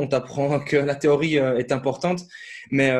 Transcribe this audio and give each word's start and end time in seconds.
on 0.00 0.06
t'apprend 0.06 0.60
que 0.60 0.76
la 0.76 0.94
théorie 0.94 1.36
est 1.36 1.72
importante, 1.72 2.22
mais 2.70 2.92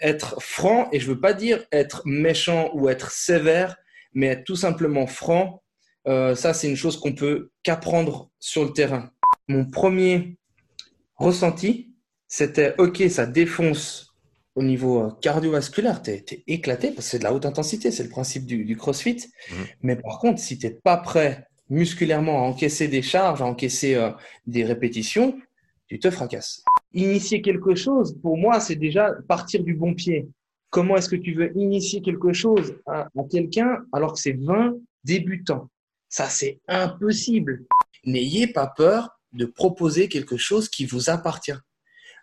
être 0.00 0.40
franc, 0.40 0.88
et 0.92 1.00
je 1.00 1.08
veux 1.08 1.20
pas 1.20 1.32
dire 1.32 1.64
être 1.72 2.02
méchant 2.04 2.70
ou 2.74 2.88
être 2.88 3.10
sévère, 3.10 3.76
mais 4.14 4.26
être 4.26 4.44
tout 4.44 4.56
simplement 4.56 5.06
franc, 5.06 5.62
ça 6.06 6.54
c'est 6.54 6.68
une 6.68 6.76
chose 6.76 6.98
qu'on 6.98 7.14
peut 7.14 7.50
qu'apprendre 7.62 8.30
sur 8.38 8.64
le 8.64 8.72
terrain. 8.72 9.10
Mon 9.48 9.64
premier 9.64 10.36
ressenti, 11.16 11.92
c'était 12.28 12.74
ok, 12.78 13.02
ça 13.08 13.26
défonce 13.26 14.08
au 14.58 14.62
niveau 14.62 15.02
euh, 15.02 15.10
cardiovasculaire, 15.22 16.02
tu 16.02 16.10
es, 16.10 16.24
éclaté 16.46 16.88
parce 16.90 17.06
que 17.06 17.10
c'est 17.12 17.18
de 17.20 17.24
la 17.24 17.32
haute 17.32 17.46
intensité, 17.46 17.90
c'est 17.90 18.02
le 18.02 18.08
principe 18.08 18.44
du, 18.44 18.76
crossfit. 18.76 19.26
Mhm. 19.50 19.66
Mais 19.82 19.96
par 19.96 20.18
contre, 20.18 20.40
si 20.40 20.58
tu 20.58 20.66
n'es 20.66 20.72
pas 20.72 20.96
prêt 20.96 21.46
musculairement 21.70 22.38
à 22.38 22.48
encaisser 22.48 22.88
des 22.88 23.02
charges, 23.02 23.40
à 23.40 23.44
encaisser 23.44 23.94
euh, 23.94 24.10
des 24.46 24.64
répétitions, 24.64 25.38
tu 25.88 25.98
te 25.98 26.10
fracasses. 26.10 26.62
Initier 26.92 27.42
quelque 27.42 27.74
chose, 27.74 28.16
pour 28.22 28.36
moi, 28.36 28.60
c'est 28.60 28.76
déjà 28.76 29.12
partir 29.26 29.62
du 29.62 29.74
bon 29.74 29.94
pied. 29.94 30.28
Comment 30.70 30.96
est-ce 30.96 31.08
que 31.08 31.16
tu 31.16 31.34
veux 31.34 31.56
initier 31.56 32.02
quelque 32.02 32.32
chose 32.32 32.74
à, 32.86 33.08
quelqu'un 33.30 33.78
alors 33.92 34.12
que 34.12 34.20
c'est 34.20 34.38
20 34.38 34.74
débutants? 35.04 35.70
Ça, 36.08 36.28
c'est 36.28 36.60
impossible. 36.68 37.64
N'ayez 38.04 38.46
pas 38.46 38.66
peur 38.66 39.18
de 39.32 39.46
proposer 39.46 40.08
quelque 40.08 40.36
chose 40.36 40.68
qui 40.68 40.84
vous 40.84 41.10
appartient. 41.10 41.58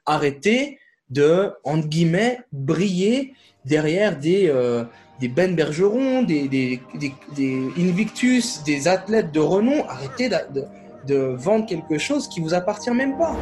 Arrêtez 0.06 0.80
de, 1.10 1.52
entre 1.64 1.88
guillemets, 1.88 2.40
briller 2.52 3.34
derrière 3.64 4.18
des, 4.18 4.48
euh, 4.48 4.84
Ben 5.22 5.56
Bergeron, 5.56 6.24
des, 6.24 6.82
Invictus, 7.78 8.64
des 8.64 8.88
athlètes 8.88 9.32
de 9.32 9.40
renom. 9.40 9.86
Arrêtez 9.88 10.30
de, 10.30 10.64
de 11.06 11.36
vendre 11.38 11.66
quelque 11.66 11.98
chose 11.98 12.28
qui 12.28 12.40
vous 12.40 12.54
appartient 12.54 12.92
même 12.92 13.18
pas. 13.18 13.36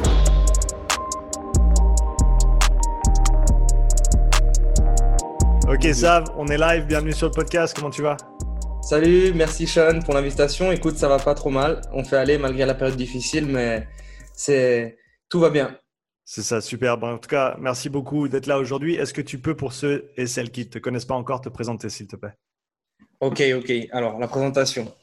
Ok 5.67 5.87
Sav, 5.93 6.25
on 6.37 6.47
est 6.47 6.57
live, 6.57 6.85
bienvenue 6.85 7.13
sur 7.13 7.27
le 7.27 7.33
podcast, 7.33 7.75
comment 7.75 7.89
tu 7.89 8.01
vas? 8.01 8.17
Salut, 8.81 9.33
merci 9.33 9.65
Sean 9.65 10.01
pour 10.03 10.13
l'invitation. 10.13 10.71
Écoute, 10.71 10.97
ça 10.97 11.07
va 11.07 11.17
pas 11.17 11.35
trop 11.35 11.49
mal. 11.49 11.81
On 11.93 12.03
fait 12.03 12.17
aller 12.17 12.37
malgré 12.37 12.65
la 12.65 12.73
période 12.73 12.97
difficile, 12.97 13.45
mais 13.45 13.87
c'est 14.33 14.97
tout 15.29 15.39
va 15.39 15.49
bien. 15.49 15.77
C'est 16.25 16.41
ça, 16.41 16.61
super. 16.61 17.01
en 17.03 17.17
tout 17.17 17.29
cas, 17.29 17.55
merci 17.59 17.89
beaucoup 17.89 18.27
d'être 18.27 18.45
là 18.45 18.59
aujourd'hui. 18.59 18.95
Est-ce 18.95 19.13
que 19.13 19.21
tu 19.21 19.39
peux, 19.39 19.55
pour 19.55 19.73
ceux 19.73 20.11
et 20.15 20.27
celles 20.27 20.51
qui 20.51 20.61
ne 20.61 20.69
te 20.69 20.79
connaissent 20.79 21.05
pas 21.05 21.15
encore, 21.15 21.41
te 21.41 21.49
présenter, 21.49 21.89
s'il 21.89 22.07
te 22.07 22.15
plaît? 22.15 22.33
Ok, 23.19 23.41
ok. 23.55 23.71
Alors, 23.91 24.19
la 24.19 24.27
présentation. 24.27 24.93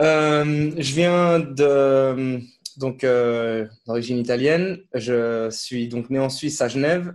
Euh, 0.00 0.70
je 0.78 0.94
viens 0.94 1.40
de 1.40 2.40
donc 2.76 3.04
euh, 3.04 3.66
d'origine 3.86 4.18
italienne. 4.18 4.78
Je 4.94 5.48
suis 5.50 5.88
donc 5.88 6.10
né 6.10 6.18
en 6.18 6.30
Suisse 6.30 6.60
à 6.62 6.68
Genève. 6.68 7.12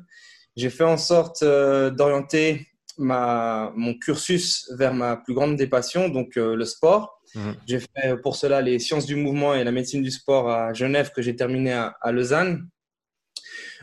J'ai 0.55 0.69
fait 0.69 0.83
en 0.83 0.97
sorte 0.97 1.41
euh, 1.41 1.89
d'orienter 1.89 2.67
ma 2.97 3.73
mon 3.75 3.93
cursus 3.97 4.71
vers 4.77 4.93
ma 4.93 5.17
plus 5.17 5.33
grande 5.33 5.55
des 5.57 5.67
passions, 5.67 6.09
donc 6.09 6.35
le 6.35 6.63
sport. 6.65 7.19
Mhm. 7.33 7.55
J'ai 7.67 7.79
fait 7.79 8.15
pour 8.21 8.35
cela 8.35 8.61
les 8.61 8.79
sciences 8.79 9.05
du 9.05 9.15
mouvement 9.15 9.55
et 9.55 9.63
la 9.63 9.71
médecine 9.71 10.01
du 10.01 10.11
sport 10.11 10.49
à 10.49 10.71
Genève 10.73 11.11
que 11.13 11.21
j'ai 11.21 11.35
terminé 11.35 11.73
à 11.73 12.11
Lausanne. 12.11 12.69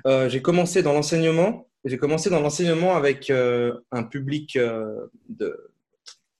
J'ai 0.07 0.41
commencé 0.41 0.83
dans 0.83 0.95
l'enseignement. 0.95 1.69
J'ai 1.85 1.99
commencé 1.99 2.31
dans 2.31 2.41
l'enseignement 2.41 2.97
avec 2.97 3.31
un 3.31 4.03
public 4.05 4.57
de 5.29 5.73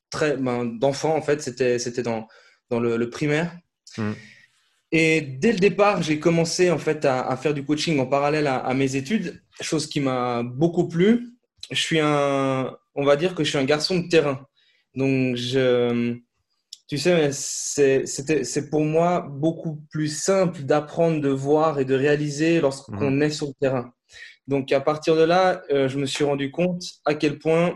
très 0.09 0.39
ben, 0.39 0.65
d'enfants 0.65 1.15
en 1.15 1.21
fait. 1.21 1.43
C'était 1.43 1.79
c'était 1.79 2.03
dans 2.03 2.27
dans 2.73 2.81
le, 2.81 3.11
primaire. 3.11 3.57
Mmh. 3.99 4.13
Et 4.93 5.21
dès 5.21 5.53
le 5.53 5.59
départ, 5.59 6.03
j'ai 6.03 6.19
commencé 6.19 6.71
en 6.71 6.79
fait 6.79 7.05
à, 7.05 7.37
faire 7.37 7.55
du 7.55 7.65
coaching 7.65 7.99
en 8.01 8.07
parallèle 8.07 8.47
à, 8.47 8.75
mes 8.75 8.97
études, 8.97 9.43
chose 9.61 9.87
qui 9.87 10.01
m'a 10.01 10.43
beaucoup 10.43 10.89
plu. 10.89 11.31
Je 11.71 11.81
suis 11.81 12.01
un, 12.01 12.77
on 12.95 13.05
va 13.05 13.17
dire 13.17 13.35
que 13.35 13.45
je 13.45 13.51
suis 13.51 13.59
un 13.59 13.65
garçon 13.65 13.99
de 13.99 14.09
terrain. 14.09 14.47
Donc 14.95 15.37
je, 15.37 16.19
tu 16.89 16.99
sais, 16.99 17.31
c'est 17.33 18.71
pour 18.71 18.85
moi 18.85 19.27
beaucoup 19.31 19.83
plus 19.91 20.09
simple 20.09 20.63
d'apprendre, 20.63 21.21
de 21.21 21.31
voir 21.31 21.79
et 21.79 21.87
de 21.87 21.95
réaliser 21.95 22.61
lorsqu'on 22.61 23.11
mhm. 23.11 23.23
est 23.23 23.31
sur 23.31 23.47
le 23.47 23.55
terrain. 23.61 23.93
Donc, 24.47 24.73
à 24.73 24.81
partir 24.81 25.17
de 25.17 25.23
là, 25.23 25.63
euh, 25.71 25.89
je 25.89 25.99
me 25.99 26.07
suis 26.07 26.25
rendu 26.25 26.51
compte 26.51 26.83
à 27.05 27.15
quel 27.15 27.39
point 27.39 27.75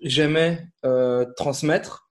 j'aimais 0.00 0.66
euh, 0.84 1.26
transmettre, 1.36 2.03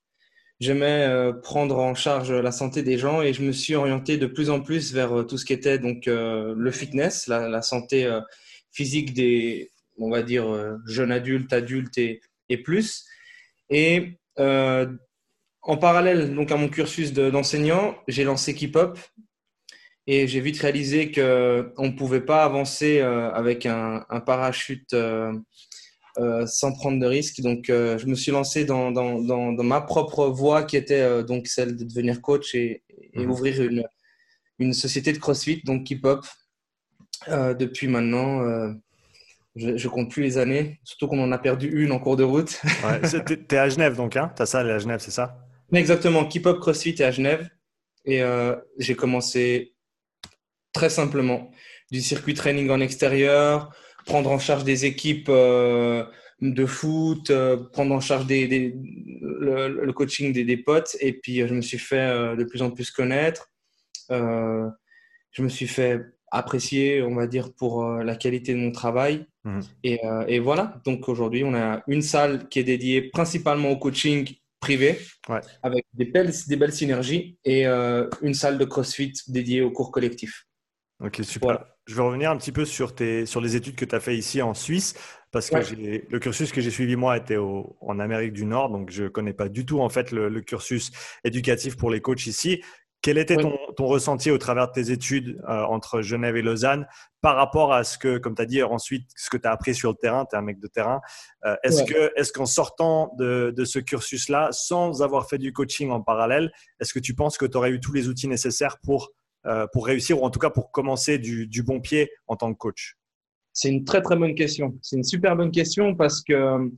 j'aimais 0.60 1.06
euh, 1.08 1.34
prendre 1.34 1.80
en 1.80 1.96
charge 1.96 2.32
la 2.32 2.52
santé 2.52 2.84
des 2.84 2.98
gens 2.98 3.22
et 3.22 3.34
je 3.34 3.42
me 3.42 3.52
suis 3.52 3.76
orienté 3.76 4.18
de 4.18 4.28
plus 4.28 4.50
en 4.50 4.62
plus 4.62 4.94
vers 4.94 5.26
tout 5.28 5.38
ce 5.38 5.46
qui 5.46 5.54
était 5.54 5.80
donc 5.80 6.06
le 6.06 6.72
fitness, 6.72 7.28
la, 7.28 7.62
santé 7.62 8.10
physique 8.72 9.14
des, 9.14 9.72
on 9.98 10.10
va 10.10 10.24
dire, 10.24 10.46
jeunes 10.88 11.12
adultes, 11.12 11.54
adultes 11.54 11.98
et, 11.98 12.22
et 12.50 12.58
plus. 12.58 13.06
Et 13.70 14.18
en 14.38 15.78
parallèle 15.78 16.34
donc 16.36 16.52
à 16.52 16.58
mon 16.58 16.70
cursus 16.70 17.14
d'enseignant, 17.14 17.96
j'ai 18.08 18.24
lancé 18.24 18.54
Keep 18.54 18.76
Up 18.76 18.98
et 20.08 20.28
j'ai 20.28 20.42
vite 20.42 20.60
réalisé 20.60 21.12
qu'on 21.12 21.86
ne 21.88 21.96
pouvait 21.96 22.22
pas 22.22 22.44
avancer 22.44 23.00
euh, 23.00 23.32
avec 23.32 23.66
un, 23.66 24.06
parachute 24.26 24.94
euh, 26.18 26.42
euh, 26.44 26.46
sans 26.46 26.74
prendre 26.74 27.00
de 27.00 27.06
risques. 27.06 27.42
Donc, 27.42 27.66
je 27.68 28.06
me 28.06 28.16
suis 28.16 28.32
lancé 28.32 28.66
dans, 28.66 28.92
ma 29.64 29.82
propre 29.82 30.28
voie 30.28 30.64
qui 30.64 30.78
était 30.78 31.24
donc 31.24 31.48
celle 31.48 31.76
de 31.76 31.84
devenir 31.84 32.22
coach 32.22 32.56
et, 32.56 32.84
mhm. 33.16 33.30
ouvrir 33.30 33.62
une, 33.62 33.86
une, 34.60 34.74
société 34.74 35.14
de 35.14 35.18
CrossFit, 35.18 35.62
donc 35.64 35.86
Keep 35.86 36.06
Up. 36.06 36.26
depuis 37.28 37.88
maintenant, 37.88 38.42
je, 39.56 39.70
ne 39.70 39.88
compte 39.88 40.10
plus 40.10 40.24
les 40.24 40.38
années, 40.38 40.80
surtout 40.84 41.08
qu'on 41.08 41.22
en 41.22 41.32
a 41.32 41.38
perdu 41.38 41.70
une 41.70 41.92
en 41.92 42.00
cours 42.00 42.18
de 42.18 42.24
route. 42.24 42.60
tu 43.28 43.56
es 43.56 43.58
à 43.58 43.70
Genève 43.70 43.96
donc, 43.96 44.16
hein 44.16 44.32
Tu 44.36 44.42
as 44.42 44.46
ça 44.46 44.60
à 44.60 44.80
Genève, 44.80 45.00
c'est 45.00 45.12
ça? 45.12 45.38
Exactement, 45.72 46.26
Keep 46.26 46.48
Up 46.48 46.60
CrossFit 46.60 46.90
est 46.90 47.02
à 47.02 47.12
Genève. 47.12 47.50
Et 48.06 48.22
euh, 48.22 48.56
j'ai 48.78 48.96
commencé 48.96 49.74
très 50.74 50.90
simplement 50.90 51.52
du 51.92 52.02
circuit 52.02 52.34
training 52.34 52.70
en 52.70 52.80
extérieur, 52.80 53.74
prendre 54.06 54.32
en 54.32 54.40
charge 54.40 54.64
des 54.64 54.86
équipes 54.86 55.28
euh, 55.30 56.04
de 56.42 56.66
foot, 56.66 57.30
euh, 57.30 57.58
prendre 57.72 57.94
en 57.94 58.00
charge 58.00 58.26
des, 58.26 58.76
le, 59.22 59.92
coaching 59.92 60.34
des, 60.34 60.44
des, 60.44 60.58
potes. 60.58 60.96
Et 61.00 61.14
puis, 61.14 61.48
je 61.48 61.54
me 61.54 61.62
suis 61.62 61.80
fait 61.80 62.36
de 62.36 62.44
plus 62.44 62.62
en 62.62 62.72
plus 62.72 62.92
connaître. 62.92 63.50
je 64.10 65.42
me 65.42 65.50
suis 65.50 65.68
fait 65.68 66.02
apprécier, 66.32 67.02
on 67.04 67.16
va 67.16 67.28
dire, 67.28 67.54
pour 67.54 67.86
la 67.86 68.16
qualité 68.16 68.54
de 68.54 68.60
mon 68.60 68.72
travail. 68.72 69.26
Mmh. 69.44 69.60
Et, 69.84 70.00
et, 70.28 70.40
voilà, 70.40 70.82
donc 70.86 71.08
aujourd'hui, 71.08 71.44
on 71.44 71.54
a 71.54 71.84
une 71.88 72.02
salle 72.02 72.48
qui 72.50 72.60
est 72.60 72.64
dédiée 72.64 73.04
principalement 73.04 73.70
au 73.70 73.78
coaching 73.78 74.36
privé 74.64 74.98
avec 75.62 75.86
des 75.94 76.06
belles, 76.06 76.32
des 76.48 76.56
belles 76.56 76.74
synergies 76.74 77.38
et 77.44 77.68
euh, 77.68 78.10
une 78.22 78.34
salle 78.34 78.58
de 78.58 78.64
CrossFit 78.64 79.14
dédiée 79.28 79.62
aux 79.62 79.72
cours 79.72 79.92
collectifs. 79.92 80.48
Ok, 81.04 81.20
super. 81.24 81.66
Je 81.86 81.96
vais 81.96 82.02
revenir 82.02 82.32
un 82.32 82.38
petit 82.38 82.52
peu 82.52 82.66
sur, 82.66 82.96
tes, 82.96 83.26
sur 83.26 83.42
les 83.42 83.56
études 83.56 83.76
que 83.76 83.86
tu 83.86 83.94
as 83.94 84.00
fait 84.00 84.16
ici 84.16 84.42
en 84.42 84.54
Suisse 84.54 84.96
parce 85.34 85.50
que 85.50 85.58
le 85.58 86.20
cursus 86.20 86.52
que 86.52 86.62
j'ai 86.62 86.70
suivi 86.70 86.96
moi 86.96 87.18
était 87.18 87.38
en 87.38 88.00
Amérique 88.00 88.34
du 88.34 88.46
Nord, 88.46 88.70
donc 88.70 88.92
je 88.92 89.06
ne 89.06 89.10
connais 89.10 89.34
pas 89.34 89.50
du 89.50 89.66
tout 89.66 89.82
en 89.82 89.90
fait 89.90 90.12
le, 90.12 90.30
cursus 90.42 90.92
éducatif 91.24 91.76
pour 91.76 91.90
les 91.90 92.02
coachs 92.02 92.28
ici. 92.28 92.62
Quel 93.02 93.18
était 93.18 93.36
ton, 93.36 93.58
ton, 93.76 93.88
ressenti 93.88 94.32
au 94.32 94.38
travers 94.38 94.68
de 94.68 94.74
tes 94.74 94.92
études 94.92 95.42
euh, 95.50 95.64
entre 95.64 96.02
Genève 96.02 96.38
et 96.38 96.42
Lausanne 96.42 96.88
par 97.20 97.36
rapport 97.36 97.74
à 97.74 97.84
ce 97.84 97.98
que, 97.98 98.18
comme 98.18 98.34
tu 98.34 98.42
as 98.42 98.46
dit 98.46 98.64
ensuite, 98.64 99.10
ce 99.18 99.30
que 99.30 99.36
tu 99.36 99.46
as 99.46 99.52
appris 99.52 99.76
sur 99.76 99.90
le 99.90 99.98
terrain, 99.98 100.26
tu 100.26 100.38
es 100.38 100.40
un 100.40 100.42
mec 100.42 100.58
de 100.60 100.68
terrain. 100.68 101.02
Euh, 101.46 101.58
est-ce 101.64 101.84
que, 101.84 102.14
est 102.16 102.32
qu'en 102.32 102.46
sortant 102.46 103.14
de, 103.18 103.54
de 103.54 103.66
ce 103.66 103.80
cursus-là, 103.80 104.50
sans 104.52 105.02
avoir 105.02 105.28
fait 105.28 105.38
du 105.38 105.52
coaching 105.52 105.90
en 105.90 106.00
parallèle, 106.00 106.54
est-ce 106.80 106.94
que 106.94 107.00
tu 107.00 107.14
penses 107.14 107.38
que 107.38 107.46
tu 107.46 107.58
aurais 107.58 107.72
eu 107.72 107.82
tous 107.82 107.92
les 107.92 108.08
outils 108.08 108.30
nécessaires 108.30 108.78
pour, 108.82 109.12
pour 109.72 109.86
réussir 109.86 110.22
ou 110.22 110.26
en 110.26 110.30
tout 110.30 110.40
cas 110.40 110.50
pour 110.50 110.72
commencer 110.72 111.18
du, 111.18 111.48
du 111.48 111.64
bon 111.64 111.82
pied 111.82 112.10
en 112.28 112.36
tant 112.36 112.54
que 112.54 112.58
coach 112.58 112.98
C'est 113.52 113.70
une 113.70 113.84
très 113.84 114.02
très 114.02 114.16
bonne 114.16 114.36
question. 114.36 114.78
C'est 114.82 114.96
une 114.96 115.04
super 115.04 115.36
bonne 115.36 115.52
question 115.52 115.96
parce 115.96 116.22
que 116.22 116.72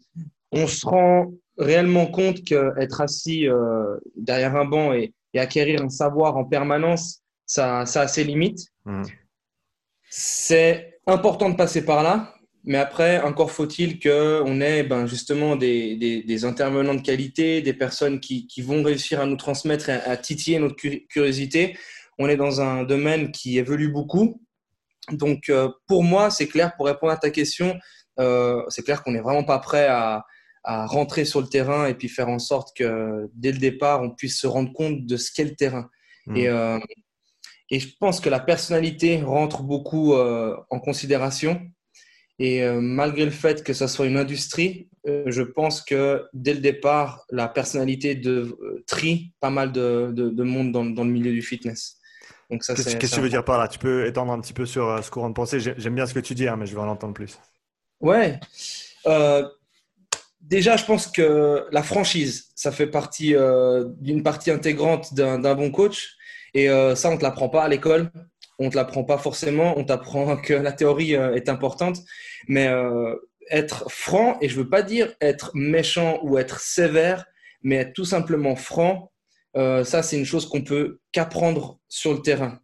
on 0.51 0.67
se 0.67 0.85
rend 0.85 1.33
réellement 1.57 2.07
compte 2.07 2.43
qu'être 2.43 3.01
assis 3.01 3.47
derrière 4.15 4.55
un 4.55 4.65
banc 4.65 4.93
et 4.93 5.13
et 5.35 5.39
acquérir 5.39 5.83
un 5.83 5.89
savoir 5.89 6.37
en 6.37 6.45
permanence, 6.45 7.21
ça, 7.45 7.85
ça 7.85 8.01
a 8.01 8.07
ses 8.07 8.23
limites. 8.23 8.67
Mmh. 8.85 9.03
C'est 10.09 10.99
important 11.05 11.49
de 11.49 11.55
passer 11.55 11.83
par 11.83 12.03
là, 12.03 12.33
mais 12.63 12.77
après, 12.77 13.19
encore 13.19 13.51
faut-il 13.51 13.99
qu'on 13.99 14.61
ait 14.61 14.83
ben, 14.83 15.05
justement 15.05 15.57
des, 15.57 16.23
des, 16.25 16.45
intervenants 16.45 16.95
de 16.95 17.01
qualité, 17.01 17.61
des 17.61 17.73
personnes 17.73 18.19
qui, 18.19 18.47
qui 18.47 18.61
vont 18.61 18.81
réussir 18.81 19.19
à 19.19 19.25
nous 19.25 19.35
transmettre, 19.35 19.89
à, 19.89 20.09
à 20.09 20.17
titiller 20.17 20.57
notre 20.57 20.75
curiosité. 20.75 21.77
On 22.17 22.27
est 22.29 22.37
dans 22.37 22.61
un 22.61 22.83
domaine 22.83 23.31
qui 23.31 23.57
évolue 23.57 23.89
beaucoup. 23.89 24.41
Donc, 25.11 25.49
euh, 25.49 25.69
pour 25.87 26.03
moi, 26.03 26.29
c'est 26.29 26.47
clair, 26.47 26.75
pour 26.75 26.87
répondre 26.87 27.11
à 27.11 27.17
ta 27.17 27.29
question, 27.29 27.77
euh, 28.19 28.63
c'est 28.69 28.83
clair 28.83 29.03
qu'on 29.03 29.11
n'est 29.11 29.21
vraiment 29.21 29.43
pas 29.43 29.59
prêt 29.59 29.87
à, 29.87 30.25
à 30.63 30.85
rentrer 30.87 31.25
sur 31.25 31.41
le 31.41 31.47
terrain 31.47 31.87
et 31.87 31.93
puis 31.93 32.09
faire 32.09 32.29
en 32.29 32.39
sorte 32.39 32.75
que 32.75 33.29
dès 33.33 33.51
le 33.51 33.59
départ, 33.59 34.01
on 34.01 34.09
puisse 34.09 34.39
se 34.39 34.47
rendre 34.47 34.73
compte 34.73 35.05
de 35.05 35.17
ce 35.17 35.31
qu'est 35.31 35.43
le 35.43 35.55
terrain. 35.55 35.89
Mmh. 36.25 36.35
Et, 36.37 36.47
euh, 36.47 36.79
Et 37.69 37.79
je 37.79 37.89
pense 37.99 38.19
que 38.19 38.29
la 38.29 38.39
personnalité 38.39 39.21
rentre 39.21 39.63
beaucoup 39.63 40.13
en 40.13 40.79
considération. 40.79 41.61
Et 42.37 42.61
malgré 42.79 43.25
le 43.25 43.31
fait 43.31 43.63
que 43.63 43.73
ça 43.73 43.87
soit 43.87 44.05
une 44.05 44.17
industrie, 44.17 44.87
je 45.05 45.41
pense 45.41 45.81
que 45.81 46.25
dès 46.33 46.53
le 46.53 46.59
départ, 46.59 47.25
la 47.31 47.47
personnalité 47.47 48.13
de, 48.13 48.55
trie 48.85 49.33
pas 49.39 49.49
mal 49.49 49.71
de, 49.71 50.11
de, 50.13 50.43
monde 50.43 50.71
dans, 50.71 50.85
dans, 50.85 51.03
le 51.03 51.11
milieu 51.11 51.31
du 51.31 51.41
fitness. 51.41 51.97
Qu'est-ce 52.49 52.95
que 52.95 53.07
tu 53.07 53.19
veux 53.21 53.29
dire 53.29 53.43
par 53.43 53.57
là? 53.57 53.67
Tu 53.67 53.79
peux 53.79 54.05
étendre 54.05 54.31
un 54.31 54.39
petit 54.39 54.53
peu 54.53 54.65
sur 54.65 55.03
ce 55.03 55.09
courant 55.09 55.29
de 55.29 55.33
pensée. 55.33 55.59
J'aime 55.59 55.95
bien 55.95 56.05
ce 56.05 56.13
que 56.13 56.19
tu 56.19 56.35
dis, 56.35 56.47
hein, 56.47 56.55
mais 56.57 56.65
je 56.65 56.75
veux 56.75 56.81
en 56.81 56.87
entendre 56.87 57.13
plus. 57.13 57.39
Ouais. 58.01 58.39
Euh, 59.07 59.47
déjà, 60.41 60.77
je 60.77 60.85
pense 60.85 61.07
que 61.07 61.65
la 61.71 61.83
franchise, 61.83 62.51
ça 62.55 62.71
fait 62.71 62.87
partie 62.87 63.35
euh, 63.35 63.85
d'une 63.99 64.23
partie 64.23 64.51
intégrante 64.51 65.13
d'un 65.13 65.55
bon 65.55 65.71
coach. 65.71 66.15
Et 66.53 66.69
euh, 66.69 66.95
ça, 66.95 67.09
on 67.09 67.13
ne 67.13 67.17
te 67.17 67.23
l'apprend 67.23 67.49
pas 67.49 67.63
à 67.63 67.67
l'école. 67.67 68.11
On 68.59 68.65
ne 68.65 68.69
te 68.69 68.75
l'apprend 68.75 69.03
pas 69.03 69.17
forcément. 69.17 69.77
On 69.77 69.83
t'apprend 69.83 70.37
que 70.41 70.53
la 70.53 70.71
théorie 70.71 71.13
est 71.13 71.49
importante. 71.49 71.97
Mais 72.47 72.69
être 73.49 73.91
franc, 73.91 74.37
et 74.41 74.49
je 74.49 74.57
ne 74.57 74.63
veux 74.63 74.69
pas 74.69 74.81
dire 74.81 75.13
être 75.21 75.51
méchant 75.53 76.19
ou 76.23 76.37
être 76.37 76.59
sévère, 76.59 77.25
mais 77.61 77.77
être 77.77 77.93
tout 77.93 78.05
simplement 78.05 78.55
franc, 78.55 79.11
ça, 79.55 80.03
c'est 80.03 80.17
une 80.17 80.25
chose 80.25 80.47
qu'on 80.47 80.63
peut 80.63 80.99
qu'apprendre 81.11 81.79
sur 81.87 82.13
le 82.13 82.21
terrain. 82.21 82.59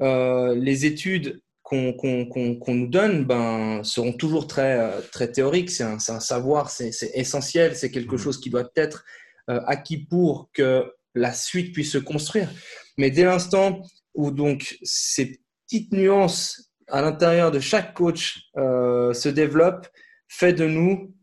les 0.00 0.86
études 0.86 1.40
qu'on 1.68 2.74
nous 2.74 2.86
donne 2.86 3.24
ben, 3.24 3.82
seront 3.84 4.12
toujours 4.12 4.46
très, 4.46 4.78
euh, 4.78 5.00
très 5.12 5.30
théoriques. 5.30 5.70
C'est 5.70 5.84
un, 5.84 5.98
savoir, 5.98 6.70
c'est 6.70 6.92
essentiel, 7.14 7.76
c'est 7.76 7.90
quelque 7.90 8.14
mmh. 8.14 8.18
chose 8.18 8.40
qui 8.40 8.50
doit 8.50 8.70
être 8.74 9.04
euh, 9.50 9.60
acquis 9.66 9.98
pour 9.98 10.50
que 10.52 10.92
la 11.14 11.32
suite 11.32 11.72
puisse 11.74 11.92
se 11.92 11.98
construire. 11.98 12.50
Mais 12.96 13.10
dès 13.10 13.24
l'instant 13.24 13.82
où 14.14 14.30
donc 14.30 14.78
ces 14.82 15.40
petites 15.66 15.92
nuances 15.92 16.72
à 16.88 17.02
l'intérieur 17.02 17.50
de 17.50 17.60
chaque 17.60 17.92
coach 17.92 18.48
euh, 18.56 19.12
se 19.12 19.28
développent, 19.28 19.88
fait 20.28 20.54
de 20.54 20.66
nous 20.66 21.14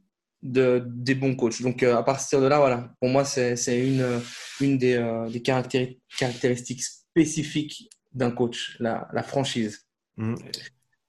de, 0.44 0.84
des 0.86 1.16
bons 1.16 1.36
coachs. 1.36 1.62
Donc 1.64 1.82
à 1.82 2.04
partir 2.04 2.40
de 2.40 2.46
là, 2.46 2.60
voilà, 2.60 2.92
pour 3.00 3.10
moi, 3.10 3.26
c'est 3.26 3.56
une, 3.80 4.22
une 4.60 4.78
des, 4.78 4.98
des 5.31 5.42
caractéristiques 5.42 6.84
spécifiques 6.84 7.90
d'un 8.13 8.31
coach, 8.31 8.78
la, 8.80 9.07
la 9.13 9.24
franchise. 9.24 9.86
Mm. 10.18 10.36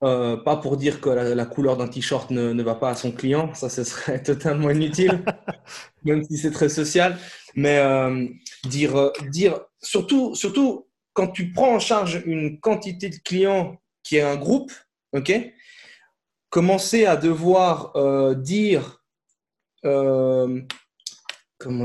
Euh, 0.02 0.36
pas 0.36 0.56
pour 0.56 0.76
dire 0.76 1.00
que 1.00 1.08
la, 1.08 1.46
couleur 1.46 1.78
d'un 1.78 1.88
t-shirt 1.88 2.30
ne, 2.30 2.52
ne, 2.52 2.62
va 2.62 2.74
pas 2.74 2.90
à 2.90 2.94
son 2.94 3.12
client, 3.12 3.54
ça 3.54 3.70
ce 3.70 3.82
serait 3.82 4.22
totalement 4.22 4.70
inutile, 4.70 5.24
même 6.04 6.22
si 6.22 6.36
c'est 6.36 6.50
très 6.50 6.68
social. 6.68 7.16
Mais 7.54 7.78
euh, 7.78 8.28
dire, 8.64 8.94
euh, 8.96 9.10
dire 9.30 9.60
surtout, 9.80 10.34
surtout 10.34 10.86
quand 11.14 11.28
tu 11.28 11.50
prends 11.50 11.74
en 11.76 11.78
charge 11.78 12.22
une 12.26 12.60
quantité 12.60 13.08
de 13.08 13.16
clients 13.16 13.80
qui 14.02 14.16
est 14.16 14.22
un 14.22 14.36
groupe, 14.36 14.70
ok, 15.14 15.32
commencer 16.50 17.06
à 17.06 17.16
devoir 17.16 17.94
dire, 18.36 19.02
comment 19.82 20.58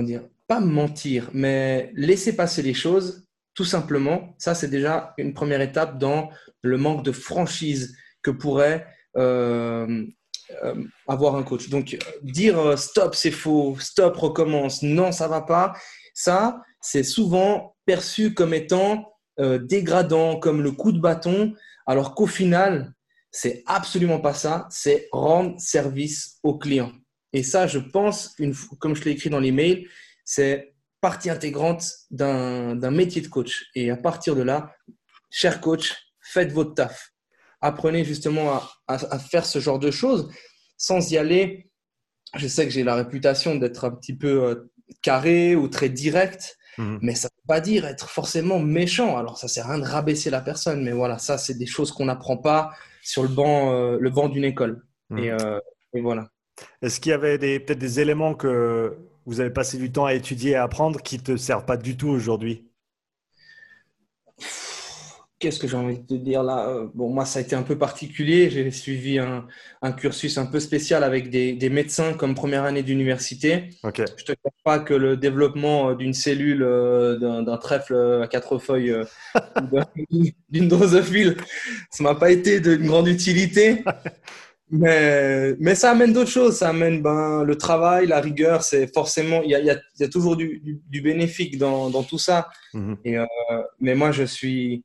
dire, 0.03 0.23
pas 0.51 0.59
mentir, 0.59 1.29
mais 1.31 1.93
laisser 1.95 2.35
passer 2.35 2.61
les 2.61 2.73
choses, 2.73 3.25
tout 3.53 3.63
simplement, 3.63 4.35
ça 4.37 4.53
c'est 4.53 4.67
déjà 4.67 5.13
une 5.17 5.33
première 5.33 5.61
étape 5.61 5.97
dans 5.97 6.29
le 6.61 6.77
manque 6.77 7.05
de 7.05 7.13
franchise 7.13 7.95
que 8.21 8.31
pourrait 8.31 8.85
euh, 9.15 10.05
euh, 10.65 10.83
avoir 11.07 11.37
un 11.37 11.43
coach. 11.43 11.69
Donc, 11.69 11.97
dire 12.21 12.59
euh, 12.59 12.75
stop, 12.75 13.15
c'est 13.15 13.31
faux, 13.31 13.77
stop, 13.79 14.17
recommence, 14.17 14.83
non, 14.83 15.13
ça 15.13 15.29
va 15.29 15.39
pas, 15.39 15.71
ça, 16.13 16.61
c'est 16.81 17.03
souvent 17.03 17.77
perçu 17.85 18.33
comme 18.33 18.53
étant 18.53 19.07
dégradant, 19.61 20.37
comme 20.37 20.61
le 20.61 20.71
coup 20.71 20.91
de 20.91 20.99
bâton, 20.99 21.53
alors 21.87 22.13
qu'au 22.13 22.27
final, 22.27 22.93
c'est 23.31 23.63
absolument 23.65 24.19
pas 24.19 24.33
ça, 24.33 24.67
c'est 24.69 25.07
rendre 25.13 25.57
service 25.61 26.39
au 26.43 26.57
client. 26.57 26.91
Et 27.31 27.41
ça, 27.41 27.67
je 27.67 27.79
pense, 27.79 28.35
une, 28.37 28.53
comme 28.79 28.97
je 28.97 29.03
l'ai 29.05 29.11
écrit 29.11 29.29
dans 29.29 29.39
l'email, 29.39 29.87
c'est 30.25 30.73
partie 31.01 31.29
intégrante 31.29 31.83
d'un 32.11 32.91
métier 32.91 33.21
de 33.21 33.27
coach. 33.27 33.65
Et 33.75 33.89
à 33.89 33.97
partir 33.97 34.35
de 34.35 34.43
là, 34.43 34.73
cher 35.29 35.59
coach, 35.59 35.95
faites 36.21 36.51
votre 36.51 36.75
taf. 36.75 37.11
Apprenez 37.59 38.03
justement 38.05 38.61
à, 38.87 39.19
faire 39.19 39.45
ce 39.45 39.59
genre 39.59 39.79
de 39.79 39.91
choses 39.91 40.31
sans 40.77 41.11
y 41.11 41.17
aller. 41.17 41.69
Je 42.35 42.47
sais 42.47 42.65
que 42.65 42.71
j'ai 42.71 42.83
la 42.83 42.95
réputation 42.95 43.55
d'être 43.55 43.85
un 43.85 43.91
petit 43.91 44.15
peu 44.15 44.43
euh, 44.43 44.71
carré 45.01 45.55
ou 45.55 45.67
très 45.67 45.89
direct, 45.89 46.57
mhm. 46.77 46.99
mais 47.01 47.13
ça 47.13 47.27
ne 47.27 47.41
veut 47.41 47.47
pas 47.47 47.59
dire 47.59 47.85
être 47.85 48.09
forcément 48.09 48.59
méchant. 48.59 49.17
Alors, 49.17 49.37
ça 49.37 49.47
ne 49.47 49.49
sert 49.49 49.65
à 49.67 49.73
rien 49.73 49.79
de 49.79 49.87
rabaisser 49.87 50.29
la 50.29 50.41
personne, 50.41 50.83
mais 50.83 50.91
voilà, 50.91 51.17
ça, 51.19 51.37
c'est 51.37 51.57
des 51.57 51.65
choses 51.65 51.91
qu'on 51.91 52.05
n'apprend 52.05 52.37
pas 52.37 52.71
sur 53.03 53.23
le 53.23 53.29
banc, 53.29 53.73
euh, 53.73 53.97
le 53.99 54.09
banc 54.09 54.29
d'une 54.29 54.45
école. 54.45 54.83
Mhm. 55.09 55.19
Euh, 55.19 55.59
et, 55.93 56.01
voilà. 56.01 56.29
Est-ce 56.81 56.99
qu'il 56.99 57.09
y 57.09 57.13
avait 57.13 57.37
peut-être 57.37 57.79
des 57.79 57.99
éléments 57.99 58.33
que 58.33 58.97
vous 59.25 59.39
avez 59.39 59.49
passé 59.49 59.77
du 59.77 59.91
temps 59.91 60.05
à 60.05 60.13
étudier 60.13 60.51
et 60.51 60.55
à 60.55 60.63
apprendre 60.63 61.01
qui 61.01 61.17
ne 61.17 61.23
te 61.23 61.37
servent 61.37 61.65
pas 61.65 61.77
du 61.77 61.97
tout 61.97 62.09
aujourd'hui 62.09 62.67
Qu'est-ce 65.41 65.59
que 65.59 65.67
j'ai 65.67 65.75
envie 65.75 65.97
de 65.97 66.05
te 66.05 66.13
dire 66.13 66.43
là 66.43 66.69
euh, 66.69 66.87
Bon, 66.93 67.09
moi, 67.09 67.25
ça 67.25 67.39
a 67.39 67.41
été 67.41 67.55
un 67.55 67.63
peu 67.63 67.75
particulier. 67.75 68.51
J'ai 68.51 68.69
suivi 68.69 69.17
un, 69.17 69.47
cursus 69.93 70.37
un 70.37 70.45
peu 70.45 70.59
spécial 70.59 71.03
avec 71.03 71.31
des, 71.31 71.69
médecins 71.71 72.13
comme 72.13 72.35
première 72.35 72.63
année 72.63 72.83
d'université. 72.83 73.69
Je 73.83 73.87
ne 73.87 74.05
te 74.05 74.33
cache 74.33 74.61
pas 74.63 74.77
que 74.77 74.93
le 74.93 75.17
développement 75.17 75.89
euh, 75.89 75.95
d'une 75.95 76.13
cellule, 76.13 76.61
euh, 76.61 77.41
d'un 77.41 77.57
trèfle 77.57 78.21
à 78.21 78.27
quatre 78.27 78.59
feuilles, 78.59 78.95
d'une 80.49 80.67
drosophile, 80.67 81.37
ça 81.89 82.03
m'a 82.03 82.13
pas 82.13 82.29
été 82.29 82.59
d'une 82.59 82.85
grande 82.85 83.07
utilité. 83.07 83.83
Mais, 84.71 85.53
mais 85.59 85.75
ça 85.75 85.91
amène 85.91 86.13
d'autres 86.13 86.29
choses. 86.29 86.57
Ça 86.57 86.69
amène 86.69 87.01
ben, 87.01 87.43
le 87.43 87.57
travail, 87.57 88.07
la 88.07 88.21
rigueur. 88.21 88.63
C'est 88.63 88.91
forcément, 88.93 89.41
il 89.41 89.51
y 89.51 89.55
a, 89.55 89.59
y 89.59 89.69
a, 89.69 90.07
toujours 90.07 90.37
du, 90.37 90.61
du, 90.87 91.01
bénéfique 91.01 91.57
dans, 91.57 91.89
dans, 91.89 92.03
tout 92.03 92.17
ça. 92.17 92.49
Mhm. 92.73 92.97
Et, 93.03 93.17
mais 93.79 93.95
moi, 93.95 94.11
je 94.11 94.23
suis 94.23 94.83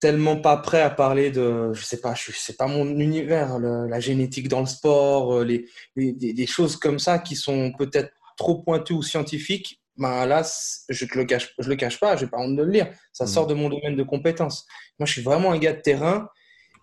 tellement 0.00 0.36
pas 0.36 0.56
prêt 0.58 0.82
à 0.82 0.90
parler 0.90 1.30
de, 1.30 1.72
je 1.72 1.82
sais 1.82 2.00
pas, 2.00 2.14
je 2.14 2.30
c'est 2.34 2.56
pas 2.56 2.66
mon 2.66 2.86
univers, 2.86 3.58
la 3.58 4.00
génétique 4.00 4.48
dans 4.48 4.60
le 4.60 4.66
sport, 4.66 5.38
euh, 5.38 5.44
les, 5.44 5.66
des 6.12 6.46
choses 6.46 6.76
comme 6.76 6.98
ça 6.98 7.18
qui 7.18 7.34
sont 7.34 7.72
peut-être 7.72 8.12
trop 8.36 8.62
pointues 8.62 8.92
ou 8.92 9.02
scientifiques. 9.02 9.80
Ben 9.96 10.26
là, 10.26 10.42
je 10.90 11.06
te 11.06 11.16
le 11.16 11.24
cache, 11.24 11.54
je 11.58 11.68
le 11.70 11.76
cache 11.76 11.98
pas, 11.98 12.16
j'ai 12.16 12.26
pas 12.26 12.36
honte 12.38 12.54
de 12.54 12.62
le 12.62 12.70
lire. 12.70 12.92
Ça 13.12 13.24
mmh. 13.24 13.28
sort 13.28 13.46
de 13.46 13.54
mon 13.54 13.70
domaine 13.70 13.96
de 13.96 14.02
compétences. 14.02 14.66
Moi, 14.98 15.06
je 15.06 15.12
suis 15.12 15.22
vraiment 15.22 15.52
un 15.52 15.58
gars 15.58 15.72
de 15.72 15.80
terrain 15.80 16.28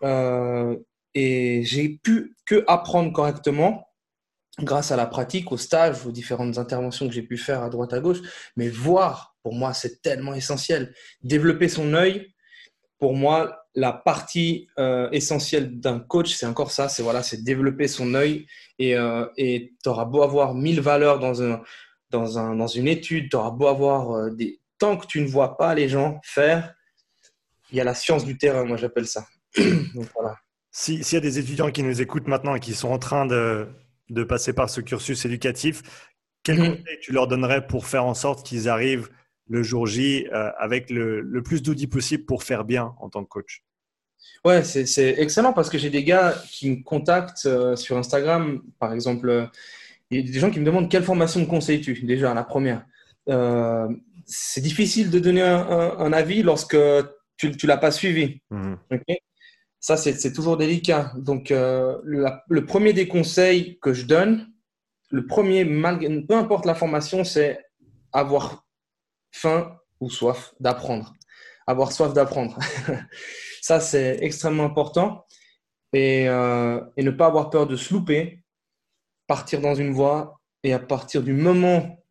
euh, 0.04 0.76
et 1.16 1.64
j'ai 1.64 1.90
pu 1.90 2.36
que 2.46 2.64
apprendre 2.68 3.12
correctement 3.14 3.88
grâce 4.60 4.92
à 4.92 4.96
la 4.96 5.06
pratique, 5.06 5.52
au 5.52 5.58
stage, 5.58 6.06
aux 6.06 6.12
différentes 6.12 6.58
interventions 6.58 7.08
que 7.08 7.14
j'ai 7.14 7.24
pu 7.24 7.38
faire 7.38 7.64
à 7.64 7.70
droite 7.70 7.94
à 7.94 8.00
gauche. 8.00 8.20
Mais 8.56 8.70
voir, 8.70 9.36
pour 9.42 9.54
moi, 9.54 9.74
c'est 9.74 10.02
tellement 10.02 10.34
essentiel. 10.34 10.94
Développer 11.24 11.68
son 11.68 11.94
œil, 11.94 12.34
pour 13.00 13.16
moi, 13.16 13.66
la 13.76 13.92
partie 13.92 14.68
euh, 14.78 15.10
essentielle 15.12 15.80
d'un 15.80 16.00
coach, 16.00 16.34
c'est 16.34 16.46
encore 16.46 16.72
ça, 16.72 16.88
c'est 16.90 17.02
voilà, 17.02 17.24
c'est 17.24 17.44
développer 17.44 17.88
son 17.88 18.14
œil. 18.14 18.46
Et 18.78 18.96
euh, 18.96 19.26
tu 19.38 19.72
auras 19.88 20.06
beau 20.06 20.22
avoir 20.22 20.54
mille 20.54 20.82
valeurs 20.82 21.20
dans, 21.20 21.42
un, 21.42 21.62
dans, 22.12 22.38
un, 22.38 22.56
dans 22.56 22.68
une 22.68 22.88
étude, 22.88 23.30
tu 23.30 23.36
auras 23.36 23.52
beau 23.52 23.68
avoir 23.68 24.12
euh, 24.12 24.30
des... 24.30 24.60
Tant 24.78 24.98
que 24.98 25.08
tu 25.08 25.22
ne 25.22 25.28
vois 25.28 25.58
pas 25.58 25.74
les 25.76 25.88
gens 25.88 26.20
faire, 26.24 26.74
il 27.72 27.78
y 27.78 27.82
a 27.82 27.84
la 27.84 27.94
science 27.94 28.26
du 28.26 28.38
terrain, 28.38 28.66
moi 28.66 28.78
j'appelle 28.78 29.08
ça. 29.08 29.26
voilà. 30.14 30.36
S'il 30.76 31.00
y 31.00 31.16
a 31.16 31.20
des 31.20 31.38
étudiants 31.38 31.70
qui 31.70 31.84
nous 31.84 32.02
écoutent 32.02 32.28
maintenant 32.28 32.56
et 32.56 32.60
qui 32.60 32.74
sont 32.74 32.90
en 32.90 32.98
train 32.98 33.28
de, 33.28 33.68
de 34.10 34.24
passer 34.24 34.54
par 34.54 34.72
ce 34.72 34.82
cursus 34.82 35.24
éducatif, 35.24 35.84
quel 36.44 36.60
mmh. 36.60 36.78
conseil 36.78 37.00
tu 37.00 37.12
leur 37.14 37.28
donnerais 37.28 37.68
pour 37.68 37.86
faire 37.86 38.06
en 38.06 38.16
sorte 38.16 38.46
qu'ils 38.46 38.68
arrivent 38.68 39.10
le 39.48 39.62
jour 39.62 39.86
J 39.86 40.28
euh, 40.34 40.50
avec 40.58 40.90
le, 40.90 41.42
plus 41.44 41.62
d'outils 41.62 41.88
possible 41.88 42.26
pour 42.26 42.44
faire 42.44 42.66
bien 42.66 42.96
en 43.00 43.10
tant 43.10 43.24
que 43.24 43.30
coach? 43.30 43.64
Ouais, 44.44 44.64
c'est 44.64 45.16
excellent 45.20 45.54
parce 45.54 45.70
que 45.70 45.78
j'ai 45.78 45.92
des 45.92 46.04
gars 46.04 46.36
qui 46.50 46.72
me 46.72 46.84
contactent 46.84 47.46
euh, 47.46 47.76
sur 47.76 47.98
Instagram, 47.98 48.62
par 48.80 48.94
exemple. 48.94 49.30
Euh, 49.30 49.46
il 50.10 50.26
y 50.26 50.30
a 50.30 50.32
des 50.32 50.40
gens 50.40 50.50
qui 50.50 50.60
me 50.60 50.66
demandent 50.66 50.90
quelle 50.90 51.04
formation 51.04 51.40
me 51.40 51.46
conseilles-tu 51.46 52.04
déjà, 52.04 52.34
la 52.34 52.44
première. 52.44 52.86
c'est 54.26 54.62
difficile 54.62 55.10
de 55.10 55.20
donner 55.20 55.42
un, 55.42 56.14
avis 56.14 56.44
lorsque 56.44 56.78
tu 57.38 57.48
ne 57.48 57.68
l'as 57.68 57.78
pas 57.78 57.92
suivi. 57.92 58.42
Mhm. 58.52 58.78
Ça, 59.84 59.98
c'est 59.98 60.32
toujours 60.32 60.56
délicat. 60.56 61.12
Donc, 61.18 61.50
le 61.50 62.66
premier 62.66 62.94
des 62.94 63.10
conseils 63.10 63.80
que 63.82 63.92
je 63.92 64.06
donne, 64.06 64.50
le 65.10 65.28
premier, 65.28 65.66
peu 65.66 66.36
importe 66.36 66.66
la 66.66 66.74
formation, 66.74 67.26
c'est 67.26 67.60
avoir 68.14 68.66
faim 69.34 69.78
ou 70.00 70.10
soif 70.10 70.54
d'apprendre. 70.62 71.14
Avoir 71.68 71.92
soif 71.92 72.14
d'apprendre. 72.14 72.58
Ça, 73.62 73.82
c'est 73.82 74.20
extrêmement 74.22 74.64
important. 74.64 75.26
Euh, 75.94 76.82
et, 76.96 77.04
ne 77.04 77.12
pas 77.12 77.26
avoir 77.26 77.50
peur 77.50 77.68
de 77.68 77.76
se 77.76 77.94
louper, 77.94 78.42
partir 79.28 79.60
dans 79.60 79.76
une 79.76 79.92
voie 79.92 80.40
et 80.64 80.72
à 80.72 80.80
partir 80.80 81.24
du 81.24 81.34
moment 81.34 82.02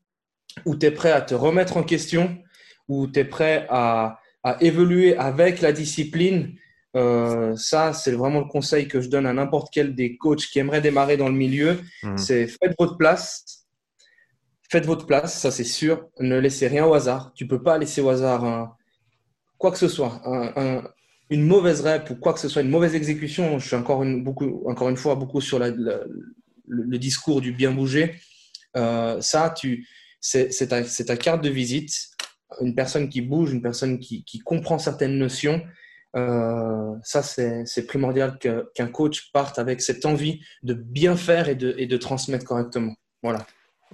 où 0.67 0.77
tu 0.77 0.85
es 0.85 0.91
prêt 0.91 1.11
à 1.11 1.23
te 1.23 1.35
remettre 1.35 1.79
en 1.79 1.85
question, 1.85 2.37
où 2.87 3.07
tu 3.07 3.21
es 3.21 3.25
prêt 3.25 3.67
à 3.71 4.21
évoluer 4.61 5.17
avec 5.17 5.63
la 5.63 5.73
discipline, 5.73 6.55
euh, 6.95 7.57
ça, 7.57 7.93
c'est 7.93 8.13
vraiment 8.13 8.41
le 8.41 8.47
conseil 8.47 8.89
que 8.89 9.01
je 9.01 9.09
donne 9.09 9.27
à 9.27 9.33
n'importe 9.33 9.73
quel 9.73 9.95
des 9.95 10.17
coachs 10.17 10.47
qui 10.47 10.59
aimerait 10.59 10.81
démarrer 10.81 11.17
dans 11.17 11.29
le 11.29 11.35
milieu. 11.35 11.79
Mmh. 12.03 12.17
C'est 12.19 12.47
faites 12.47 12.75
votre 12.79 12.97
place. 12.97 13.67
Faites 14.71 14.87
votre 14.87 15.07
place, 15.07 15.39
ça 15.39 15.51
c'est 15.51 15.65
sûr. 15.65 16.09
Ne 16.21 16.39
laissez 16.39 16.67
rien 16.67 16.87
au 16.87 16.95
hasard. 16.95 17.33
Tu 17.35 17.47
peux 17.47 17.63
pas 17.63 17.79
laisser 17.79 18.01
au 18.01 18.09
hasard 18.09 18.77
quoi 19.63 19.71
que 19.71 19.79
ce 19.79 19.89
soit. 19.89 20.21
une 21.31 21.47
mauvaise 21.47 21.81
rep 21.83 22.11
ou 22.11 22.17
quoi 22.17 22.35
que 22.35 22.41
ce 22.41 22.49
soit, 22.49 22.63
une 22.63 22.69
mauvaise 22.69 22.97
exécution. 22.97 23.61
Je 23.61 23.67
suis 23.69 23.77
encore 23.77 24.03
une, 24.03 24.25
beaucoup, 24.25 24.65
encore 24.67 24.89
une 24.89 24.97
fois 24.97 25.15
beaucoup 25.15 25.41
sur 25.41 25.61
le, 25.61 26.99
discours 26.99 27.41
du 27.41 27.53
bien 27.53 27.71
bouger. 27.71 28.17
Euh, 28.77 29.21
ça, 29.21 29.55
tu, 29.57 29.87
c'est 30.21 30.49
ta, 30.69 30.83
ta, 30.83 31.17
carte 31.17 31.45
de 31.45 31.49
visite. 31.49 31.93
Une 32.61 32.75
personne 32.75 33.09
qui 33.09 33.21
bouge, 33.21 33.53
une 33.53 33.63
personne 33.63 34.01
qui, 34.01 34.25
qui 34.25 34.41
comprend 34.41 34.79
certaines 34.79 35.17
notions. 35.17 35.63
Euh, 36.15 36.95
ça, 37.03 37.23
c'est 37.23 37.87
primordial 37.87 38.39
qu'un 38.39 38.87
coach 38.89 39.31
parte 39.33 39.59
avec 39.59 39.81
cette 39.81 40.05
envie 40.05 40.41
de 40.63 40.75
bien 40.75 41.17
faire 41.17 41.49
et 41.49 41.55
de, 41.55 41.75
et 41.79 41.87
de 41.87 41.97
transmettre 41.97 42.45
correctement. 42.45 42.95
Voilà. 43.23 43.47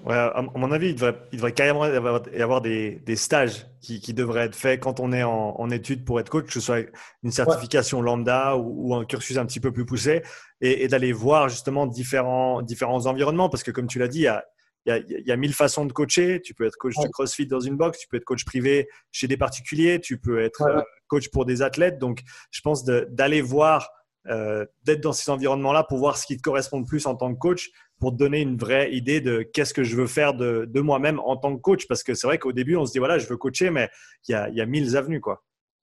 Ouais, 0.04 0.14
à 0.14 0.42
mon 0.54 0.70
avis, 0.70 0.90
il 0.90 0.94
devrait, 0.94 1.16
il 1.32 1.36
devrait 1.36 1.52
carrément 1.52 1.84
y 1.84 2.42
avoir 2.42 2.60
des, 2.60 3.16
stages 3.16 3.66
qui, 3.80 4.14
devraient 4.14 4.44
être 4.44 4.54
faits 4.54 4.80
quand 4.80 5.00
on 5.00 5.12
est 5.12 5.24
en, 5.24 5.56
en 5.58 5.70
études 5.70 6.04
pour 6.04 6.20
être 6.20 6.28
coach, 6.28 6.46
que 6.46 6.52
ce 6.52 6.60
soit 6.60 6.86
une 7.24 7.32
certification 7.32 8.00
lambda 8.00 8.56
ou, 8.56 8.94
un 8.94 9.04
cursus 9.04 9.38
un 9.38 9.46
petit 9.46 9.60
peu 9.60 9.72
plus 9.72 9.84
poussé, 9.84 10.22
et, 10.60 10.84
et 10.84 10.88
d'aller 10.88 11.12
voir 11.12 11.48
justement 11.48 11.86
différents, 11.86 12.62
différents 12.62 13.06
environnements. 13.06 13.48
Parce 13.48 13.64
que 13.64 13.72
comme 13.72 13.88
tu 13.88 13.98
l'as 13.98 14.08
dit, 14.08 14.20
il 14.20 14.22
y 14.22 14.28
a, 14.28 14.44
il 14.88 15.22
y, 15.26 15.32
a, 15.32 15.36
mille 15.36 15.52
façons 15.52 15.84
de 15.84 15.92
coacher. 15.92 16.40
Tu 16.42 16.54
peux 16.54 16.64
être 16.64 16.76
coach 16.76 16.94
de 17.02 17.08
CrossFit 17.08 17.46
dans 17.46 17.60
une 17.60 17.76
box, 17.76 17.98
tu 17.98 18.08
peux 18.08 18.16
être 18.16 18.24
coach 18.24 18.44
privé 18.44 18.88
chez 19.12 19.26
des 19.26 19.36
particuliers, 19.36 20.00
tu 20.00 20.18
peux 20.18 20.40
être 20.40 20.62
euh, 20.62 20.80
coach 21.08 21.28
pour 21.28 21.44
des 21.44 21.62
athlètes. 21.62 21.98
Donc, 21.98 22.22
je 22.50 22.60
pense 22.62 22.84
d'aller 22.84 23.42
voir, 23.42 23.90
euh, 24.28 24.64
d'être 24.84 25.00
dans 25.00 25.12
ces 25.12 25.30
environnements-là 25.30 25.84
pour 25.84 25.98
voir 25.98 26.16
ce 26.16 26.26
qui 26.26 26.36
te 26.36 26.42
correspond 26.42 26.80
le 26.80 26.86
plus 26.86 27.06
en 27.06 27.16
tant 27.16 27.32
que 27.34 27.38
coach, 27.38 27.70
pour 28.00 28.12
te 28.12 28.16
donner 28.16 28.40
une 28.40 28.56
vraie 28.56 28.92
idée 28.94 29.20
de 29.20 29.42
qu'est-ce 29.42 29.74
que 29.74 29.84
je 29.84 29.96
veux 29.96 30.06
faire 30.06 30.34
de, 30.34 30.66
de 30.68 30.80
moi-même 30.80 31.20
en 31.20 31.36
tant 31.36 31.54
que 31.54 31.60
coach. 31.60 31.86
Parce 31.86 32.02
que 32.02 32.14
c'est 32.14 32.26
vrai 32.26 32.38
qu'au 32.38 32.52
début, 32.52 32.76
on 32.76 32.86
se 32.86 32.92
dit, 32.92 32.98
voilà, 32.98 33.18
je 33.18 33.26
veux 33.26 33.36
coacher, 33.36 33.70
mais 33.70 33.88
il 34.28 34.32
y 34.32 34.34
a, 34.34 34.48
y 34.48 34.60
a 34.60 34.66
mille 34.66 34.96
avenues. 34.96 35.20
Quoi. 35.20 35.42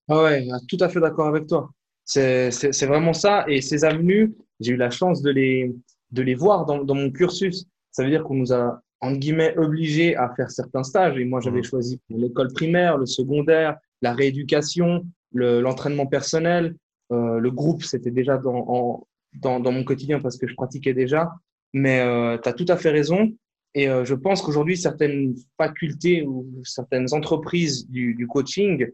Ah 0.09 0.23
ouais, 0.23 0.47
tout 0.67 0.77
à 0.79 0.89
fait 0.89 0.99
d'accord 0.99 1.27
avec 1.27 1.47
toi. 1.47 1.69
C'est 2.05 2.85
vraiment 2.85 3.13
ça. 3.13 3.45
Et 3.47 3.61
ces 3.61 3.83
avenues, 3.83 4.35
j'ai 4.59 4.73
eu 4.73 4.77
la 4.77 4.89
chance 4.89 5.21
de 5.21 5.31
les, 5.31 5.75
de 6.11 6.21
les 6.21 6.35
voir 6.35 6.65
dans, 6.65 6.83
dans 6.83 6.95
mon 6.95 7.11
cursus. 7.11 7.65
Ça 7.91 8.03
veut 8.03 8.09
dire 8.09 8.23
qu'on 8.23 8.35
nous 8.35 8.53
a 8.53 8.81
entre 9.05 9.19
guillemets, 9.19 9.57
obligé 9.57 10.15
à 10.15 10.33
faire 10.35 10.51
certains 10.51 10.83
stages. 10.83 11.17
Et 11.17 11.25
moi, 11.25 11.39
j'avais 11.39 11.59
mmh. 11.59 11.65
choisi 11.65 11.99
l'école 12.09 12.51
primaire, 12.53 12.97
le 12.97 13.05
secondaire, 13.05 13.77
la 14.01 14.13
rééducation, 14.13 15.05
l'entraînement 15.33 16.05
personnel. 16.05 16.75
Euh, 17.11 17.39
le 17.39 17.51
groupe, 17.51 17.83
c'était 17.83 18.11
déjà 18.11 18.37
dans, 18.37 19.05
dans, 19.33 19.59
dans, 19.59 19.71
mon 19.71 19.83
quotidien 19.83 20.19
parce 20.19 20.37
que 20.37 20.47
je 20.47 20.55
pratiquais 20.55 20.93
déjà. 20.93 21.31
Mais 21.73 21.99
euh, 21.99 22.37
tu 22.41 22.49
as 22.49 22.53
tout 22.53 22.65
à 22.67 22.77
fait 22.77 22.89
raison. 22.89 23.33
Et 23.73 23.89
euh, 23.89 24.05
je 24.05 24.15
pense 24.15 24.41
qu'aujourd'hui, 24.41 24.77
certaines 24.77 25.35
facultés 25.57 26.23
ou 26.23 26.47
certaines 26.63 27.13
entreprises 27.13 27.89
du, 27.89 28.15
du 28.15 28.27
coaching 28.27 28.87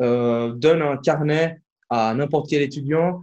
euh, 0.00 0.52
donnent 0.52 0.82
un 0.82 0.96
carnet 0.96 1.60
à 1.90 2.14
n'importe 2.14 2.48
quel 2.48 2.62
étudiant. 2.62 3.20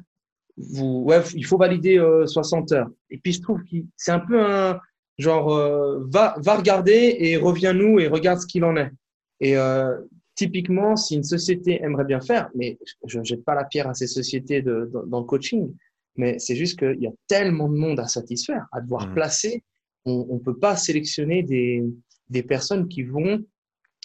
Vous, 0.57 1.03
ouais, 1.05 1.21
il 1.33 1.45
faut 1.45 1.57
valider 1.57 2.01
60 2.25 2.71
heures. 2.73 2.89
Et 3.09 3.17
puis, 3.17 3.33
je 3.33 3.41
trouve 3.41 3.61
que 3.63 3.77
c'est 3.97 4.11
un 4.11 4.19
peu 4.19 4.41
un, 4.41 4.79
genre, 5.17 5.53
euh, 5.53 6.03
va, 6.07 6.36
va 6.39 6.55
regarder 6.55 7.15
et 7.19 7.38
reviens-nous 7.38 8.00
et 8.00 8.07
regarde 8.07 8.39
ce 8.39 8.48
qu'il 8.48 8.63
en 8.63 8.75
est. 8.77 8.91
Et 9.39 9.57
euh, 9.57 9.98
typiquement, 10.36 10.95
si 10.95 11.15
une 11.15 11.24
société 11.24 11.81
aimerait 11.84 12.05
bien 12.05 12.22
faire, 12.22 12.50
mais 12.55 12.77
je 13.05 13.19
ne 13.19 13.24
jette 13.24 13.43
pas 13.43 13.55
la 13.55 13.65
pierre 13.65 13.88
à 13.88 13.93
ces 13.93 14.07
sociétés 14.07 14.62
de, 14.62 14.89
dans, 15.07 15.19
le 15.19 15.25
coaching, 15.25 15.74
mais 16.15 16.39
c'est 16.39 16.55
juste 16.55 16.79
qu'il 16.79 17.01
y 17.01 17.07
a 17.07 17.13
tellement 17.27 17.69
de 17.69 17.77
monde 17.77 18.00
à 18.00 18.07
satisfaire, 18.07 18.65
à 18.72 18.81
devoir 18.81 19.07
mmh. 19.07 19.13
placer. 19.13 19.63
On 20.05 20.36
ne 20.36 20.39
peut 20.39 20.57
pas 20.57 20.75
sélectionner 20.75 21.43
des, 21.43 21.84
des 22.29 22.43
personnes 22.43 22.88
qui 22.88 23.03
vont 23.03 23.43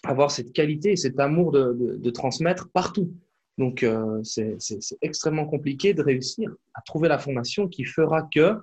avoir 0.05 0.31
cette 0.31 0.52
qualité 0.52 0.93
et 0.93 0.97
cet 0.97 1.21
amour 1.21 1.52
de, 1.52 1.73
de, 1.75 1.97
de 1.97 2.11
transmettre 2.11 2.71
partout. 2.73 3.12
Donc, 3.59 3.83
euh, 3.83 4.23
c'est 4.25 4.57
extrêmement 5.02 5.47
compliqué 5.47 5.93
de 5.93 6.02
réussir 6.02 6.50
à 6.73 6.81
trouver 6.81 7.09
la 7.09 7.19
formation 7.19 7.69
qui 7.69 7.85
fera 7.85 8.23
que 8.35 8.55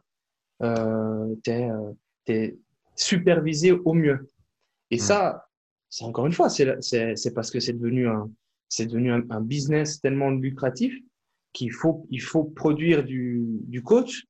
euh, 0.64 1.36
tu 1.44 1.52
es, 1.52 1.70
supervisé 2.96 3.72
au 3.72 3.94
mieux. 3.94 4.28
Et 4.92 4.98
hmm. 4.98 5.00
ça, 5.00 5.48
c'est 5.90 6.04
encore 6.04 6.26
une 6.26 6.34
fois, 6.34 6.50
c'est 6.50 7.34
parce 7.34 7.52
que 7.52 7.60
c'est 7.60 7.74
devenu, 7.74 8.08
un, 8.08 8.30
devenu 8.80 9.12
un, 9.12 9.42
business 9.42 10.02
tellement 10.02 10.32
lucratif 10.32 10.94
qu'il 11.54 11.72
faut, 11.72 12.06
il 12.10 12.22
faut 12.22 12.44
produire 12.44 13.04
du, 13.04 13.42
du, 13.64 13.82
coach 13.82 14.26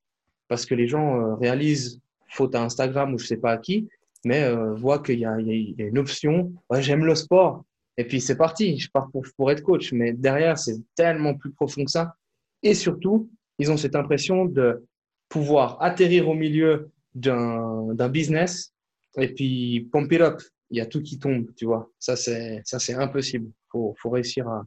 parce 0.46 0.64
que 0.64 0.74
les 0.74 0.86
gens 0.86 1.20
euh, 1.20 1.34
réalisent, 1.34 2.00
faute 2.28 2.54
à 2.54 2.62
Instagram 2.62 3.14
ou 3.14 3.18
je 3.18 3.26
sais 3.26 3.36
pas 3.36 3.52
à 3.52 3.58
qui, 3.58 3.88
mais 4.24 4.44
euh, 4.44 4.74
voient 4.74 5.02
qu'il 5.02 5.18
y, 5.18 5.22
y, 5.22 5.26
a 5.26 5.86
une 5.86 5.98
option. 5.98 6.52
J'aime 6.78 7.04
le 7.04 7.14
sport. 7.14 7.64
Et 7.96 8.04
puis 8.04 8.20
c'est 8.20 8.36
parti, 8.36 8.78
je 8.78 8.88
pars 8.90 9.10
pour, 9.10 9.24
pour 9.36 9.50
être 9.50 9.62
coach. 9.62 9.92
Mais 9.92 10.12
derrière, 10.12 10.58
c'est 10.58 10.76
tellement 10.94 11.34
plus 11.34 11.50
profond 11.52 11.84
que 11.84 11.90
ça. 11.90 12.14
Et 12.62 12.74
surtout, 12.74 13.30
ils 13.58 13.70
ont 13.70 13.76
cette 13.76 13.96
impression 13.96 14.44
de 14.44 14.84
pouvoir 15.28 15.76
atterrir 15.82 16.28
au 16.28 16.34
milieu 16.34 16.90
d'un 17.14 18.08
business 18.08 18.74
et 19.16 19.34
puis 19.34 19.88
pump 19.92 20.12
it. 20.12 20.22
Il 20.70 20.76
y 20.76 20.80
a 20.82 20.86
tout 20.86 21.02
qui 21.02 21.18
tombe, 21.18 21.46
tu 21.56 21.64
vois. 21.64 21.90
Ça, 21.98 22.14
c'est 22.14 22.94
impossible. 22.94 23.46
Il 23.46 23.70
faut, 23.70 23.94
faut, 23.98 24.10
réussir 24.10 24.46
à, 24.48 24.64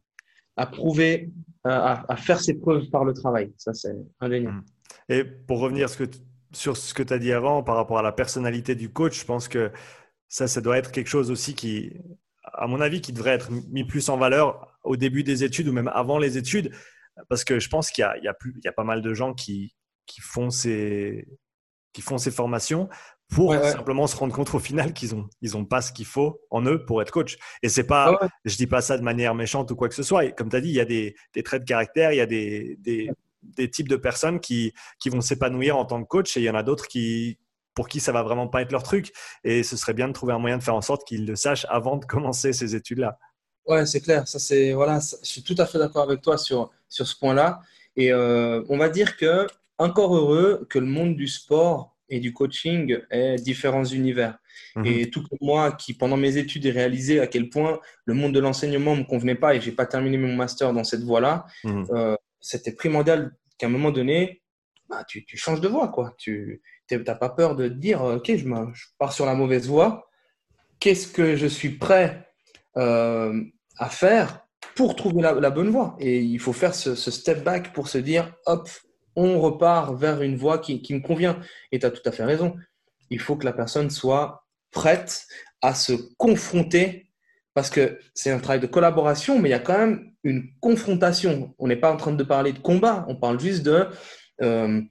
à 0.57 0.65
prouver, 0.65 1.29
à, 1.63 2.11
à, 2.11 2.15
faire 2.15 2.41
ses 2.41 2.55
preuves 2.55 2.89
par 2.89 3.05
le 3.05 3.13
travail. 3.13 3.53
Ça, 3.57 3.73
c'est 3.73 3.95
indéniable. 4.19 4.57
Mm. 4.57 4.65
Et 5.09 5.23
pour 5.23 5.59
revenir 5.59 5.89
sur 6.53 6.77
ce 6.77 6.93
que 6.93 7.03
tu 7.03 7.13
as 7.13 7.19
dit 7.19 7.31
avant 7.31 7.61
par 7.61 7.75
rapport 7.75 7.99
à 7.99 8.01
la 8.01 8.11
personnalité 8.11 8.73
du 8.73 8.89
coach, 8.89 9.19
je 9.19 9.25
pense 9.25 9.47
que 9.47 9.71
ça, 10.27 10.47
ça 10.47 10.59
doit 10.59 10.77
être 10.77 10.91
quelque 10.91 11.09
chose 11.09 11.29
aussi 11.29 11.53
qui, 11.53 11.93
à 12.43 12.65
mon 12.65 12.81
avis, 12.81 13.01
qui 13.01 13.13
devrait 13.13 13.31
être 13.31 13.51
mis 13.69 13.83
plus 13.83 14.09
en 14.09 14.17
valeur 14.17 14.79
au 14.83 14.95
début 14.95 15.23
des 15.23 15.43
études 15.43 15.67
ou 15.67 15.73
même 15.73 15.91
avant 15.93 16.17
les 16.17 16.37
études. 16.37 16.71
Parce 17.29 17.43
que 17.43 17.59
je 17.59 17.69
pense 17.69 17.91
qu'il 17.91 18.03
y, 18.03 18.25
y, 18.25 18.31
y, 18.63 18.67
a 18.67 18.71
pas 18.71 18.83
mal 18.83 19.03
de 19.03 19.13
gens 19.13 19.33
qui, 19.35 19.75
qui 20.07 20.21
font 20.21 20.49
ces, 20.49 21.27
qui 21.93 22.01
font 22.01 22.17
ces 22.17 22.31
formations 22.31 22.89
pour 23.31 23.55
simplement 23.55 24.07
se 24.07 24.15
rendre 24.17 24.33
compte 24.33 24.53
au 24.53 24.59
final 24.59 24.91
qu'ils 24.93 25.15
ont 25.15 25.29
ils 25.41 25.55
ont 25.55 25.63
pas 25.63 25.81
ce 25.81 25.93
qu'il 25.93 26.05
faut 26.05 26.41
en 26.49 26.65
eux 26.65 26.83
pour 26.83 27.01
être 27.01 27.11
coach. 27.11 27.37
Et 27.63 27.69
c'est 27.69 27.85
pas, 27.85 28.19
je 28.43 28.51
je 28.51 28.57
dis 28.57 28.67
pas 28.67 28.81
ça 28.81 28.97
de 28.97 29.03
manière 29.03 29.33
méchante 29.35 29.71
ou 29.71 29.75
quoi 29.75 29.87
que 29.87 29.95
ce 29.95 30.03
soit. 30.03 30.29
comme 30.31 30.49
tu 30.49 30.55
as 30.57 30.61
dit, 30.61 30.69
il 30.69 30.75
y 30.75 30.81
a 30.81 30.85
des, 30.85 31.15
des, 31.33 31.41
traits 31.41 31.61
de 31.61 31.67
caractère, 31.67 32.11
il 32.11 32.17
y 32.17 32.21
a 32.21 32.25
des, 32.25 32.75
des, 32.81 33.09
des 33.41 33.69
types 33.69 33.87
de 33.87 33.95
personnes 33.95 34.41
qui, 34.41 34.73
qui 34.99 35.09
vont 35.09 35.21
s'épanouir 35.21 35.77
en 35.77 35.85
tant 35.85 36.03
que 36.03 36.07
coach 36.07 36.35
et 36.35 36.41
il 36.41 36.43
y 36.43 36.49
en 36.49 36.55
a 36.55 36.63
d'autres 36.63 36.87
qui 36.87 37.39
pour 37.73 37.87
qui 37.87 38.01
ça 38.01 38.11
va 38.11 38.21
vraiment 38.21 38.49
pas 38.49 38.61
être 38.61 38.71
leur 38.73 38.83
truc. 38.83 39.13
Et 39.45 39.63
ce 39.63 39.77
serait 39.77 39.93
bien 39.93 40.09
de 40.09 40.13
trouver 40.13 40.33
un 40.33 40.39
moyen 40.39 40.57
de 40.57 40.63
faire 40.63 40.75
en 40.75 40.81
sorte 40.81 41.07
qu'ils 41.07 41.25
le 41.25 41.37
sachent 41.37 41.65
avant 41.69 41.95
de 41.95 42.05
commencer 42.05 42.51
ces 42.51 42.75
études-là. 42.75 43.17
Ouais, 43.65 43.85
c'est 43.85 44.01
clair. 44.01 44.27
Ça, 44.27 44.39
c'est 44.39 44.73
voilà, 44.73 44.99
je 44.99 45.27
suis 45.27 45.43
tout 45.43 45.55
à 45.57 45.65
fait 45.65 45.77
d'accord 45.77 46.03
avec 46.03 46.21
toi 46.21 46.37
sur, 46.37 46.69
sur 46.89 47.07
ce 47.07 47.15
point-là. 47.17 47.61
Et 47.95 48.11
euh, 48.11 48.63
on 48.69 48.77
va 48.77 48.89
dire 48.89 49.15
que 49.15 49.47
encore 49.81 50.15
heureux 50.15 50.65
que 50.69 50.79
le 50.79 50.85
monde 50.85 51.15
du 51.15 51.27
sport 51.27 51.95
et 52.09 52.19
du 52.19 52.33
coaching 52.33 52.97
ait 53.09 53.37
différents 53.37 53.85
univers. 53.85 54.37
Mhm. 54.75 54.85
Et 54.85 55.09
tout 55.09 55.23
comme 55.23 55.39
moi, 55.41 55.71
qui 55.71 55.93
pendant 55.93 56.17
mes 56.17 56.37
études 56.37 56.65
ai 56.65 56.71
réalisé 56.71 57.19
à 57.19 57.27
quel 57.27 57.49
point 57.49 57.79
le 58.05 58.13
monde 58.13 58.33
de 58.33 58.39
l'enseignement 58.39 58.95
ne 58.95 59.01
me 59.01 59.05
convenait 59.05 59.35
pas 59.35 59.55
et 59.55 59.61
j'ai 59.61 59.71
pas 59.71 59.85
terminé 59.85 60.17
mon 60.17 60.35
master 60.35 60.73
dans 60.73 60.83
cette 60.83 61.01
voie-là, 61.01 61.45
mhm. 61.63 61.87
euh, 61.91 62.15
c'était 62.39 62.73
primordial 62.73 63.31
qu'à 63.57 63.67
un 63.67 63.69
moment 63.69 63.91
donné, 63.91 64.41
bah, 64.89 65.03
tu, 65.07 65.25
tu, 65.25 65.37
changes 65.37 65.61
de 65.61 65.67
voie. 65.67 65.87
Quoi. 65.87 66.13
Tu 66.17 66.61
n'as 66.91 67.15
pas 67.15 67.29
peur 67.29 67.55
de 67.55 67.69
dire, 67.69 68.03
OK, 68.03 68.27
je, 68.27 68.45
je, 68.73 68.85
pars 68.99 69.13
sur 69.13 69.25
la 69.25 69.33
mauvaise 69.33 69.67
voie. 69.67 70.09
Qu'est-ce 70.79 71.07
que 71.07 71.35
je 71.35 71.47
suis 71.47 71.69
prêt 71.69 72.27
euh, 72.75 73.41
à 73.77 73.89
faire 73.89 74.45
pour 74.75 74.95
trouver 74.95 75.21
la, 75.21 75.49
bonne 75.49 75.69
voie? 75.69 75.95
Et 75.99 76.19
il 76.19 76.39
faut 76.39 76.53
faire 76.53 76.75
ce, 76.75 76.95
ce 76.95 77.09
step 77.09 77.43
back 77.43 77.71
pour 77.71 77.87
se 77.87 77.99
dire, 77.99 78.33
hop, 78.47 78.67
on 79.15 79.39
repart 79.39 79.95
vers 79.95 80.21
une 80.21 80.35
voie 80.35 80.59
qui, 80.59 80.81
me 80.89 80.99
convient. 80.99 81.39
Et 81.71 81.79
tu 81.79 81.85
as 81.85 81.91
tout 81.91 82.07
à 82.07 82.11
fait 82.11 82.23
raison. 82.23 82.55
Il 83.09 83.19
faut 83.19 83.35
que 83.35 83.45
la 83.45 83.53
personne 83.53 83.89
soit 83.89 84.45
prête 84.71 85.25
à 85.61 85.75
se 85.75 85.93
confronter 86.17 87.07
parce 87.53 87.69
que 87.69 87.99
c'est 88.13 88.31
un 88.31 88.39
travail 88.39 88.61
de 88.61 88.67
collaboration, 88.67 89.39
mais 89.39 89.49
il 89.49 89.51
y 89.51 89.55
a 89.55 89.59
quand 89.59 89.77
même 89.77 90.13
une 90.23 90.49
confrontation. 90.61 91.53
On 91.59 91.67
n'est 91.67 91.75
pas 91.75 91.91
en 91.91 91.97
train 91.97 92.13
de 92.13 92.23
parler 92.23 92.53
de 92.53 92.59
combat, 92.59 93.05
on 93.09 93.15
parle 93.15 93.39
juste 93.39 93.63
de 93.63 93.87
euh, 94.41 94.81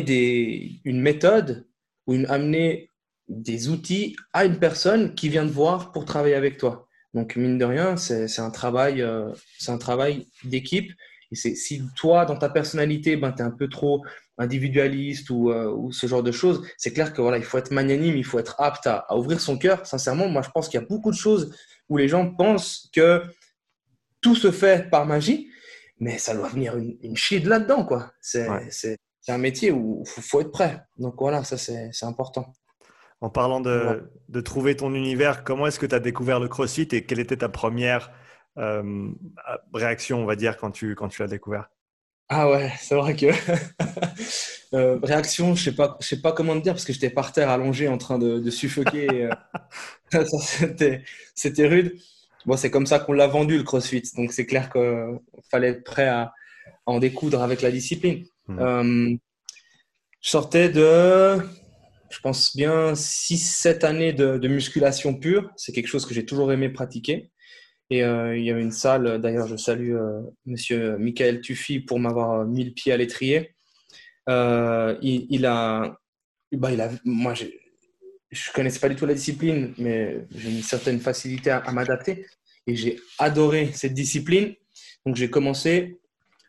des, 0.00 0.80
une 0.84 1.00
méthode 1.00 1.66
ou 2.06 2.14
une, 2.14 2.26
amener 2.26 2.90
des 3.28 3.68
outils 3.68 4.16
à 4.32 4.44
une 4.44 4.58
personne 4.58 5.14
qui 5.14 5.28
vient 5.28 5.44
de 5.44 5.50
voir 5.50 5.92
pour 5.92 6.04
travailler 6.04 6.34
avec 6.34 6.56
toi. 6.56 6.88
Donc, 7.12 7.36
mine 7.36 7.58
de 7.58 7.64
rien, 7.64 7.96
c'est 7.96 8.38
un 8.38 8.50
travail, 8.50 9.02
euh, 9.02 9.32
c'est 9.58 9.72
un 9.72 9.78
travail 9.78 10.26
d'équipe 10.44 10.92
et 11.32 11.36
c'est 11.36 11.54
si 11.54 11.82
toi, 11.94 12.24
dans 12.24 12.36
ta 12.36 12.48
personnalité, 12.48 13.16
ben, 13.16 13.32
tu 13.32 13.38
es 13.38 13.44
un 13.44 13.50
peu 13.50 13.68
trop 13.68 14.04
individualiste 14.38 15.30
ou, 15.30 15.50
euh, 15.50 15.70
ou 15.70 15.92
ce 15.92 16.06
genre 16.06 16.22
de 16.22 16.32
choses, 16.32 16.66
c'est 16.76 16.92
clair 16.92 17.12
que 17.12 17.20
voilà, 17.20 17.38
il 17.38 17.44
faut 17.44 17.58
être 17.58 17.70
magnanime, 17.70 18.16
il 18.16 18.24
faut 18.24 18.38
être 18.38 18.60
apte 18.60 18.86
à, 18.86 19.06
ouvrir 19.16 19.40
son 19.40 19.56
cœur. 19.56 19.86
Sincèrement, 19.86 20.28
moi, 20.28 20.42
je 20.42 20.50
pense 20.50 20.68
qu'il 20.68 20.80
y 20.80 20.82
a 20.82 20.86
beaucoup 20.86 21.10
de 21.10 21.16
choses 21.16 21.54
où 21.88 21.96
les 21.96 22.08
gens 22.08 22.34
pensent 22.34 22.90
que 22.92 23.22
tout 24.20 24.34
se 24.34 24.50
fait 24.50 24.90
par 24.90 25.06
magie, 25.06 25.50
mais 25.98 26.18
ça 26.18 26.34
doit 26.34 26.48
venir 26.48 26.76
une, 26.76 26.96
une 27.02 27.14
de 27.14 27.48
là-dedans, 27.48 27.84
quoi. 27.84 28.12
C'est 28.20 28.48
un 29.28 29.38
métier 29.38 29.70
où 29.70 30.02
il 30.04 30.22
faut, 30.22 30.40
être 30.40 30.50
prêt. 30.50 30.82
Donc 30.98 31.14
voilà, 31.18 31.44
ça 31.44 31.56
c'est 31.56 31.90
important. 32.02 32.52
En 33.20 33.28
parlant 33.28 33.60
de, 33.60 34.10
de, 34.30 34.40
trouver 34.40 34.74
ton 34.76 34.94
univers, 34.94 35.44
comment 35.44 35.66
est-ce 35.66 35.78
que 35.78 35.84
tu 35.84 35.94
as 35.94 36.00
découvert 36.00 36.40
le 36.40 36.48
CrossFit 36.48 36.88
et 36.92 37.04
quelle 37.04 37.20
était 37.20 37.36
ta 37.36 37.50
première 37.50 38.10
réaction, 38.56 40.22
on 40.22 40.26
va 40.26 40.36
dire, 40.36 40.56
quand 40.56 40.70
tu, 40.70 40.94
quand 40.94 41.08
tu 41.08 41.22
l'as 41.22 41.28
découvert 41.28 41.70
Ah 42.28 42.50
ouais, 42.50 42.70
c'est 42.78 42.94
vrai 42.94 43.16
que 43.16 43.26
euh, 44.74 44.98
réaction, 45.02 45.54
je 45.54 45.64
sais 45.64 45.74
pas, 45.74 45.96
je 46.00 46.06
sais 46.06 46.20
pas 46.20 46.32
comment 46.32 46.56
te 46.56 46.62
dire 46.62 46.72
parce 46.72 46.84
que 46.84 46.92
j'étais 46.92 47.10
par 47.10 47.32
terre 47.32 47.50
allongé 47.50 47.88
en 47.88 47.98
train 47.98 48.18
de, 48.18 48.38
de 48.38 48.50
suffoquer. 48.50 49.30
Euh, 50.14 50.24
c'était 51.34 51.66
rude. 51.66 51.96
Bon, 52.46 52.56
c'est 52.56 52.70
comme 52.70 52.86
ça 52.86 52.98
qu'on 52.98 53.12
l'a 53.12 53.26
vendu 53.26 53.58
le 53.58 53.64
CrossFit, 53.64 54.02
donc 54.16 54.32
c'est 54.32 54.46
clair 54.46 54.70
qu'il 54.70 55.18
fallait 55.50 55.68
être 55.68 55.84
prêt 55.84 56.08
à, 56.08 56.32
en 56.86 56.98
découdre 56.98 57.42
avec 57.42 57.60
la 57.62 57.70
discipline. 57.70 58.24
Mmh. 58.48 59.18
je 60.20 60.28
sortais 60.28 60.70
de 60.70 61.38
je 62.10 62.18
pense 62.18 62.56
bien 62.56 62.92
6-7 62.92 63.84
années 63.86 64.12
de, 64.12 64.48
musculation 64.48 65.14
pure. 65.14 65.50
C'est 65.56 65.72
quelque 65.72 65.86
chose 65.86 66.04
que 66.04 66.12
j'ai 66.12 66.26
toujours 66.26 66.52
aimé 66.52 66.68
pratiquer. 66.68 67.30
Et 67.90 68.04
euh, 68.04 68.36
il 68.36 68.44
y 68.44 68.50
avait 68.50 68.62
une 68.62 68.70
salle, 68.70 69.20
d'ailleurs, 69.20 69.48
je 69.48 69.56
salue 69.56 69.94
euh, 69.94 70.22
monsieur 70.46 70.96
Michael 70.96 71.40
Tuffy 71.40 71.80
pour 71.80 71.98
m'avoir 71.98 72.46
mis 72.46 72.64
le 72.64 72.70
pied 72.70 72.92
à 72.92 72.96
l'étrier. 72.96 73.54
Euh, 74.28 74.96
il, 75.02 75.44
a, 75.44 75.98
bah, 76.52 76.72
il 76.72 76.80
a, 76.80 76.90
moi, 77.04 77.34
je 77.34 77.46
ne 77.46 78.54
connaissais 78.54 78.78
pas 78.78 78.88
du 78.88 78.94
tout 78.94 79.06
la 79.06 79.14
discipline, 79.14 79.74
mais 79.76 80.24
j'ai 80.34 80.50
une 80.50 80.62
certaine 80.62 81.00
facilité 81.00 81.50
à 81.50 81.72
m'adapter. 81.72 82.26
Et 82.66 82.76
j'ai 82.76 83.00
adoré 83.18 83.72
cette 83.72 83.94
discipline. 83.94 84.54
Donc, 85.04 85.16
j'ai 85.16 85.30
commencé 85.30 85.98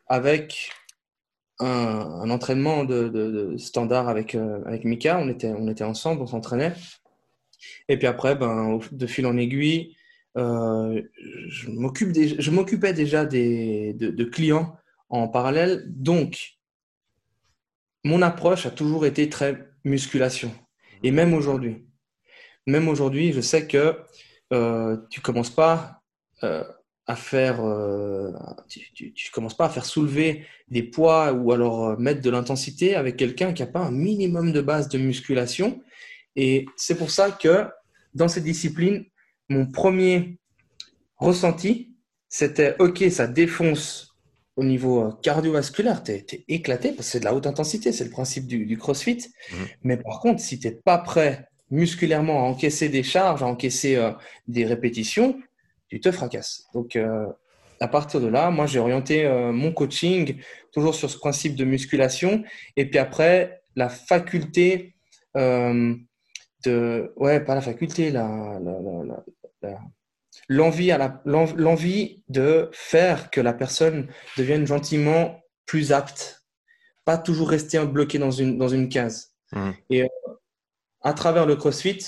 avec 0.07 0.69
un, 1.59 2.29
entraînement 2.29 2.83
de, 2.83 3.55
standard 3.57 4.09
avec, 4.09 4.35
euh, 4.35 4.59
avec 4.65 4.83
Mika. 4.83 5.17
On 5.19 5.29
était, 5.29 5.53
on 5.57 5.67
était 5.67 5.83
ensemble, 5.83 6.21
on 6.21 6.27
s'entraînait. 6.27 6.73
Et 7.87 7.97
puis 7.97 8.07
après, 8.07 8.35
ben, 8.35 8.79
de 8.91 9.07
fil 9.07 9.25
en 9.25 9.37
aiguille, 9.37 9.95
euh, 10.37 11.01
je 11.47 11.69
m'occupais 12.51 12.93
déjà 12.93 13.25
des, 13.25 13.93
de, 13.93 14.23
clients 14.23 14.75
en 15.09 15.27
parallèle. 15.27 15.83
Donc, 15.87 16.57
mon 18.03 18.21
approche 18.21 18.65
a 18.65 18.71
toujours 18.71 19.05
été 19.05 19.29
très 19.29 19.69
musculation. 19.83 20.51
Et 21.03 21.11
même 21.11 21.33
aujourd'hui. 21.33 21.85
Même 22.67 22.87
aujourd'hui, 22.87 23.33
je 23.33 23.41
sais 23.41 23.67
que 23.67 23.97
euh, 24.53 24.97
tu 25.09 25.21
commences 25.21 25.49
pas 25.49 26.01
euh, 26.43 26.63
à 27.07 27.15
faire, 27.15 27.63
euh, 27.65 28.31
tu, 28.69 29.13
tu, 29.13 29.31
commences 29.31 29.57
pas 29.57 29.65
à 29.65 29.69
faire 29.69 29.85
soulever 29.85 30.45
des 30.67 30.83
poids 30.83 31.33
ou 31.33 31.51
alors 31.51 31.99
mettre 31.99 32.21
de 32.21 32.29
l'intensité 32.29 32.95
avec 32.95 33.17
quelqu'un 33.17 33.53
qui 33.53 33.63
n'a 33.63 33.67
pas 33.67 33.79
un 33.79 33.91
minimum 33.91 34.51
de 34.51 34.61
base 34.61 34.87
de 34.89 34.97
musculation. 34.97 35.81
Et 36.35 36.65
c'est 36.77 36.97
pour 36.97 37.11
ça 37.11 37.31
que 37.31 37.67
dans 38.13 38.27
cette 38.27 38.43
discipline, 38.43 39.05
mon 39.51 39.65
premier 39.65 40.37
ressenti, 41.17 41.95
c'était 42.29 42.75
OK, 42.79 43.03
ça 43.09 43.27
défonce 43.27 44.15
au 44.55 44.63
niveau 44.63 45.01
euh, 45.01 45.11
cardiovasculaire, 45.21 46.03
tu 46.03 46.11
es, 46.11 46.25
éclaté 46.47 46.89
parce 46.89 47.07
que 47.07 47.11
c'est 47.11 47.19
de 47.19 47.25
la 47.25 47.33
haute 47.33 47.47
intensité, 47.47 47.91
c'est 47.91 48.03
le 48.03 48.09
principe 48.09 48.47
du, 48.47 48.77
crossfit. 48.77 49.27
Mmh. 49.51 49.55
Mais 49.83 49.97
par 49.97 50.19
contre, 50.19 50.41
si 50.41 50.59
tu 50.59 50.67
n'es 50.67 50.73
pas 50.73 50.97
prêt 50.97 51.47
musculairement 51.69 52.45
à 52.45 52.49
encaisser 52.49 52.89
des 52.89 53.03
charges, 53.03 53.43
à 53.43 53.47
encaisser 53.47 53.97
des 54.47 54.65
répétitions, 54.65 55.39
tu 55.91 55.99
te 55.99 56.11
fracasses. 56.11 56.67
Donc, 56.73 56.95
euh, 56.95 57.27
à 57.81 57.87
partir 57.87 58.21
de 58.21 58.27
là, 58.27 58.49
moi, 58.49 58.65
j'ai 58.65 58.79
orienté 58.79 59.25
euh, 59.25 59.51
mon 59.51 59.73
coaching 59.73 60.37
toujours 60.71 60.95
sur 60.95 61.09
ce 61.09 61.17
principe 61.17 61.55
de 61.55 61.65
musculation. 61.65 62.43
Et 62.77 62.89
puis 62.89 62.97
après, 62.97 63.61
la 63.75 63.89
faculté 63.89 64.95
euh, 65.35 65.93
de. 66.65 67.13
Ouais, 67.17 67.41
pas 67.41 67.55
la 67.55 67.61
faculté, 67.61 68.09
la, 68.09 68.57
l'envie, 70.47 70.91
l'envie 71.25 72.23
de 72.29 72.69
faire 72.73 73.31
que 73.31 73.41
la 73.41 73.53
personne 73.53 74.07
devienne 74.37 74.65
gentiment 74.65 75.41
plus 75.65 75.91
apte. 75.91 76.45
Pas 77.05 77.17
toujours 77.17 77.49
rester 77.49 77.83
bloqué 77.85 78.19
dans 78.19 78.31
une, 78.31 78.57
dans 78.57 78.69
une 78.69 78.89
case. 78.89 79.35
Mmh. 79.53 79.71
Et 79.89 80.07
à 81.01 81.13
travers 81.13 81.45
le 81.45 81.55
CrossFit, 81.55 81.99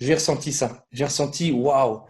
j'ai 0.00 0.14
ressenti 0.14 0.52
ça. 0.52 0.86
J'ai 0.90 1.04
ressenti, 1.04 1.52
waouh, 1.52 2.02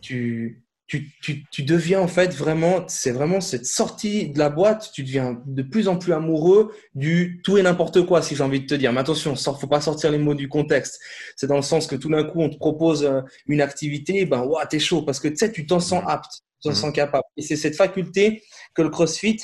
tu, 0.00 0.65
tu, 0.86 1.10
tu, 1.20 1.44
tu, 1.50 1.64
deviens 1.64 2.00
en 2.00 2.06
fait 2.06 2.32
vraiment, 2.32 2.84
c'est 2.86 3.10
vraiment 3.10 3.40
cette 3.40 3.66
sortie 3.66 4.28
de 4.28 4.38
la 4.38 4.50
boîte, 4.50 4.90
tu 4.94 5.02
deviens 5.02 5.42
de 5.44 5.62
plus 5.62 5.88
en 5.88 5.96
plus 5.96 6.12
amoureux 6.12 6.72
du 6.94 7.40
tout 7.42 7.58
et 7.58 7.62
n'importe 7.62 8.06
quoi, 8.06 8.22
si 8.22 8.36
j'ai 8.36 8.42
envie 8.44 8.60
de 8.60 8.66
te 8.66 8.74
dire. 8.74 8.92
Mais 8.92 9.00
attention, 9.00 9.34
il 9.34 9.60
faut 9.60 9.66
pas 9.66 9.80
sortir 9.80 10.12
les 10.12 10.18
mots 10.18 10.34
du 10.34 10.48
contexte. 10.48 11.00
C'est 11.34 11.48
dans 11.48 11.56
le 11.56 11.62
sens 11.62 11.88
que 11.88 11.96
tout 11.96 12.08
d'un 12.08 12.22
coup, 12.22 12.40
on 12.40 12.50
te 12.50 12.56
propose 12.56 13.04
euh, 13.04 13.20
une 13.46 13.60
activité, 13.60 14.26
ben, 14.26 14.48
tu 14.62 14.68
t'es 14.68 14.78
chaud 14.78 15.02
parce 15.02 15.18
que 15.18 15.26
tu 15.26 15.36
sais, 15.36 15.50
tu 15.50 15.66
t'en 15.66 15.80
sens 15.80 16.04
apte, 16.06 16.42
tu 16.60 16.68
t'en 16.68 16.74
sens 16.74 16.92
capable. 16.92 17.24
Et 17.36 17.42
c'est 17.42 17.56
cette 17.56 17.76
faculté 17.76 18.44
que 18.74 18.82
le 18.82 18.90
CrossFit 18.90 19.38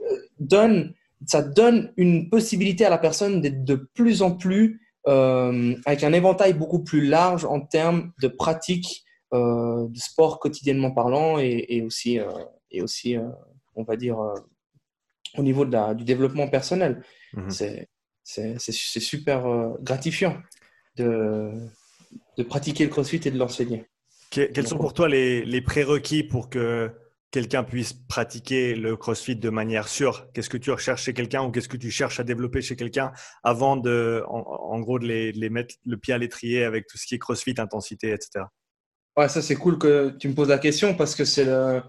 euh, 0.00 0.16
donne, 0.40 0.94
ça 1.26 1.42
donne 1.42 1.92
une 1.98 2.30
possibilité 2.30 2.86
à 2.86 2.90
la 2.90 2.98
personne 2.98 3.42
d'être 3.42 3.62
de 3.62 3.74
plus 3.74 4.22
en 4.22 4.30
plus, 4.30 4.80
euh, 5.06 5.74
avec 5.84 6.02
un 6.02 6.14
éventail 6.14 6.54
beaucoup 6.54 6.82
plus 6.82 7.06
large 7.06 7.44
en 7.44 7.60
termes 7.60 8.12
de 8.22 8.28
pratique 8.28 9.04
euh, 9.06 9.07
de 9.32 9.98
sport 9.98 10.38
quotidiennement 10.38 10.90
parlant 10.90 11.38
et, 11.38 11.82
aussi, 11.82 12.18
et 12.70 12.82
aussi 12.82 13.16
euh, 13.16 13.22
euh, 13.22 13.28
on 13.74 13.82
va 13.84 13.96
dire, 13.96 14.18
au 15.36 15.42
niveau 15.42 15.64
de 15.64 15.72
la, 15.72 15.94
du 15.94 16.04
développement 16.04 16.48
personnel. 16.48 17.02
Mhm. 17.34 17.50
C'est 18.24 18.72
super 18.72 19.44
gratifiant 19.80 20.36
de, 20.96 21.52
de 22.36 22.42
pratiquer 22.42 22.84
le 22.84 22.90
crossfit 22.90 23.20
et 23.24 23.30
de 23.30 23.38
l'enseigner. 23.38 23.86
quels 24.30 24.66
sont 24.66 24.78
pour 24.78 24.94
toi 24.94 25.08
les, 25.08 25.44
les 25.44 25.60
prérequis 25.60 26.24
pour 26.24 26.50
que 26.50 26.90
quelqu'un 27.30 27.62
puisse 27.62 27.92
pratiquer 27.92 28.74
le 28.74 28.96
CrossFit 28.96 29.36
de 29.36 29.50
manière 29.50 29.88
sûre? 29.88 30.28
Qu'est-ce 30.32 30.48
que 30.48 30.56
tu 30.56 30.70
recherches 30.70 31.04
chez 31.04 31.14
quelqu'un 31.14 31.42
ou 31.44 31.50
qu'est-ce 31.50 31.68
que 31.68 31.76
tu 31.76 31.90
cherches 31.90 32.20
à 32.20 32.24
développer 32.24 32.62
chez 32.62 32.76
quelqu'un 32.76 33.12
avant 33.42 33.76
de, 33.76 34.24
en, 34.28 34.80
gros, 34.80 34.98
de 34.98 35.06
les, 35.06 35.32
de 35.32 35.38
les, 35.38 35.50
mettre 35.50 35.74
le 35.84 35.96
pied 35.96 36.14
à 36.14 36.18
l'étrier 36.18 36.64
avec 36.64 36.86
tout 36.86 36.96
ce 36.96 37.06
qui 37.06 37.14
est 37.14 37.18
CrossFit, 37.18 37.54
intensité, 37.58 38.12
etc. 38.12 38.44
Ouais, 39.18 39.28
ça 39.28 39.42
c'est 39.42 39.56
cool 39.56 39.78
que 39.78 40.10
tu 40.20 40.28
me 40.28 40.34
poses 40.34 40.48
la 40.48 40.60
question 40.60 40.94
parce 40.94 41.16
que 41.16 41.24
c'est 41.24 41.44
le... 41.44 41.82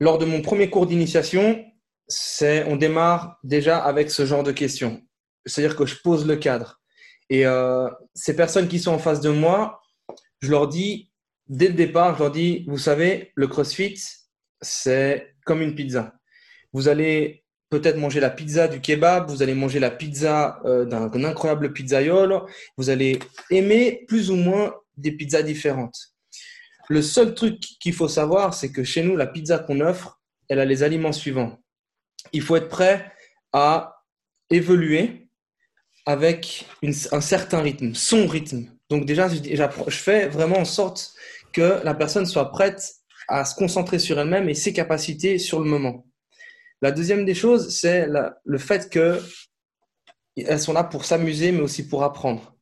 lors 0.00 0.18
de 0.18 0.26
mon 0.26 0.42
premier 0.42 0.68
cours 0.68 0.86
d'initiation, 0.86 1.64
c'est 2.08 2.64
on 2.64 2.76
démarre 2.76 3.38
déjà 3.42 3.78
avec 3.78 4.10
ce 4.10 4.26
genre 4.26 4.42
de 4.42 4.52
questions. 4.52 5.00
C'est-à-dire 5.46 5.76
que 5.76 5.86
je 5.86 5.96
pose 6.02 6.26
le 6.26 6.36
cadre. 6.36 6.82
Et 7.30 7.46
euh, 7.46 7.88
ces 8.14 8.36
personnes 8.36 8.68
qui 8.68 8.80
sont 8.80 8.92
en 8.92 8.98
face 8.98 9.22
de 9.22 9.30
moi, 9.30 9.80
je 10.42 10.50
leur 10.50 10.68
dis 10.68 11.10
dès 11.46 11.68
le 11.68 11.72
départ, 11.72 12.16
je 12.16 12.24
leur 12.24 12.32
dis, 12.32 12.66
vous 12.68 12.76
savez, 12.76 13.32
le 13.34 13.46
CrossFit, 13.46 13.98
c'est 14.60 15.34
comme 15.46 15.62
une 15.62 15.74
pizza. 15.74 16.12
Vous 16.74 16.88
allez 16.88 17.46
peut-être 17.70 17.96
manger 17.96 18.20
la 18.20 18.28
pizza 18.28 18.68
du 18.68 18.82
kebab, 18.82 19.30
vous 19.30 19.42
allez 19.42 19.54
manger 19.54 19.80
la 19.80 19.90
pizza 19.90 20.60
euh, 20.66 20.84
d'un 20.84 21.24
incroyable 21.24 21.72
pizzaiolo, 21.72 22.46
vous 22.76 22.90
allez 22.90 23.20
aimer 23.50 24.04
plus 24.06 24.30
ou 24.30 24.36
moins 24.36 24.74
des 24.98 25.12
pizzas 25.12 25.42
différentes. 25.42 26.17
Le 26.88 27.02
seul 27.02 27.34
truc 27.34 27.60
qu'il 27.60 27.92
faut 27.92 28.08
savoir, 28.08 28.54
c'est 28.54 28.72
que 28.72 28.82
chez 28.82 29.02
nous, 29.02 29.16
la 29.16 29.26
pizza 29.26 29.58
qu'on 29.58 29.80
offre, 29.80 30.20
elle 30.48 30.60
a 30.60 30.64
les 30.64 30.82
aliments 30.82 31.12
suivants. 31.12 31.58
Il 32.32 32.42
faut 32.42 32.56
être 32.56 32.68
prêt 32.68 33.12
à 33.52 34.02
évoluer 34.50 35.28
avec 36.06 36.66
un 37.12 37.20
certain 37.20 37.60
rythme, 37.60 37.94
son 37.94 38.26
rythme. 38.26 38.66
Donc 38.88 39.04
déjà, 39.04 39.28
je 39.28 39.90
fais 39.90 40.28
vraiment 40.28 40.58
en 40.58 40.64
sorte 40.64 41.12
que 41.52 41.82
la 41.84 41.94
personne 41.94 42.24
soit 42.24 42.50
prête 42.50 42.94
à 43.28 43.44
se 43.44 43.54
concentrer 43.54 43.98
sur 43.98 44.18
elle-même 44.18 44.48
et 44.48 44.54
ses 44.54 44.72
capacités 44.72 45.38
sur 45.38 45.60
le 45.60 45.66
moment. 45.66 46.06
La 46.80 46.92
deuxième 46.92 47.26
des 47.26 47.34
choses, 47.34 47.76
c'est 47.76 48.08
le 48.44 48.58
fait 48.58 48.88
qu'elles 48.88 50.60
sont 50.60 50.72
là 50.72 50.84
pour 50.84 51.04
s'amuser, 51.04 51.52
mais 51.52 51.60
aussi 51.60 51.86
pour 51.86 52.04
apprendre. 52.04 52.54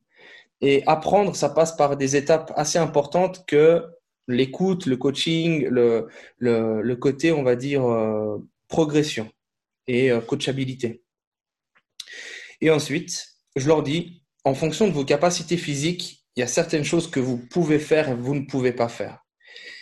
Et 0.59 0.83
apprendre, 0.87 1.35
ça 1.35 1.49
passe 1.49 1.77
par 1.77 1.95
des 1.95 2.17
étapes 2.17 2.51
assez 2.57 2.79
importantes 2.79 3.45
que 3.45 3.85
l'écoute, 4.27 4.85
le 4.85 4.97
coaching, 4.97 5.67
le, 5.67 6.07
le, 6.39 6.95
côté, 6.95 7.31
on 7.31 7.43
va 7.43 7.55
dire, 7.55 7.85
euh, 7.85 8.37
progression 8.67 9.29
et 9.87 10.11
euh, 10.11 10.19
coachabilité. 10.21 11.03
Et 12.61 12.69
ensuite, 12.69 13.25
je 13.55 13.67
leur 13.67 13.83
dis, 13.83 14.23
en 14.43 14.53
fonction 14.53 14.87
de 14.87 14.93
vos 14.93 15.05
capacités 15.05 15.57
physiques, 15.57 16.25
il 16.35 16.41
y 16.41 16.43
a 16.43 16.47
certaines 16.47 16.83
choses 16.83 17.09
que 17.09 17.19
vous 17.19 17.37
pouvez 17.37 17.79
faire 17.79 18.09
et 18.09 18.15
vous 18.15 18.35
ne 18.35 18.45
pouvez 18.45 18.71
pas 18.71 18.89
faire. 18.89 19.19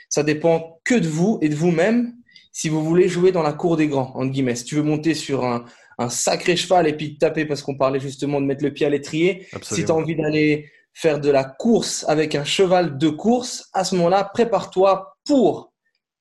Ça 0.10 0.24
dépend 0.24 0.80
que 0.84 0.96
de 0.96 1.08
vous 1.08 1.40
et 1.42 1.50
de 1.50 1.56
vous-même 1.56 2.14
si 2.52 2.70
vous 2.70 2.84
voulez 2.84 3.10
jouer 3.10 3.34
dans 3.34 3.44
la 3.44 3.52
cour 3.52 3.76
des 3.76 3.88
grands, 3.88 4.14
entre 4.16 4.32
guillemets. 4.32 4.56
Si 4.56 4.64
tu 4.64 4.76
veux 4.76 4.84
monter 4.84 5.14
sur 5.14 5.44
un, 5.44 5.66
un 5.98 6.10
sacré 6.10 6.56
cheval 6.56 6.88
et 6.88 6.94
puis 6.94 7.16
te 7.16 7.20
taper 7.20 7.46
parce 7.46 7.62
qu'on 7.62 7.76
parlait 7.76 8.00
justement 8.00 8.40
de 8.40 8.46
mettre 8.46 8.64
le 8.64 8.74
pied 8.74 8.86
à 8.86 8.90
l'étrier, 8.90 9.48
si 9.62 9.84
tu 9.84 9.92
as 9.92 9.96
envie 9.96 10.16
d'aller 10.16 10.70
faire 10.96 11.20
de 11.20 11.30
la 11.30 11.44
course 11.44 12.06
avec 12.08 12.36
un 12.36 12.46
cheval 12.46 12.98
de 12.98 13.10
course, 13.10 13.70
à 13.74 13.84
ce 13.84 13.96
moment-là, 13.96 14.24
prépare-toi 14.34 15.18
pour 15.26 15.74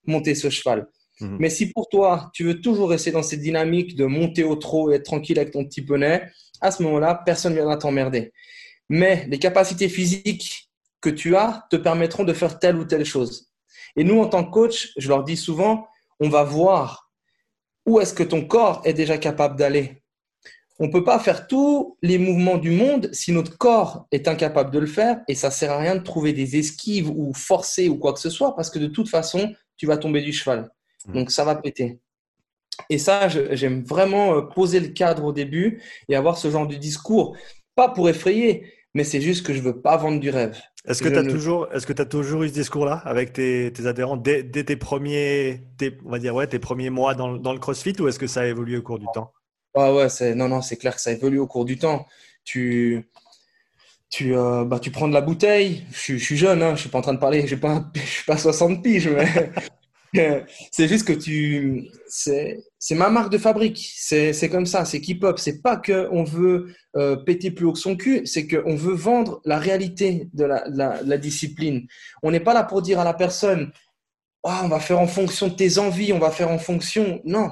monter 0.07 0.35
ce 0.35 0.51
cheval. 0.51 0.89
Mhm. 1.21 1.37
Mais 1.39 1.49
si 1.49 1.71
pour 1.73 1.89
toi, 1.89 2.31
tu 2.35 2.45
veux 2.45 2.61
toujours 2.61 2.91
rester 2.91 3.13
dans 3.13 3.23
cette 3.23 3.41
dynamique 3.41 3.95
de 3.95 4.05
monter 4.05 4.43
au 4.43 4.57
trot 4.57 4.91
et 4.91 4.97
être 4.97 5.05
tranquille 5.05 5.39
avec 5.39 5.53
ton 5.53 5.65
petit 5.65 5.83
poney, 5.83 6.29
à 6.61 6.73
ce 6.73 6.83
moment-là, 6.83 7.23
personne 7.25 7.53
ne 7.53 7.59
viendra 7.59 7.77
t'emmerder. 7.77 8.33
Mais 8.89 9.27
les 9.29 9.39
capacités 9.39 9.89
physiques 9.89 10.69
que 11.01 11.09
tu 11.09 11.37
as 11.37 11.67
te 11.71 11.77
permettront 11.77 12.25
de 12.25 12.33
faire 12.33 12.59
telle 12.59 12.77
ou 12.77 12.85
telle 12.85 13.05
chose. 13.05 13.49
Et 13.97 14.03
nous, 14.03 14.21
en 14.21 14.27
tant 14.27 14.45
que 14.45 14.51
coach, 14.51 14.91
je 14.97 15.09
leur 15.09 15.23
dis 15.23 15.37
souvent, 15.37 15.87
on 16.19 16.29
va 16.29 16.43
voir 16.43 17.13
où 17.87 18.01
est-ce 18.01 18.13
que 18.13 18.25
ton 18.25 18.45
corps 18.45 18.83
est 18.85 18.95
déjà 18.95 19.19
capable 19.19 19.57
d'aller 19.57 20.03
on 20.79 20.87
ne 20.87 20.93
peut 20.93 21.05
pas 21.05 21.19
faire 21.19 21.47
tous 21.47 21.97
les 22.03 22.19
mouvements 22.19 22.59
du 22.59 22.71
monde 22.71 23.09
si 23.13 23.33
notre 23.33 23.57
corps 23.57 24.07
est 24.11 24.27
incapable 24.27 24.71
de 24.73 24.81
le 24.81 24.87
faire 24.87 25.21
et 25.29 25.35
ça 25.35 25.51
sert 25.51 25.71
à 25.71 25.79
rien 25.79 25.95
de 25.95 26.03
trouver 26.03 26.33
des 26.33 26.57
esquives 26.57 27.11
ou 27.11 27.33
forcer 27.33 27.89
ou 27.89 27.97
quoi 27.97 28.13
que 28.13 28.21
ce 28.21 28.31
soit 28.31 28.57
parce 28.57 28.71
que 28.71 28.79
de 28.79 28.89
toute 28.89 29.09
façon, 29.09 29.55
tu 29.77 29.87
vas 29.87 29.97
tomber 29.97 30.21
du 30.21 30.33
cheval. 30.33 30.71
Mmh. 31.07 31.13
Donc 31.13 31.31
ça 31.31 31.45
va 31.45 31.55
péter. 31.55 32.01
Et 32.91 32.99
ça, 32.99 33.29
j'aime 33.29 33.85
vraiment 33.85 34.35
euh, 34.35 34.41
poser 34.43 34.81
le 34.81 34.89
cadre 34.89 35.25
au 35.25 35.33
début 35.33 35.81
et 36.09 36.17
avoir 36.17 36.37
ce 36.37 36.51
genre 36.51 36.67
de 36.67 36.75
discours, 36.75 37.37
pas 37.77 37.89
pour 37.89 38.09
effrayer, 38.09 38.73
mais 38.95 39.05
c'est 39.05 39.21
juste 39.21 39.47
que 39.47 39.53
je 39.53 39.61
veux 39.61 39.81
pas 39.81 39.97
vendre 39.97 40.19
du 40.19 40.31
rêve. 40.31 40.61
Est-ce 40.87 41.03
que 41.03 41.09
tu 41.09 41.17
as, 41.17 41.25
toujours, 41.25 41.69
est 41.73 42.01
as 42.01 42.05
toujours 42.05 42.43
eu 42.43 42.49
ce 42.49 42.55
discours-là 42.55 42.97
avec 43.05 43.33
tes, 43.33 43.73
adhérents 43.87 44.17
dès, 44.17 44.45
tes, 44.45 44.77
premiers, 44.77 45.63
on 46.05 46.11
va 46.11 46.19
dire, 46.19 46.35
ouais, 46.35 46.47
tes 46.47 46.59
premiers 46.59 46.91
mois 46.91 47.15
dans, 47.15 47.37
dans 47.37 47.53
le 47.53 47.59
CrossFit 47.59 47.95
ou 48.01 48.09
est-ce 48.09 48.19
que 48.19 48.27
ça 48.27 48.43
a 48.43 48.47
évolué 48.47 48.77
au 48.77 48.83
cours 48.83 48.99
du 48.99 49.07
temps? 49.15 49.33
Ah 49.75 49.93
ouais, 49.93 50.09
c'est, 50.09 50.35
non, 50.35 50.49
non, 50.49 50.63
c'est 50.63 50.77
clair 50.77 50.95
que 50.95 51.01
ça 51.01 51.13
évolue 51.13 51.39
au 51.39 51.47
cours 51.47 51.65
du 51.65 51.79
temps. 51.79 52.07
Tu, 52.45 53.09
tu, 54.11 54.37
euh, 54.37 54.65
bah, 54.65 54.79
tu 54.79 54.91
prends 54.91 55.09
de 55.09 55.15
la 55.15 55.21
bouteille. 55.21 55.85
Je, 55.91 56.17
suis 56.17 56.37
jeune, 56.37 56.63
hein, 56.63 56.77
je 56.77 56.83
suis 56.83 56.91
pas 56.91 56.99
en 56.99 57.03
train 57.03 57.15
de 57.15 57.19
parler, 57.19 57.39
je 57.39 57.57
ne 57.57 57.95
suis 58.05 58.25
pas 58.27 58.37
60 58.37 58.83
piges, 58.83 59.09
mais 59.09 59.51
c'est 60.71 60.87
juste 60.89 61.07
que 61.07 61.13
tu. 61.13 61.89
C'est, 62.07 62.63
ma 62.93 63.11
marque 63.11 63.33
de 63.33 63.39
fabrique. 63.39 63.91
C'est, 63.97 64.33
c'est 64.33 64.49
comme 64.49 64.67
ça, 64.67 64.85
c'est 64.85 65.01
Keep-Up. 65.01 65.39
C'est 65.39 65.63
pas 65.63 65.77
qu'on 65.77 66.23
veut 66.23 66.73
euh, 66.97 67.17
péter 67.17 67.51
plus 67.51 67.67
haut 67.67 67.73
que 67.73 67.79
son 67.79 67.97
cul, 67.97 68.27
c'est 68.27 68.47
qu'on 68.47 68.77
veut 68.77 68.95
vendre 68.95 69.41
la 69.45 69.59
réalité 69.59 70.29
de 70.33 70.45
la, 70.45 70.65
la, 70.69 71.19
discipline. 71.19 71.87
On 72.23 72.31
n'est 72.31 72.41
pas 72.41 72.55
là 72.55 72.63
pour 72.63 72.83
dire 72.83 73.01
à 73.01 73.05
la 73.05 73.15
personne 73.15 73.73
oh, 74.45 74.51
on 74.63 74.69
va 74.69 74.79
faire 74.79 75.01
en 75.01 75.09
fonction 75.09 75.49
de 75.49 75.55
tes 75.55 75.79
envies, 75.79 76.13
on 76.13 76.21
va 76.21 76.31
faire 76.31 76.51
en 76.51 76.59
fonction. 76.59 77.21
Non, 77.25 77.51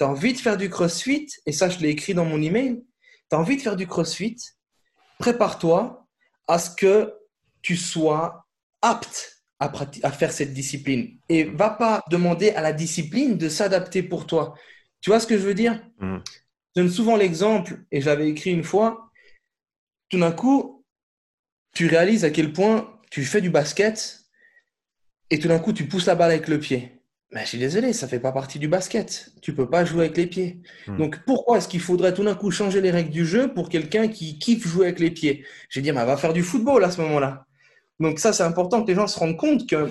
tu 0.00 0.04
as 0.04 0.08
envie 0.08 0.32
de 0.32 0.38
faire 0.38 0.56
du 0.56 0.70
crossfit, 0.70 1.28
et 1.44 1.52
ça 1.52 1.68
je 1.68 1.78
l'ai 1.80 1.90
écrit 1.90 2.14
dans 2.14 2.24
mon 2.24 2.40
email, 2.40 2.82
tu 3.28 3.36
as 3.36 3.38
envie 3.38 3.58
de 3.58 3.60
faire 3.60 3.76
du 3.76 3.86
crossfit, 3.86 4.38
prépare-toi 5.18 6.08
à 6.48 6.58
ce 6.58 6.74
que 6.74 7.12
tu 7.60 7.76
sois 7.76 8.46
apte 8.80 9.44
à, 9.58 9.70
à, 10.02 10.10
faire 10.10 10.32
cette 10.32 10.54
discipline. 10.54 11.18
Et 11.28 11.44
va 11.44 11.68
pas 11.68 12.02
demander 12.08 12.48
à 12.52 12.62
la 12.62 12.72
discipline 12.72 13.36
de 13.36 13.50
s'adapter 13.50 14.02
pour 14.02 14.26
toi. 14.26 14.54
Tu 15.02 15.10
vois 15.10 15.20
ce 15.20 15.26
que 15.26 15.36
je 15.36 15.42
veux 15.42 15.52
dire? 15.52 15.78
Mmh. 15.98 16.16
Je 16.74 16.80
donne 16.80 16.90
souvent 16.90 17.16
l'exemple, 17.16 17.84
et 17.92 18.00
j'avais 18.00 18.30
écrit 18.30 18.52
une 18.52 18.64
fois, 18.64 19.10
tout 20.08 20.18
d'un 20.18 20.32
coup, 20.32 20.82
tu 21.74 21.88
réalises 21.88 22.24
à 22.24 22.30
quel 22.30 22.54
point 22.54 22.98
tu 23.10 23.22
fais 23.22 23.42
du 23.42 23.50
basket, 23.50 24.22
et 25.28 25.38
tout 25.38 25.48
d'un 25.48 25.58
coup, 25.58 25.74
tu 25.74 25.86
pousses 25.86 26.06
la 26.06 26.14
balle 26.14 26.30
avec 26.30 26.48
le 26.48 26.58
pied. 26.58 26.99
Mais 27.32 27.42
je 27.42 27.50
suis 27.50 27.58
désolé, 27.58 27.92
ça 27.92 28.08
fait 28.08 28.18
pas 28.18 28.32
partie 28.32 28.58
du 28.58 28.66
basket. 28.66 29.30
Tu 29.40 29.54
peux 29.54 29.70
pas 29.70 29.84
jouer 29.84 30.06
avec 30.06 30.16
les 30.16 30.26
pieds. 30.26 30.60
Hmm. 30.88 30.96
Donc 30.96 31.20
pourquoi 31.24 31.58
est-ce 31.58 31.68
qu'il 31.68 31.80
faudrait 31.80 32.12
tout 32.12 32.24
d'un 32.24 32.34
coup 32.34 32.50
changer 32.50 32.80
les 32.80 32.90
règles 32.90 33.10
du 33.10 33.24
jeu 33.24 33.52
pour 33.54 33.68
quelqu'un 33.68 34.08
qui 34.08 34.38
kiffe 34.38 34.66
jouer 34.66 34.86
avec 34.86 34.98
les 34.98 35.12
pieds? 35.12 35.44
J'ai 35.68 35.80
dit, 35.80 35.92
mais 35.92 36.04
va 36.04 36.16
faire 36.16 36.32
du 36.32 36.42
football 36.42 36.82
à 36.82 36.90
ce 36.90 37.00
moment-là. 37.02 37.46
Donc 38.00 38.18
ça, 38.18 38.32
c'est 38.32 38.42
important 38.42 38.82
que 38.82 38.88
les 38.88 38.96
gens 38.96 39.06
se 39.06 39.18
rendent 39.18 39.36
compte 39.36 39.68
que 39.68 39.90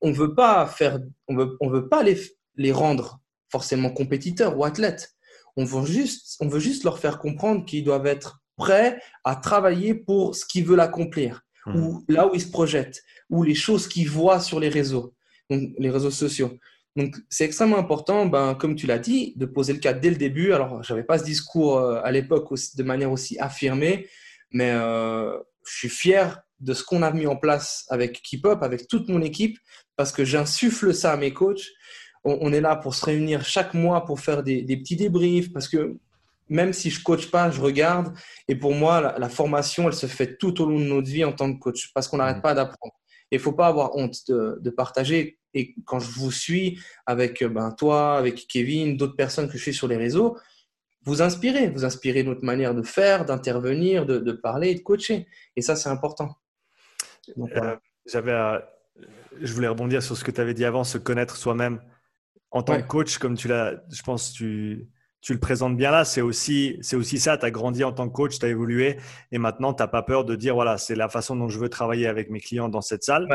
on 0.00 0.12
veut 0.12 0.34
pas 0.34 0.66
faire, 0.66 1.00
on 1.26 1.36
veut, 1.36 1.56
on 1.60 1.68
veut 1.68 1.88
pas 1.88 2.02
les, 2.02 2.20
les 2.56 2.70
rendre 2.70 3.20
forcément 3.50 3.90
compétiteurs 3.90 4.56
ou 4.56 4.64
athlètes. 4.64 5.12
On 5.56 5.64
veut 5.64 5.86
juste, 5.86 6.36
on 6.40 6.46
veut 6.46 6.60
juste 6.60 6.84
leur 6.84 6.98
faire 6.98 7.18
comprendre 7.18 7.64
qu'ils 7.64 7.84
doivent 7.84 8.06
être 8.06 8.40
prêts 8.56 9.00
à 9.24 9.34
travailler 9.34 9.94
pour 9.94 10.36
ce 10.36 10.44
qu'ils 10.44 10.64
veulent 10.64 10.80
accomplir 10.80 11.42
hmm. 11.66 11.76
ou 11.76 12.04
là 12.08 12.28
où 12.28 12.34
ils 12.34 12.42
se 12.42 12.50
projettent 12.50 13.02
ou 13.28 13.42
les 13.42 13.54
choses 13.56 13.88
qu'ils 13.88 14.08
voient 14.08 14.38
sur 14.38 14.60
les 14.60 14.68
réseaux 14.68 15.14
les 15.50 15.90
réseaux 15.90 16.10
sociaux. 16.10 16.58
Donc, 16.96 17.16
c'est 17.28 17.44
extrêmement 17.44 17.78
important, 17.78 18.26
ben, 18.26 18.54
comme 18.54 18.76
tu 18.76 18.86
l'as 18.86 19.00
dit, 19.00 19.34
de 19.36 19.46
poser 19.46 19.72
le 19.72 19.80
cas 19.80 19.92
dès 19.92 20.10
le 20.10 20.16
début. 20.16 20.52
Alors, 20.52 20.82
je 20.82 20.92
n'avais 20.92 21.04
pas 21.04 21.18
ce 21.18 21.24
discours 21.24 21.78
euh, 21.78 22.00
à 22.04 22.12
l'époque 22.12 22.48
de 22.76 22.82
manière 22.84 23.10
aussi 23.10 23.38
affirmée, 23.40 24.08
mais 24.52 24.70
euh, 24.70 25.36
je 25.66 25.76
suis 25.76 25.88
fier 25.88 26.40
de 26.60 26.72
ce 26.72 26.84
qu'on 26.84 27.02
a 27.02 27.10
mis 27.10 27.26
en 27.26 27.36
place 27.36 27.84
avec 27.88 28.22
Keep 28.22 28.46
Up, 28.46 28.62
avec 28.62 28.86
toute 28.86 29.08
mon 29.08 29.22
équipe, 29.22 29.58
parce 29.96 30.12
que 30.12 30.24
j'insuffle 30.24 30.94
ça 30.94 31.12
à 31.12 31.16
mes 31.16 31.32
coachs. 31.32 31.66
On, 32.26 32.54
est 32.54 32.62
là 32.62 32.74
pour 32.74 32.94
se 32.94 33.04
réunir 33.04 33.44
chaque 33.44 33.74
mois 33.74 34.06
pour 34.06 34.18
faire 34.18 34.42
des, 34.42 34.64
petits 34.64 34.96
débriefs, 34.96 35.52
parce 35.52 35.68
que 35.68 35.98
même 36.48 36.72
si 36.72 36.88
je 36.88 37.02
coach 37.02 37.30
pas, 37.30 37.50
je 37.50 37.60
regarde. 37.60 38.16
Et 38.48 38.54
pour 38.54 38.72
moi, 38.72 39.14
la, 39.18 39.28
formation, 39.28 39.88
elle 39.88 39.94
se 39.94 40.06
fait 40.06 40.38
tout 40.38 40.62
au 40.62 40.66
long 40.66 40.78
de 40.78 40.84
notre 40.84 41.08
vie 41.08 41.24
en 41.24 41.32
tant 41.32 41.52
que 41.52 41.58
coach, 41.58 41.90
parce 41.92 42.08
qu'on 42.08 42.16
n'arrête 42.16 42.38
mmh. 42.38 42.42
pas 42.42 42.54
d'apprendre 42.54 42.94
il 43.30 43.38
ne 43.38 43.42
faut 43.42 43.52
pas 43.52 43.66
avoir 43.66 43.96
honte 43.96 44.28
de, 44.28 44.70
partager. 44.70 45.38
Et 45.54 45.74
quand 45.84 46.00
je 46.00 46.10
vous 46.10 46.32
suis 46.32 46.80
avec 47.06 47.42
euh, 47.42 47.48
ben, 47.48 47.70
toi, 47.72 48.16
avec 48.16 48.46
Kevin, 48.48 48.96
d'autres 48.96 49.16
personnes 49.16 49.46
que 49.48 49.56
je 49.56 49.62
suis 49.62 49.74
sur 49.74 49.88
les 49.88 49.96
réseaux, 49.96 50.36
vous 51.04 51.22
inspirez, 51.22 51.68
vous 51.68 51.84
inspirez 51.84 52.22
notre 52.22 52.44
manière 52.44 52.74
de 52.74 52.82
faire, 52.82 53.24
d'intervenir, 53.24 54.06
de, 54.06 54.32
parler 54.32 54.70
et 54.70 54.74
de 54.74 54.80
coacher. 54.80 55.28
Et 55.54 55.62
ça, 55.62 55.76
c'est 55.76 55.90
important. 55.90 56.34
Euh, 57.38 57.76
j'avais, 58.06 58.60
je 59.40 59.52
voulais 59.52 59.68
rebondir 59.68 60.02
sur 60.02 60.16
ce 60.16 60.24
que 60.24 60.30
tu 60.30 60.40
avais 60.40 60.54
dit 60.54 60.64
avant, 60.64 60.82
se 60.82 60.98
connaître 60.98 61.36
soi-même. 61.36 61.80
En 62.50 62.62
tant 62.62 62.80
que 62.80 62.86
coach, 62.86 63.18
comme 63.18 63.36
tu 63.36 63.48
l'as, 63.48 63.74
je 63.90 64.02
pense, 64.02 64.32
tu, 64.32 64.88
tu 65.24 65.32
le 65.32 65.40
présentes 65.40 65.74
bien 65.76 65.90
là. 65.90 66.04
C'est 66.04 66.20
aussi, 66.20 66.76
c'est 66.82 66.96
aussi 66.96 67.18
ça. 67.18 67.38
Tu 67.38 67.46
as 67.46 67.50
grandi 67.50 67.82
en 67.82 67.92
tant 67.92 68.08
que 68.08 68.12
coach, 68.12 68.38
tu 68.38 68.44
as 68.44 68.50
évolué 68.50 68.98
et 69.32 69.38
maintenant 69.38 69.72
tu 69.72 69.82
n'as 69.82 69.86
pas 69.88 70.02
peur 70.02 70.26
de 70.26 70.36
dire 70.36 70.54
voilà, 70.54 70.76
c'est 70.76 70.94
la 70.94 71.08
façon 71.08 71.34
dont 71.34 71.48
je 71.48 71.58
veux 71.58 71.70
travailler 71.70 72.06
avec 72.06 72.28
mes 72.28 72.40
clients 72.40 72.68
dans 72.68 72.82
cette 72.82 73.04
salle. 73.04 73.26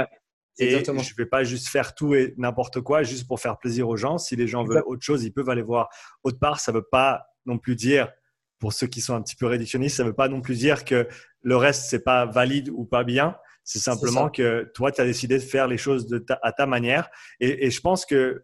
et 0.60 0.84
je 0.86 0.92
ne 0.92 1.16
vais 1.18 1.26
pas 1.26 1.44
juste 1.44 1.68
faire 1.68 1.96
tout 1.96 2.14
et 2.14 2.36
n'importe 2.38 2.80
quoi 2.82 3.02
juste 3.02 3.28
pour 3.28 3.40
faire 3.40 3.58
plaisir 3.58 3.90
aux 3.90 3.98
gens. 3.98 4.20
Si 4.20 4.36
les 4.36 4.48
gens 4.48 4.64
veulent 4.64 4.84
autre 4.86 5.02
chose, 5.02 5.24
ils 5.24 5.34
peuvent 5.34 5.50
aller 5.50 5.64
voir 5.64 5.90
autre 6.22 6.38
part. 6.38 6.60
Ça 6.60 6.72
ne 6.72 6.78
veut 6.78 6.86
pas 6.90 7.26
non 7.48 7.58
plus 7.58 7.76
dire, 7.76 8.12
pour 8.60 8.72
ceux 8.72 8.86
qui 8.86 9.02
sont 9.02 9.16
un 9.16 9.24
petit 9.24 9.36
peu 9.36 9.48
réductionnistes, 9.48 9.98
ça 9.98 10.04
ne 10.04 10.10
veut 10.10 10.16
pas 10.16 10.28
non 10.28 10.42
plus 10.42 10.60
dire 10.60 10.86
que 10.86 11.08
le 11.42 11.56
reste, 11.56 11.90
c'est 11.90 12.04
pas 12.04 12.28
valide 12.28 12.70
ou 12.70 12.86
pas 12.86 13.04
bien. 13.04 13.36
C'est 13.64 13.80
simplement 13.80 14.30
que 14.30 14.72
toi, 14.76 14.92
tu 14.92 15.02
as 15.02 15.06
décidé 15.06 15.40
de 15.40 15.44
faire 15.44 15.68
les 15.68 15.78
choses 15.78 16.06
de 16.06 16.24
à 16.44 16.52
ta 16.52 16.68
manière. 16.68 17.10
Et, 17.40 17.66
et 17.66 17.72
je 17.72 17.82
pense 17.82 18.06
que 18.06 18.44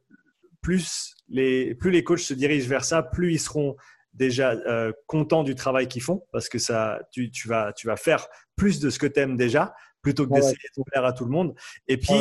plus 0.62 1.15
les, 1.28 1.76
plus 1.76 1.92
les 1.92 2.04
coachs 2.04 2.20
se 2.20 2.34
dirigent 2.34 2.68
vers 2.68 2.86
ça, 2.86 3.04
plus 3.04 3.34
ils 3.34 3.40
seront 3.40 3.76
déjà 4.14 4.52
euh, 4.52 4.92
contents 5.08 5.44
du 5.44 5.56
travail 5.56 5.88
qu'ils 5.88 6.02
font 6.02 6.26
parce 6.32 6.50
que 6.50 6.58
ça, 6.58 7.00
tu, 7.12 7.30
vas, 7.46 7.74
tu 7.74 7.88
vas 7.88 7.98
faire 7.98 8.28
plus 8.56 8.80
de 8.80 8.90
ce 8.90 9.00
que 9.00 9.08
tu 9.08 9.20
aimes 9.20 9.36
déjà 9.36 9.74
plutôt 10.02 10.28
que 10.28 10.34
d'essayer 10.34 10.56
de 10.78 10.84
plaire 10.84 11.06
à 11.06 11.14
tout 11.14 11.26
le 11.26 11.32
monde. 11.32 11.56
Et 11.88 11.98
puis, 11.98 12.14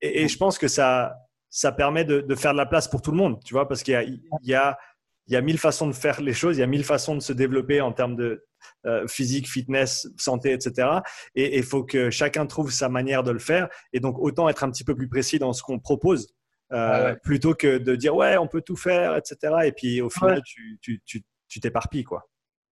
et, 0.00 0.28
je 0.28 0.36
pense 0.38 0.58
que 0.58 0.68
ça, 0.68 1.16
ça 1.50 1.72
permet 1.72 2.04
de, 2.04 2.34
faire 2.36 2.52
de 2.52 2.56
la 2.56 2.66
place 2.66 2.88
pour 2.88 3.02
tout 3.02 3.10
le 3.10 3.16
monde, 3.16 3.40
tu 3.44 3.52
vois, 3.52 3.66
parce 3.66 3.82
qu'il 3.82 3.92
y 3.92 3.96
a, 3.96 4.02
il 4.04 4.22
y, 4.44 4.54
a, 4.54 4.78
il 5.26 5.32
y 5.34 5.36
a 5.36 5.40
mille 5.40 5.58
façons 5.58 5.88
de 5.88 5.92
faire 5.92 6.20
les 6.20 6.34
choses, 6.34 6.56
il 6.56 6.60
y 6.60 6.62
a 6.62 6.68
mille 6.68 6.84
façons 6.84 7.16
de 7.16 7.20
se 7.20 7.32
développer 7.32 7.80
en 7.80 7.92
termes 7.92 8.14
de 8.14 8.46
euh, 8.86 9.08
physique, 9.08 9.48
fitness, 9.48 10.08
santé, 10.16 10.52
etc. 10.52 10.88
Et 11.34 11.58
il 11.58 11.64
faut 11.64 11.82
que 11.82 12.10
chacun 12.10 12.46
trouve 12.46 12.70
sa 12.70 12.88
manière 12.88 13.24
de 13.24 13.32
le 13.32 13.40
faire. 13.40 13.68
Et 13.92 13.98
donc, 13.98 14.18
autant 14.18 14.48
être 14.48 14.62
un 14.62 14.70
petit 14.70 14.84
peu 14.84 14.94
plus 14.94 15.08
précis 15.08 15.40
dans 15.40 15.52
ce 15.52 15.62
qu'on 15.62 15.80
propose 15.80 16.32
euh, 16.72 17.14
plutôt 17.22 17.54
que 17.54 17.78
de 17.78 17.96
dire 17.96 18.14
ouais, 18.14 18.36
on 18.38 18.46
peut 18.46 18.62
tout 18.62 18.76
faire, 18.76 19.16
etc. 19.16 19.54
Et 19.64 19.72
puis 19.72 20.00
au 20.00 20.10
final, 20.10 20.42
tu, 20.44 20.78
tu, 20.80 21.02
tu, 21.48 21.60
t'éparpilles. 21.60 22.04
quoi. 22.04 22.28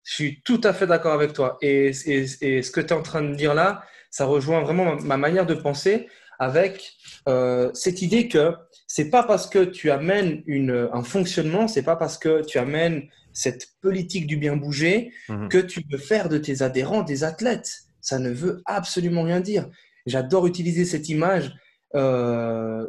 Je 0.05 0.15
suis 0.15 0.43
tout 0.43 0.61
à 0.65 0.73
fait 0.73 0.87
d'accord 0.87 1.15
avec 1.15 1.33
toi. 1.33 1.57
Et, 1.63 1.87
et, 2.07 2.63
ce 2.63 2.71
que 2.71 2.81
tu 2.81 2.89
es 2.89 2.93
en 2.93 3.03
train 3.03 3.23
de 3.23 3.35
dire 3.35 3.55
là, 3.55 3.83
ça 4.11 4.27
rejoint 4.27 4.61
vraiment 4.63 4.97
ma, 4.97 5.17
manière 5.17 5.47
de 5.47 5.55
penser 5.55 6.09
avec 6.39 6.93
euh, 7.29 7.71
cette 7.73 8.03
idée 8.03 8.29
que 8.29 8.55
c'est 8.87 9.11
pas 9.11 9.23
parce 9.23 9.49
que 9.49 9.65
tu 9.65 9.91
amènes 9.91 10.43
une, 10.47 10.89
un 10.93 11.03
fonctionnement, 11.03 11.67
c'est 11.67 11.83
pas 11.83 11.97
parce 11.97 12.19
que 12.19 12.45
tu 12.45 12.59
amènes 12.59 13.09
cette 13.33 13.69
politique 13.81 14.27
du 14.27 14.37
bien 14.37 14.57
bouger 14.57 15.13
mhm. 15.29 15.49
que 15.49 15.59
tu 15.59 15.83
peux 15.83 15.99
faire 15.99 16.29
de 16.29 16.39
tes 16.39 16.63
adhérents 16.63 17.03
des 17.03 17.25
athlètes. 17.25 17.71
Ça 18.01 18.19
ne 18.19 18.31
veut 18.31 18.63
absolument 18.67 19.23
rien 19.23 19.41
dire. 19.41 19.69
J'adore 20.07 20.47
utiliser 20.47 20.85
cette 20.85 21.09
image. 21.09 21.53
Euh, 21.95 22.87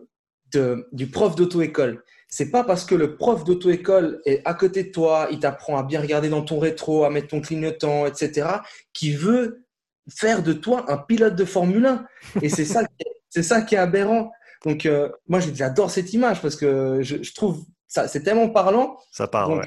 du 0.92 1.08
prof 1.08 1.36
d'auto-école. 1.36 2.04
C'est 2.30 2.52
pas 2.52 2.64
parce 2.64 2.84
que 2.84 2.96
le 2.96 3.16
prof 3.16 3.44
d'auto-école 3.44 4.22
est 4.26 4.42
à 4.46 4.54
côté 4.54 4.84
de 4.84 4.92
toi, 4.92 5.28
il 5.32 5.40
t'apprend 5.40 5.78
à 5.78 5.84
bien 5.84 6.02
regarder 6.02 6.30
dans 6.30 6.42
ton 6.42 6.60
rétro, 6.60 7.06
à 7.06 7.10
mettre 7.10 7.28
ton 7.28 7.42
clignotant, 7.42 8.06
etc., 8.06 8.48
qui 8.94 9.14
veut 9.14 9.66
faire 10.10 10.44
de 10.44 10.54
toi 10.54 10.86
un 10.92 10.98
pilote 10.98 11.36
de 11.36 11.46
Formule 11.46 11.86
1. 11.86 12.06
Et 12.42 12.50
c'est 12.50 12.66
ça, 12.66 12.84
c'est 13.30 13.44
ça 13.44 13.62
qui 13.62 13.76
est 13.76 13.80
aberrant. 13.80 14.32
Donc, 14.66 14.86
euh, 14.86 15.10
moi, 15.28 15.40
j'adore 15.40 15.90
cette 15.90 16.14
image 16.14 16.42
parce 16.42 16.56
que 16.56 17.00
je, 17.02 17.34
trouve 17.34 17.64
ça, 17.88 18.08
c'est 18.08 18.24
tellement 18.24 18.50
parlant. 18.50 18.98
Ça 19.12 19.28
parle, 19.28 19.66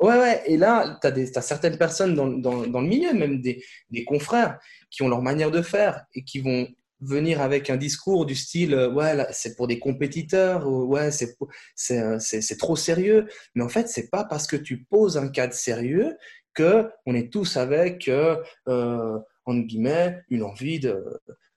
Ouais, 0.00 0.18
ouais. 0.18 0.42
Et 0.46 0.56
là, 0.56 0.98
tu 1.02 1.08
as, 1.08 1.42
certaines 1.42 1.76
personnes 1.76 2.14
dans, 2.14 2.26
dans, 2.26 2.66
dans, 2.66 2.80
le 2.80 2.88
milieu, 2.88 3.12
même 3.12 3.42
des, 3.42 3.62
des 3.90 4.04
confrères, 4.04 4.58
qui 4.90 5.02
ont 5.02 5.08
leur 5.08 5.20
manière 5.20 5.50
de 5.50 5.60
faire 5.60 6.06
et 6.14 6.24
qui 6.24 6.40
vont 6.40 6.66
venir 7.00 7.40
avec 7.40 7.70
un 7.70 7.76
discours 7.76 8.26
du 8.26 8.34
style 8.34 8.74
euh, 8.74 8.90
ouais 8.90 9.26
c'est 9.32 9.56
pour 9.56 9.66
des 9.66 9.78
compétiteurs 9.78 10.66
ou 10.66 10.84
ouais 10.84 11.10
c'est 11.10 11.36
euh, 11.90 12.18
c'est 12.18 12.58
trop 12.58 12.76
sérieux. 12.76 13.26
Mais 13.54 13.64
en 13.64 13.68
fait 13.68 13.88
c'est 13.88 14.10
pas 14.10 14.24
parce 14.24 14.46
que 14.46 14.56
tu 14.56 14.84
poses 14.84 15.16
un 15.16 15.28
cadre 15.28 15.54
sérieux 15.54 16.16
que 16.54 16.88
on 17.06 17.14
est 17.14 17.32
tous 17.32 17.56
avec 17.56 18.08
euh, 18.08 18.36
entre 18.66 19.66
guillemets 19.66 20.22
une 20.28 20.42
envie 20.42 20.80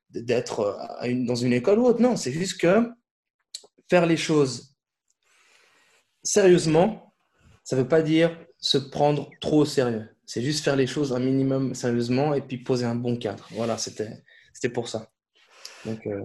d'être 0.09 0.79
dans 1.25 1.35
une 1.35 1.53
école 1.53 1.79
ou 1.79 1.85
autre. 1.85 2.01
Non 2.01 2.15
c'est 2.15 2.31
juste 2.31 2.59
que 2.59 2.89
faire 3.89 4.05
les 4.05 4.17
choses 4.17 4.75
sérieusement 6.23 7.13
ça 7.63 7.75
veut 7.75 7.87
pas 7.87 8.01
dire 8.01 8.37
se 8.57 8.77
prendre 8.77 9.29
trop 9.41 9.61
au 9.61 9.65
sérieux. 9.65 10.07
C'est 10.25 10.41
juste 10.41 10.63
faire 10.63 10.77
les 10.77 10.87
choses 10.87 11.11
un 11.13 11.19
minimum 11.19 11.75
sérieusement 11.75 12.33
et 12.33 12.41
puis 12.41 12.57
poser 12.57 12.85
un 12.85 12.95
bon 12.95 13.17
cadre. 13.17 13.47
Voilà 13.51 13.77
c'était 13.77 14.23
c'était 14.53 14.69
pour 14.69 14.87
ça 14.87 15.12
euh, 15.87 16.21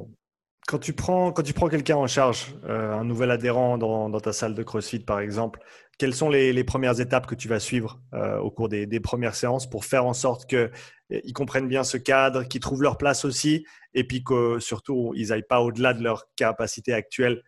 quand 0.67 0.79
tu 0.79 0.93
prends, 0.93 1.33
quand 1.33 1.43
tu 1.43 1.53
prends 1.53 1.69
quelqu'un 1.69 1.97
en 1.97 2.07
charge, 2.07 2.55
euh, 2.65 2.93
un 2.93 3.05
nouvel 3.05 3.31
adhérent 3.31 3.79
dans, 3.79 4.21
ta 4.21 4.33
salle 4.33 4.55
de 4.55 4.63
CrossFit 4.63 5.01
par 5.01 5.21
exemple, 5.21 5.61
quelles 5.99 6.15
sont 6.15 6.29
les, 6.29 6.65
premières 6.65 7.01
étapes 7.01 7.27
que 7.27 7.35
tu 7.35 7.49
vas 7.49 7.59
suivre 7.59 8.01
euh, 8.15 8.39
au 8.39 8.51
cours 8.51 8.69
des, 8.69 9.01
premières 9.01 9.35
séances 9.35 9.69
pour 9.69 9.85
faire 9.85 10.05
en 10.07 10.15
sorte 10.15 10.49
qu'ils 10.49 11.33
comprennent 11.35 11.69
bien 11.69 11.85
ce 11.85 11.97
cadre, 11.97 12.45
qu'ils 12.45 12.61
trouvent 12.61 12.83
leur 12.83 12.99
place 12.99 13.25
aussi, 13.25 13.65
et 13.95 14.05
puis 14.05 14.23
que 14.23 14.59
surtout 14.59 15.13
ils 15.17 15.29
n'aillent 15.29 15.43
pas 15.43 15.61
au-delà 15.61 15.95
de 15.95 16.03
leur 16.03 16.27
capacité 16.37 16.93
actuelle 16.93 17.43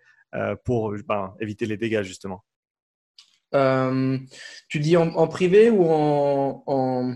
pour 0.64 0.94
ben, 1.08 1.34
éviter 1.40 1.66
les 1.66 1.76
dégâts 1.76 2.02
justement? 2.02 2.44
Tu 3.52 4.78
dis 4.78 4.96
en, 4.96 5.28
privé 5.28 5.70
ou 5.70 5.84
en, 5.90 7.14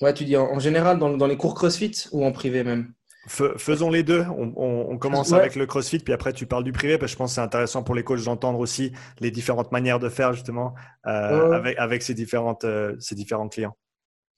Ouais, 0.00 0.14
tu 0.14 0.24
dis 0.24 0.36
en, 0.36 0.58
général 0.60 0.98
dans, 0.98 1.16
dans 1.16 1.26
les 1.26 1.36
cours 1.36 1.54
CrossFit 1.54 2.06
ou 2.12 2.24
en 2.24 2.30
privé 2.30 2.62
même? 2.62 2.94
Faisons 3.28 3.90
les 3.90 4.02
deux. 4.02 4.24
On, 4.28 4.96
commence 4.98 5.32
avec 5.32 5.54
le 5.54 5.66
CrossFit, 5.66 5.98
puis 5.98 6.12
après 6.12 6.32
tu 6.32 6.46
parles 6.46 6.64
du 6.64 6.72
privé, 6.72 6.98
parce 6.98 7.12
que 7.12 7.14
je 7.14 7.18
pense 7.18 7.30
que 7.32 7.34
c'est 7.36 7.40
intéressant 7.40 7.82
pour 7.82 7.94
les 7.94 8.02
coachs 8.02 8.24
d'entendre 8.24 8.58
aussi 8.58 8.92
les 9.20 9.30
différentes 9.30 9.70
manières 9.70 9.98
de 9.98 10.08
faire 10.08 10.32
justement 10.32 10.74
euh, 11.06 11.52
avec, 11.52 11.78
avec 11.78 12.02
ces, 12.02 12.14
différentes, 12.14 12.64
euh, 12.64 12.96
ces 12.98 13.14
différents 13.14 13.48
clients. 13.48 13.76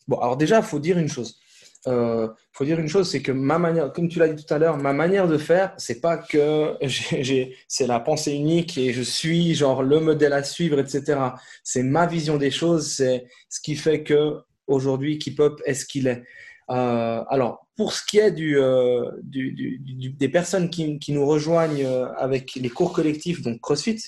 Bon, 0.08 0.18
alors 0.18 0.36
déjà, 0.36 0.58
il 0.58 0.64
faut 0.64 0.80
dire 0.80 0.98
une 0.98 1.08
chose. 1.08 1.40
Il 1.86 1.92
euh, 1.92 2.28
faut 2.52 2.64
dire 2.64 2.78
une 2.78 2.88
chose, 2.88 3.10
c'est 3.10 3.22
que 3.22 3.32
ma 3.32 3.58
manière, 3.58 3.90
comme 3.92 4.08
tu 4.08 4.18
l'as 4.18 4.28
dit 4.28 4.44
tout 4.44 4.52
à 4.52 4.58
l'heure, 4.58 4.76
ma 4.76 4.92
manière 4.92 5.26
de 5.26 5.38
faire, 5.38 5.72
c'est 5.78 6.00
pas 6.00 6.18
que 6.18 6.76
c'est 7.68 7.86
la 7.86 8.00
pensée 8.00 8.32
unique 8.32 8.76
et 8.76 8.92
je 8.92 9.02
suis 9.02 9.54
genre 9.54 9.82
le 9.82 9.98
modèle 10.00 10.34
à 10.34 10.42
suivre, 10.42 10.78
etc. 10.78 11.18
C'est 11.64 11.82
ma 11.82 12.06
vision 12.06 12.36
des 12.36 12.50
choses, 12.50 12.92
c'est 12.92 13.24
ce 13.48 13.60
qui 13.60 13.76
fait 13.76 14.02
que 14.02 14.34
aujourd'hui 14.66 15.18
Keep 15.18 15.40
est 15.64 15.74
ce 15.74 15.86
qu'il 15.86 16.06
est. 16.06 16.22
Euh, 16.70 17.24
alors, 17.28 17.66
pour 17.76 17.92
ce 17.92 18.04
qui 18.04 18.18
est 18.18 18.40
euh, 18.40 19.10
des 19.22 20.28
personnes 20.28 20.70
qui, 20.70 21.12
nous 21.12 21.26
rejoignent 21.26 21.84
euh, 21.84 22.12
avec 22.14 22.54
les 22.54 22.68
cours 22.68 22.92
collectifs, 22.92 23.42
donc 23.42 23.60
CrossFit, 23.60 24.00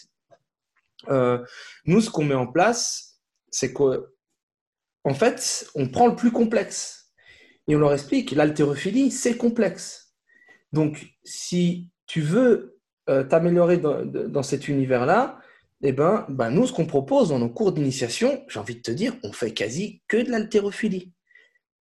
nous, 1.09 2.01
ce 2.01 2.11
qu'on 2.11 2.25
met 2.25 2.35
en 2.35 2.47
place, 2.47 3.21
c'est 3.51 3.73
qu'en 3.73 3.95
fait, 5.15 5.67
on 5.75 5.89
prend 5.89 6.07
le 6.07 6.15
plus 6.15 6.31
complexe 6.31 7.13
et 7.67 7.75
on 7.75 7.81
leur 7.81 7.93
explique 7.93 8.31
l'haltérophilie, 8.31 9.11
c'est 9.11 9.37
complexe. 9.37 10.15
Donc, 10.73 11.05
si 11.25 11.89
tu 12.07 12.21
veux 12.21 12.79
t'améliorer 13.07 13.79
dans, 13.79 14.43
cet 14.45 14.69
univers-là, 14.69 15.41
eh 15.83 15.91
ben, 15.91 16.25
ben, 16.29 16.51
nous, 16.51 16.69
ce 16.69 16.73
qu'on 16.73 16.87
propose 16.87 17.31
dans 17.31 17.41
nos 17.41 17.49
cours 17.49 17.73
d'initiation, 17.73 18.45
j'ai 18.47 18.61
envie 18.61 18.77
de 18.77 18.83
te 18.83 18.93
dire, 18.93 19.17
on 19.25 19.33
fait 19.33 19.53
quasi 19.53 20.03
que 20.07 20.19
de 20.19 20.31
l'haltérophilie 20.31 21.13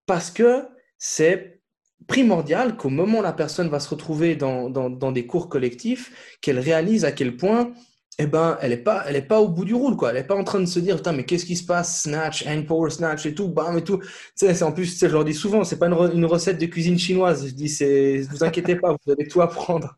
parce 0.06 0.32
que 0.32 0.68
c'est 0.98 1.62
primordial 2.08 2.78
qu'au 2.78 2.90
moment 2.90 3.20
où 3.20 3.24
la 3.24 3.34
personne 3.34 3.70
va 3.70 3.80
se 3.80 3.90
retrouver 3.90 4.36
dans, 4.36 4.70
dans, 4.70 5.12
des 5.12 5.26
cours 5.26 5.50
collectifs, 5.50 6.38
qu'elle 6.42 6.60
réalise 6.60 7.06
à 7.06 7.12
quel 7.12 7.38
point 7.38 7.74
eh 8.20 8.28
ben, 8.28 8.58
elle 8.62 8.72
n'est 8.72 8.78
pas, 8.78 9.06
pas 9.28 9.40
au 9.40 9.48
bout 9.48 9.66
du 9.66 9.74
roule, 9.74 9.96
quoi. 9.96 10.10
Elle 10.10 10.18
n'est 10.18 10.24
pas 10.24 10.36
en 10.36 10.44
train 10.44 10.60
de 10.60 10.66
se 10.66 10.80
dire, 10.80 11.02
mais 11.14 11.24
qu'est-ce 11.24 11.46
qui 11.46 11.56
se 11.56 11.66
passe, 11.66 12.04
snatch, 12.04 12.46
hand 12.46 12.68
power 12.68 12.90
snatch 12.92 13.26
et 13.26 13.34
tout, 13.34 13.48
bam 13.48 13.78
et 13.78 13.84
tout. 13.84 14.00
Tu 14.38 14.64
en 14.64 14.72
plus, 14.72 15.00
je 15.00 15.08
leur 15.08 15.26
dis 15.26 15.34
souvent, 15.34 15.64
c'est 15.64 15.80
pas 15.80 15.88
une, 15.88 16.26
recette 16.26 16.60
de 16.60 16.66
cuisine 16.66 17.00
chinoise. 17.00 17.48
Je 17.48 17.54
dis, 17.54 17.70
c'est, 17.70 18.22
vous 18.30 18.44
inquiétez 18.44 18.76
pas, 18.76 18.92
vous 18.92 19.12
allez 19.12 19.28
tout 19.28 19.42
apprendre. 19.42 19.96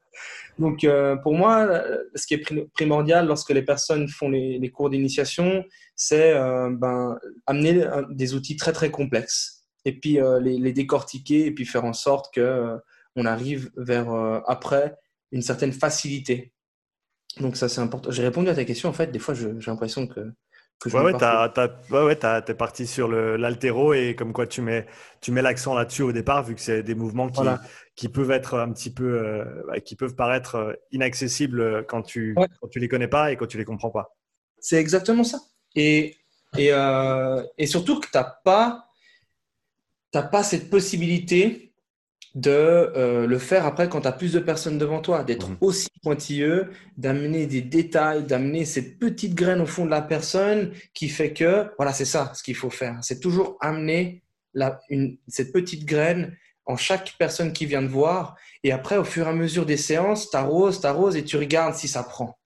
Donc, 0.59 0.83
euh, 0.83 1.15
pour 1.17 1.33
moi, 1.33 1.83
ce 2.13 2.27
qui 2.27 2.35
est 2.35 2.69
primordial 2.73 3.27
lorsque 3.27 3.49
les 3.49 3.63
personnes 3.63 4.07
font 4.07 4.29
les, 4.29 4.69
cours 4.69 4.89
d'initiation, 4.89 5.65
c'est 5.95 6.33
euh, 6.33 6.69
ben, 6.69 7.17
amener 7.47 7.85
des 8.11 8.35
outils 8.35 8.55
très, 8.55 8.71
très 8.71 8.91
complexes 8.91 9.52
et 9.85 9.99
puis 9.99 10.19
euh, 10.19 10.39
les, 10.39 10.73
décortiquer 10.73 11.45
et 11.45 11.51
puis 11.51 11.65
faire 11.65 11.85
en 11.85 11.93
sorte 11.93 12.33
que 12.33 12.41
euh, 12.41 12.77
on 13.15 13.25
arrive 13.25 13.71
vers 13.77 14.11
euh, 14.11 14.39
après 14.47 14.97
une 15.31 15.41
certaine 15.41 15.73
facilité. 15.73 16.53
Donc 17.39 17.57
ça 17.57 17.67
c'est 17.67 17.81
important. 17.81 18.11
J'ai 18.11 18.23
répondu 18.23 18.49
à 18.49 18.55
ta 18.55 18.65
question 18.65 18.89
en 18.89 18.93
fait. 18.93 19.07
Des 19.07 19.19
fois 19.19 19.33
j'ai 19.33 19.51
l'impression 19.65 20.07
que 20.07 20.31
je 20.85 20.97
ouais, 20.97 21.13
ouais, 22.03 22.19
tu 22.19 22.51
es 22.51 22.55
parti 22.55 22.85
sur 22.85 23.07
l'altéro 23.07 23.93
et 23.93 24.15
comme 24.15 24.33
quoi 24.33 24.47
tu 24.47 24.61
mets, 24.61 24.85
tu 25.21 25.31
mets 25.31 25.41
l'accent 25.41 25.75
là-dessus 25.75 26.01
au 26.01 26.11
départ, 26.11 26.43
vu 26.43 26.55
que 26.55 26.61
c'est 26.61 26.83
des 26.83 26.95
mouvements 26.95 27.29
qui, 27.29 27.41
qui 27.95 28.09
peuvent 28.09 28.31
être 28.31 28.59
un 28.59 28.69
petit 28.73 28.93
peu, 28.93 29.45
qui 29.85 29.95
peuvent 29.95 30.15
paraître 30.15 30.77
inaccessibles 30.91 31.85
quand 31.85 32.01
tu, 32.01 32.35
quand 32.35 32.67
tu 32.67 32.79
les 32.79 32.89
connais 32.89 33.07
pas 33.07 33.31
et 33.31 33.37
quand 33.37 33.47
tu 33.47 33.57
les 33.57 33.63
comprends 33.63 33.91
pas. 33.91 34.13
C'est 34.59 34.75
exactement 34.75 35.23
ça. 35.23 35.39
Et, 35.73 36.17
et, 36.57 36.71
et 37.57 37.65
surtout 37.65 38.01
que 38.01 38.07
tu 38.07 38.17
n'as 38.17 38.35
pas 38.43 38.85
tu 40.13 40.19
n'as 40.19 40.23
pas 40.23 40.43
cette 40.43 40.69
possibilité 40.69 41.73
de 42.35 42.51
euh, 42.51 43.27
le 43.27 43.37
faire 43.37 43.65
après 43.65 43.89
quand 43.89 44.01
tu 44.01 44.07
as 44.07 44.11
plus 44.11 44.33
de 44.33 44.39
personnes 44.39 44.77
devant 44.77 45.01
toi, 45.01 45.23
d'être 45.23 45.49
mhm. 45.49 45.57
aussi 45.61 45.89
pointilleux, 46.01 46.71
d'amener 46.97 47.45
des 47.45 47.61
détails, 47.61 48.23
d'amener 48.23 48.65
cette 48.65 48.99
petite 48.99 49.35
graine 49.35 49.61
au 49.61 49.65
fond 49.65 49.85
de 49.85 49.91
la 49.91 50.01
personne 50.01 50.71
qui 50.93 51.09
fait 51.09 51.33
que, 51.33 51.67
voilà, 51.77 51.93
c'est 51.93 52.05
ça 52.05 52.31
ce 52.35 52.43
qu'il 52.43 52.55
faut 52.55 52.69
faire. 52.69 52.97
C'est 53.01 53.19
toujours 53.19 53.57
amener 53.59 54.23
la, 54.53 54.79
une, 54.89 55.17
cette 55.27 55.51
petite 55.51 55.85
graine 55.85 56.35
en 56.65 56.77
chaque 56.77 57.15
personne 57.19 57.53
qui 57.53 57.65
vient 57.65 57.81
de 57.81 57.87
voir. 57.87 58.35
Et 58.63 58.71
après, 58.71 58.97
au 58.97 59.03
fur 59.03 59.25
et 59.27 59.29
à 59.29 59.33
mesure 59.33 59.65
des 59.65 59.77
séances, 59.77 60.29
tu 60.29 60.37
arroses, 60.37 60.79
tu 60.79 60.87
arroses 60.87 61.15
et 61.15 61.23
tu 61.23 61.37
regardes 61.37 61.75
si 61.75 61.87
ça 61.87 62.03
prend. 62.03 62.37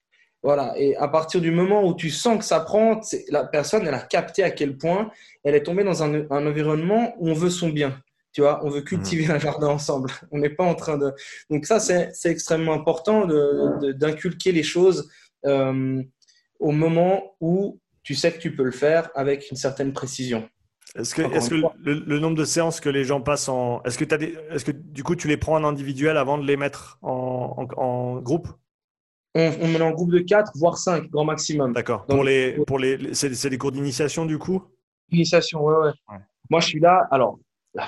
Voilà. 0.47 0.73
Et 0.77 0.95
à 0.95 1.09
partir 1.09 1.41
du 1.41 1.51
moment 1.51 1.85
où 1.85 1.93
tu 1.93 2.09
sens 2.09 2.37
que 2.37 2.45
ça 2.45 2.61
prend, 2.61 3.01
la 3.27 3.43
personne, 3.43 3.85
elle 3.85 3.93
a 3.93 3.99
capté 3.99 4.43
à 4.43 4.49
quel 4.49 4.77
point 4.77 5.11
elle 5.43 5.55
est 5.55 5.63
tombée 5.63 5.83
dans 5.83 6.03
un, 6.03 6.25
environnement 6.29 7.15
où 7.19 7.27
on 7.27 7.33
veut 7.33 7.49
son 7.49 7.67
bien. 7.67 7.99
Tu 8.31 8.39
vois, 8.39 8.63
on 8.63 8.69
veut 8.69 8.79
cultiver 8.79 9.27
mmh. 9.27 9.31
un 9.31 9.39
jardin 9.39 9.67
ensemble. 9.67 10.09
On 10.31 10.37
n'est 10.37 10.49
pas 10.49 10.63
en 10.63 10.73
train 10.73 10.97
de. 10.97 11.11
Donc 11.49 11.65
ça, 11.65 11.81
c'est 11.81 12.13
extrêmement 12.23 12.71
important 12.71 13.27
d'inculquer 13.27 14.53
les 14.53 14.63
choses 14.63 15.09
euh, 15.45 16.01
au 16.61 16.71
moment 16.71 17.35
où 17.41 17.81
tu 18.03 18.15
sais 18.15 18.31
que 18.31 18.39
tu 18.39 18.55
peux 18.55 18.63
le 18.63 18.71
faire 18.71 19.09
avec 19.15 19.51
une 19.51 19.57
certaine 19.57 19.91
précision. 19.91 20.47
Est-ce 20.95 21.13
que, 21.13 21.23
est 21.23 21.49
que 21.49 21.55
le, 21.83 22.19
nombre 22.19 22.37
de 22.37 22.45
séances 22.45 22.79
que 22.79 22.87
les 22.87 23.03
gens 23.03 23.19
passent 23.19 23.49
en. 23.49 23.83
Est-ce 23.83 23.97
que, 23.97 24.05
est 24.05 24.63
que 24.63 24.71
du 24.71 25.03
coup 25.03 25.17
tu 25.17 25.27
les 25.27 25.35
prends 25.35 25.55
en 25.55 25.65
individuel 25.65 26.15
avant 26.15 26.37
de 26.37 26.45
les 26.45 26.55
mettre 26.55 26.99
en, 27.01 27.67
en 27.75 28.21
groupe? 28.21 28.47
On, 29.37 29.67
met 29.67 29.81
en 29.81 29.91
groupe 29.91 30.11
de 30.11 30.19
4, 30.19 30.51
voire 30.55 30.77
5, 30.77 31.09
grand 31.09 31.25
maximum. 31.25 31.73
D'accord. 31.73 32.05
Pour 32.05 32.23
les, 32.23 32.53
pour 32.65 32.79
les, 32.79 33.13
c'est, 33.13 33.49
des 33.49 33.57
cours 33.57 33.71
d'initiation 33.71 34.25
du 34.25 34.37
coup? 34.37 34.63
Initiation, 35.11 35.63
ouais, 35.63 35.75
ouais, 35.75 36.17
Moi, 36.49 36.59
je 36.59 36.67
suis 36.67 36.79
là. 36.79 37.07
Alors, 37.11 37.39
la 37.73 37.87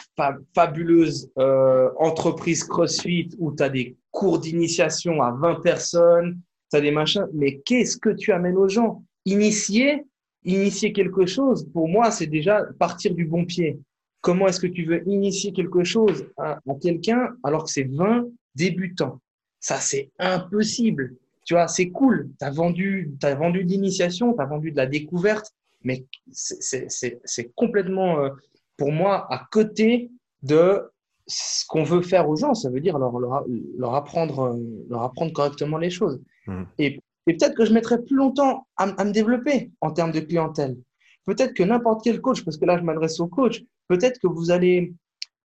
fabuleuse 0.54 1.32
euh, 1.40 1.90
entreprise 1.98 2.64
CrossFit 2.64 3.30
où 3.40 3.56
tu 3.56 3.64
as 3.64 3.70
des 3.70 3.98
cours 4.12 4.40
d'initiation 4.40 5.22
à 5.22 5.32
20 5.32 5.62
personnes, 5.62 6.40
tu 6.72 6.78
as 6.78 6.82
des 6.82 6.92
machins. 6.92 7.28
Mais 7.34 7.60
qu'est-ce 7.66 7.98
que 7.98 8.10
tu 8.10 8.32
amènes 8.32 8.58
aux 8.58 8.70
gens? 8.70 9.04
Initier, 9.26 10.04
initier 10.44 10.94
quelque 10.94 11.26
chose, 11.26 11.68
pour 11.74 11.88
moi, 11.88 12.12
c'est 12.12 12.28
déjà 12.28 12.64
partir 12.78 13.14
du 13.14 13.26
bon 13.26 13.46
pied. 13.46 13.80
Comment 14.22 14.48
est-ce 14.48 14.60
que 14.60 14.68
tu 14.68 14.86
veux 14.86 15.08
initier 15.08 15.52
quelque 15.54 15.84
chose 15.84 16.26
à, 16.38 16.60
à 16.68 16.76
quelqu'un 16.82 17.30
alors 17.44 17.64
que 17.64 17.72
c'est 17.72 17.90
20 17.90 18.26
débutants? 18.54 19.20
Ça, 19.60 19.78
c'est 19.78 20.12
impossible. 20.20 21.16
Tu 21.50 21.56
vois, 21.56 21.68
c'est 21.68 21.90
cool. 21.90 22.30
Tu 22.40 22.46
as 22.46 22.52
vendu, 22.52 23.12
as 23.24 23.34
vendu 23.34 23.64
d'initiation, 23.64 24.36
tu 24.36 24.40
as 24.40 24.46
vendu 24.46 24.70
de 24.70 24.78
la 24.78 24.86
découverte, 24.86 25.52
mais 25.84 26.06
c'est 26.32 27.52
complètement, 27.56 28.20
euh, 28.20 28.30
pour 28.78 28.92
moi, 28.92 29.26
à 29.34 29.48
côté 29.52 30.12
de 30.44 30.92
ce 31.26 31.66
qu'on 31.68 31.82
veut 31.82 32.04
faire 32.04 32.30
aux 32.30 32.36
gens. 32.36 32.54
Ça 32.54 32.70
veut 32.70 32.82
dire 32.82 33.00
leur, 33.00 33.18
leur, 33.18 33.96
apprendre, 33.96 34.60
leur 34.92 35.02
apprendre 35.02 35.34
correctement 35.34 35.80
les 35.80 35.90
choses. 35.90 36.22
Mmh. 36.46 36.64
Et, 36.78 37.00
peut-être 37.26 37.56
que 37.56 37.66
je 37.66 37.74
mettrai 37.74 38.00
plus 38.00 38.16
longtemps 38.16 38.68
à, 38.78 38.84
à, 38.84 39.04
me 39.04 39.12
développer 39.12 39.72
en 39.82 39.90
termes 39.90 40.12
de 40.12 40.20
clientèle. 40.20 40.78
Peut-être 41.26 41.56
que 41.56 41.64
n'importe 41.64 42.04
quel 42.04 42.22
coach, 42.22 42.46
parce 42.46 42.58
que 42.58 42.66
là, 42.66 42.78
je 42.78 42.84
m'adresse 42.84 43.20
au 43.20 43.28
coach, 43.28 43.64
peut-être 43.88 44.20
que 44.20 44.28
vous 44.28 44.52
allez 44.52 44.94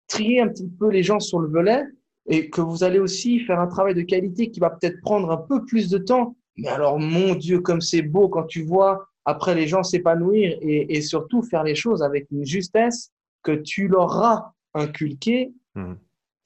trier 0.08 0.42
un 0.42 0.50
petit 0.50 0.68
peu 0.68 0.89
les 0.89 1.02
gens 1.02 1.22
sur 1.22 1.39
le 1.39 1.48
volet 1.48 1.86
et 2.27 2.49
que 2.49 2.62
vous 2.62 2.83
allez 2.83 2.99
aussi 2.99 3.39
faire 3.39 3.59
un 3.59 3.67
travail 3.67 3.95
de 3.95 4.01
qualité 4.01 4.49
qui 4.49 4.59
va 4.59 4.69
peut-être 4.69 5.01
prendre 5.01 5.31
un 5.31 5.38
peu 5.38 5.65
plus 5.65 5.89
de 5.89 5.97
temps. 5.97 6.36
Mais 6.57 6.69
alors, 6.69 6.99
mon 6.99 7.36
Dieu, 7.36 7.59
comme 7.59 7.81
c'est 7.81 8.01
beau 8.01 8.29
quand 8.29 8.43
tu 8.43 8.63
vois 8.63 9.07
après 9.25 9.55
les 9.55 9.67
gens 9.67 9.83
s'épanouir 9.83 10.57
et, 10.62 11.01
surtout 11.01 11.41
faire 11.41 11.63
les 11.63 11.75
choses 11.75 12.03
avec 12.03 12.27
une 12.31 12.45
justesse 12.45 13.12
que 13.41 13.51
tu 13.51 13.88
leur 13.88 14.21
as 14.21 14.53
inculquée 14.73 15.53
mmh. 15.75 15.93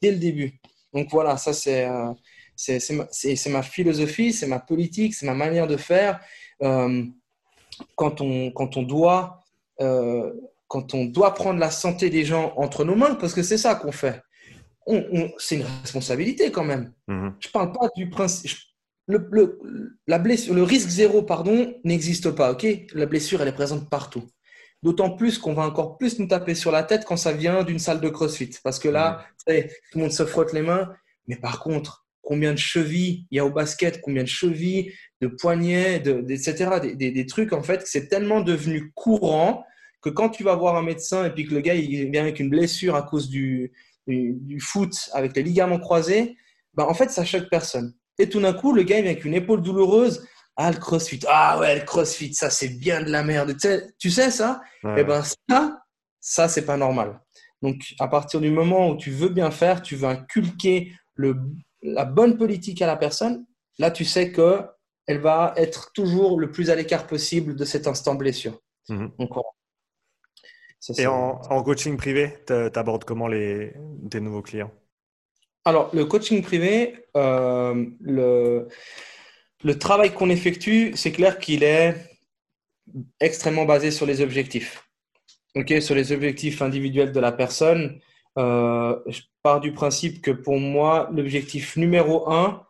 dès 0.02 0.12
le 0.12 0.18
début. 0.18 0.60
Donc 0.94 1.10
voilà, 1.12 1.38
ça 1.38 1.54
c'est 1.54 1.86
euh, 1.86 2.12
c'est 2.58 3.50
ma 3.50 3.62
philosophie, 3.62 4.34
c'est 4.34 4.48
ma 4.48 4.60
politique, 4.60 5.14
c'est 5.14 5.26
ma 5.26 5.36
manière 5.36 5.68
de 5.68 5.78
faire. 5.78 6.20
Euh, 6.64 7.04
quand, 7.96 8.22
on, 8.22 8.52
quand, 8.52 8.78
on 8.78 8.82
doit, 8.82 9.44
euh, 9.80 10.34
quand 10.68 10.94
on 10.94 11.06
doit 11.06 11.34
prendre 11.36 11.60
la 11.60 11.70
santé 11.70 12.10
des 12.10 12.26
gens 12.26 12.54
entre 12.58 12.84
nos 12.84 12.96
mains, 12.96 13.16
parce 13.16 13.34
que 13.34 13.44
c'est 13.44 13.58
ça 13.58 13.76
qu'on 13.76 13.92
fait, 13.92 14.22
c'est 15.38 15.56
une 15.56 15.66
responsabilité 15.82 16.52
quand 16.52 16.64
même. 16.64 16.94
Mmh. 17.08 17.30
Je 17.40 17.48
ne 17.48 17.52
parle 17.52 17.72
pas 17.72 17.90
du 17.96 18.10
principe. 18.10 18.58
Le, 19.08 19.26
le, 19.32 19.60
la 20.08 20.20
blessure, 20.20 20.54
le 20.54 20.64
risque 20.64 20.90
zéro 20.90 21.22
pardon, 21.22 21.76
n'existe 21.84 22.32
pas. 22.32 22.52
ok? 22.52 22.66
La 22.94 23.06
blessure, 23.06 23.42
elle 23.42 23.48
est 23.48 23.54
présente 23.54 23.90
partout. 23.90 24.24
D'autant 24.84 25.16
plus 25.16 25.38
qu'on 25.38 25.54
va 25.54 25.64
encore 25.64 25.98
plus 25.98 26.20
nous 26.20 26.28
taper 26.28 26.56
sur 26.56 26.72
la 26.72 26.84
tête 26.84 27.06
quand 27.06 27.18
ça 27.18 27.32
vient 27.32 27.64
d'une 27.64 27.80
salle 27.80 28.02
de 28.02 28.10
crossfit. 28.10 28.52
Parce 28.64 28.80
que 28.80 28.90
là, 28.90 29.26
mmh. 29.48 29.54
tout 29.92 29.98
le 29.98 30.02
monde 30.02 30.12
se 30.12 30.26
frotte 30.26 30.54
les 30.54 30.62
mains. 30.62 30.90
Mais 31.28 31.36
par 31.36 31.60
contre, 31.60 32.06
combien 32.22 32.54
de 32.54 32.58
chevilles 32.58 33.26
il 33.32 33.38
y 33.38 33.40
a 33.40 33.46
au 33.46 33.52
basket, 33.52 34.02
combien 34.02 34.24
de 34.24 34.28
chevilles, 34.28 34.94
de 35.22 35.28
poignets, 35.28 36.00
de, 36.00 36.26
etc. 36.30 36.80
Des, 36.82 37.12
des, 37.12 37.26
trucs, 37.26 37.54
en 37.54 37.64
fait, 37.64 37.84
c'est 37.86 38.08
tellement 38.08 38.42
devenu 38.42 38.92
courant 38.94 39.64
que 40.02 40.10
quand 40.10 40.30
tu 40.30 40.44
vas 40.44 40.56
voir 40.56 40.76
un 40.76 40.84
médecin 40.84 41.26
et 41.26 41.32
puis 41.32 41.46
que 41.46 41.56
le 41.56 41.62
gars 41.62 41.74
il 41.74 42.12
vient 42.12 42.22
avec 42.22 42.40
une 42.40 42.50
blessure 42.50 42.96
à 42.96 43.02
cause 43.02 43.30
du, 43.30 43.72
du, 44.08 44.60
foot 44.60 45.10
avec 45.14 45.36
les 45.36 45.44
ligaments 45.44 45.80
croisés, 45.80 46.36
ben, 46.74 46.86
en 46.86 46.94
fait, 46.94 47.10
ça 47.10 47.26
choque 47.26 47.50
personne. 47.50 47.94
Et 48.20 48.30
tout 48.30 48.40
d'un 48.40 48.54
coup, 48.54 48.74
le 48.74 48.84
gars 48.84 48.98
il 48.98 49.04
vient 49.04 49.12
avec 49.12 49.26
une 49.26 49.34
épaule 49.34 49.62
douloureuse. 49.62 50.26
Ah, 50.56 50.72
le 50.72 50.78
crossfit. 50.78 51.20
Ah 51.28 51.60
ouais, 51.60 51.76
le 51.80 51.86
crossfit, 51.86 52.34
ça, 52.34 52.50
c'est 52.50 52.70
bien 52.70 53.02
de 53.02 53.12
la 53.12 53.24
merde. 53.24 53.54
Tu 53.54 53.60
sais, 53.60 53.94
tu 54.00 54.10
sais 54.10 54.32
ça 54.32 54.62
Eh 54.98 55.04
ben, 55.04 55.22
ça, 55.50 55.82
ça, 56.20 56.48
c'est 56.48 56.66
pas 56.66 56.78
normal. 56.78 57.20
Donc, 57.62 57.82
à 58.00 58.08
partir 58.08 58.42
du 58.42 58.50
moment 58.50 58.90
où 58.90 58.98
tu 58.98 59.12
veux 59.12 59.30
bien 59.30 59.52
faire, 59.52 59.82
tu 59.82 59.96
veux 59.96 60.08
inculquer 60.08 60.94
le, 61.16 61.36
la 61.82 62.06
bonne 62.06 62.38
politique 62.38 62.82
à 62.82 62.88
la 62.88 62.98
personne, 62.98 63.46
là, 63.80 63.92
tu 63.92 64.06
sais 64.06 64.32
que 64.32 64.62
elle 65.08 65.20
va 65.20 65.54
être 65.56 65.92
toujours 65.94 66.40
le 66.40 66.52
plus 66.52 66.70
à 66.70 66.76
l'écart 66.76 67.08
possible 67.08 67.56
de 67.56 67.64
cet 67.66 67.88
instant 67.88 68.16
blessure. 68.16 68.60
Et 70.98 71.08
en, 71.08 71.64
coaching 71.64 71.98
privé, 71.98 72.34
tu 72.46 72.54
abordes 72.54 73.04
comment 73.04 73.28
les, 73.28 73.74
tes 74.10 74.20
nouveaux 74.20 74.42
clients? 74.42 74.72
Alors, 75.66 75.90
le 75.94 76.06
coaching 76.06 76.42
privé, 76.42 77.06
euh, 77.18 77.86
le, 78.00 78.68
le 79.64 79.80
travail 79.80 80.14
qu'on 80.14 80.30
effectue, 80.30 80.94
c'est 80.96 81.12
clair 81.12 81.40
qu'il 81.40 81.64
est 81.64 81.96
extrêmement 83.20 83.66
basé 83.66 83.92
sur 83.92 84.06
les 84.06 84.22
objectifs. 84.22 84.88
Ok, 85.56 85.74
sur 85.82 85.96
les 85.96 86.12
objectifs 86.12 86.62
individuels 86.62 87.12
de 87.12 87.20
la 87.20 87.32
personne. 87.32 88.00
Euh, 88.38 88.98
je 89.08 89.22
pars 89.42 89.60
du 89.60 89.74
principe 89.74 90.22
que 90.22 90.32
pour 90.32 90.60
moi, 90.60 91.10
l'objectif 91.12 91.76
numéro 91.76 92.32
un, 92.32 92.64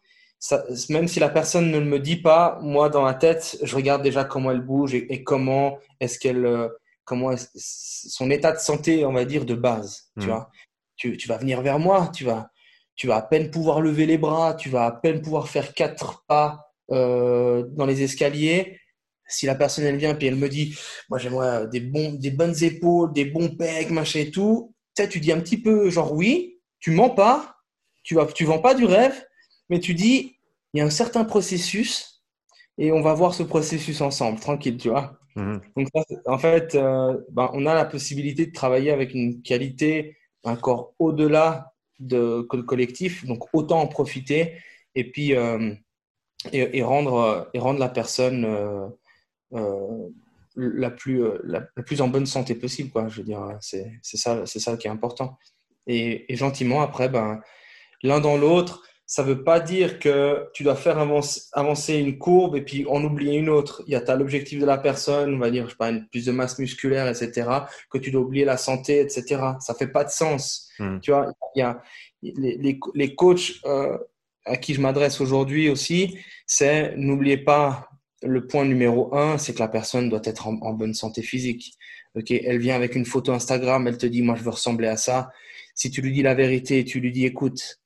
même 0.89 1.07
si 1.07 1.19
la 1.19 1.29
personne 1.29 1.71
ne 1.71 1.79
me 1.79 1.99
dit 1.99 2.15
pas, 2.15 2.59
moi 2.61 2.89
dans 2.89 3.03
la 3.03 3.13
tête, 3.13 3.57
je 3.61 3.75
regarde 3.75 4.03
déjà 4.03 4.23
comment 4.23 4.51
elle 4.51 4.61
bouge 4.61 4.93
et, 4.93 5.23
comment 5.23 5.77
est-ce 5.99 6.19
qu'elle, 6.19 6.69
euh, 7.11 7.35
comment 7.35 7.35
son 7.55 8.29
état 8.31 8.51
de 8.51 8.59
santé, 8.59 9.05
on 9.05 9.13
va 9.13 9.25
dire 9.25 9.45
de 9.45 9.55
base. 9.55 10.11
Tu 10.19 10.25
hmm. 10.25 10.29
vois, 10.29 10.51
tu, 10.95 11.17
tu, 11.17 11.27
vas 11.27 11.37
venir 11.37 11.61
vers 11.61 11.79
moi, 11.79 12.11
tu 12.13 12.23
vas, 12.23 12.51
tu 12.95 13.07
vas 13.07 13.17
à 13.17 13.21
peine 13.21 13.51
pouvoir 13.51 13.81
lever 13.81 14.05
les 14.05 14.17
bras, 14.17 14.53
tu 14.53 14.69
vas 14.69 14.85
à 14.85 14.91
peine 14.91 15.21
pouvoir 15.21 15.49
faire 15.49 15.73
quatre 15.73 16.25
pas 16.27 16.73
euh, 16.91 17.63
dans 17.71 17.85
les 17.85 18.01
escaliers. 18.03 18.79
Si 19.29 19.45
la 19.45 19.55
personne 19.55 19.83
elle 19.83 19.97
vient 19.97 20.15
puis 20.15 20.27
elle 20.27 20.37
me 20.37 20.47
dit, 20.47 20.77
moi 21.09 21.19
j'aimerais 21.19 21.67
des 21.67 21.81
bons, 21.81 22.13
des 22.13 22.31
bonnes 22.31 22.63
épaules, 22.63 23.11
des 23.13 23.25
bons 23.25 23.49
pecs, 23.49 23.89
machin 23.89 24.19
et 24.21 24.31
tout, 24.31 24.73
tu 24.95 25.19
dis 25.19 25.31
un 25.31 25.39
petit 25.39 25.61
peu 25.61 25.89
genre 25.89 26.13
oui, 26.13 26.59
tu 26.79 26.91
mens 26.91 27.09
pas, 27.09 27.57
tu 28.03 28.15
vas, 28.15 28.25
tu 28.25 28.45
vends 28.45 28.59
pas 28.59 28.73
du 28.73 28.85
rêve, 28.85 29.25
mais 29.69 29.79
tu 29.79 29.93
dis 29.93 30.37
il 30.73 30.79
y 30.79 30.81
a 30.81 30.85
un 30.85 30.89
certain 30.89 31.25
processus 31.25 32.23
et 32.77 32.91
on 32.91 33.01
va 33.01 33.13
voir 33.13 33.33
ce 33.33 33.43
processus 33.43 34.01
ensemble, 34.01 34.39
tranquille, 34.39 34.77
tu 34.77 34.89
vois. 34.89 35.19
Mhm. 35.37 35.61
Donc 35.75 35.87
en 36.25 36.37
fait, 36.37 36.75
euh, 36.75 37.17
ben, 37.31 37.49
on 37.53 37.65
a 37.65 37.73
la 37.73 37.85
possibilité 37.85 38.45
de 38.47 38.51
travailler 38.51 38.91
avec 38.91 39.13
une 39.13 39.41
qualité 39.41 40.17
encore 40.43 40.93
au-delà 40.99 41.73
de 41.99 42.47
le 42.51 42.63
collectif, 42.63 43.25
donc 43.25 43.45
autant 43.53 43.79
en 43.79 43.87
profiter 43.87 44.55
et 44.95 45.09
puis 45.11 45.35
euh, 45.35 45.73
et, 46.51 46.83
rendre 46.83 47.49
et 47.53 47.59
rendre 47.59 47.79
la 47.79 47.89
personne 47.89 48.45
euh, 49.53 50.09
la 50.57 50.89
plus, 50.89 51.23
euh, 51.23 51.39
la, 51.43 51.61
plus 51.61 52.01
en 52.01 52.07
bonne 52.07 52.25
santé 52.25 52.55
possible. 52.55 52.91
Je 53.09 53.17
veux 53.17 53.23
dire, 53.23 53.57
c'est 53.61 54.01
ça, 54.01 54.45
ça 54.45 54.77
qui 54.77 54.87
est 54.87 54.91
important. 54.91 55.37
Et, 55.85 56.25
gentiment, 56.35 56.81
après, 56.81 57.09
ben, 57.09 57.41
l'un 58.03 58.19
dans 58.19 58.37
l'autre, 58.37 58.83
ça 59.09 59.23
ne 59.23 59.29
veut 59.29 59.43
pas 59.43 59.59
dire 59.61 59.99
que 59.99 60.49
tu 60.53 60.63
dois 60.63 60.75
faire 60.75 60.99
avancer 60.99 61.95
une 61.95 62.17
courbe 62.17 62.57
et 62.57 62.61
puis 62.61 62.85
en 62.87 63.03
oublier 63.03 63.37
une 63.37 63.49
autre. 63.49 63.81
Il 63.87 63.93
y 63.93 63.95
a 63.95 64.15
l'objectif 64.15 64.59
de 64.59 64.65
la 64.65 64.77
personne, 64.77 65.33
on 65.33 65.39
va 65.39 65.49
dire, 65.49 65.65
je 65.65 65.71
sais 65.71 65.77
pas, 65.77 65.89
une, 65.89 66.05
plus 66.09 66.25
de 66.25 66.31
masse 66.33 66.59
musculaire, 66.59 67.07
etc., 67.07 67.49
que 67.89 67.97
tu 67.97 68.11
dois 68.11 68.21
oublier 68.21 68.43
la 68.43 68.57
santé, 68.57 68.99
etc. 68.99 69.23
Ça 69.59 69.73
ne 69.73 69.77
fait 69.77 69.87
pas 69.87 70.03
de 70.03 70.09
sens. 70.09 70.69
Hmm. 70.77 70.99
Tu 70.99 71.11
vois, 71.11 71.31
il 71.55 71.59
y 71.59 71.61
a 71.61 71.81
les, 72.21 72.57
les, 72.57 72.79
les 72.93 73.15
coachs 73.15 73.53
euh, 73.65 73.97
à 74.45 74.57
qui 74.57 74.73
je 74.73 74.81
m'adresse 74.81 75.21
aujourd'hui 75.21 75.69
aussi, 75.69 76.17
c'est 76.45 76.95
n'oubliez 76.97 77.37
pas 77.37 77.89
le 78.23 78.47
point 78.47 78.65
numéro 78.65 79.15
un, 79.15 79.37
c'est 79.37 79.53
que 79.53 79.59
la 79.59 79.67
personne 79.67 80.09
doit 80.09 80.21
être 80.23 80.47
en, 80.47 80.73
bonne 80.73 80.93
santé 80.93 81.21
physique. 81.21 81.73
Ok, 82.15 82.31
elle 82.31 82.59
vient 82.59 82.75
avec 82.75 82.95
une 82.95 83.05
photo 83.05 83.31
Instagram, 83.31 83.87
elle 83.87 83.97
te 83.97 84.07
dit, 84.07 84.21
moi, 84.21 84.35
je 84.35 84.43
veux 84.43 84.49
ressembler 84.49 84.87
à 84.87 84.97
ça. 84.97 85.29
Si 85.75 85.91
tu 85.91 86.01
lui 86.01 86.11
dis 86.11 86.23
la 86.23 86.33
vérité, 86.33 86.83
tu 86.83 86.99
lui 86.99 87.11
dis, 87.11 87.25
écoute, 87.25 87.79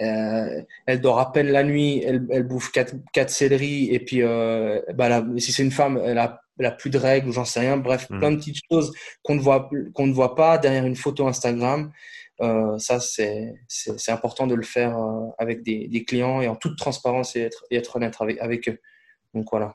euh, 0.00 0.62
elle 0.86 1.00
dort 1.00 1.18
à 1.18 1.32
peine 1.32 1.48
la 1.48 1.62
nuit, 1.62 2.02
elle, 2.04 2.26
elle 2.30 2.44
bouffe 2.44 2.70
quatre, 2.70 2.94
quatre 3.12 3.30
céleris, 3.30 3.88
et 3.92 4.00
puis 4.00 4.22
euh, 4.22 4.80
bah, 4.94 5.24
si 5.38 5.52
c'est 5.52 5.62
une 5.62 5.70
femme, 5.70 6.00
elle 6.04 6.18
a, 6.18 6.40
plus 6.78 6.90
de 6.90 6.98
règles 6.98 7.28
ou 7.28 7.32
j'en 7.32 7.46
sais 7.46 7.60
rien. 7.60 7.78
Bref, 7.78 8.08
mmh. 8.10 8.18
plein 8.18 8.30
de 8.32 8.36
petites 8.36 8.60
choses 8.70 8.92
qu'on 9.22 9.34
ne 9.34 9.40
voit 9.40 9.70
qu'on 9.94 10.06
ne 10.06 10.12
voit 10.12 10.34
pas 10.34 10.58
derrière 10.58 10.84
une 10.84 10.96
photo 10.96 11.26
Instagram. 11.26 11.90
Euh, 12.42 12.78
ça, 12.78 13.00
c'est 13.00 13.54
important 14.08 14.46
de 14.46 14.54
le 14.54 14.62
faire 14.62 14.96
avec 15.38 15.62
des, 15.62 15.88
des, 15.88 16.04
clients 16.04 16.40
et 16.42 16.48
en 16.48 16.56
toute 16.56 16.76
transparence 16.76 17.34
et 17.36 17.40
être, 17.40 17.64
et 17.70 17.76
être 17.76 17.96
honnête 17.96 18.14
avec, 18.20 18.38
avec 18.40 18.68
eux. 18.68 18.78
Donc 19.34 19.46
voilà. 19.50 19.74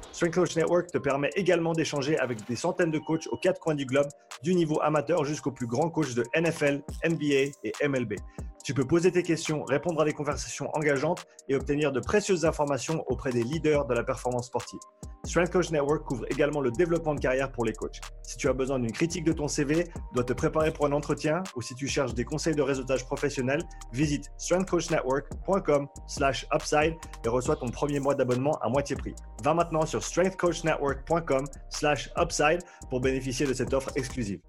Strength 0.11 0.35
Coach 0.35 0.55
Network 0.55 0.91
te 0.91 0.97
permet 0.97 1.29
également 1.35 1.73
d'échanger 1.73 2.17
avec 2.19 2.45
des 2.47 2.55
centaines 2.55 2.91
de 2.91 2.99
coachs 2.99 3.27
aux 3.31 3.37
quatre 3.37 3.59
coins 3.59 3.75
du 3.75 3.85
globe, 3.85 4.07
du 4.43 4.53
niveau 4.53 4.79
amateur 4.81 5.25
jusqu'au 5.25 5.51
plus 5.51 5.67
grand 5.67 5.89
coach 5.89 6.13
de 6.13 6.23
NFL, 6.35 6.83
NBA 7.05 7.51
et 7.63 7.87
MLB. 7.87 8.15
Tu 8.63 8.75
peux 8.75 8.85
poser 8.85 9.11
tes 9.11 9.23
questions, 9.23 9.63
répondre 9.63 10.01
à 10.01 10.05
des 10.05 10.13
conversations 10.13 10.69
engageantes 10.75 11.25
et 11.49 11.55
obtenir 11.55 11.91
de 11.91 11.99
précieuses 11.99 12.45
informations 12.45 13.03
auprès 13.07 13.31
des 13.31 13.43
leaders 13.43 13.85
de 13.85 13.95
la 13.95 14.03
performance 14.03 14.45
sportive. 14.47 14.79
Strength 15.23 15.51
Coach 15.51 15.69
Network 15.71 16.03
couvre 16.03 16.25
également 16.29 16.61
le 16.61 16.69
développement 16.71 17.15
de 17.15 17.19
carrière 17.19 17.51
pour 17.51 17.65
les 17.65 17.73
coachs. 17.73 17.99
Si 18.23 18.37
tu 18.37 18.47
as 18.49 18.53
besoin 18.53 18.77
d'une 18.79 18.91
critique 18.91 19.23
de 19.23 19.33
ton 19.33 19.47
CV, 19.47 19.87
dois 20.13 20.23
te 20.23 20.33
préparer 20.33 20.71
pour 20.71 20.85
un 20.85 20.91
entretien 20.91 21.41
ou 21.55 21.61
si 21.61 21.73
tu 21.75 21.87
cherches 21.87 22.13
des 22.13 22.23
conseils 22.23 22.55
de 22.55 22.61
réseautage 22.61 23.05
professionnel, 23.05 23.63
visite 23.93 24.31
strengthcoachnetwork.com/upside 24.37 26.95
et 27.23 27.29
reçois 27.29 27.55
ton 27.55 27.69
premier 27.69 27.99
mois 27.99 28.15
d'abonnement 28.15 28.57
à 28.61 28.69
moitié 28.69 28.95
prix. 28.95 29.13
Va 29.43 29.53
maintenant 29.53 29.85
sur 29.85 30.00
strengthcoachnetwork.com/upside 30.01 32.61
pour 32.89 33.01
bénéficier 33.01 33.45
de 33.45 33.53
cette 33.53 33.73
offre 33.73 33.91
exclusive. 33.95 34.39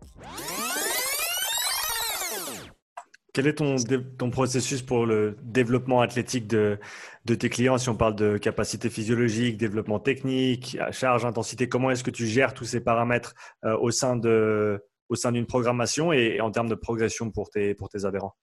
Quel 3.34 3.46
est 3.46 3.55
ton, 3.55 3.76
ton, 4.18 4.30
processus 4.30 4.82
pour 4.82 5.07
le 5.07 5.38
développement 5.42 6.03
athlétique 6.03 6.46
de, 6.46 6.78
de, 7.24 7.34
tes 7.34 7.48
clients? 7.48 7.78
Si 7.78 7.88
on 7.88 7.96
parle 7.96 8.14
de 8.14 8.36
capacité 8.36 8.90
physiologique, 8.90 9.57
développement 9.57 9.98
technique, 9.98 10.76
charge, 10.90 11.24
intensité, 11.24 11.66
comment 11.66 11.90
est-ce 11.90 12.05
que 12.05 12.11
tu 12.11 12.26
gères 12.26 12.53
tous 12.53 12.66
ces 12.66 12.80
paramètres 12.80 13.34
euh, 13.64 13.74
au 13.78 13.90
sein 13.90 14.16
de 14.16 14.84
au 15.09 15.14
sein 15.14 15.30
d'une 15.30 15.46
programmation 15.46 16.12
et, 16.12 16.40
en 16.40 16.50
termes 16.50 16.68
de 16.68 16.74
progression 16.74 17.30
pour 17.30 17.50
tes, 17.50 17.74
pour 17.74 17.90
tes 17.90 18.05
adhérents? 18.05 18.34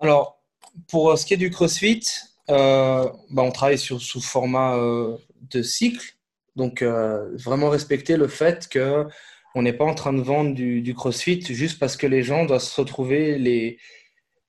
Alors, 0.00 0.40
pour 0.88 1.16
ce 1.18 1.26
qui 1.26 1.34
est 1.34 1.36
du 1.36 1.50
CrossFit, 1.50 2.04
euh, 2.48 3.08
bah, 3.30 3.42
on 3.42 3.50
travaille 3.50 3.78
sur, 3.78 4.00
sous 4.00 4.20
format 4.20 4.76
euh, 4.76 5.16
de 5.40 5.62
cycle. 5.62 6.16
Donc, 6.56 6.82
euh, 6.82 7.30
vraiment 7.36 7.70
respecter 7.70 8.16
le 8.16 8.28
fait 8.28 8.68
que 8.68 9.06
on 9.54 9.62
n'est 9.62 9.72
pas 9.72 9.84
en 9.84 9.94
train 9.94 10.12
de 10.12 10.20
vendre 10.20 10.54
du, 10.54 10.94
CrossFit 10.94 11.42
juste 11.42 11.78
parce 11.80 11.96
que 11.96 12.06
les 12.06 12.22
gens 12.22 12.44
doivent 12.44 12.62
se 12.62 12.80
retrouver 12.80 13.36
les, 13.36 13.78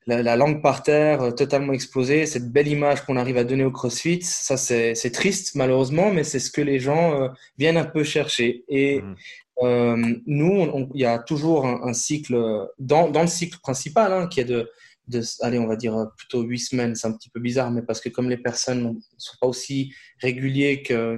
la, 0.06 0.36
langue 0.36 0.62
par 0.62 0.84
terre, 0.84 1.22
euh, 1.22 1.32
totalement 1.32 1.74
exposée. 1.74 2.26
Cette 2.26 2.52
belle 2.52 2.68
image 2.68 3.02
qu'on 3.02 3.18
arrive 3.18 3.38
à 3.38 3.44
donner 3.44 3.64
au 3.64 3.72
CrossFit, 3.72 4.22
ça 4.22 4.58
c'est 4.58 5.12
triste 5.12 5.56
malheureusement, 5.56 6.12
mais 6.12 6.24
c'est 6.24 6.39
ce 6.39 6.52
que 6.52 6.62
les 6.62 6.80
gens 6.80 7.20
euh, 7.20 7.30
viennent 7.58 7.78
un 7.78 7.86
peu 7.86 8.04
chercher. 8.04 8.64
Et 8.68 9.02
mmh. 9.02 10.22
nous, 10.28 10.89
il 10.94 11.02
y 11.02 11.06
a 11.06 11.18
toujours 11.20 11.66
un, 11.66 11.94
cycle, 11.94 12.68
dans, 12.80 13.10
dans, 13.10 13.22
le 13.22 13.28
cycle 13.28 13.60
principal, 13.60 14.12
hein, 14.14 14.28
qui 14.28 14.39
est 14.39 14.46
de, 14.46 14.70
de, 15.08 15.22
allez, 15.41 15.60
on 15.60 15.68
va 15.68 15.76
dire 15.76 15.95
plutôt 16.18 16.41
huit 16.43 16.60
semaines, 16.60 16.95
c'est 16.95 17.08
un 17.08 17.14
petit 17.14 17.30
peu 17.30 17.39
bizarre, 17.39 17.72
mais 17.72 17.82
parce 17.82 18.02
que 18.02 18.10
comme 18.10 18.30
les 18.30 18.38
personnes 18.38 18.84
ne 18.84 18.99
sont 19.18 19.38
pas 19.39 19.47
aussi 19.47 19.93
réguliers 20.20 20.84
qu'un 20.84 21.18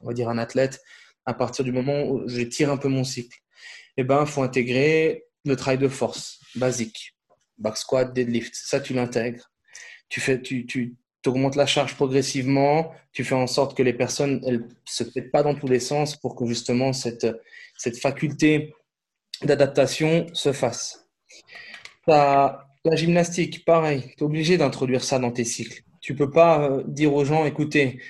va 0.00 0.12
dire 0.12 0.28
un 0.28 0.38
athlète, 0.38 0.80
à 1.24 1.34
partir 1.34 1.64
du 1.64 1.72
moment 1.72 2.04
où 2.04 2.28
je 2.28 2.42
tire 2.42 2.70
un 2.70 2.76
peu 2.76 2.88
mon 2.88 3.04
cycle, 3.04 3.38
eh 3.96 4.04
ben, 4.04 4.26
faut 4.26 4.42
intégrer 4.42 5.24
le 5.44 5.56
travail 5.56 5.78
de 5.78 5.88
force 5.88 6.40
basique, 6.54 7.16
back 7.58 7.76
squat, 7.76 8.12
deadlift. 8.12 8.54
Ça, 8.54 8.80
tu 8.80 8.94
l'intègres. 8.94 9.50
Tu 10.08 10.20
fais, 10.20 10.40
tu, 10.40 10.66
tu 10.66 10.96
augmentes 11.26 11.56
la 11.56 11.66
charge 11.66 11.94
progressivement. 11.94 12.92
Tu 13.12 13.24
fais 13.24 13.34
en 13.34 13.46
sorte 13.46 13.76
que 13.76 13.82
les 13.82 13.92
personnes, 13.92 14.42
elles 14.46 14.68
se 14.84 15.04
pètent 15.04 15.32
pas 15.32 15.42
dans 15.42 15.54
tous 15.54 15.68
les 15.68 15.80
sens 15.80 16.16
pour 16.16 16.36
que 16.36 16.46
justement 16.46 16.92
cette, 16.92 17.26
cette 17.76 17.98
faculté 17.98 18.74
d'adaptation 19.42 20.26
se 20.32 20.52
fasse. 20.52 21.08
La, 22.06 22.66
la 22.84 22.96
gymnastique, 22.96 23.64
pareil. 23.64 24.12
Tu 24.16 24.22
es 24.22 24.22
obligé 24.22 24.56
d'introduire 24.56 25.02
ça 25.02 25.18
dans 25.18 25.32
tes 25.32 25.44
cycles. 25.44 25.82
Tu 26.00 26.14
peux 26.14 26.30
pas 26.30 26.62
euh, 26.62 26.82
dire 26.86 27.12
aux 27.14 27.24
gens, 27.24 27.44
écoutez, 27.44 28.00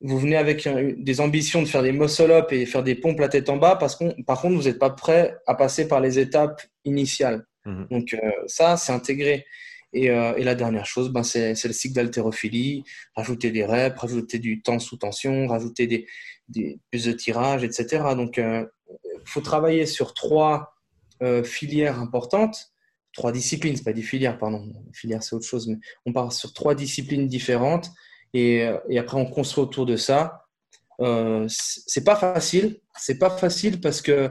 vous 0.00 0.18
venez 0.18 0.36
avec 0.36 0.68
des 0.98 1.20
ambitions 1.20 1.62
de 1.62 1.66
faire 1.66 1.82
des 1.82 1.92
muscle-up 1.92 2.52
et 2.52 2.66
faire 2.66 2.82
des 2.82 2.94
pompes 2.94 3.18
la 3.18 3.28
tête 3.28 3.48
en 3.48 3.56
bas, 3.56 3.76
parce 3.76 3.96
que 3.96 4.20
par 4.22 4.40
contre, 4.40 4.56
vous 4.56 4.64
n'êtes 4.64 4.78
pas 4.78 4.90
prêt 4.90 5.36
à 5.46 5.54
passer 5.54 5.88
par 5.88 6.00
les 6.00 6.18
étapes 6.18 6.62
initiales. 6.84 7.44
Mhm. 7.64 7.86
Donc 7.90 8.14
euh, 8.14 8.30
ça, 8.46 8.76
c'est 8.76 8.92
intégré. 8.92 9.46
Euh, 9.96 10.34
et, 10.36 10.44
la 10.44 10.54
dernière 10.54 10.84
chose, 10.84 11.10
ben, 11.10 11.22
c'est 11.22 11.64
le 11.64 11.72
cycle 11.72 11.94
d'haltérophilie, 11.94 12.84
rajouter 13.16 13.50
des 13.50 13.64
reps, 13.64 13.98
rajouter 13.98 14.38
du 14.38 14.60
temps 14.60 14.78
sous 14.78 14.98
tension, 14.98 15.46
rajouter 15.46 15.86
des, 15.86 16.06
des 16.48 16.78
plus 16.90 17.06
de 17.06 17.12
tirage, 17.12 17.64
etc. 17.64 18.14
Donc 18.14 18.36
il 18.36 18.42
euh, 18.44 18.64
faut 19.24 19.40
travailler 19.40 19.86
sur 19.86 20.14
trois 20.14 20.74
filières 21.42 21.98
importantes, 21.98 22.70
trois 23.12 23.32
disciplines, 23.32 23.76
c'est 23.76 23.84
pas 23.84 23.92
des 23.92 24.02
filières, 24.02 24.38
pardon, 24.38 24.72
filières 24.92 25.22
c'est 25.22 25.34
autre 25.34 25.46
chose, 25.46 25.66
mais 25.66 25.76
on 26.06 26.12
part 26.12 26.32
sur 26.32 26.52
trois 26.52 26.74
disciplines 26.74 27.26
différentes 27.26 27.90
et, 28.34 28.68
et 28.88 28.98
après 28.98 29.16
on 29.16 29.26
construit 29.26 29.62
autour 29.64 29.86
de 29.86 29.96
ça. 29.96 30.44
Euh, 31.00 31.46
c'est 31.48 32.04
pas 32.04 32.16
facile, 32.16 32.80
c'est 32.96 33.18
pas 33.18 33.30
facile 33.30 33.80
parce 33.80 34.02
que 34.02 34.30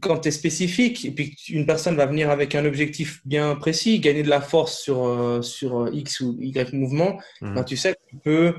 quand 0.00 0.18
tu 0.18 0.28
es 0.28 0.30
spécifique 0.30 1.04
et 1.04 1.10
puis 1.10 1.36
une 1.48 1.66
personne 1.66 1.96
va 1.96 2.06
venir 2.06 2.30
avec 2.30 2.54
un 2.54 2.64
objectif 2.64 3.20
bien 3.26 3.56
précis, 3.56 3.98
gagner 3.98 4.22
de 4.22 4.28
la 4.28 4.40
force 4.40 4.80
sur, 4.80 5.04
euh, 5.04 5.42
sur 5.42 5.92
X 5.92 6.20
ou 6.20 6.36
Y 6.40 6.72
mouvement, 6.74 7.18
mhm. 7.40 7.54
ben, 7.54 7.64
tu 7.64 7.76
sais 7.76 7.94
que 7.94 7.98
tu 8.08 8.16
peux 8.16 8.54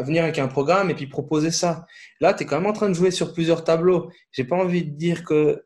venir 0.00 0.22
avec 0.24 0.38
un 0.38 0.48
programme 0.48 0.90
et 0.90 0.94
puis 0.94 1.06
proposer 1.06 1.50
ça. 1.50 1.86
Là, 2.20 2.32
tu 2.32 2.44
es 2.44 2.46
quand 2.46 2.58
même 2.58 2.70
en 2.70 2.72
train 2.72 2.88
de 2.88 2.94
jouer 2.94 3.10
sur 3.10 3.34
plusieurs 3.34 3.64
tableaux. 3.64 4.10
J'ai 4.30 4.44
pas 4.44 4.56
envie 4.56 4.84
de 4.84 4.90
dire 4.90 5.24
que 5.24 5.64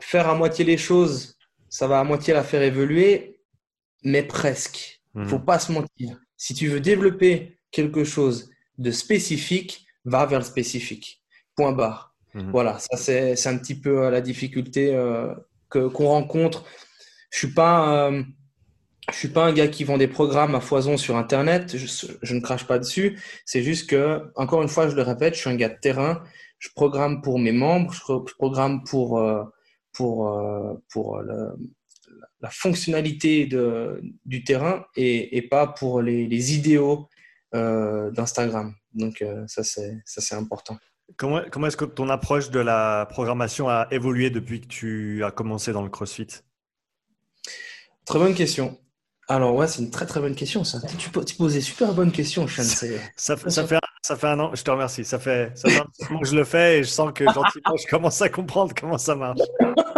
faire 0.00 0.28
à 0.28 0.34
moitié 0.34 0.64
les 0.64 0.76
choses, 0.76 1.36
ça 1.68 1.86
va 1.86 2.00
à 2.00 2.04
moitié 2.04 2.34
la 2.34 2.42
faire 2.42 2.62
évoluer, 2.62 3.40
mais 4.04 4.22
presque. 4.22 5.02
Il 5.14 5.22
ne 5.22 5.26
faut 5.26 5.38
pas 5.38 5.58
se 5.58 5.72
mentir. 5.72 6.20
Si 6.36 6.54
tu 6.54 6.68
veux 6.68 6.80
développer 6.80 7.58
quelque 7.72 8.04
chose 8.04 8.50
de 8.78 8.90
spécifique, 8.90 9.86
va 10.04 10.26
vers 10.26 10.38
le 10.38 10.44
spécifique. 10.44 11.22
Point 11.56 11.72
barre. 11.72 12.14
Mhm. 12.34 12.50
Voilà, 12.52 12.78
ça 12.78 12.96
c'est 12.96 13.46
un 13.48 13.58
petit 13.58 13.74
peu 13.74 14.04
euh, 14.04 14.10
la 14.10 14.20
difficulté 14.20 14.94
euh, 14.94 15.34
qu'on 15.68 16.06
rencontre. 16.06 16.64
Je 17.30 17.38
suis 17.38 17.52
pas 17.52 18.12
je 19.10 19.16
suis 19.16 19.28
pas 19.28 19.46
un 19.46 19.52
gars 19.52 19.68
qui 19.68 19.84
vend 19.84 19.96
des 19.96 20.08
programmes 20.08 20.54
à 20.54 20.60
foison 20.60 20.96
sur 20.96 21.16
Internet. 21.16 21.76
Je, 21.76 22.34
ne 22.34 22.40
crache 22.40 22.66
pas 22.66 22.78
dessus. 22.78 23.18
C'est 23.44 23.62
juste 23.62 23.88
que, 23.88 24.30
encore 24.36 24.62
une 24.62 24.68
fois, 24.68 24.88
je 24.88 24.96
le 24.96 25.02
répète, 25.02 25.34
je 25.34 25.40
suis 25.40 25.50
un 25.50 25.56
gars 25.56 25.70
de 25.70 25.78
terrain. 25.80 26.22
Je 26.58 26.68
programme 26.74 27.22
pour 27.22 27.38
mes 27.38 27.52
membres. 27.52 27.92
Je, 27.92 28.34
programme 28.34 28.84
pour 28.84 29.18
euh, 29.18 29.44
pour 29.98 30.80
pour 30.88 31.18
le, 31.18 31.50
la 32.40 32.50
fonctionnalité 32.50 33.46
de, 33.46 34.00
du 34.24 34.44
terrain 34.44 34.84
et, 34.96 35.42
pas 35.50 35.66
pour 35.66 36.02
les, 36.02 36.54
idéaux 36.54 37.08
euh, 37.54 38.10
d'Instagram. 38.10 38.74
Donc 38.94 39.22
euh, 39.22 39.44
ça, 39.46 39.62
c'est 39.64 40.34
important. 40.34 40.78
Comment, 41.16 41.42
comment 41.50 41.66
est-ce 41.66 41.76
que 41.76 41.84
ton 41.84 42.08
approche 42.10 42.50
de 42.50 42.60
la 42.60 43.06
programmation 43.10 43.68
a 43.68 43.88
évolué 43.90 44.30
depuis 44.30 44.60
que 44.60 44.66
tu 44.66 45.24
as 45.24 45.30
commencé 45.30 45.72
dans 45.72 45.82
le 45.82 45.88
CrossFit? 45.88 46.28
Très 48.04 48.18
bonne 48.18 48.34
question. 48.34 48.78
Alors 49.30 49.54
ouais, 49.54 49.66
c'est 49.66 49.82
une 49.82 49.90
très 49.90 50.06
très 50.06 50.20
bonne 50.20 50.34
question 50.34 50.64
ça. 50.64 50.78
Tu, 50.98 51.10
tu 51.26 51.34
posais 51.36 51.60
super 51.60 51.92
bonne 51.92 52.10
question, 52.10 52.48
Sean. 52.48 52.62
Ça, 52.62 52.86
ça, 53.14 53.36
fait, 53.36 53.78
ça 54.00 54.16
fait 54.16 54.26
un 54.26 54.40
an, 54.40 54.54
je 54.54 54.62
te 54.62 54.70
remercie. 54.70 55.04
Ça 55.04 55.18
fait, 55.18 55.52
ça 55.54 55.68
fait 55.68 55.80
un 55.80 56.14
an 56.16 56.20
que 56.20 56.26
je 56.26 56.34
le 56.34 56.44
fais 56.44 56.78
et 56.78 56.82
je 56.82 56.88
sens 56.88 57.12
que 57.14 57.24
gentiment 57.24 57.76
je 57.76 57.86
commence 57.86 58.22
à 58.22 58.30
comprendre 58.30 58.72
comment 58.78 58.96
ça 58.96 59.14
marche. 59.14 59.40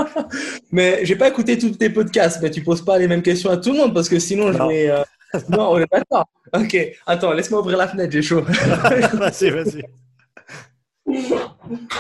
mais 0.73 1.05
j'ai 1.05 1.15
pas 1.15 1.29
écouté 1.29 1.57
tous 1.57 1.71
tes 1.71 1.91
podcasts, 1.91 2.43
mais 2.43 2.51
tu 2.51 2.65
poses 2.65 2.85
pas 2.85 2.99
les 2.99 3.07
mêmes 3.07 3.23
questions 3.23 3.51
à 3.51 3.57
tout 3.57 3.71
le 3.71 3.79
monde 3.79 3.95
parce 3.95 4.09
que 4.09 4.19
sinon 4.19 4.53
je 4.53 4.63
vais. 4.65 4.91
Euh, 4.91 5.05
non, 5.49 5.75
on 5.75 5.79
est 5.79 5.87
d'accord. 5.93 6.29
Ok, 6.53 6.77
attends, 7.07 7.33
laisse-moi 7.33 7.61
ouvrir 7.61 7.79
la 7.79 7.87
fenêtre, 7.87 8.13
j'ai 8.13 8.23
chaud. 8.23 8.43
vas-y, 9.13 9.51
vas-y. 9.51 9.85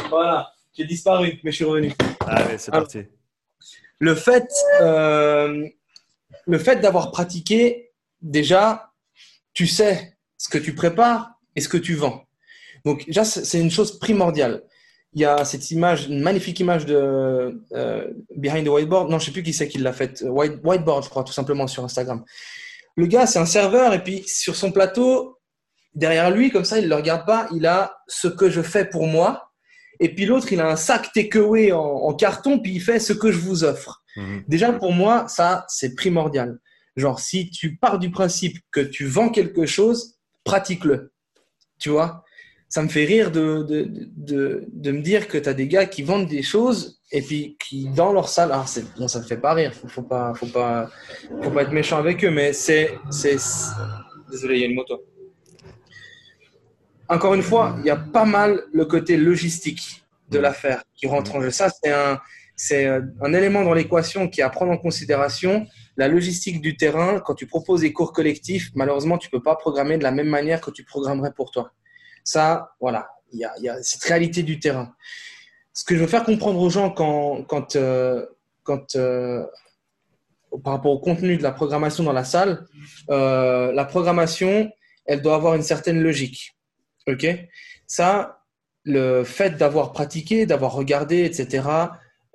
voilà, 0.08 0.50
j'ai 0.76 0.84
disparu, 0.84 1.38
mais 1.44 1.52
je 1.52 1.56
suis 1.56 1.64
revenu. 1.64 1.92
Allez, 2.26 2.58
c'est 2.58 2.72
parti. 2.72 3.04
Le 4.00 4.16
fait, 4.16 4.48
euh, 4.80 5.68
le 6.46 6.58
fait 6.58 6.76
d'avoir 6.76 7.10
pratiqué, 7.10 7.90
déjà, 8.22 8.92
tu 9.52 9.66
sais 9.66 10.16
ce 10.36 10.48
que 10.48 10.58
tu 10.58 10.74
prépares 10.74 11.32
et 11.56 11.60
ce 11.60 11.68
que 11.68 11.76
tu 11.76 11.94
vends. 11.94 12.24
Donc, 12.84 13.06
déjà, 13.06 13.24
c'est 13.24 13.60
une 13.60 13.70
chose 13.70 13.98
primordiale. 13.98 14.62
Il 15.12 15.20
y 15.20 15.24
a 15.24 15.44
cette 15.44 15.70
image, 15.70 16.06
une 16.06 16.20
magnifique 16.20 16.60
image 16.60 16.86
de 16.86 17.60
euh, 17.72 18.10
Behind 18.36 18.64
the 18.64 18.70
Whiteboard. 18.70 19.10
Non, 19.10 19.18
je 19.18 19.24
ne 19.24 19.26
sais 19.26 19.32
plus 19.32 19.42
qui 19.42 19.52
c'est 19.52 19.68
qui 19.68 19.78
l'a 19.78 19.92
faite. 19.92 20.24
White, 20.26 20.60
whiteboard, 20.62 21.04
je 21.04 21.10
crois, 21.10 21.24
tout 21.24 21.32
simplement 21.32 21.66
sur 21.66 21.84
Instagram. 21.84 22.24
Le 22.96 23.06
gars, 23.06 23.26
c'est 23.26 23.38
un 23.38 23.46
serveur 23.46 23.92
et 23.92 24.02
puis 24.02 24.22
sur 24.26 24.54
son 24.54 24.72
plateau, 24.72 25.38
derrière 25.94 26.30
lui, 26.30 26.50
comme 26.50 26.64
ça, 26.64 26.78
il 26.78 26.84
ne 26.84 26.88
le 26.88 26.94
regarde 26.94 27.26
pas, 27.26 27.48
il 27.54 27.66
a 27.66 27.98
ce 28.06 28.28
que 28.28 28.50
je 28.50 28.62
fais 28.62 28.84
pour 28.84 29.06
moi. 29.06 29.49
Et 30.00 30.14
puis 30.14 30.24
l'autre, 30.24 30.52
il 30.52 30.60
a 30.60 30.68
un 30.68 30.76
sac 30.76 31.12
takeaway 31.12 31.72
en, 31.72 31.80
en 31.80 32.14
carton, 32.14 32.58
puis 32.58 32.72
il 32.72 32.80
fait 32.80 32.98
ce 32.98 33.12
que 33.12 33.30
je 33.30 33.38
vous 33.38 33.64
offre. 33.64 34.02
Mhm. 34.16 34.44
Déjà, 34.48 34.72
pour 34.72 34.92
moi, 34.92 35.28
ça, 35.28 35.66
c'est 35.68 35.94
primordial. 35.94 36.58
Genre, 36.96 37.20
si 37.20 37.50
tu 37.50 37.76
pars 37.76 37.98
du 37.98 38.10
principe 38.10 38.58
que 38.72 38.80
tu 38.80 39.06
vends 39.06 39.28
quelque 39.28 39.66
chose, 39.66 40.16
pratique-le. 40.44 41.12
Tu 41.78 41.90
vois? 41.90 42.24
Ça 42.68 42.82
me 42.82 42.88
fait 42.88 43.04
rire 43.04 43.30
de, 43.30 43.62
de, 43.62 44.64
de, 44.68 44.92
me 44.92 45.00
dire 45.00 45.28
que 45.28 45.38
tu 45.38 45.48
as 45.48 45.54
des 45.54 45.66
gars 45.66 45.86
qui 45.86 46.02
vendent 46.02 46.28
des 46.28 46.42
choses 46.42 47.00
et 47.10 47.20
puis 47.20 47.56
qui, 47.58 47.88
dans 47.88 48.12
leur 48.12 48.28
salle, 48.28 48.52
alors 48.52 48.66
non, 48.98 49.08
ça 49.08 49.18
me 49.18 49.24
fait 49.24 49.36
pas 49.36 49.54
rire, 49.54 49.74
faut, 49.74 49.88
faut 49.88 50.02
pas, 50.02 50.32
faut 50.34 50.46
pas, 50.46 50.88
faut 51.42 51.50
pas 51.50 51.62
être 51.62 51.72
méchant 51.72 51.98
avec 51.98 52.24
eux, 52.24 52.30
mais 52.30 52.52
c'est, 52.52 52.96
c'est, 53.10 53.36
désolé, 54.30 54.56
il 54.56 54.60
y 54.60 54.64
a 54.64 54.66
une 54.68 54.76
moto. 54.76 55.02
Encore 57.10 57.34
une 57.34 57.42
fois, 57.42 57.74
il 57.80 57.86
y 57.86 57.90
a 57.90 57.96
pas 57.96 58.24
mal 58.24 58.62
le 58.72 58.84
côté 58.84 59.16
logistique 59.16 60.04
de 60.30 60.38
l'affaire 60.38 60.84
qui 60.94 61.08
rentre 61.08 61.34
en 61.34 61.42
jeu. 61.42 61.50
Ça, 61.50 61.68
c'est 61.68 61.90
un, 61.90 62.20
c'est 62.54 62.86
euh, 62.86 63.00
un 63.20 63.32
élément 63.32 63.64
dans 63.64 63.74
l'équation 63.74 64.28
qui 64.28 64.42
est 64.42 64.44
à 64.44 64.48
prendre 64.48 64.70
en 64.70 64.78
considération. 64.78 65.66
La 65.96 66.06
logistique 66.06 66.60
du 66.60 66.76
terrain, 66.76 67.18
quand 67.18 67.34
tu 67.34 67.48
proposes 67.48 67.80
des 67.80 67.92
cours 67.92 68.12
collectifs, 68.12 68.70
malheureusement, 68.76 69.18
tu 69.18 69.26
ne 69.26 69.32
peux 69.32 69.42
pas 69.42 69.56
programmer 69.56 69.98
de 69.98 70.04
la 70.04 70.12
même 70.12 70.28
manière 70.28 70.60
que 70.60 70.70
tu 70.70 70.84
programmerais 70.84 71.32
pour 71.32 71.50
toi. 71.50 71.72
Ça, 72.22 72.74
voilà, 72.80 73.08
il 73.32 73.40
y 73.40 73.68
a, 73.68 73.82
cette 73.82 74.04
réalité 74.04 74.44
du 74.44 74.60
terrain. 74.60 74.94
Ce 75.72 75.82
que 75.82 75.96
je 75.96 76.02
veux 76.02 76.06
faire 76.06 76.22
comprendre 76.22 76.60
aux 76.60 76.70
gens 76.70 76.90
quand, 76.90 77.42
quand, 77.42 77.74
euh, 77.74 78.24
quand 78.62 78.94
euh, 78.94 79.44
par 80.62 80.74
rapport 80.74 80.92
au 80.92 81.00
contenu 81.00 81.36
de 81.36 81.42
la 81.42 81.50
programmation 81.50 82.04
dans 82.04 82.12
la 82.12 82.24
salle, 82.24 82.66
la 83.08 83.84
programmation, 83.84 84.70
elle 85.06 85.22
doit 85.22 85.34
avoir 85.34 85.54
une 85.54 85.62
certaine 85.62 86.00
logique. 86.00 86.54
OK 87.08 87.26
Ça, 87.86 88.44
le 88.84 89.24
fait 89.24 89.56
d'avoir 89.56 89.92
pratiqué, 89.92 90.46
d'avoir 90.46 90.72
regardé, 90.72 91.24
etc., 91.24 91.68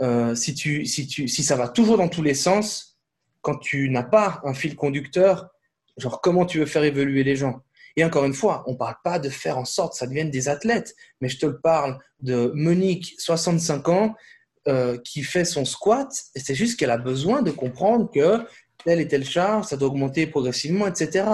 euh, 0.01 0.35
si, 0.35 0.53
tu, 0.53 0.85
si, 0.85 1.07
tu, 1.07 1.27
si 1.27 1.43
ça 1.43 1.55
va 1.55 1.69
toujours 1.69 1.97
dans 1.97 2.09
tous 2.09 2.21
les 2.21 2.33
sens, 2.33 2.97
quand 3.41 3.57
tu 3.57 3.89
n'as 3.89 4.03
pas 4.03 4.41
un 4.43 4.53
fil 4.53 4.75
conducteur, 4.75 5.49
genre 5.97 6.19
comment 6.19 6.45
tu 6.45 6.59
veux 6.59 6.65
faire 6.65 6.83
évoluer 6.83 7.23
les 7.23 7.35
gens? 7.35 7.61
Et 7.95 8.03
encore 8.03 8.25
une 8.25 8.33
fois, 8.33 8.63
on 8.67 8.73
ne 8.73 8.77
parle 8.77 8.95
pas 9.03 9.19
de 9.19 9.29
faire 9.29 9.57
en 9.57 9.63
sorte 9.63 9.93
que 9.93 9.99
ça 9.99 10.07
devienne 10.07 10.29
des 10.29 10.49
athlètes, 10.49 10.95
mais 11.21 11.29
je 11.29 11.39
te 11.39 11.45
parle 11.45 11.97
de 12.19 12.51
Monique, 12.53 13.15
65 13.19 13.87
ans, 13.87 14.15
euh, 14.67 14.97
qui 14.97 15.23
fait 15.23 15.45
son 15.45 15.63
squat, 15.63 16.09
et 16.33 16.39
c'est 16.39 16.55
juste 16.55 16.77
qu'elle 16.77 16.91
a 16.91 16.97
besoin 16.97 17.41
de 17.41 17.51
comprendre 17.51 18.11
que 18.11 18.45
telle 18.83 18.99
et 18.99 19.07
telle 19.07 19.23
charge, 19.23 19.65
ça 19.65 19.77
doit 19.77 19.89
augmenter 19.89 20.27
progressivement, 20.27 20.87
etc. 20.87 21.25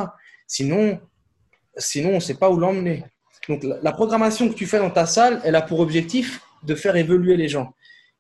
Sinon, 0.47 0.99
sinon 1.77 2.11
on 2.11 2.15
ne 2.15 2.19
sait 2.19 2.36
pas 2.36 2.49
où 2.49 2.57
l'emmener. 2.57 3.05
Donc 3.48 3.64
la 3.64 3.92
programmation 3.92 4.50
que 4.50 4.54
tu 4.54 4.66
fais 4.66 4.80
dans 4.80 4.92
ta 4.92 5.06
salle, 5.06 5.42
elle 5.44 5.56
a 5.56 5.62
pour 5.62 5.80
objectif 5.80 6.42
de 6.64 6.76
faire 6.76 6.96
évoluer 6.96 7.38
les 7.38 7.48
gens. 7.48 7.74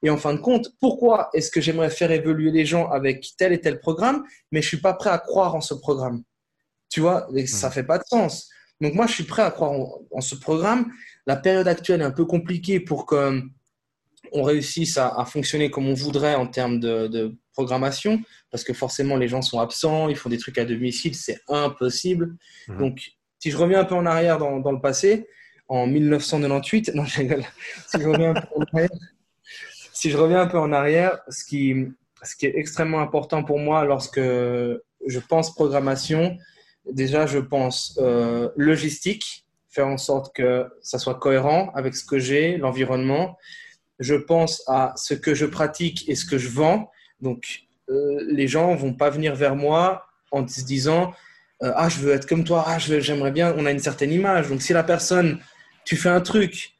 Et 0.03 0.09
en 0.09 0.17
fin 0.17 0.33
de 0.33 0.39
compte, 0.39 0.73
pourquoi 0.79 1.29
est-ce 1.33 1.51
que 1.51 1.61
j'aimerais 1.61 1.91
faire 1.91 2.11
évoluer 2.11 2.51
les 2.51 2.65
gens 2.65 2.89
avec 2.89 3.33
tel 3.37 3.53
et 3.53 3.61
tel 3.61 3.79
programme, 3.79 4.23
mais 4.51 4.61
je 4.61 4.67
suis 4.67 4.81
pas 4.81 4.93
prêt 4.93 5.11
à 5.11 5.19
croire 5.19 5.55
en 5.55 5.61
ce 5.61 5.75
programme? 5.75 6.23
Tu 6.89 7.01
vois, 7.01 7.27
ça 7.45 7.69
fait 7.69 7.83
pas 7.83 7.99
de 7.99 8.03
sens. 8.05 8.49
Donc 8.81 8.95
moi, 8.95 9.05
je 9.05 9.13
suis 9.13 9.23
prêt 9.23 9.43
à 9.43 9.51
croire 9.51 9.71
en, 10.11 10.21
ce 10.21 10.35
programme. 10.35 10.91
La 11.27 11.35
période 11.35 11.67
actuelle 11.67 12.01
est 12.01 12.05
un 12.05 12.11
peu 12.11 12.25
compliquée 12.25 12.79
pour 12.79 13.05
qu'on 13.05 13.43
réussisse 14.33 14.97
à, 14.97 15.23
fonctionner 15.25 15.69
comme 15.69 15.87
on 15.87 15.93
voudrait 15.93 16.35
en 16.35 16.47
termes 16.47 16.79
de, 16.79 17.37
programmation, 17.53 18.21
parce 18.49 18.63
que 18.63 18.71
forcément 18.71 19.17
les 19.17 19.27
gens 19.27 19.41
sont 19.41 19.59
absents, 19.59 20.07
ils 20.07 20.15
font 20.15 20.29
des 20.29 20.37
trucs 20.37 20.57
à 20.57 20.63
domicile, 20.63 21.13
c'est 21.15 21.41
impossible. 21.49 22.37
Mmh. 22.69 22.77
Donc 22.77 23.11
si 23.41 23.49
je 23.49 23.57
reviens 23.57 23.79
un 23.79 23.85
peu 23.85 23.95
en 23.95 24.05
arrière 24.05 24.37
dans, 24.37 24.71
le 24.71 24.79
passé, 24.79 25.27
en 25.67 25.87
1998, 25.87 26.93
non, 26.93 27.05
Si 27.05 27.19
je 30.09 30.17
reviens 30.17 30.41
un 30.41 30.47
peu 30.47 30.59
en 30.59 30.71
arrière, 30.71 31.19
ce, 31.27 31.43
qui, 31.43 31.71
est 31.71 32.55
extrêmement 32.55 32.99
important 33.01 33.43
pour 33.43 33.57
moi 33.57 33.83
lorsque 33.83 34.19
je 34.19 35.19
pense 35.27 35.55
programmation, 35.55 36.37
déjà, 36.85 37.25
je 37.25 37.39
pense 37.39 37.97
euh, 37.99 38.49
logistique, 38.57 39.47
faire 39.69 39.87
en 39.87 39.97
sorte 39.97 40.35
que 40.35 40.67
ça 40.83 40.99
soit 40.99 41.15
cohérent 41.15 41.71
avec 41.73 41.95
ce 41.95 42.05
que 42.05 42.19
j'ai, 42.19 42.57
l'environnement. 42.57 43.39
Je 43.97 44.13
pense 44.13 44.63
à 44.67 44.93
ce 44.97 45.15
que 45.15 45.33
je 45.33 45.47
pratique 45.47 46.07
et 46.07 46.13
ce 46.13 46.25
que 46.25 46.37
je 46.37 46.49
vends. 46.49 46.91
Donc, 47.21 47.63
euh, 47.89 48.23
les 48.27 48.47
gens 48.47 48.75
vont 48.75 48.93
pas 48.93 49.09
venir 49.09 49.33
vers 49.33 49.55
moi 49.55 50.05
en 50.29 50.47
se 50.47 50.61
disant 50.61 51.11
euh, 51.63 51.71
ah 51.75 51.89
je 51.89 51.99
veux 51.99 52.13
être 52.13 52.27
comme 52.27 52.43
toi, 52.43 52.63
ah 52.67 52.79
j'aimerais 52.79 53.31
bien, 53.31 53.53
on 53.57 53.65
a 53.65 53.71
une 53.71 53.79
certaine 53.79 54.11
image. 54.11 54.49
Donc 54.49 54.61
si 54.61 54.73
la 54.73 54.83
personne, 54.83 55.39
tu 55.85 55.95
fais 55.95 56.09
un 56.09 56.21
truc 56.21 56.73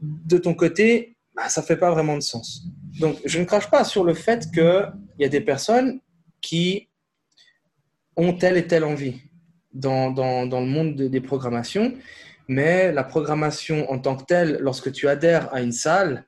de 0.00 0.38
ton 0.38 0.54
côté, 0.54 1.16
bah, 1.34 1.48
ça 1.48 1.62
fait 1.62 1.76
pas 1.76 1.90
vraiment 1.90 2.16
de 2.16 2.22
sens. 2.22 2.64
Donc 3.00 3.18
je 3.24 3.38
ne 3.38 3.44
crache 3.44 3.70
pas 3.70 3.84
sur 3.84 4.04
le 4.04 4.14
fait 4.14 4.50
qu'il 4.52 4.92
y 5.18 5.24
a 5.24 5.28
des 5.28 5.40
personnes 5.40 6.00
qui 6.40 6.88
ont 8.16 8.32
telle 8.32 8.56
et 8.56 8.66
telle 8.66 8.84
envie 8.84 9.22
dans, 9.72 10.10
dans, 10.10 10.46
dans 10.46 10.60
le 10.60 10.66
monde 10.66 10.96
des 10.96 11.20
programmations, 11.20 11.94
mais 12.48 12.92
la 12.92 13.04
programmation 13.04 13.90
en 13.90 13.98
tant 13.98 14.16
que 14.16 14.24
telle, 14.24 14.58
lorsque 14.60 14.92
tu 14.92 15.08
adhères 15.08 15.52
à 15.54 15.60
une 15.60 15.72
salle, 15.72 16.26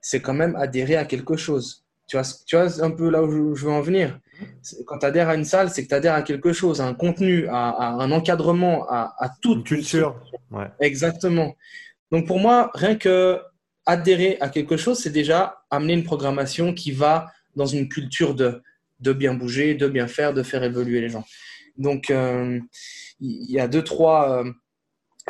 c'est 0.00 0.20
quand 0.20 0.34
même 0.34 0.56
adhérer 0.56 0.96
à 0.96 1.04
quelque 1.04 1.36
chose. 1.36 1.86
Tu 2.08 2.16
vois, 2.16 2.26
tu 2.46 2.56
vois 2.56 2.84
un 2.84 2.90
peu 2.90 3.08
là 3.08 3.22
où 3.22 3.54
je 3.54 3.64
veux 3.64 3.72
en 3.72 3.80
venir. 3.80 4.18
Quand 4.86 4.98
tu 4.98 5.06
adhères 5.06 5.28
à 5.28 5.34
une 5.34 5.44
salle, 5.44 5.70
c'est 5.70 5.84
que 5.84 5.88
tu 5.88 5.94
adhères 5.94 6.14
à 6.14 6.22
quelque 6.22 6.52
chose, 6.52 6.80
à 6.80 6.86
un 6.86 6.94
contenu, 6.94 7.46
à, 7.48 7.92
un 7.98 8.10
encadrement, 8.10 8.86
à, 8.88 9.14
à 9.18 9.30
toute 9.40 9.58
une 9.58 9.64
culture. 9.64 10.20
Ouais. 10.50 10.66
Exactement. 10.80 11.54
Donc 12.10 12.26
pour 12.26 12.38
moi, 12.38 12.70
rien 12.74 12.96
que 12.96 13.40
adhérer 13.86 14.38
à 14.40 14.48
quelque 14.48 14.76
chose, 14.76 14.98
c'est 14.98 15.10
déjà 15.10 15.62
amener 15.70 15.94
une 15.94 16.04
programmation 16.04 16.74
qui 16.74 16.92
va 16.92 17.32
dans 17.56 17.66
une 17.66 17.88
culture 17.88 18.34
de, 18.34 18.62
de 19.00 19.12
bien 19.12 19.34
bouger, 19.34 19.74
de 19.74 19.88
bien 19.88 20.06
faire, 20.06 20.32
de 20.32 20.42
faire 20.42 20.62
évoluer 20.62 21.00
les 21.00 21.08
gens. 21.08 21.24
Donc 21.76 22.10
euh, 22.10 22.60
il 23.20 23.50
y 23.50 23.58
a 23.58 23.68
deux, 23.68 23.82
trois 23.82 24.44
euh, 24.44 24.52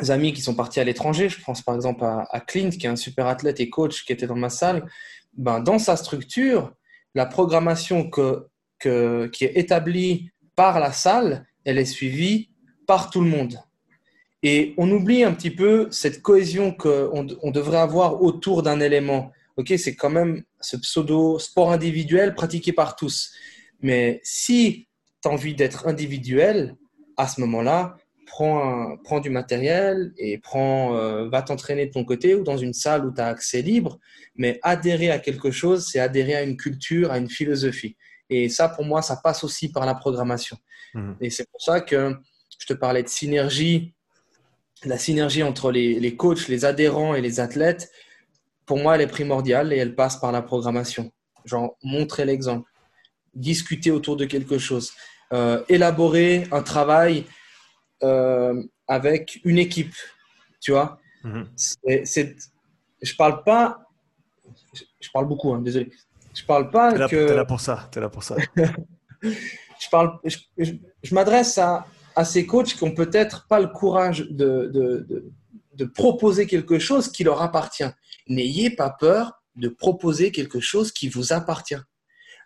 amis 0.09 0.33
qui 0.33 0.41
sont 0.41 0.55
partis 0.55 0.79
à 0.79 0.83
l'étranger. 0.83 1.29
Je 1.29 1.41
pense 1.41 1.61
par 1.61 1.75
exemple 1.75 2.03
à, 2.03 2.27
à, 2.31 2.39
Clint, 2.39 2.69
qui 2.69 2.85
est 2.85 2.89
un 2.89 2.95
super 2.95 3.27
athlète 3.27 3.59
et 3.59 3.69
coach 3.69 4.05
qui 4.05 4.13
était 4.13 4.27
dans 4.27 4.35
ma 4.35 4.49
salle. 4.49 4.89
Ben, 5.35 5.59
dans 5.59 5.79
sa 5.79 5.95
structure, 5.95 6.73
la 7.15 7.25
programmation 7.25 8.09
que 8.09 8.47
qui 9.31 9.45
est 9.45 9.57
établie 9.57 10.29
par 10.55 10.79
la 10.79 10.91
salle, 10.91 11.45
elle 11.65 11.77
est 11.77 11.85
suivie 11.85 12.49
par 12.85 13.09
tout 13.09 13.21
le 13.21 13.29
monde. 13.29 13.59
Et 14.43 14.73
on 14.77 14.91
oublie 14.91 15.23
un 15.23 15.33
petit 15.33 15.51
peu 15.51 15.87
cette 15.89 16.21
cohésion 16.21 16.73
qu'on 16.73 17.27
on 17.41 17.51
devrait 17.51 17.77
avoir 17.77 18.21
autour 18.21 18.61
d'un 18.61 18.81
élément. 18.81 19.31
Ok, 19.55 19.73
c'est 19.77 19.95
quand 19.95 20.09
même 20.09 20.43
ce 20.59 20.75
pseudo 20.77 21.39
sport 21.39 21.71
individuel 21.71 22.35
pratiqué 22.35 22.73
par 22.73 22.95
tous. 22.95 23.31
Mais 23.81 24.19
si 24.23 24.87
tu 25.21 25.29
as 25.29 25.31
envie 25.31 25.55
d'être 25.55 25.87
individuel, 25.87 26.75
à 27.15 27.27
ce 27.27 27.39
moment-là, 27.41 27.95
prends, 28.25 28.97
prends 29.03 29.21
du 29.21 29.29
matériel 29.29 30.11
et 30.17 30.39
prends, 30.39 30.97
euh, 30.97 31.29
va 31.29 31.41
t'entraîner 31.41 31.85
de 31.85 31.91
ton 31.91 32.03
côté 32.03 32.35
ou 32.35 32.43
dans 32.43 32.57
une 32.57 32.73
salle 32.73 33.05
où 33.05 33.13
tu 33.13 33.21
as 33.21 33.27
accès 33.27 33.61
libre. 33.61 33.99
Mais 34.35 34.59
adhérer 34.63 35.09
à 35.11 35.19
quelque 35.19 35.51
chose, 35.51 35.87
c'est 35.89 35.99
adhérer 35.99 36.35
à 36.35 36.43
une 36.43 36.57
culture, 36.57 37.11
à 37.11 37.17
une 37.17 37.29
philosophie. 37.29 37.95
Et 38.29 38.49
ça, 38.49 38.69
pour 38.69 38.85
moi, 38.85 39.01
ça 39.01 39.17
passe 39.17 39.43
aussi 39.43 39.71
par 39.71 39.85
la 39.85 39.95
programmation. 39.95 40.57
Mhm. 40.93 41.17
Et 41.21 41.29
c'est 41.29 41.49
pour 41.49 41.61
ça 41.61 41.81
que 41.81 42.15
je 42.57 42.65
te 42.65 42.73
parlais 42.73 43.03
de 43.03 43.09
synergie, 43.09 43.93
la 44.85 44.97
synergie 44.97 45.43
entre 45.43 45.71
les, 45.71 45.99
les, 45.99 46.15
coachs, 46.15 46.47
les 46.47 46.65
adhérents 46.65 47.15
et 47.15 47.21
les 47.21 47.39
athlètes. 47.39 47.91
Pour 48.65 48.77
moi, 48.77 48.95
elle 48.95 49.01
est 49.01 49.07
primordiale 49.07 49.73
et 49.73 49.77
elle 49.77 49.95
passe 49.95 50.17
par 50.17 50.31
la 50.31 50.41
programmation. 50.41 51.11
Genre, 51.45 51.77
montrer 51.83 52.25
l'exemple, 52.25 52.69
discuter 53.33 53.91
autour 53.91 54.15
de 54.15 54.25
quelque 54.25 54.57
chose, 54.57 54.93
euh, 55.33 55.63
élaborer 55.67 56.47
un 56.51 56.61
travail 56.61 57.25
euh, 58.03 58.63
avec 58.87 59.39
une 59.43 59.57
équipe. 59.57 59.95
Tu 60.61 60.71
vois 60.71 60.99
c'est, 61.55 62.35
Je 63.01 63.15
parle 63.15 63.43
pas, 63.43 63.85
je 64.73 65.09
parle 65.13 65.27
beaucoup, 65.27 65.53
hein, 65.53 65.61
désolé. 65.61 65.91
Je 66.33 66.43
parle 66.45 66.69
pas 66.71 66.91
es 66.91 67.09
que. 67.09 67.27
T'es 67.27 67.35
là 67.35 67.45
pour 67.45 67.61
ça. 67.61 67.89
Es 67.95 67.99
là 67.99 68.09
pour 68.09 68.23
ça. 68.23 68.35
je 69.21 69.89
parle. 69.91 70.17
Je, 70.57 71.13
m'adresse 71.13 71.57
à, 71.57 71.85
à, 72.15 72.25
ces 72.25 72.45
coachs 72.45 72.73
qui 72.73 72.83
ont 72.83 72.93
peut-être 72.93 73.47
pas 73.47 73.59
le 73.59 73.67
courage 73.67 74.27
de, 74.29 74.71
de, 74.73 75.31
de, 75.75 75.85
proposer 75.85 76.47
quelque 76.47 76.79
chose 76.79 77.11
qui 77.11 77.23
leur 77.23 77.41
appartient. 77.41 77.89
N'ayez 78.27 78.69
pas 78.69 78.89
peur 78.89 79.33
de 79.55 79.67
proposer 79.67 80.31
quelque 80.31 80.59
chose 80.59 80.91
qui 80.91 81.09
vous 81.09 81.33
appartient. 81.33 81.81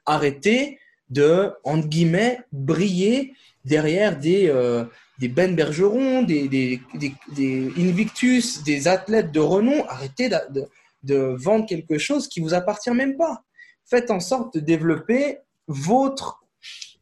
Arrêtez 0.05 0.79
de, 1.09 1.53
entre 1.63 1.87
guillemets, 1.87 2.39
briller 2.51 3.33
derrière 3.63 4.17
des, 4.17 4.49
euh, 4.49 4.83
des 5.19 5.29
Ben 5.29 5.55
Bergeron, 5.55 6.23
des, 6.23 6.49
des, 6.49 6.81
des, 6.95 7.71
Invictus, 7.77 8.63
des 8.63 8.87
athlètes 8.87 9.31
de 9.31 9.39
renom. 9.39 9.85
Arrêtez 9.87 10.29
de, 10.29 10.37
de, 10.49 10.65
de, 11.03 11.35
vendre 11.37 11.65
quelque 11.65 11.97
chose 11.97 12.27
qui 12.27 12.41
vous 12.41 12.53
appartient 12.53 12.91
même 12.91 13.15
pas 13.15 13.43
faites 13.89 14.11
en 14.11 14.19
sorte 14.19 14.53
de 14.55 14.59
développer 14.59 15.39
votre, 15.67 16.43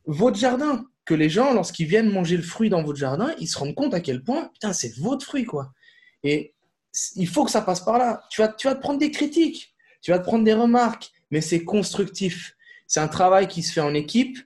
votre 0.05 0.37
jardin. 0.37 0.85
Que 1.05 1.13
les 1.13 1.29
gens, 1.29 1.53
lorsqu'ils 1.53 1.85
viennent 1.85 2.09
manger 2.09 2.35
le 2.35 2.43
fruit 2.43 2.69
dans 2.69 2.81
votre 2.83 2.97
jardin, 2.97 3.35
ils 3.39 3.47
se 3.47 3.59
rendent 3.59 3.75
compte 3.75 3.93
à 3.93 3.99
quel 3.99 4.23
point, 4.23 4.49
putain, 4.53 4.73
c'est 4.73 4.97
votre 4.97 5.23
fruit, 5.23 5.45
quoi. 5.45 5.71
Et 6.23 6.55
il 7.15 7.27
faut 7.27 7.45
que 7.45 7.51
ça 7.51 7.61
passe 7.61 7.81
par 7.81 7.99
là. 7.99 8.23
Tu 8.31 8.41
vas, 8.41 8.47
tu 8.47 8.67
vas 8.67 8.73
te 8.73 8.81
prendre 8.81 8.97
des 8.97 9.11
critiques, 9.11 9.75
tu 10.01 10.09
vas 10.09 10.17
te 10.17 10.23
prendre 10.23 10.43
des 10.43 10.53
remarques, 10.53 11.11
mais 11.29 11.41
c'est 11.41 11.63
constructif. 11.63 12.55
C'est 12.87 12.99
un 12.99 13.07
travail 13.07 13.47
qui 13.47 13.61
se 13.61 13.71
fait 13.73 13.81
en 13.81 13.93
équipe 13.93 14.37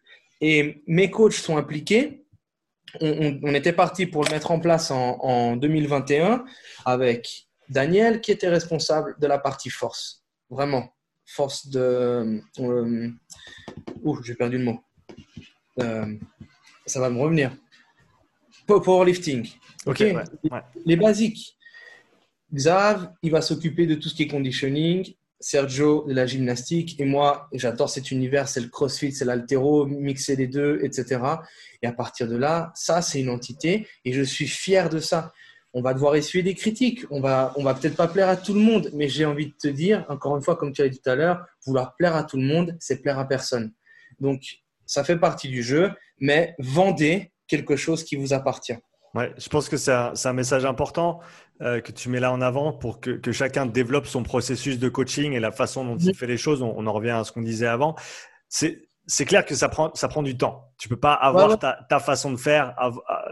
et 0.41 0.83
mes 0.85 1.09
coachs 1.09 1.33
sont 1.33 1.55
impliqués. 1.55 2.25
On, 2.99 3.53
était 3.53 3.71
parti 3.71 4.07
pour 4.07 4.23
le 4.23 4.31
mettre 4.31 4.51
en 4.51 4.59
place 4.59 4.89
en, 4.89 5.19
en 5.21 5.55
2021 5.55 6.43
avec 6.85 7.47
Daniel 7.69 8.19
qui 8.19 8.31
était 8.31 8.49
responsable 8.49 9.15
de 9.19 9.27
la 9.27 9.37
partie 9.37 9.69
force. 9.69 10.25
Vraiment 10.49 10.91
force 11.29 11.67
de. 11.67 12.41
Euh, 12.59 13.09
ouh, 14.03 14.21
j'ai 14.23 14.35
perdu 14.35 14.57
le 14.57 14.63
mot. 14.65 14.79
Euh, 15.79 16.15
ça 16.85 16.99
va 16.99 17.09
me 17.09 17.19
revenir. 17.19 17.55
Powerlifting. 18.67 19.47
Ok. 19.85 20.03
Les 20.85 20.95
basiques. 20.95 21.55
Xav, 22.53 23.11
il 23.21 23.31
va 23.31 23.41
s'occuper 23.41 23.85
de 23.85 23.95
tout 23.95 24.09
ce 24.09 24.15
qui 24.15 24.23
est 24.23 24.27
conditioning. 24.27 25.13
Sergio 25.41 26.05
de 26.05 26.13
la 26.13 26.25
gymnastique 26.25 26.99
et 26.99 27.05
moi 27.05 27.47
j'adore 27.53 27.89
cet 27.89 28.11
univers, 28.11 28.49
c'est 28.49 28.59
le 28.59 28.67
crossfit, 28.67 29.13
c'est 29.13 29.23
l'altéro, 29.23 29.85
mixer 29.85 30.35
les 30.35 30.47
deux, 30.47 30.81
etc. 30.83 31.21
Et 31.81 31.87
à 31.87 31.93
partir 31.93 32.27
de 32.27 32.35
là, 32.35 32.73
ça 32.75 33.01
c'est 33.01 33.21
une 33.21 33.29
entité 33.29 33.87
et 34.03 34.11
je 34.11 34.21
suis 34.21 34.47
fier 34.47 34.89
de 34.89 34.99
ça 34.99 35.31
on 35.73 35.81
va 35.81 35.93
devoir 35.93 36.15
essuyer 36.15 36.43
des 36.43 36.55
critiques. 36.55 37.05
On 37.11 37.21
va, 37.21 37.53
on 37.55 37.63
va 37.63 37.73
peut-être 37.73 37.95
pas 37.95 38.07
plaire 38.07 38.29
à 38.29 38.37
tout 38.37 38.53
le 38.53 38.59
monde, 38.59 38.89
mais 38.93 39.07
j'ai 39.07 39.25
envie 39.25 39.47
de 39.47 39.53
te 39.53 39.67
dire, 39.67 40.05
encore 40.09 40.35
une 40.35 40.43
fois, 40.43 40.55
comme 40.55 40.73
tu 40.73 40.81
as 40.81 40.89
dit 40.89 40.99
tout 40.99 41.09
à 41.09 41.15
l'heure, 41.15 41.45
vouloir 41.65 41.95
plaire 41.95 42.15
à 42.15 42.23
tout 42.23 42.37
le 42.37 42.43
monde, 42.43 42.75
c'est 42.79 43.01
plaire 43.01 43.19
à 43.19 43.27
personne. 43.27 43.73
Donc, 44.19 44.41
ça 44.85 45.03
fait 45.03 45.17
partie 45.17 45.49
du 45.49 45.61
jeu, 45.61 45.91
mais 46.19 46.55
vendez 46.57 47.31
quelque 47.47 47.75
chose 47.75 48.03
qui 48.03 48.15
vous 48.15 48.33
appartient. 48.33 48.77
Ouais, 49.15 49.33
je 49.37 49.49
pense 49.49 49.69
que 49.69 49.77
c'est 49.77 49.91
un, 49.91 50.33
message 50.33 50.65
important 50.65 51.19
euh, 51.61 51.81
que 51.81 51.91
tu 51.91 52.09
mets 52.09 52.19
là 52.19 52.31
en 52.31 52.41
avant 52.41 52.73
pour 52.73 52.99
que, 52.99 53.19
chacun 53.31 53.65
développe 53.65 54.05
son 54.05 54.21
processus 54.21 54.77
de 54.77 54.87
coaching 54.87 55.33
et 55.33 55.39
la 55.39 55.51
façon 55.51 55.83
dont 55.83 55.97
il 55.97 56.15
fait 56.15 56.27
les 56.27 56.37
choses. 56.37 56.61
On, 56.61 56.73
on 56.77 56.85
en 56.85 56.93
revient 56.93 57.09
à 57.11 57.23
ce 57.23 57.31
qu'on 57.31 57.41
disait 57.41 57.67
avant. 57.67 57.95
C'est 58.49 58.88
c'est 59.09 59.25
clair 59.25 59.43
que 59.43 59.55
ça 59.55 59.69
prend, 59.69 59.91
ça 59.95 60.07
prend 60.07 60.21
du 60.21 60.37
temps. 60.37 60.71
Tu 60.77 60.87
peux 60.87 60.99
pas 60.99 61.13
avoir 61.13 61.57
Ta, 61.57 61.79
ta, 61.89 61.99
façon 61.99 62.31
de 62.31 62.37
faire 62.37 62.75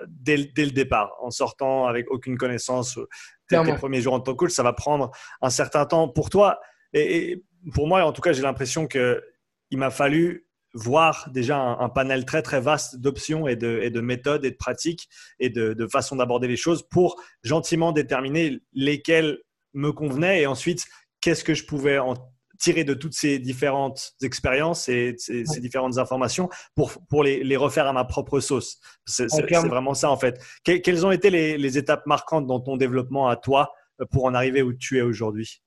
dès, 0.07 0.49
dès, 0.55 0.65
le 0.65 0.71
départ, 0.71 1.15
en 1.21 1.29
sortant 1.29 1.85
avec 1.85 2.09
aucune 2.09 2.35
connaissance. 2.35 2.97
Euh, 2.97 3.07
tes 3.47 3.75
premiers 3.75 4.01
jours 4.01 4.15
en 4.15 4.19
tant 4.19 4.31
que 4.31 4.37
coach, 4.37 4.51
ça 4.51 4.63
va 4.63 4.73
prendre 4.73 5.11
un 5.39 5.51
certain 5.51 5.85
temps 5.85 6.09
pour 6.09 6.31
toi. 6.31 6.59
Et, 6.93 7.43
pour 7.75 7.87
moi, 7.87 8.03
en 8.03 8.11
tout 8.11 8.21
cas, 8.21 8.33
j'ai 8.33 8.41
l'impression 8.41 8.87
que 8.87 9.23
il 9.69 9.77
m'a 9.77 9.91
fallu 9.91 10.47
voir 10.73 11.29
déjà 11.31 11.57
un, 11.57 11.89
panel 11.89 12.25
très 12.25 12.41
très 12.41 12.59
vaste 12.59 12.97
d'options 12.97 13.47
et 13.47 13.55
de, 13.55 13.79
et 13.83 13.91
de, 13.91 14.01
méthodes 14.01 14.45
et 14.45 14.51
de 14.51 14.55
pratiques 14.55 15.07
et 15.39 15.49
de, 15.49 15.73
de 15.73 15.87
façons 15.87 16.15
d'aborder 16.15 16.47
les 16.47 16.57
choses 16.57 16.87
pour 16.89 17.21
gentiment 17.43 17.91
déterminer 17.91 18.59
lesquelles 18.73 19.39
me 19.73 19.91
convenaient 19.91 20.41
et 20.41 20.47
ensuite 20.47 20.85
qu'est-ce 21.21 21.43
que 21.43 21.53
je 21.53 21.65
pouvais 21.65 21.99
en 21.99 22.15
tirer 22.57 22.83
de 22.83 22.93
toutes 22.93 23.13
ces 23.13 23.39
différentes 23.39 24.13
expériences 24.21 24.89
et 24.89 25.15
ces, 25.17 25.43
différentes 25.59 25.97
informations 25.97 26.49
pour, 26.75 26.91
pour 27.09 27.23
les, 27.23 27.43
les, 27.43 27.57
refaire 27.57 27.87
à 27.87 27.93
ma 27.93 28.05
propre 28.05 28.39
sauce. 28.39 28.79
C'est 29.05 29.27
vraiment 29.67 29.93
ça 29.93 30.09
en 30.09 30.17
fait. 30.17 30.41
quelles 30.63 31.05
ont 31.05 31.11
été 31.11 31.29
les, 31.29 31.57
les, 31.57 31.77
étapes 31.77 32.05
marquantes 32.05 32.47
dans 32.47 32.59
ton 32.59 32.77
développement 32.77 33.27
à 33.27 33.35
toi 33.35 33.71
euh, 34.01 34.05
pour 34.11 34.25
en 34.25 34.33
arriver 34.33 34.61
où 34.61 34.73
tu 34.73 34.97
es 34.97 35.01
aujourd'hui? 35.01 35.61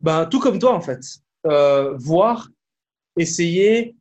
Ben, 0.00 0.26
Tout 0.26 0.40
comme 0.40 0.58
toi 0.58 0.74
en 0.74 0.80
fait. 0.80 1.00
Euh, 1.46 1.94
voir, 1.96 2.48
essayer, 3.18 3.96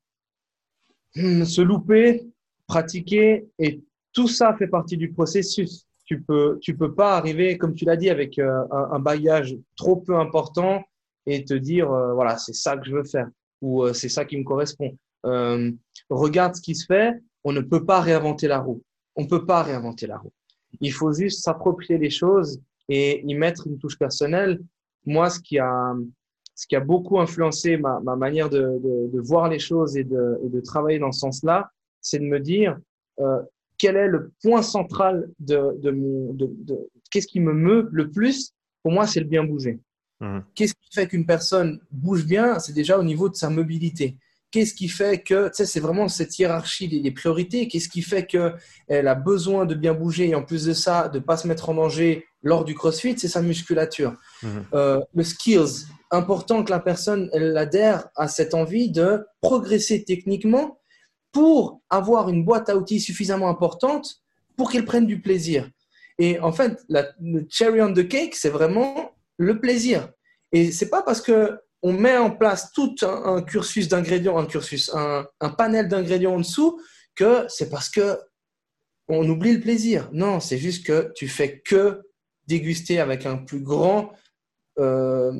hmm, 1.16 1.44
se 1.44 1.62
louper, 1.62 2.24
pratiquer 2.68 3.48
et 3.60 3.82
tout 4.14 4.28
ça 4.28 4.56
fait 4.58 4.68
partie 4.68 4.98
du 4.98 5.12
processus. 5.12 5.88
Tu 6.06 6.22
peux, 6.22 6.60
tu 6.62 6.76
peux 6.76 6.94
pas 6.94 7.18
arriver, 7.18 7.58
comme 7.58 7.74
tu 7.74 7.86
l'as 7.86 7.96
dit, 7.96 8.10
avec 8.10 8.38
euh, 8.38 8.64
un, 8.72 8.92
un 8.92 9.00
bagage 9.00 9.56
trop 9.76 9.96
peu 9.96 10.18
important 10.18 10.84
et 11.26 11.46
te 11.46 11.54
dire 11.54 11.92
euh, 11.92 12.14
voilà 12.14 12.38
c'est 12.38 12.54
ça 12.54 12.78
que 12.78 12.86
je 12.86 12.96
veux 12.96 13.04
faire 13.04 13.30
ou 13.62 13.84
euh, 13.84 13.94
c'est 13.94 14.10
ça 14.10 14.26
qui 14.26 14.38
me 14.38 14.44
correspond. 14.44 14.98
Euh, 15.26 15.72
regarde 16.10 16.56
ce 16.56 16.62
qui 16.62 16.76
se 16.76 16.86
fait. 16.86 17.14
On 17.46 17.54
ne 17.54 17.62
peut 17.62 17.86
pas 17.86 18.02
réinventer 18.02 18.48
la 18.48 18.60
roue. 18.60 18.84
On 19.16 19.26
peut 19.26 19.46
pas 19.46 19.64
réinventer 19.64 20.06
la 20.06 20.18
roue. 20.18 20.34
Il 20.82 20.92
faut 20.92 21.14
juste 21.14 21.44
s'approprier 21.44 21.98
les 21.98 22.10
choses 22.10 22.60
et 22.90 23.24
y 23.26 23.36
mettre 23.36 23.68
une 23.68 23.78
touche 23.78 23.98
personnelle. 23.98 24.60
Moi, 25.06 25.30
ce 25.30 25.40
qui 25.40 25.60
a 25.60 25.94
ce 26.56 26.68
qui 26.68 26.76
a 26.76 26.82
beaucoup 26.82 27.20
influencé 27.20 27.78
ma, 27.78 28.00
ma 28.02 28.16
manière 28.16 28.50
de, 28.50 28.80
voir 29.22 29.50
les 29.50 29.60
choses 29.60 29.98
et 29.98 30.04
de, 30.04 30.60
travailler 30.64 31.00
dans 31.00 31.12
ce 31.12 31.22
sens-là, 31.22 31.72
c'est 32.00 32.20
de 32.20 32.26
me 32.26 32.40
dire 32.40 32.78
quel 33.78 33.96
est 33.96 34.08
le 34.08 34.32
point 34.42 34.62
central 34.62 35.30
de, 35.40 35.78
de 35.80 35.92
mon, 35.92 36.34
de, 36.34 36.48
de 36.50 36.90
qu'est-ce 37.10 37.28
qui 37.28 37.40
me 37.40 37.54
meut 37.54 37.88
le 37.92 38.10
plus? 38.10 38.54
Pour 38.82 38.92
moi, 38.92 39.08
c'est 39.08 39.20
le 39.20 39.26
bien 39.26 39.44
bouger. 39.44 39.80
Mhm. 40.24 40.44
Qu'est-ce 40.56 40.74
qui 40.74 40.94
fait 40.94 41.08
qu'une 41.08 41.26
personne 41.26 41.80
bouge 41.92 42.26
bien? 42.26 42.60
C'est 42.60 42.74
déjà 42.74 42.98
au 42.98 43.04
niveau 43.04 43.30
de 43.30 43.36
sa 43.36 43.50
mobilité. 43.50 44.18
Qu'est-ce 44.52 44.74
qui 44.74 44.88
fait 44.88 45.22
que, 45.22 45.48
tu 45.48 45.56
sais, 45.56 45.66
c'est 45.66 45.80
vraiment 45.80 46.08
cette 46.08 46.38
hiérarchie 46.38 46.88
des, 46.88 47.12
priorités. 47.12 47.68
Qu'est-ce 47.68 47.90
qui 47.90 48.04
fait 48.04 48.26
qu'elle 48.26 49.08
a 49.08 49.16
besoin 49.16 49.66
de 49.66 49.74
bien 49.74 49.94
bouger 49.94 50.30
et 50.30 50.36
en 50.36 50.44
plus 50.44 50.66
de 50.66 50.74
ça, 50.74 51.10
de 51.10 51.18
ne 51.18 51.24
pas 51.24 51.38
se 51.38 51.48
mettre 51.48 51.70
en 51.70 51.74
danger 51.74 52.26
lors 52.44 52.64
du 52.64 52.76
crossfit? 52.76 53.18
C'est 53.18 53.28
sa 53.28 53.42
musculature. 53.42 54.14
Mhm. 54.44 54.66
Euh, 54.74 55.02
le 55.14 55.24
skills, 55.24 55.88
important 56.12 56.64
que 56.64 56.72
la 56.72 56.80
personne 56.80 57.30
elle 57.34 57.58
adhère 57.58 58.08
à 58.16 58.28
cette 58.28 58.54
envie 58.54 58.92
de 58.92 59.26
progresser 59.42 60.04
techniquement 60.04 60.78
pour 61.32 61.82
avoir 61.90 62.30
une 62.30 62.46
boîte 62.46 62.70
à 62.70 62.78
outils 62.78 63.02
suffisamment 63.02 63.50
importante 63.50 64.22
pour 64.56 64.72
qu'elle 64.72 64.86
prenne 64.86 65.08
du 65.08 65.20
plaisir. 65.20 65.68
Et 66.20 66.40
en 66.40 66.52
fait, 66.52 66.80
la, 66.90 67.08
le 67.20 67.48
cherry 67.50 67.82
on 67.82 67.92
the 67.92 68.08
cake, 68.08 68.36
c'est 68.36 68.52
vraiment 68.52 69.13
le 69.44 69.60
plaisir. 69.60 70.10
Et 70.52 70.72
c'est 70.72 70.90
pas 70.90 71.02
parce 71.02 71.22
que 71.22 71.58
on 71.82 71.92
met 71.92 72.18
en 72.18 72.32
place 72.32 72.72
tout 72.72 72.96
un, 73.02 73.42
cursus 73.42 73.90
d'ingrédients, 73.90 74.38
un 74.38 74.46
cursus, 74.46 74.90
un, 74.94 75.50
panel 75.58 75.90
d'ingrédients 75.90 76.36
en 76.36 76.40
dessous, 76.40 76.82
que 77.14 77.46
c'est 77.50 77.70
parce 77.70 77.90
que 77.90 78.18
on 79.10 79.28
oublie 79.28 79.54
le 79.54 79.60
plaisir. 79.60 80.10
Non, 80.14 80.40
c'est 80.40 80.58
juste 80.58 80.86
que 80.86 81.12
tu 81.14 81.28
fais 81.28 81.60
que 81.60 82.02
déguster 82.48 83.00
avec 83.00 83.26
un 83.26 83.36
plus 83.36 83.60
grand, 83.60 84.14
euh, 84.80 85.34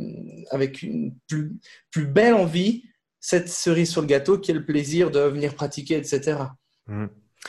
avec 0.52 0.82
une 0.82 1.16
plus, 1.28 1.54
plus 1.92 2.06
belle 2.06 2.34
envie 2.34 2.84
cette 3.22 3.48
cerise 3.48 3.90
sur 3.90 4.02
le 4.02 4.08
gâteau 4.08 4.38
qui 4.38 4.52
est 4.52 4.54
le 4.54 4.66
plaisir 4.66 5.10
de 5.10 5.22
venir 5.22 5.56
pratiquer, 5.56 5.96
etc. 5.96 6.40
Mmh. 6.88 7.06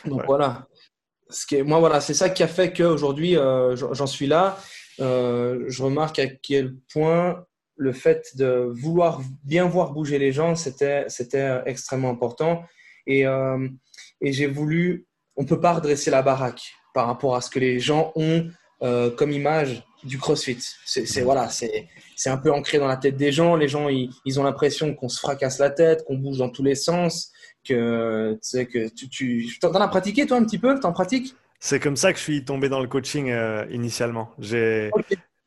Donc 0.06 0.22
voilà. 0.24 0.68
Ce 1.30 1.46
qui 1.46 1.56
est, 1.56 1.62
moi, 1.64 1.80
voilà, 1.80 2.00
c'est 2.00 2.14
ça 2.14 2.30
qui 2.30 2.44
a 2.44 2.48
fait 2.48 2.72
qu'aujourd'hui, 2.72 3.36
euh, 3.36 3.74
j'en 3.74 4.06
suis 4.06 4.28
là. 4.28 4.56
Euh, 5.00 5.64
je 5.68 5.82
remarque 5.82 6.18
à 6.18 6.26
quel 6.26 6.76
point 6.92 7.44
le 7.76 7.92
fait 7.92 8.36
de 8.36 8.70
vouloir 8.72 9.20
bien 9.44 9.66
voir 9.66 9.92
bouger 9.92 10.18
les 10.18 10.32
gens, 10.32 10.54
c'était, 10.54 11.06
extrêmement 11.66 12.10
important. 12.10 12.62
Et, 13.06 13.26
euh, 13.26 13.68
et 14.20 14.32
j'ai 14.32 14.46
voulu, 14.46 15.06
on 15.36 15.42
ne 15.42 15.48
peut 15.48 15.60
pas 15.60 15.72
redresser 15.72 16.10
la 16.10 16.22
baraque 16.22 16.62
par 16.94 17.06
rapport 17.06 17.34
à 17.34 17.40
ce 17.40 17.50
que 17.50 17.58
les 17.58 17.80
gens 17.80 18.12
ont 18.14 18.48
euh, 18.82 19.10
comme 19.10 19.32
image 19.32 19.82
du 20.04 20.18
CrossFit. 20.18 20.58
C'est, 20.84 21.22
voilà, 21.22 21.48
un 22.26 22.36
peu 22.36 22.52
ancré 22.52 22.78
dans 22.78 22.86
la 22.86 22.96
tête 22.96 23.16
des 23.16 23.32
gens. 23.32 23.56
Les 23.56 23.68
gens, 23.68 23.88
ils, 23.88 24.10
ils 24.24 24.38
ont 24.38 24.44
l'impression 24.44 24.94
qu'on 24.94 25.08
se 25.08 25.18
fracasse 25.18 25.58
la 25.58 25.70
tête, 25.70 26.04
qu'on 26.04 26.16
bouge 26.16 26.38
dans 26.38 26.50
tous 26.50 26.62
les 26.62 26.74
sens, 26.74 27.32
que 27.66 28.38
que 28.52 28.88
tu, 28.88 29.08
tu... 29.08 29.58
t'en 29.60 29.72
as 29.74 29.88
pratiqué 29.88 30.26
toi 30.26 30.36
un 30.36 30.44
petit 30.44 30.58
peu, 30.58 30.78
t'en 30.78 30.92
pratiques? 30.92 31.34
C'est 31.64 31.80
comme 31.80 31.96
ça 31.96 32.12
que 32.12 32.18
je 32.18 32.24
suis 32.24 32.44
tombé 32.44 32.68
dans 32.68 32.80
le 32.80 32.86
coaching 32.86 33.30
euh, 33.30 33.64
initialement. 33.70 34.34
J'ai, 34.38 34.90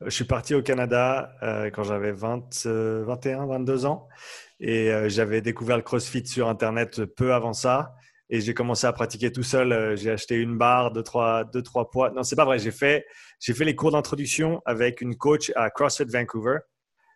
Je 0.04 0.10
suis 0.10 0.24
parti 0.24 0.52
au 0.52 0.62
Canada 0.62 1.30
euh, 1.44 1.70
quand 1.70 1.84
j'avais 1.84 2.10
20, 2.10 2.66
21, 2.66 3.46
22 3.46 3.86
ans 3.86 4.08
et 4.58 4.90
euh, 4.90 5.08
j'avais 5.08 5.42
découvert 5.42 5.76
le 5.76 5.84
CrossFit 5.84 6.26
sur 6.26 6.48
Internet 6.48 7.04
peu 7.04 7.34
avant 7.34 7.52
ça 7.52 7.94
et 8.30 8.40
j'ai 8.40 8.52
commencé 8.52 8.88
à 8.88 8.92
pratiquer 8.92 9.30
tout 9.30 9.44
seul. 9.44 9.96
j'ai 9.96 10.10
acheté 10.10 10.34
une 10.34 10.58
barre, 10.58 10.90
deux 10.90 11.04
trois, 11.04 11.44
deux, 11.44 11.62
trois 11.62 11.88
poids. 11.88 12.10
Non, 12.10 12.24
c'est 12.24 12.34
pas 12.34 12.44
vrai. 12.44 12.58
J'ai 12.58 12.72
fait, 12.72 13.06
j'ai 13.38 13.54
fait 13.54 13.64
les 13.64 13.76
cours 13.76 13.92
d'introduction 13.92 14.60
avec 14.66 15.00
une 15.00 15.14
coach 15.14 15.52
à 15.54 15.70
CrossFit 15.70 16.06
Vancouver. 16.06 16.58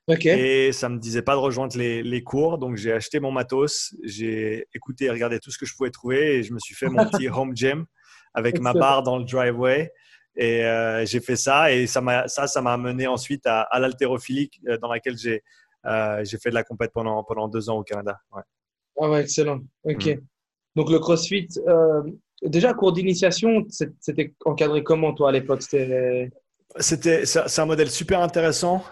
Et 0.09 0.71
ça 0.71 0.89
me 0.89 0.99
disait 0.99 1.23
pas 1.23 1.35
de 1.35 1.41
rejoindre 1.41 1.77
les, 1.77 2.05
les 2.05 2.23
cours, 2.23 2.59
donc 2.59 2.77
j'ai 2.77 2.93
acheté 2.93 3.19
mon 3.19 3.33
matos, 3.33 3.95
j'ai 4.05 4.67
écouté 4.75 5.07
et 5.07 5.11
regardé 5.11 5.41
tout 5.41 5.51
ce 5.51 5.59
que 5.59 5.67
je 5.67 5.75
pouvais 5.77 5.91
trouver 5.91 6.37
et 6.37 6.43
je 6.45 6.53
me 6.53 6.59
suis 6.61 6.75
fait 6.75 6.89
mon 6.89 7.05
petit 7.11 7.29
home 7.29 7.57
gym 7.57 7.87
avec 8.35 8.61
ma 8.61 8.73
barre 8.73 9.03
dans 9.03 9.19
le 9.19 9.25
driveway. 9.25 9.93
Et 10.35 10.65
euh, 10.65 11.05
j'ai 11.05 11.21
fait 11.21 11.37
ça 11.37 11.71
et 11.73 11.87
ça 11.87 12.01
m'a 12.01 12.27
ça 12.27 12.47
ça 12.47 12.63
m'a 12.63 12.79
mené 12.79 13.07
ensuite 13.07 13.47
à, 13.47 13.63
à 13.63 13.79
l'haltérophilie 13.79 14.51
euh, 14.67 14.79
dans 14.79 14.89
laquelle 14.89 15.19
j'ai 15.19 15.43
euh, 15.85 16.25
j'ai 16.25 16.39
fait 16.39 16.49
de 16.49 16.55
la 16.55 16.65
compète 16.65 16.91
pendant 16.95 17.23
pendant 17.23 17.49
deux 17.49 17.69
ans 17.69 17.77
au 17.77 17.83
Canada. 17.83 18.19
Ouais. 18.35 18.43
Ah 18.99 19.11
ouais, 19.11 19.21
excellent. 19.21 19.61
Ok. 19.85 20.07
Mm. 20.07 20.21
Donc 20.75 20.91
le 20.91 20.99
CrossFit, 21.01 21.49
déjà 22.43 22.73
cours 22.73 22.95
d'initiation, 22.95 23.67
c'était 23.69 24.33
encadré 24.47 24.83
comment 24.83 25.13
toi 25.13 25.29
à 25.29 25.33
l'époque? 25.33 25.61
C'était 25.61 27.27
c'est 27.27 27.61
un 27.61 27.67
modèle 27.67 27.91
super 27.91 28.23
intéressant 28.23 28.83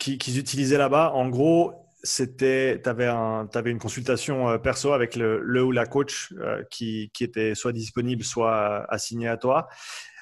qu'ils 0.00 0.38
utilisaient 0.40 0.76
là-bas. 0.78 1.12
En 1.12 1.28
gros, 1.28 1.72
c'était, 2.04 2.80
tu 2.82 2.88
avais, 2.88 3.06
avais, 3.06 3.70
une 3.70 3.78
consultation 3.78 4.50
euh, 4.50 4.58
perso 4.58 4.92
avec 4.92 5.16
le, 5.16 5.40
le 5.40 5.64
ou 5.64 5.72
la 5.72 5.86
coach 5.86 6.32
euh, 6.38 6.62
qui, 6.70 7.10
qui, 7.12 7.24
était 7.24 7.54
soit 7.54 7.72
disponible, 7.72 8.22
soit 8.22 8.84
assigné 8.92 9.26
à 9.26 9.36
toi, 9.36 9.66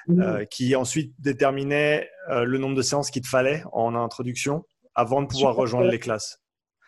mmh. 0.07 0.21
euh, 0.21 0.45
qui 0.45 0.75
ensuite 0.75 1.13
déterminait 1.19 2.09
le 2.29 2.57
nombre 2.57 2.75
de 2.75 2.81
séances 2.81 3.11
qu'il 3.11 3.21
te 3.21 3.27
fallait 3.27 3.63
en 3.73 3.95
introduction 3.95 4.65
avant 4.95 5.21
de 5.21 5.27
pouvoir 5.27 5.55
rejoindre 5.55 5.91
les 5.91 5.99
classes. 5.99 6.39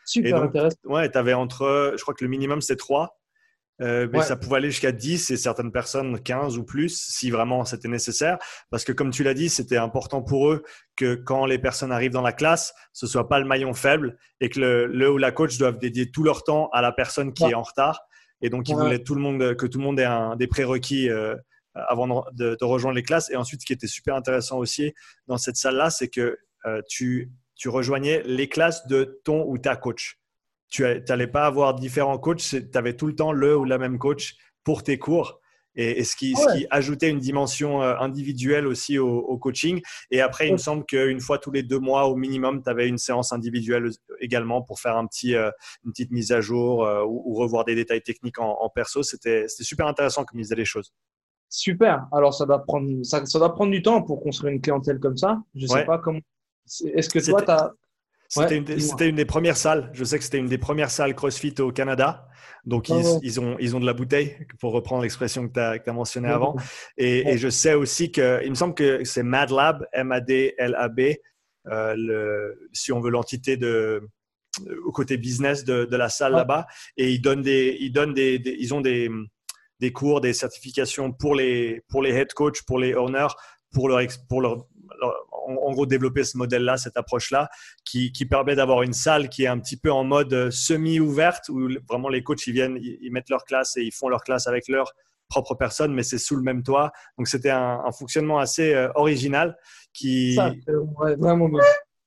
Super 0.05 0.43
intéressant. 0.43 0.77
Ouais, 0.85 1.11
tu 1.11 1.17
avais 1.17 1.33
entre, 1.33 1.93
je 1.97 2.01
crois 2.01 2.13
que 2.13 2.23
le 2.23 2.29
minimum 2.29 2.61
c'est 2.61 2.77
3 2.77 3.19
euh, 3.81 4.07
mais 4.11 4.21
ça 4.21 4.37
pouvait 4.37 4.57
aller 4.57 4.71
jusqu'à 4.71 4.91
10 4.91 5.31
et 5.31 5.37
certaines 5.37 5.71
personnes 5.71 6.19
15 6.19 6.57
ou 6.57 6.63
plus 6.63 6.89
si 6.89 7.29
vraiment 7.29 7.65
c'était 7.65 7.87
nécessaire. 7.87 8.37
Parce 8.69 8.83
que 8.83 8.91
comme 8.91 9.11
tu 9.11 9.23
l'as 9.23 9.33
dit, 9.33 9.49
c'était 9.49 9.77
important 9.77 10.21
pour 10.21 10.49
eux 10.49 10.63
que 10.95 11.15
quand 11.15 11.45
les 11.45 11.59
personnes 11.59 11.91
arrivent 11.91 12.13
dans 12.13 12.21
la 12.21 12.31
classe, 12.31 12.73
ce 12.93 13.05
soit 13.05 13.27
pas 13.27 13.39
le 13.39 13.45
maillon 13.45 13.73
faible 13.73 14.17
et 14.39 14.49
que 14.49 14.59
le, 14.59 15.11
ou 15.11 15.17
la 15.17 15.31
coach 15.31 15.57
doivent 15.57 15.77
dédier 15.77 16.09
tout 16.09 16.23
leur 16.23 16.43
temps 16.43 16.69
à 16.71 16.81
la 16.81 16.91
personne 16.91 17.33
qui 17.33 17.43
est 17.43 17.53
en 17.53 17.63
retard. 17.63 18.01
Et 18.41 18.49
donc, 18.49 18.69
ils 18.69 18.75
voulaient 18.75 19.03
tout 19.03 19.15
le 19.15 19.21
monde, 19.21 19.55
que 19.55 19.65
tout 19.65 19.79
le 19.79 19.83
monde 19.83 19.99
ait 19.99 20.05
un, 20.05 20.35
des 20.35 20.47
prérequis 20.47 21.09
euh, 21.09 21.35
avant 21.73 22.25
de, 22.33 22.55
de, 22.59 22.65
rejoindre 22.65 22.95
les 22.95 23.03
classes. 23.03 23.29
Et 23.29 23.35
ensuite, 23.35 23.61
ce 23.61 23.65
qui 23.65 23.73
était 23.73 23.87
super 23.87 24.15
intéressant 24.15 24.57
aussi 24.57 24.93
dans 25.27 25.37
cette 25.37 25.57
salle-là, 25.57 25.89
c'est 25.89 26.09
que 26.09 26.37
euh, 26.65 26.81
tu, 26.87 27.31
tu 27.55 27.69
rejoignais 27.69 28.23
les 28.25 28.47
classes 28.47 28.87
de 28.87 29.19
ton 29.23 29.45
ou 29.47 29.57
ta 29.57 29.75
coach 29.75 30.19
tu 30.75 31.03
n'allais 31.09 31.27
pas 31.27 31.45
avoir 31.45 31.75
différents 31.75 32.17
coachs, 32.17 32.41
tu 32.49 32.69
avais 32.73 32.95
tout 32.95 33.07
le 33.07 33.15
temps 33.15 33.31
le 33.31 33.57
ou 33.57 33.65
la 33.65 33.77
même 33.77 33.97
coach 33.97 34.35
pour 34.63 34.83
tes 34.83 34.97
cours. 34.97 35.39
Et, 35.77 36.05
ce, 36.05 36.15
qui, 36.15 36.33
qui, 36.33 36.65
ajoutait 36.69 37.09
une 37.09 37.19
dimension 37.19 37.81
euh, 37.83 37.97
individuelle 37.99 38.65
aussi 38.65 38.97
au, 38.97 39.37
coaching. 39.37 39.81
Et 40.09 40.21
après, 40.21 40.47
il 40.47 40.53
me 40.53 40.57
semble 40.57 40.85
qu'une 40.85 41.19
fois 41.19 41.37
tous 41.37 41.51
les 41.51 41.63
deux 41.63 41.79
mois 41.79 42.05
au 42.05 42.15
minimum, 42.15 42.63
tu 42.63 42.69
avais 42.69 42.87
une 42.87 42.97
séance 42.97 43.33
individuelle 43.33 43.89
également 44.21 44.61
pour 44.61 44.79
faire 44.79 44.95
un 44.95 45.05
petit, 45.05 45.35
euh, 45.35 45.51
une 45.83 45.91
petite 45.91 46.11
mise 46.11 46.31
à 46.31 46.39
jour 46.39 46.85
euh, 46.85 47.03
ou, 47.05 47.33
revoir 47.33 47.65
des 47.65 47.75
détails 47.75 48.01
techniques 48.01 48.39
en, 48.39 48.69
perso. 48.69 49.03
C'était 49.03 49.47
super 49.49 49.87
intéressant 49.87 50.23
comme 50.23 50.39
ils 50.39 50.45
faisaient 50.45 50.55
les 50.55 50.63
choses. 50.63 50.93
Super. 51.49 52.07
Alors, 52.13 52.33
ça 52.33 52.45
doit, 52.45 52.63
prendre, 52.63 53.03
ça, 53.03 53.25
ça 53.25 53.37
doit 53.37 53.53
prendre 53.53 53.71
du 53.71 53.81
temps 53.81 54.01
pour 54.01 54.21
construire 54.21 54.53
une 54.53 54.61
clientèle 54.61 54.99
comme 54.99 55.17
ça. 55.17 55.41
Je 55.55 55.63
ne 55.63 55.67
sais 55.67 55.85
pas 55.85 55.97
comment. 55.97 56.21
Est-ce 56.93 57.09
que 57.09 57.19
toi, 57.19 57.41
tu 57.41 57.51
as 57.51 57.73
c'était 58.27 58.57
une, 58.57 59.15
des 59.15 59.25
premières 59.25 59.57
salles. 59.57 59.89
Je 59.93 60.03
sais 60.03 60.17
que 60.17 60.23
c'était 60.23 60.37
une 60.37 60.47
des 60.47 60.57
premières 60.57 60.91
salles 60.91 61.15
CrossFit 61.15 61.55
au 61.59 61.71
Canada. 61.71 62.27
Donc, 62.65 62.89
ils, 62.89 63.39
ont, 63.39 63.57
ils 63.59 63.75
ont 63.75 63.79
de 63.79 63.85
la 63.85 63.93
bouteille, 63.93 64.37
pour 64.59 64.73
reprendre 64.73 65.03
l'expression 65.03 65.47
que 65.47 65.53
tu 65.53 65.59
as, 65.59 65.93
mentionnée 65.93 66.29
avant. 66.29 66.55
Et, 66.97 67.37
je 67.37 67.49
sais 67.49 67.75
aussi 67.75 68.11
que, 68.11 68.41
il 68.43 68.49
me 68.49 68.55
semble 68.55 68.73
que 68.73 69.03
c'est 69.03 69.23
MadLab, 69.23 69.85
M-A-D-L-A-B, 69.93 70.99
euh, 71.67 72.53
si 72.73 72.91
on 72.91 72.99
veut 72.99 73.11
l'entité 73.11 73.57
de, 73.57 74.01
au 74.85 74.91
côté 74.91 75.17
business 75.17 75.63
de, 75.63 75.95
la 75.95 76.09
salle 76.09 76.33
là-bas 76.33 76.67
et 76.97 77.11
ils 77.11 77.21
donnent 77.21 77.41
des, 77.41 77.77
ils 77.79 77.91
donnent 77.91 78.13
des, 78.13 78.41
ils 78.59 78.73
ont 78.73 78.81
des, 78.81 79.09
des 79.79 79.91
cours, 79.91 80.21
des 80.21 80.33
certifications 80.33 81.11
pour 81.11 81.35
les, 81.35 81.81
pour 81.89 82.01
les 82.01 82.11
head 82.11 82.33
coach, 82.33 82.61
pour 82.63 82.79
les 82.79 82.93
owners, 82.93 83.27
pour 83.71 83.89
leur, 83.89 84.01
pour 84.29 84.41
leur, 84.41 84.65
en, 85.45 85.71
gros 85.71 85.85
développer 85.85 86.23
ce 86.23 86.37
modèle-là, 86.37 86.77
cette 86.77 86.97
approche-là, 86.97 87.49
qui, 87.83 88.11
qui, 88.11 88.25
permet 88.25 88.55
d'avoir 88.55 88.81
une 88.81 88.93
salle 88.93 89.29
qui 89.29 89.43
est 89.43 89.47
un 89.47 89.59
petit 89.59 89.77
peu 89.77 89.91
en 89.91 90.03
mode 90.03 90.49
semi-ouverte, 90.51 91.49
où 91.49 91.69
vraiment 91.87 92.09
les 92.09 92.23
coachs 92.23 92.45
ils 92.47 92.53
viennent, 92.53 92.77
ils, 92.81 93.11
mettent 93.11 93.29
leur 93.29 93.43
classe 93.43 93.77
et 93.77 93.83
ils 93.83 93.93
font 93.93 94.09
leur 94.09 94.23
classe 94.23 94.47
avec 94.47 94.67
leur 94.67 94.93
propre 95.29 95.55
personne, 95.55 95.93
mais 95.93 96.03
c'est 96.03 96.17
sous 96.17 96.35
le 96.35 96.41
même 96.41 96.63
toit. 96.63 96.91
Donc 97.17 97.27
c'était 97.27 97.49
un, 97.49 97.91
fonctionnement 97.91 98.39
assez 98.39 98.73
euh, 98.73 98.89
original 98.95 99.57
qui. 99.93 100.35
Ça, 100.35 100.53
vraiment 101.17 101.49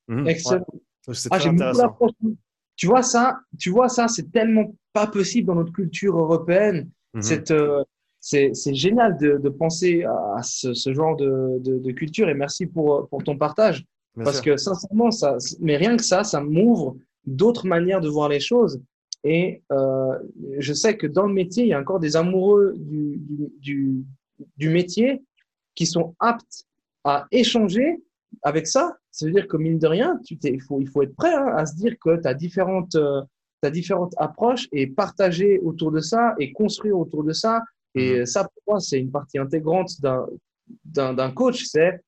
mmh, 0.07 0.27
Excellent. 0.27 0.65
C'est 1.11 1.29
ah, 1.31 1.47
intéressant. 1.47 1.97
Tu 2.75 2.87
vois 2.87 3.03
ça, 3.03 3.39
tu 3.59 3.71
vois 3.71 3.89
ça, 3.89 4.07
c'est 4.07 4.31
tellement 4.31 4.73
pas 4.93 5.07
possible 5.07 5.47
dans 5.47 5.55
notre 5.55 5.73
culture 5.73 6.17
européenne. 6.17 6.89
Mmh. 7.13 7.21
Euh, 7.51 7.83
c'est 8.19 8.73
génial 8.73 9.17
de, 9.17 9.37
de, 9.37 9.49
penser 9.49 10.03
à 10.03 10.41
ce, 10.43 10.73
ce 10.73 10.93
genre 10.93 11.15
de, 11.15 11.59
de, 11.59 11.79
de, 11.79 11.91
culture 11.91 12.27
et 12.29 12.33
merci 12.33 12.65
pour, 12.65 13.07
pour 13.09 13.23
ton 13.23 13.37
partage. 13.37 13.85
parce 14.15 14.41
que 14.41 14.57
sincèrement, 14.57 15.11
ça, 15.11 15.37
mais 15.61 15.77
rien 15.77 15.95
que 15.95 16.03
ça, 16.03 16.23
ça 16.23 16.41
m'ouvre 16.41 16.97
d'autres 17.25 17.67
manières 17.67 18.01
de 18.01 18.09
voir 18.09 18.29
les 18.29 18.39
choses. 18.39 18.81
Et 19.23 19.61
euh, 19.71 20.17
je 20.59 20.73
sais 20.73 20.95
que 20.97 21.07
dans 21.07 21.27
le 21.27 21.33
métier, 21.33 21.63
il 21.63 21.69
y 21.69 21.73
a 21.73 21.79
encore 21.79 21.99
des 21.99 22.15
amoureux 22.15 22.73
du, 22.77 23.19
du, 23.59 24.05
du, 24.57 24.69
métier 24.69 25.21
qui 25.75 25.85
sont 25.85 26.15
aptes 26.19 26.65
à 27.03 27.27
échanger 27.31 28.01
avec 28.43 28.67
ça. 28.67 28.97
Ça 29.11 29.25
veut 29.25 29.31
dire 29.31 29.47
que 29.47 29.57
mine 29.57 29.77
de 29.77 29.87
rien, 29.87 30.19
tu 30.23 30.37
il, 30.43 30.61
faut, 30.61 30.79
il 30.79 30.87
faut 30.87 31.03
être 31.03 31.15
prêt 31.15 31.33
hein, 31.33 31.53
à 31.55 31.65
se 31.65 31.75
dire 31.75 31.95
que 31.99 32.21
tu 32.21 32.27
as 32.27 32.33
différentes, 32.33 32.95
euh, 32.95 33.21
as 33.61 33.71
différentes 33.71 34.13
approches 34.17 34.69
et 34.71 34.87
partager 34.87 35.59
autour 35.59 35.91
de 35.91 35.99
ça 35.99 36.35
et 36.39 36.53
construire 36.53 36.97
autour 36.97 37.23
de 37.23 37.33
ça. 37.33 37.61
Et 37.95 38.19
mhm. 38.19 38.25
ça, 38.25 38.43
pour 38.43 38.63
moi, 38.67 38.79
c'est 38.79 38.99
une 38.99 39.11
partie 39.11 39.39
intégrante 39.39 39.91
d'un 40.85 41.31
coach. 41.31 41.63
C'est 41.65 42.01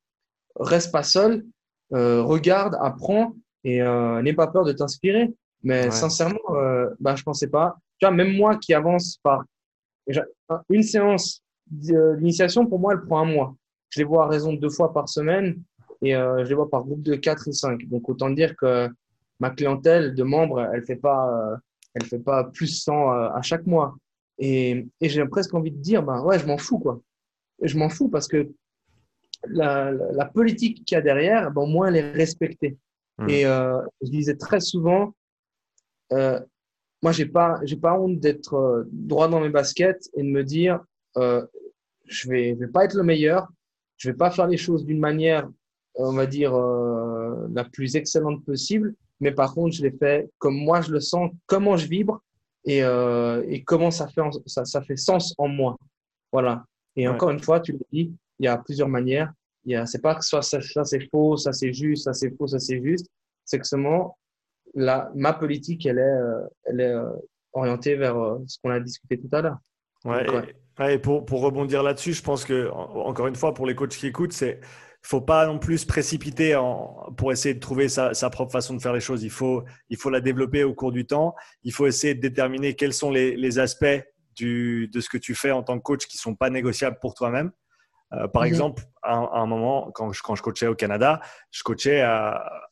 reste 0.55 0.91
pas 0.91 1.03
seul, 1.03 1.45
euh, 1.93 2.21
regarde, 2.23 2.77
apprends 2.81 3.33
et 3.63 3.81
euh, 3.81 4.21
n'aie 4.21 4.33
pas 4.33 4.47
peur 4.47 4.65
de 4.65 4.73
t'inspirer. 4.73 5.33
Mais 5.63 5.91
sincèrement, 5.91 6.39
euh, 6.55 6.89
bah, 6.99 7.15
je 7.15 7.23
pensais 7.23 7.47
pas. 7.47 7.77
Tu 7.99 8.05
vois, 8.05 8.15
même 8.15 8.35
moi 8.35 8.57
qui 8.57 8.73
avance 8.73 9.17
par 9.21 9.43
une 10.69 10.83
séance 10.83 11.43
d'initiation, 11.67 12.65
pour 12.65 12.79
moi, 12.79 12.93
elle 12.93 13.01
prend 13.01 13.19
un 13.19 13.25
mois. 13.25 13.55
Je 13.89 13.99
les 13.99 14.05
vois 14.05 14.25
à 14.25 14.27
raison 14.27 14.53
de 14.53 14.59
deux 14.59 14.69
fois 14.69 14.93
par 14.93 15.07
semaine 15.07 15.61
et 16.01 16.15
euh, 16.15 16.43
je 16.43 16.49
les 16.49 16.55
vois 16.55 16.69
par 16.69 16.83
groupe 16.83 17.03
de 17.03 17.15
quatre 17.15 17.47
ou 17.47 17.51
cinq. 17.51 17.87
Donc, 17.89 18.09
autant 18.09 18.29
dire 18.31 18.55
que 18.55 18.89
ma 19.39 19.51
clientèle 19.51 20.15
de 20.15 20.23
membres, 20.23 20.67
elle 20.73 20.83
fait 20.83 20.95
pas, 20.95 21.59
elle 21.93 22.05
fait 22.05 22.19
pas 22.19 22.45
plus 22.45 22.83
100 22.83 22.93
euh, 22.93 23.29
à 23.29 23.41
chaque 23.41 23.65
mois. 23.65 23.95
Et, 24.41 24.87
et 24.99 25.07
j'ai 25.07 25.23
presque 25.27 25.53
envie 25.53 25.71
de 25.71 25.77
dire, 25.77 26.01
bah 26.01 26.23
ouais, 26.23 26.39
je 26.39 26.47
m'en 26.47 26.57
fous, 26.57 26.79
quoi. 26.79 26.99
Je 27.61 27.77
m'en 27.77 27.89
fous 27.89 28.09
parce 28.09 28.27
que 28.27 28.49
la, 29.47 29.91
la, 29.91 30.25
politique 30.25 30.83
qu'il 30.83 30.95
y 30.95 30.97
a 30.97 31.01
derrière, 31.01 31.51
bon, 31.51 31.67
moins 31.67 31.89
elle 31.89 31.97
est 31.97 32.11
respectée. 32.11 32.75
Mmh. 33.19 33.29
Et 33.29 33.45
euh, 33.45 33.79
je 34.01 34.09
disais 34.09 34.35
très 34.35 34.59
souvent, 34.59 35.13
euh, 36.11 36.39
moi, 37.03 37.11
j'ai 37.11 37.27
pas, 37.27 37.59
j'ai 37.63 37.75
pas 37.75 37.93
honte 37.93 38.19
d'être 38.19 38.55
euh, 38.55 38.83
droit 38.91 39.27
dans 39.27 39.41
mes 39.41 39.49
baskets 39.49 40.09
et 40.15 40.23
de 40.23 40.27
me 40.27 40.43
dire, 40.43 40.83
je 41.15 42.29
vais, 42.29 42.53
vais 42.53 42.67
pas 42.67 42.85
être 42.85 42.95
le 42.95 43.03
meilleur, 43.03 43.47
je 43.97 44.09
vais 44.09 44.17
pas 44.17 44.31
faire 44.31 44.47
les 44.47 44.57
choses 44.57 44.85
d'une 44.85 44.99
manière, 44.99 45.47
on 45.93 46.13
va 46.13 46.25
dire, 46.25 46.53
la 47.53 47.63
plus 47.65 47.95
excellente 47.95 48.43
possible, 48.43 48.95
mais 49.19 49.31
par 49.31 49.53
contre, 49.53 49.75
je 49.75 49.83
les 49.83 49.91
fais 49.91 50.29
comme 50.39 50.55
moi 50.55 50.81
je 50.81 50.91
le 50.91 50.99
sens, 50.99 51.31
comment 51.45 51.77
je 51.77 51.87
vibre 51.87 52.23
et, 52.65 52.83
euh, 52.83 53.43
et 53.47 53.63
comment 53.63 53.91
ça 53.91 54.07
fait, 54.07 54.21
ça, 54.45 54.65
ça 54.65 54.81
fait 54.81 54.95
sens 54.95 55.33
en 55.37 55.47
moi. 55.47 55.77
Voilà. 56.31 56.63
Et 56.95 57.07
encore 57.07 57.31
une 57.31 57.39
fois, 57.39 57.59
tu 57.59 57.73
le 57.73 57.79
dis, 57.91 58.13
il 58.39 58.45
y 58.45 58.47
a 58.47 58.57
plusieurs 58.57 58.89
manières. 58.89 59.31
Il 59.65 59.71
y 59.71 59.75
a, 59.75 59.85
c'est 59.85 60.01
pas 60.01 60.15
que 60.15 60.25
soit 60.25 60.41
ça, 60.41 60.59
ça 60.61 60.83
c'est 60.83 61.07
faux, 61.09 61.37
ça 61.37 61.53
c'est 61.53 61.73
juste, 61.73 62.05
ça 62.05 62.13
c'est 62.13 62.35
faux, 62.35 62.47
ça 62.47 62.59
c'est 62.59 62.81
juste. 62.81 63.07
C'est 63.45 63.59
que 63.59 63.67
seulement 63.67 64.17
ma 64.75 65.33
politique, 65.33 65.85
elle 65.85 65.99
est, 65.99 66.01
euh, 66.01 66.41
elle 66.65 66.81
est 66.81 66.93
euh, 66.93 67.11
orientée 67.53 67.95
vers 67.95 68.15
ce 68.47 68.57
qu'on 68.61 68.71
a 68.71 68.79
discuté 68.79 69.19
tout 69.19 69.29
à 69.31 69.41
l'heure. 69.41 69.57
Ouais, 70.05 70.25
et, 70.93 70.97
pour, 70.97 71.25
pour, 71.25 71.41
rebondir 71.41 71.83
là-dessus, 71.83 72.13
je 72.13 72.23
pense 72.23 72.43
que, 72.43 72.69
encore 72.71 73.27
une 73.27 73.35
fois, 73.35 73.53
pour 73.53 73.67
les 73.67 73.75
coachs 73.75 73.89
qui 73.89 74.07
écoutent, 74.07 74.33
c'est 74.33 74.59
faut 75.01 75.21
pas 75.21 75.47
non 75.47 75.59
plus 75.59 75.79
se 75.79 75.85
précipiter 75.85 76.55
en, 76.55 77.11
pour 77.17 77.31
essayer 77.31 77.55
de 77.55 77.59
trouver 77.59 77.89
sa, 77.89 78.13
sa, 78.13 78.29
propre 78.29 78.51
façon 78.51 78.75
de 78.75 78.81
faire 78.81 78.93
les 78.93 78.99
choses. 78.99 79.23
Il 79.23 79.31
faut, 79.31 79.63
il 79.89 79.97
faut 79.97 80.09
la 80.09 80.21
développer 80.21 80.63
au 80.63 80.73
cours 80.73 80.91
du 80.91 81.05
temps. 81.05 81.35
Il 81.63 81.73
faut 81.73 81.87
essayer 81.87 82.13
de 82.13 82.21
déterminer 82.21 82.75
quels 82.75 82.93
sont 82.93 83.09
les, 83.09 83.35
les 83.35 83.59
aspects 83.59 83.85
du, 84.35 84.87
de 84.87 84.99
ce 84.99 85.09
que 85.09 85.17
tu 85.17 85.35
fais 85.35 85.51
en 85.51 85.63
tant 85.63 85.77
que 85.77 85.83
coach 85.83 86.05
qui 86.05 86.17
sont 86.17 86.35
pas 86.35 86.49
négociables 86.49 86.97
pour 87.01 87.13
toi-même. 87.15 87.51
Euh, 88.13 88.27
par 88.27 88.43
mhm. 88.43 88.49
exemple, 88.49 88.83
à, 89.01 89.15
un 89.15 89.45
moment, 89.45 89.89
quand 89.93 90.11
je, 90.11 90.21
quand 90.21 90.35
je 90.35 90.43
coachais 90.43 90.67
au 90.67 90.75
Canada, 90.75 91.21
je 91.49 91.63
coachais, 91.63 92.03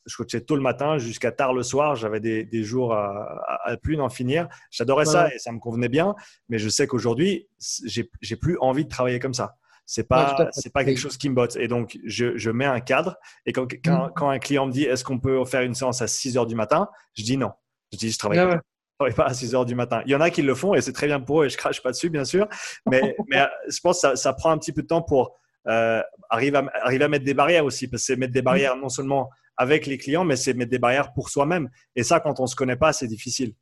je 0.06 0.16
coachais 0.16 0.42
tôt 0.42 0.54
le 0.54 0.62
matin 0.62 0.98
jusqu'à 0.98 1.32
tard 1.32 1.52
le 1.54 1.62
soir. 1.62 1.96
J'avais 1.96 2.20
des, 2.20 2.44
des, 2.44 2.62
jours 2.62 2.92
à, 2.94 3.40
à, 3.64 3.76
plus 3.76 3.96
d'en 3.96 4.08
finir. 4.08 4.48
J'adorais 4.70 5.06
ça 5.06 5.34
et 5.34 5.38
ça 5.38 5.50
me 5.50 5.58
convenait 5.58 5.88
bien. 5.88 6.14
Mais 6.48 6.58
je 6.58 6.68
sais 6.68 6.86
qu'aujourd'hui, 6.86 7.48
j'ai 7.82 8.36
plus 8.36 8.56
envie 8.60 8.84
de 8.84 8.90
travailler 8.90 9.18
comme 9.18 9.34
ça. 9.34 9.56
C'est 9.92 10.04
pas, 10.04 10.48
c'est 10.52 10.72
pas 10.72 10.84
quelque 10.84 11.00
chose 11.00 11.16
qui 11.16 11.28
me 11.28 11.34
botte. 11.34 11.56
Et 11.56 11.66
donc, 11.66 11.98
je, 12.04 12.38
je 12.38 12.50
mets 12.52 12.64
un 12.64 12.78
cadre. 12.78 13.16
Et 13.44 13.52
quand, 13.52 13.66
quand, 13.84 14.04
mhm. 14.04 14.12
quand 14.14 14.30
un 14.30 14.38
client 14.38 14.66
me 14.66 14.70
dit, 14.70 14.84
est-ce 14.84 15.02
qu'on 15.02 15.18
peut 15.18 15.44
faire 15.46 15.62
une 15.62 15.74
séance 15.74 16.00
à 16.00 16.06
6 16.06 16.38
heures 16.38 16.46
du 16.46 16.54
matin? 16.54 16.88
Je 17.14 17.24
dis 17.24 17.36
non. 17.36 17.50
Je 17.92 17.98
dis, 17.98 18.12
je 18.12 18.16
travaille 18.16 18.38
pas 18.38 19.10
pas 19.16 19.24
à 19.24 19.34
6 19.34 19.52
heures 19.56 19.64
du 19.64 19.74
matin. 19.74 20.00
Il 20.06 20.12
y 20.12 20.14
en 20.14 20.20
a 20.20 20.30
qui 20.30 20.42
le 20.42 20.54
font 20.54 20.74
et 20.74 20.80
c'est 20.80 20.92
très 20.92 21.08
bien 21.08 21.18
pour 21.18 21.42
eux 21.42 21.46
et 21.46 21.48
je 21.48 21.56
crache 21.56 21.82
pas 21.82 21.90
dessus, 21.90 22.08
bien 22.08 22.24
sûr. 22.24 22.46
Mais, 22.88 23.16
mais 23.28 23.40
euh, 23.40 23.46
je 23.68 23.80
pense 23.80 23.96
que 23.96 24.00
ça, 24.10 24.14
ça, 24.14 24.32
prend 24.32 24.52
un 24.52 24.58
petit 24.58 24.70
peu 24.70 24.82
de 24.82 24.86
temps 24.86 25.02
pour 25.02 25.36
euh, 25.66 26.00
arriver, 26.28 26.58
à, 26.58 26.64
arriver 26.84 27.04
à 27.06 27.08
mettre 27.08 27.24
des 27.24 27.34
barrières 27.34 27.64
aussi. 27.64 27.88
Parce 27.88 28.02
que 28.02 28.06
c'est 28.06 28.16
mettre 28.16 28.32
des 28.32 28.42
barrières 28.42 28.76
non 28.76 28.90
seulement 28.90 29.28
avec 29.56 29.86
les 29.86 29.98
clients, 29.98 30.22
mais 30.24 30.36
c'est 30.36 30.54
mettre 30.54 30.70
des 30.70 30.78
barrières 30.78 31.12
pour 31.14 31.30
soi-même. 31.30 31.68
Et 31.96 32.04
ça, 32.04 32.20
quand 32.20 32.38
on 32.38 32.46
se 32.46 32.54
connaît 32.54 32.76
pas, 32.76 32.92
c'est 32.92 33.08
difficile. 33.08 33.54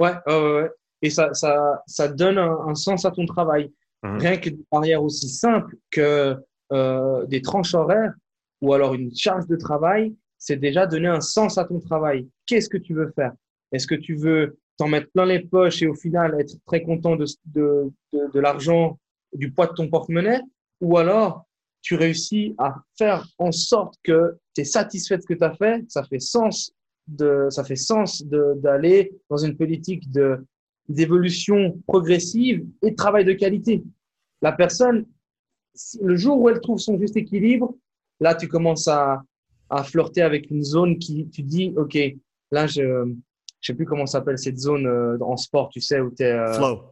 Ouais, 0.00 0.14
ouais, 0.26 0.52
ouais. 0.52 0.70
Et 1.02 1.10
ça, 1.10 1.32
ça, 1.32 1.80
ça 1.86 2.08
donne 2.08 2.38
un, 2.38 2.74
sens 2.74 3.04
à 3.04 3.12
ton 3.12 3.24
travail. 3.24 3.72
Mhm. 4.02 4.18
Rien 4.18 4.36
que 4.38 4.50
des 4.50 4.64
barrières 4.70 5.02
aussi 5.02 5.28
simples 5.28 5.76
que 5.90 6.36
euh, 6.72 7.26
des 7.26 7.42
tranches 7.42 7.74
horaires 7.74 8.14
ou 8.60 8.72
alors 8.72 8.94
une 8.94 9.14
charge 9.14 9.46
de 9.46 9.56
travail, 9.56 10.14
c'est 10.38 10.56
déjà 10.56 10.86
donner 10.86 11.08
un 11.08 11.20
sens 11.20 11.58
à 11.58 11.64
ton 11.64 11.80
travail. 11.80 12.28
Qu'est-ce 12.46 12.68
que 12.68 12.78
tu 12.78 12.94
veux 12.94 13.12
faire? 13.14 13.32
Est-ce 13.72 13.86
que 13.86 13.94
tu 13.94 14.14
veux 14.14 14.58
t'en 14.76 14.88
mettre 14.88 15.10
plein 15.12 15.26
les 15.26 15.40
poches 15.40 15.82
et 15.82 15.86
au 15.86 15.94
final 15.94 16.40
être 16.40 16.54
très 16.66 16.82
content 16.82 17.16
de, 17.16 17.26
de, 17.46 17.92
de, 18.12 18.40
l'argent, 18.40 18.98
du 19.32 19.52
poids 19.52 19.66
de 19.66 19.74
ton 19.74 19.88
porte-monnaie, 19.88 20.40
ou 20.80 20.96
alors 20.96 21.44
tu 21.82 21.94
réussis 21.96 22.54
à 22.58 22.76
faire 22.96 23.26
en 23.38 23.52
sorte 23.52 23.94
que 24.02 24.38
tu 24.54 24.62
es 24.62 24.64
satisfait 24.64 25.18
de 25.18 25.22
ce 25.22 25.26
que 25.26 25.34
tu 25.34 25.44
as 25.44 25.54
fait, 25.54 25.84
ça 25.88 26.02
fait 26.04 26.18
sens 26.18 26.72
de, 27.06 27.48
ça 27.50 27.64
fait 27.64 27.76
sens 27.76 28.22
d'aller 28.24 29.12
dans 29.28 29.36
une 29.36 29.56
politique 29.56 30.10
de, 30.10 30.46
d'évolution 30.90 31.80
progressive 31.86 32.66
et 32.82 32.90
de 32.90 32.96
travail 32.96 33.24
de 33.24 33.32
qualité. 33.32 33.82
La 34.42 34.52
personne, 34.52 35.06
le 36.00 36.16
jour 36.16 36.38
où 36.38 36.48
elle 36.48 36.60
trouve 36.60 36.78
son 36.78 36.98
juste 36.98 37.16
équilibre, 37.16 37.74
là, 38.18 38.34
tu 38.34 38.48
commences 38.48 38.88
à, 38.88 39.22
à 39.70 39.84
flirter 39.84 40.22
avec 40.22 40.50
une 40.50 40.64
zone 40.64 40.98
qui, 40.98 41.28
tu 41.30 41.42
dis, 41.42 41.72
OK, 41.76 41.96
là, 42.50 42.66
je, 42.66 42.82
je 43.60 43.66
sais 43.66 43.74
plus 43.74 43.86
comment 43.86 44.06
s'appelle 44.06 44.38
cette 44.38 44.58
zone 44.58 44.86
euh, 44.86 45.16
en 45.20 45.36
sport, 45.36 45.68
tu 45.68 45.80
sais, 45.80 46.00
où 46.00 46.10
tu 46.10 46.24
es. 46.24 46.32
Euh, 46.32 46.52
flow. 46.54 46.82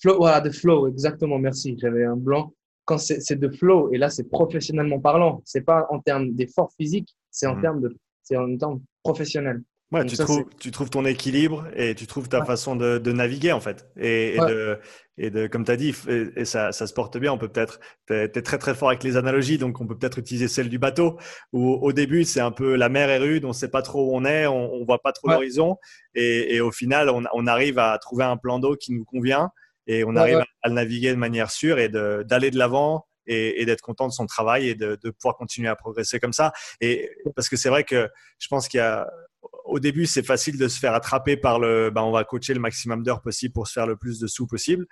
Flow, 0.00 0.16
voilà, 0.16 0.40
de 0.40 0.50
flow, 0.50 0.88
exactement, 0.88 1.38
merci. 1.38 1.76
J'avais 1.78 2.04
un 2.04 2.16
blanc. 2.16 2.52
Quand 2.86 2.98
c'est 2.98 3.38
de 3.38 3.48
flow, 3.48 3.92
et 3.92 3.98
là, 3.98 4.10
c'est 4.10 4.28
professionnellement 4.28 5.00
parlant. 5.00 5.40
C'est 5.44 5.62
pas 5.62 5.86
en 5.90 6.00
termes 6.00 6.32
d'effort 6.32 6.70
physique, 6.76 7.14
c'est 7.30 7.46
en 7.46 7.56
mhm. 7.56 7.62
termes 7.62 7.80
de, 7.80 7.96
c'est 8.22 8.36
en 8.36 8.56
termes 8.56 8.80
professionnels. 9.02 9.62
Ouais, 9.94 10.04
tu, 10.06 10.16
trouves, 10.16 10.44
tu 10.58 10.72
trouves 10.72 10.90
ton 10.90 11.04
équilibre 11.04 11.66
et 11.76 11.94
tu 11.94 12.08
trouves 12.08 12.28
ta 12.28 12.44
façon 12.44 12.74
de, 12.74 12.98
de, 12.98 13.12
naviguer 13.12 13.52
en 13.52 13.60
fait. 13.60 13.88
Et, 13.96 14.34
et 14.34 14.38
de, 14.38 14.80
et 15.18 15.30
de, 15.30 15.46
comme 15.46 15.64
tu 15.64 15.70
as 15.70 15.76
dit, 15.76 15.94
et, 16.08 16.44
ça, 16.44 16.72
ça, 16.72 16.88
se 16.88 16.92
porte 16.92 17.16
bien, 17.16 17.32
on 17.32 17.38
peut 17.38 17.46
peut-être, 17.46 17.78
tu 18.08 18.14
es, 18.14 18.28
très 18.28 18.58
très 18.58 18.74
fort 18.74 18.88
avec 18.88 19.04
les 19.04 19.16
analogies, 19.16 19.56
donc 19.56 19.80
on 19.80 19.86
peut 19.86 19.96
peut-être 19.96 20.18
utiliser 20.18 20.48
celle 20.48 20.68
du 20.68 20.80
bateau, 20.80 21.16
où 21.52 21.74
au 21.74 21.92
début 21.92 22.24
c'est 22.24 22.40
un 22.40 22.50
peu 22.50 22.74
la 22.74 22.88
mer 22.88 23.08
est 23.08 23.18
rude, 23.18 23.44
on 23.44 23.52
sait 23.52 23.70
pas 23.70 23.82
trop 23.82 24.10
où 24.10 24.16
on 24.16 24.24
est, 24.24 24.48
on, 24.48 24.74
on 24.74 24.84
voit 24.84 25.00
pas 25.00 25.12
trop 25.12 25.28
l'horizon, 25.28 25.76
et, 26.16 26.60
au 26.60 26.72
final 26.72 27.08
on, 27.08 27.22
on, 27.32 27.46
arrive 27.46 27.78
à 27.78 27.96
trouver 27.98 28.24
un 28.24 28.36
plan 28.36 28.58
d'eau 28.58 28.74
qui 28.74 28.92
nous 28.92 29.04
convient, 29.04 29.50
et 29.86 30.02
on 30.02 30.16
arrive 30.16 30.42
à 30.62 30.68
le 30.68 30.74
naviguer 30.74 31.10
de 31.10 31.18
manière 31.18 31.52
sûre 31.52 31.78
et 31.78 31.88
d'aller 31.88 32.50
de 32.50 32.58
l'avant 32.58 33.06
et, 33.28 33.62
et 33.62 33.66
d'être 33.66 33.80
content 33.80 34.08
de 34.08 34.12
son 34.12 34.26
travail 34.26 34.68
et 34.70 34.74
de, 34.74 34.98
de, 35.00 35.10
pouvoir 35.10 35.36
continuer 35.36 35.68
à 35.68 35.76
progresser 35.76 36.18
comme 36.18 36.32
ça. 36.32 36.52
Et 36.80 37.10
parce 37.36 37.48
que 37.48 37.56
c'est 37.56 37.68
vrai 37.68 37.84
que 37.84 38.08
je 38.38 38.48
pense 38.48 38.68
qu'il 38.68 38.78
y 38.78 38.82
a 38.82 39.08
au 39.64 39.80
début, 39.80 40.06
c'est 40.06 40.24
facile 40.24 40.58
de 40.58 40.68
se 40.68 40.78
faire 40.78 40.94
attraper 40.94 41.36
par 41.36 41.58
le, 41.58 41.90
ben, 41.90 42.02
on 42.02 42.12
va 42.12 42.24
coacher 42.24 42.54
le 42.54 42.60
maximum 42.60 43.02
d'heures 43.02 43.22
possible 43.22 43.52
pour 43.52 43.66
se 43.66 43.72
faire 43.72 43.86
le 43.86 43.96
plus 43.96 44.18
de 44.18 44.26
sous 44.26 44.46
possible. 44.46 44.86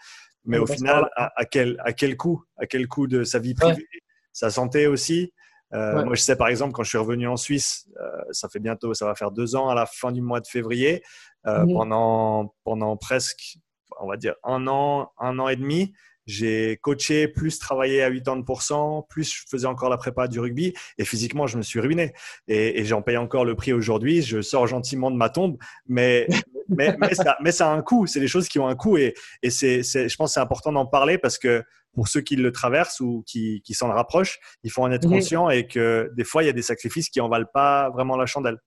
Mais 0.44 0.58
au 0.58 0.66
final, 0.66 1.08
à, 1.16 1.44
quel, 1.44 1.76
à 1.84 1.92
quel 1.92 2.16
coût? 2.16 2.42
À 2.56 2.66
quel 2.66 2.88
coût 2.88 3.06
de 3.06 3.22
sa 3.22 3.38
vie 3.38 3.54
privée, 3.54 3.86
sa 4.32 4.50
santé 4.50 4.86
aussi? 4.86 5.32
Moi, 5.72 6.14
je 6.14 6.20
sais 6.20 6.36
par 6.36 6.48
exemple, 6.48 6.72
quand 6.72 6.82
je 6.82 6.88
suis 6.88 6.98
revenu 6.98 7.28
en 7.28 7.36
Suisse, 7.36 7.88
ça 8.32 8.48
fait 8.48 8.58
bientôt, 8.58 8.92
ça 8.92 9.06
va 9.06 9.14
faire 9.14 9.30
deux 9.30 9.54
ans 9.54 9.68
à 9.68 9.74
la 9.74 9.86
fin 9.86 10.10
du 10.10 10.20
mois 10.20 10.40
de 10.40 10.46
février, 10.46 11.02
mhm. 11.46 11.72
pendant, 11.72 12.54
pendant 12.64 12.96
presque, 12.96 13.58
on 14.00 14.08
va 14.08 14.16
dire, 14.16 14.34
un 14.42 14.66
an, 14.66 15.12
un 15.18 15.38
an 15.38 15.48
et 15.48 15.56
demi, 15.56 15.92
j'ai 16.26 16.78
coaché, 16.82 17.28
plus 17.28 17.58
travaillé 17.58 18.02
à 18.02 18.10
80%, 18.10 19.06
plus 19.08 19.32
je 19.32 19.42
faisais 19.48 19.66
encore 19.66 19.90
la 19.90 19.96
prépa 19.96 20.28
du 20.28 20.40
rugby 20.40 20.72
et 20.98 21.04
physiquement, 21.04 21.46
je 21.46 21.56
me 21.56 21.62
suis 21.62 21.80
ruiné. 21.80 22.12
Et, 22.48 22.84
j'en 22.84 23.02
paye 23.02 23.16
encore 23.16 23.44
le 23.44 23.54
prix 23.54 23.72
aujourd'hui. 23.72 24.22
Je 24.22 24.40
sors 24.40 24.66
gentiment 24.66 25.10
de 25.10 25.16
ma 25.16 25.30
tombe, 25.30 25.56
mais, 25.86 26.26
mais, 26.68 26.96
mais, 26.98 27.14
ça, 27.52 27.70
a 27.70 27.74
un 27.74 27.82
coût. 27.82 28.06
C'est 28.06 28.20
des 28.20 28.28
choses 28.28 28.48
qui 28.48 28.58
ont 28.58 28.68
un 28.68 28.76
coût 28.76 28.96
et, 28.96 29.14
et 29.42 29.50
c'est, 29.50 29.82
je 29.82 30.16
pense 30.16 30.30
que 30.30 30.34
c'est 30.34 30.40
important 30.40 30.72
d'en 30.72 30.86
parler 30.86 31.18
parce 31.18 31.38
que 31.38 31.62
pour 31.94 32.08
ceux 32.08 32.20
qui 32.20 32.36
le 32.36 32.52
traversent 32.52 33.00
ou 33.00 33.22
qui, 33.26 33.60
qui 33.62 33.74
s'en 33.74 33.88
rapprochent, 33.88 34.38
il 34.62 34.70
faut 34.70 34.82
en 34.82 34.90
être 34.90 35.08
conscient 35.08 35.50
et 35.50 35.66
que 35.66 36.10
des 36.16 36.24
fois, 36.24 36.42
il 36.42 36.46
y 36.46 36.50
a 36.50 36.54
des 36.54 36.62
sacrifices 36.62 37.10
qui 37.10 37.20
en 37.20 37.28
valent 37.28 37.50
pas 37.52 37.90
vraiment 37.90 38.16
la 38.16 38.26
chandelle. 38.26 38.58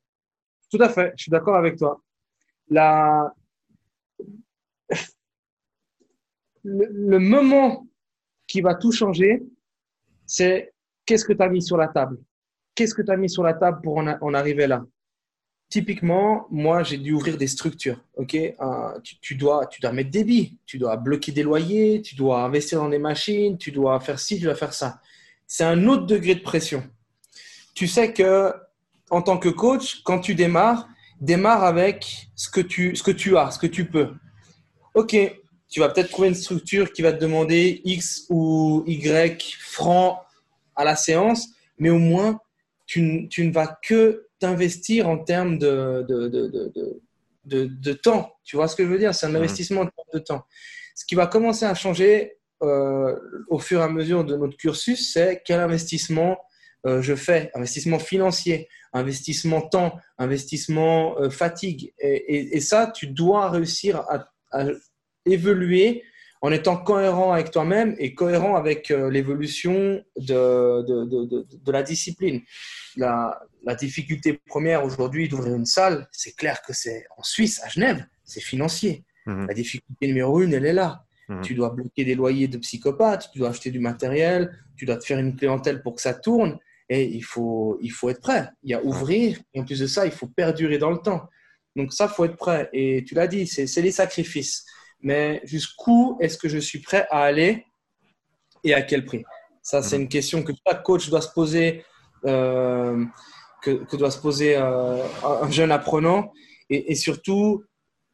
Tout 0.71 0.81
à 0.81 0.89
fait, 0.89 1.13
je 1.17 1.23
suis 1.23 1.31
d'accord 1.31 1.55
avec 1.55 1.77
toi. 1.77 2.01
La, 2.69 3.33
le, 6.65 7.19
moment 7.19 7.87
qui 8.47 8.61
va 8.61 8.75
tout 8.75 8.91
changer, 8.91 9.43
c'est 10.25 10.73
qu'est-ce 11.05 11.25
que 11.25 11.33
tu 11.33 11.41
as 11.43 11.49
mis 11.49 11.61
sur 11.61 11.77
la 11.77 11.87
table? 11.87 12.17
Qu'est-ce 12.73 12.93
que 12.93 13.01
tu 13.01 13.11
as 13.11 13.17
mis 13.17 13.29
sur 13.29 13.43
la 13.43 13.53
table 13.53 13.79
pour 13.81 13.97
en, 13.97 14.33
arriver 14.33 14.67
là? 14.67 14.83
Typiquement, 15.69 16.47
moi, 16.51 16.83
j'ai 16.83 16.97
dû 16.97 17.11
ouvrir 17.13 17.37
des 17.37 17.47
structures. 17.47 18.03
Ok, 18.15 18.37
tu, 19.21 19.35
dois, 19.35 19.65
tu 19.67 19.81
dois 19.81 19.91
mettre 19.91 20.11
des 20.11 20.23
billes, 20.23 20.57
tu 20.65 20.77
dois 20.77 20.95
bloquer 20.97 21.31
des 21.31 21.43
loyers, 21.43 22.01
tu 22.01 22.15
dois 22.15 22.43
investir 22.43 22.79
dans 22.79 22.89
des 22.89 22.99
machines, 22.99 23.57
tu 23.57 23.71
dois 23.71 23.99
faire 23.99 24.19
ci, 24.19 24.37
tu 24.37 24.43
dois 24.43 24.55
faire 24.55 24.73
ça. 24.73 25.01
C'est 25.47 25.63
un 25.63 25.87
autre 25.87 26.05
degré 26.05 26.35
de 26.35 26.41
pression. 26.41 26.83
Tu 27.73 27.87
sais 27.87 28.13
que 28.13 28.53
en 29.09 29.21
tant 29.21 29.37
que 29.37 29.49
coach, 29.49 30.01
quand 30.03 30.19
tu 30.19 30.33
démarres, 30.35 30.87
démarre 31.21 31.63
avec 31.63 32.27
ce 32.35 32.49
que 32.49 32.61
tu, 32.61 32.95
ce 32.95 33.03
que 33.03 33.11
tu 33.11 33.37
as, 33.37 33.51
ce 33.51 33.59
que 33.59 33.67
tu 33.67 33.85
peux. 33.85 34.13
Ok, 34.93 35.15
tu 35.75 35.81
vas 35.81 35.89
peut-être 35.89 36.09
trouver 36.09 36.29
une 36.29 36.35
structure 36.35 36.93
qui 36.93 37.01
va 37.01 37.11
te 37.11 37.19
demander 37.19 37.81
X 37.83 38.27
ou 38.29 38.81
Y 38.87 39.57
francs 39.59 40.21
à 40.73 40.85
la 40.85 40.95
séance, 40.95 41.49
mais 41.77 41.89
au 41.89 41.97
moins, 41.97 42.39
tu, 42.85 43.01
ne 43.01 43.51
vas 43.51 43.77
que 43.83 44.25
t'investir 44.39 45.09
en 45.09 45.17
termes 45.17 45.59
de, 45.59 46.07
de, 47.43 47.93
temps. 47.93 48.31
Tu 48.45 48.55
vois 48.55 48.69
ce 48.69 48.77
que 48.77 48.85
je 48.85 48.87
veux 48.87 48.97
dire? 48.97 49.13
C'est 49.13 49.25
un 49.25 49.35
investissement 49.35 49.85
de 50.13 50.19
temps. 50.19 50.45
Ce 50.95 51.05
qui 51.05 51.13
va 51.13 51.27
commencer 51.27 51.65
à 51.65 51.75
changer 51.75 52.37
euh, 52.63 53.13
au 53.49 53.59
fur 53.59 53.81
et 53.81 53.83
à 53.83 53.89
mesure 53.89 54.23
de 54.23 54.37
notre 54.37 54.55
cursus, 54.55 55.11
c'est 55.11 55.41
quel 55.43 55.59
investissement 55.59 56.37
euh, 56.87 57.01
je 57.01 57.15
fais, 57.15 57.51
investissement 57.53 57.99
financier, 57.99 58.69
investissement 58.93 59.59
temps, 59.59 59.99
investissement 60.19 61.19
euh, 61.19 61.29
fatigue. 61.29 61.93
Et, 61.99 62.61
ça, 62.61 62.93
tu 62.95 63.07
dois 63.07 63.49
réussir 63.49 64.05
à 64.09 64.29
évoluer 65.25 66.03
en 66.45 66.51
étant 66.51 66.77
cohérent 66.77 67.33
avec 67.33 67.49
toi-même 67.49 67.95
et 67.97 68.13
cohérent 68.13 68.55
avec 68.55 68.91
euh, 68.91 69.09
l'évolution 69.09 70.03
de, 70.15 70.83
de, 70.83 71.71
la 71.71 71.81
discipline. 71.81 72.41
La, 72.97 73.41
difficulté 73.79 74.39
première 74.45 74.85
aujourd'hui 74.85 75.27
d'ouvrir 75.27 75.55
une 75.55 75.65
salle, 75.65 76.07
c'est 76.11 76.35
clair 76.35 76.61
que 76.61 76.71
c'est 76.71 77.07
en 77.17 77.23
Suisse, 77.23 77.59
à 77.63 77.69
Genève, 77.69 78.05
c'est 78.23 78.41
financier. 78.41 79.03
Mhm. 79.25 79.47
La 79.47 79.55
difficulté 79.55 80.05
numéro 80.05 80.39
une, 80.39 80.53
elle 80.53 80.67
est 80.67 80.73
là. 80.73 81.03
Mhm. 81.29 81.41
Tu 81.41 81.55
dois 81.55 81.71
bloquer 81.71 82.05
des 82.05 82.13
loyers 82.13 82.47
de 82.47 82.59
psychopathes, 82.59 83.29
tu 83.33 83.39
dois 83.39 83.49
acheter 83.49 83.71
du 83.71 83.79
matériel, 83.79 84.55
tu 84.77 84.85
dois 84.85 84.97
te 84.97 85.05
faire 85.05 85.17
une 85.17 85.35
clientèle 85.35 85.81
pour 85.81 85.95
que 85.95 86.01
ça 86.01 86.13
tourne. 86.13 86.59
Et 86.89 87.05
il 87.05 87.23
faut, 87.23 87.79
il 87.81 87.91
faut 87.91 88.09
être 88.09 88.21
prêt. 88.21 88.49
Il 88.61 88.69
y 88.69 88.75
a 88.75 88.83
ouvrir, 88.83 89.39
et 89.55 89.61
en 89.61 89.65
plus 89.65 89.79
de 89.79 89.87
ça, 89.87 90.05
il 90.05 90.11
faut 90.11 90.27
perdurer 90.27 90.77
dans 90.77 90.91
le 90.91 90.99
temps. 90.99 91.27
Donc 91.75 91.91
ça, 91.91 92.07
faut 92.07 92.25
être 92.25 92.37
prêt. 92.37 92.69
Et 92.71 93.03
tu 93.03 93.15
l'as 93.15 93.25
dit, 93.25 93.47
c'est 93.47 93.81
les 93.81 93.91
sacrifices 93.91 94.65
mais 95.05 95.39
jusqu'où 95.43 96.17
est-ce 96.19 96.35
que 96.35 96.49
je 96.49 96.57
suis 96.57 96.79
prêt 96.79 97.05
à 97.11 97.21
aller 97.21 97.63
et 98.63 98.73
à 98.73 98.81
quel 98.81 99.05
prix? 99.05 99.23
Ça, 99.61 99.83
c'est 99.83 99.97
mhm. 99.97 100.03
une 100.03 100.09
question 100.09 100.41
que 100.41 100.51
chaque 100.67 100.81
coach 100.81 101.09
doit 101.09 101.21
se 101.21 101.31
poser, 101.31 101.85
euh, 102.25 103.05
que, 103.61 103.95
doit 103.95 104.09
se 104.09 104.19
poser 104.19 104.57
euh, 104.57 105.03
un 105.23 105.51
jeune 105.51 105.71
apprenant. 105.71 106.33
Et, 106.71 106.95
surtout, 106.95 107.63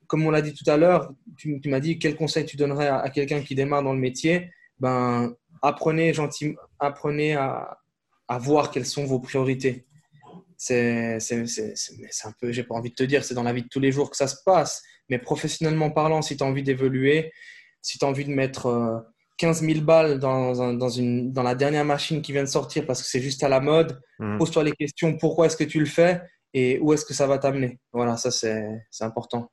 comme 0.06 0.26
on 0.26 0.32
l'a 0.32 0.42
dit 0.42 0.54
tout 0.54 0.70
à 0.70 0.76
l'heure, 0.76 1.14
tu, 1.38 1.62
m'as 1.66 1.80
dit 1.80 1.98
quel 1.98 2.18
conseil 2.18 2.46
tu 2.46 2.58
donnerais 2.58 2.90
à, 2.90 3.10
quelqu'un 3.10 3.42
qui 3.42 3.56
démarre 3.56 3.84
dans 3.84 3.94
le 3.94 4.00
métier? 4.00 4.52
Ben, 4.78 5.34
apprenez 5.62 6.14
gentiment, 6.14 6.56
apprenez 6.78 7.36
à, 7.36 7.78
à 8.28 8.38
voir 8.38 8.70
quelles 8.70 8.86
sont 8.86 9.06
vos 9.06 9.20
priorités. 9.22 9.86
C'est 10.64 11.18
un 12.24 12.34
peu, 12.40 12.52
j'ai 12.52 12.62
pas 12.64 12.76
envie 12.76 12.92
de 12.92 12.96
te 12.96 13.02
dire, 13.04 13.24
c'est 13.24 13.34
dans 13.34 13.42
la 13.42 13.52
vie 13.52 13.64
de 13.64 13.68
tous 13.68 13.80
les 13.80 13.92
jours 13.92 14.12
que 14.12 14.18
ça 14.18 14.28
se 14.28 14.36
passe. 14.46 14.84
Mais 15.10 15.18
professionnellement 15.18 15.90
parlant, 15.90 16.22
si 16.22 16.38
tu 16.38 16.44
as 16.44 16.46
envie 16.46 16.62
d'évoluer, 16.62 17.32
si 17.82 17.98
tu 17.98 18.06
as 18.06 18.08
envie 18.08 18.26
de 18.26 18.30
mettre 18.30 19.04
15 19.40 19.64
euh, 19.64 19.74
000 19.74 19.82
balles 19.84 20.20
dans, 20.20 20.74
dans, 20.74 20.90
une, 20.90 21.34
dans 21.34 21.42
la 21.42 21.56
dernière 21.56 21.84
machine 21.84 22.22
qui 22.22 22.32
vient 22.32 22.44
de 22.44 22.48
sortir 22.48 22.86
parce 22.86 23.02
que 23.02 23.08
c'est 23.08 23.22
juste 23.22 23.44
à 23.44 23.50
la 23.50 23.60
mode, 23.60 24.00
mmh. 24.20 24.38
pose-toi 24.38 24.64
les 24.64 24.74
questions 24.74 25.18
pourquoi 25.18 25.48
est-ce 25.48 25.58
que 25.58 25.64
tu 25.64 25.80
le 25.80 25.88
fais 25.88 26.22
et 26.54 26.78
où 26.80 26.94
est-ce 26.94 27.06
que 27.06 27.16
ça 27.16 27.26
va 27.26 27.40
t'amener? 27.40 27.80
Voilà, 27.92 28.16
ça 28.18 28.30
c'est 28.30 28.84
important. 29.00 29.50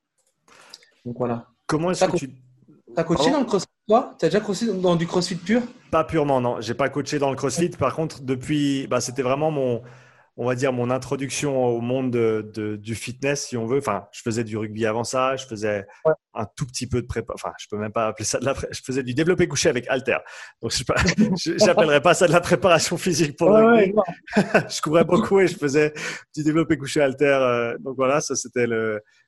Donc 1.06 1.16
voilà. 1.16 1.46
Comment 1.66 1.90
est-ce 1.90 2.04
que 2.04 2.16
tu. 2.18 2.30
as 2.96 3.04
coaché 3.04 3.30
dans 3.30 3.40
le 3.40 3.46
crossfit, 3.46 3.68
toi? 3.88 4.14
Tu 4.18 4.26
as 4.26 4.28
déjà 4.28 4.40
coaché 4.40 4.66
dans 4.74 4.94
du 4.94 5.06
crossfit 5.06 5.36
pur? 5.36 5.62
Pas 5.90 6.04
purement, 6.04 6.42
non. 6.42 6.60
J'ai 6.60 6.74
pas 6.74 6.90
coaché 6.90 7.18
dans 7.18 7.30
le 7.30 7.36
crossfit. 7.36 7.70
Par 7.70 7.94
contre, 7.94 8.20
depuis. 8.20 8.86
Bah, 8.88 9.00
C'était 9.00 9.22
vraiment 9.22 9.50
mon 9.50 9.82
on 10.40 10.46
va 10.46 10.54
dire, 10.54 10.72
mon 10.72 10.88
introduction 10.90 11.66
au 11.66 11.80
monde 11.80 12.12
de, 12.12 12.76
du 12.76 12.94
fitness, 12.94 13.46
si 13.48 13.56
on 13.56 13.66
veut. 13.66 13.78
Enfin, 13.78 14.06
je 14.12 14.22
faisais 14.22 14.44
du 14.44 14.56
rugby 14.56 14.86
avant 14.86 15.02
ça, 15.02 15.34
je 15.34 15.44
faisais 15.44 15.84
un 16.32 16.46
tout 16.56 16.64
petit 16.64 16.86
peu 16.86 17.02
de 17.02 17.08
prépa. 17.08 17.32
Enfin, 17.34 17.52
je 17.58 17.66
peux 17.68 17.76
même 17.76 17.90
pas 17.90 18.06
appeler 18.06 18.24
ça 18.24 18.38
de 18.38 18.44
la 18.44 18.54
Je 18.70 18.80
faisais 18.80 19.02
du 19.02 19.14
développé 19.14 19.48
couché 19.48 19.68
avec 19.68 19.88
Alter. 19.88 20.18
Donc, 20.62 20.70
je 20.70 21.64
n'appellerais 21.66 22.00
pas 22.02 22.14
ça 22.14 22.28
de 22.28 22.32
la 22.32 22.40
préparation 22.40 22.96
physique 22.96 23.36
pour 23.36 23.50
le 23.50 23.64
rugby. 23.64 23.94
je 24.36 24.80
courais 24.80 25.04
beaucoup 25.04 25.40
et 25.40 25.48
je 25.48 25.56
faisais 25.56 25.92
du 26.32 26.44
développé 26.44 26.78
couché 26.78 27.00
Alter. 27.00 27.24
Euh, 27.40 27.76
donc 27.78 27.96
voilà, 27.96 28.20
ça 28.20 28.36
c'était 28.36 28.66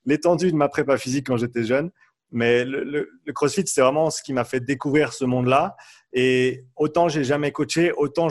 l'étendue 0.05 0.53
de 0.53 0.57
ma 0.57 0.69
prépa 0.69 0.97
physique 0.97 1.27
quand 1.27 1.37
j'étais 1.37 1.65
jeune. 1.65 1.91
Mais 2.31 2.65
le, 2.65 2.85
le 2.85 3.33
CrossFit, 3.33 3.67
c'est 3.67 3.81
vraiment 3.81 4.11
ce 4.11 4.23
qui 4.23 4.33
m'a 4.33 4.45
fait 4.45 4.61
découvrir 4.61 5.13
ce 5.13 5.25
monde-là. 5.25 5.75
Et 6.13 6.63
autant 6.77 7.09
j'ai 7.09 7.25
jamais 7.25 7.51
coaché, 7.51 7.91
autant 7.97 8.29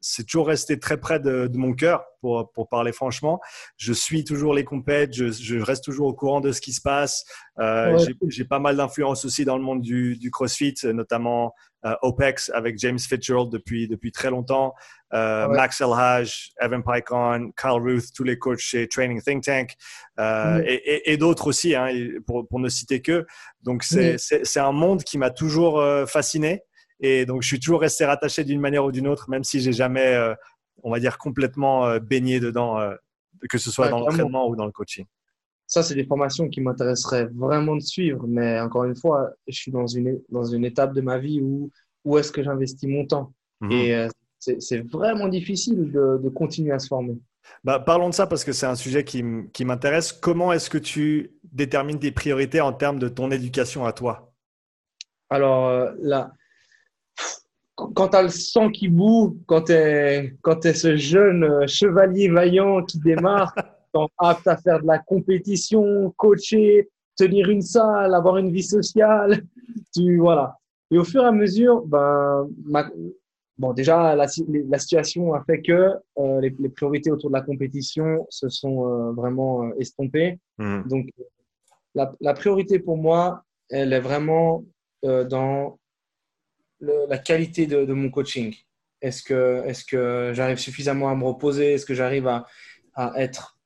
c'est 0.00 0.24
toujours 0.24 0.48
resté 0.48 0.78
très 0.78 0.98
près 0.98 1.20
de, 1.20 1.50
mon 1.54 1.74
cœur, 1.74 2.04
pour, 2.20 2.50
pour, 2.52 2.68
parler 2.68 2.92
franchement. 2.92 3.40
Je 3.76 3.92
suis 3.92 4.24
toujours 4.24 4.54
les 4.54 4.64
compètes, 4.64 5.14
je, 5.14 5.30
je, 5.30 5.58
reste 5.58 5.84
toujours 5.84 6.08
au 6.08 6.14
courant 6.14 6.40
de 6.40 6.52
ce 6.52 6.60
qui 6.60 6.72
se 6.72 6.80
passe. 6.80 7.24
Euh, 7.58 7.98
J'ai 8.28 8.44
pas 8.44 8.58
mal 8.58 8.76
d'influence 8.76 9.24
aussi 9.24 9.44
dans 9.44 9.56
le 9.56 9.62
monde 9.62 9.80
du, 9.80 10.16
du 10.16 10.30
CrossFit, 10.30 10.74
notamment 10.84 11.54
euh, 11.86 11.94
OPEX 12.02 12.50
avec 12.54 12.78
James 12.78 12.98
Fitzgerald 12.98 13.50
depuis, 13.50 13.88
depuis 13.88 14.12
très 14.12 14.30
longtemps, 14.30 14.74
euh, 15.12 15.48
Max 15.48 15.80
Elhaj, 15.80 16.52
Evan 16.60 16.82
Pycon, 16.82 17.52
Carl 17.56 17.82
Ruth, 17.82 18.12
tous 18.14 18.24
les 18.24 18.38
coachs 18.38 18.58
chez 18.58 18.86
Training 18.86 19.20
Think 19.20 19.44
Tank 19.44 19.74
euh, 20.18 20.58
mm. 20.58 20.64
et, 20.66 21.12
et, 21.12 21.16
d'autres 21.16 21.48
aussi, 21.48 21.74
hein, 21.74 21.88
pour, 22.26 22.46
pour, 22.46 22.60
ne 22.60 22.68
citer 22.68 23.02
que. 23.02 23.26
Donc, 23.62 23.82
c'est 23.82 24.18
c'est 24.18 24.60
un 24.60 24.72
monde 24.72 25.02
qui 25.02 25.18
m'a 25.18 25.30
toujours 25.30 25.80
euh, 25.80 26.06
fasciné. 26.06 26.62
Et 27.00 27.26
donc, 27.26 27.42
je 27.42 27.48
suis 27.48 27.58
toujours 27.58 27.80
resté 27.80 28.04
rattaché 28.04 28.44
d'une 28.44 28.60
manière 28.60 28.84
ou 28.84 28.92
d'une 28.92 29.08
autre, 29.08 29.30
même 29.30 29.42
si 29.42 29.60
j'ai 29.60 29.72
jamais, 29.72 30.14
euh, 30.14 30.34
on 30.82 30.90
va 30.90 31.00
dire, 31.00 31.18
complètement 31.18 31.86
euh, 31.86 31.98
baigné 31.98 32.40
dedans, 32.40 32.78
euh, 32.78 32.94
que 33.48 33.58
ce 33.58 33.70
soit 33.70 33.88
dans 33.88 34.00
l'entraînement 34.00 34.48
ou 34.48 34.54
dans 34.54 34.66
le 34.66 34.72
coaching. 34.72 35.06
Ça, 35.66 35.82
c'est 35.82 35.94
des 35.94 36.04
formations 36.04 36.48
qui 36.48 36.60
m'intéresseraient 36.60 37.28
vraiment 37.34 37.76
de 37.76 37.80
suivre. 37.80 38.26
Mais 38.26 38.60
encore 38.60 38.84
une 38.84 38.96
fois, 38.96 39.30
je 39.46 39.56
suis 39.56 39.72
dans 39.72 39.86
une, 39.86 40.20
dans 40.28 40.44
une 40.44 40.64
étape 40.64 40.92
de 40.92 41.00
ma 41.00 41.18
vie 41.18 41.40
où, 41.40 41.70
où 42.04 42.18
est-ce 42.18 42.32
que 42.32 42.42
j'investis 42.42 42.88
mon 42.88 43.06
temps? 43.06 43.32
Mhm. 43.60 43.72
Et 43.72 44.08
c'est 44.38 44.78
vraiment 44.90 45.28
difficile 45.28 45.92
de, 45.92 46.18
de, 46.22 46.28
continuer 46.28 46.72
à 46.72 46.78
se 46.78 46.88
former. 46.88 47.18
Bah, 47.62 47.78
parlons 47.78 48.08
de 48.08 48.14
ça 48.14 48.26
parce 48.26 48.42
que 48.42 48.52
c'est 48.52 48.66
un 48.66 48.74
sujet 48.74 49.04
qui, 49.04 49.22
qui 49.52 49.64
m'intéresse. 49.64 50.12
Comment 50.12 50.52
est-ce 50.52 50.70
que 50.70 50.78
tu 50.78 51.32
détermines 51.44 51.98
tes 51.98 52.10
priorités 52.10 52.60
en 52.60 52.72
termes 52.72 52.98
de 52.98 53.08
ton 53.08 53.30
éducation 53.30 53.84
à 53.84 53.92
toi? 53.92 54.32
Alors 55.28 55.92
là, 56.00 56.32
quand 57.94 58.08
tu 58.08 58.16
as 58.16 58.22
le 58.22 58.28
sang 58.28 58.70
qui 58.70 58.88
boue, 58.88 59.38
quand 59.46 59.62
tu 59.62 59.72
es, 59.72 60.34
es, 60.64 60.74
ce 60.74 60.96
jeune 60.96 61.44
euh, 61.44 61.66
chevalier 61.66 62.28
vaillant 62.28 62.84
qui 62.84 62.98
démarre, 62.98 63.54
apte 64.18 64.46
à 64.46 64.56
faire 64.56 64.80
de 64.80 64.86
la 64.86 64.98
compétition, 64.98 66.12
coacher, 66.16 66.88
tenir 67.16 67.48
une 67.50 67.62
salle, 67.62 68.14
avoir 68.14 68.36
une 68.36 68.52
vie 68.52 68.62
sociale, 68.62 69.42
tu 69.94 70.18
voilà. 70.18 70.56
Et 70.90 70.98
au 70.98 71.04
fur 71.04 71.22
et 71.22 71.26
à 71.26 71.32
mesure, 71.32 71.82
ben, 71.86 72.48
bon, 73.58 73.72
déjà 73.72 74.14
la, 74.16 74.26
la, 74.26 74.78
situation 74.78 75.34
a 75.34 75.44
fait 75.44 75.62
que 75.62 75.94
euh, 76.18 76.40
les, 76.40 76.68
priorités 76.68 77.12
autour 77.12 77.30
de 77.30 77.34
la 77.34 77.42
compétition 77.42 78.26
se 78.28 78.48
sont 78.48 78.86
euh, 78.86 79.12
vraiment 79.12 79.72
estompées. 79.74 80.38
Mmh. 80.58 80.88
Donc, 80.88 81.10
la, 81.94 82.12
la, 82.20 82.34
priorité 82.34 82.80
pour 82.80 82.96
moi, 82.96 83.44
elle 83.68 83.92
est 83.92 84.00
vraiment 84.00 84.64
dans 85.02 85.78
la 86.80 87.18
qualité 87.18 87.66
de, 87.66 87.92
mon 87.92 88.10
coaching. 88.10 88.54
Est-ce 89.02 89.22
que, 89.22 89.62
est 89.66 89.86
que 89.88 90.32
j'arrive 90.34 90.58
suffisamment 90.58 91.08
à 91.10 91.14
me 91.14 91.24
reposer? 91.24 91.74
Est-ce 91.74 91.86
que 91.86 91.94
j'arrive 91.94 92.26
à, 92.26 92.46
à, 92.94 93.12
être 93.16 93.58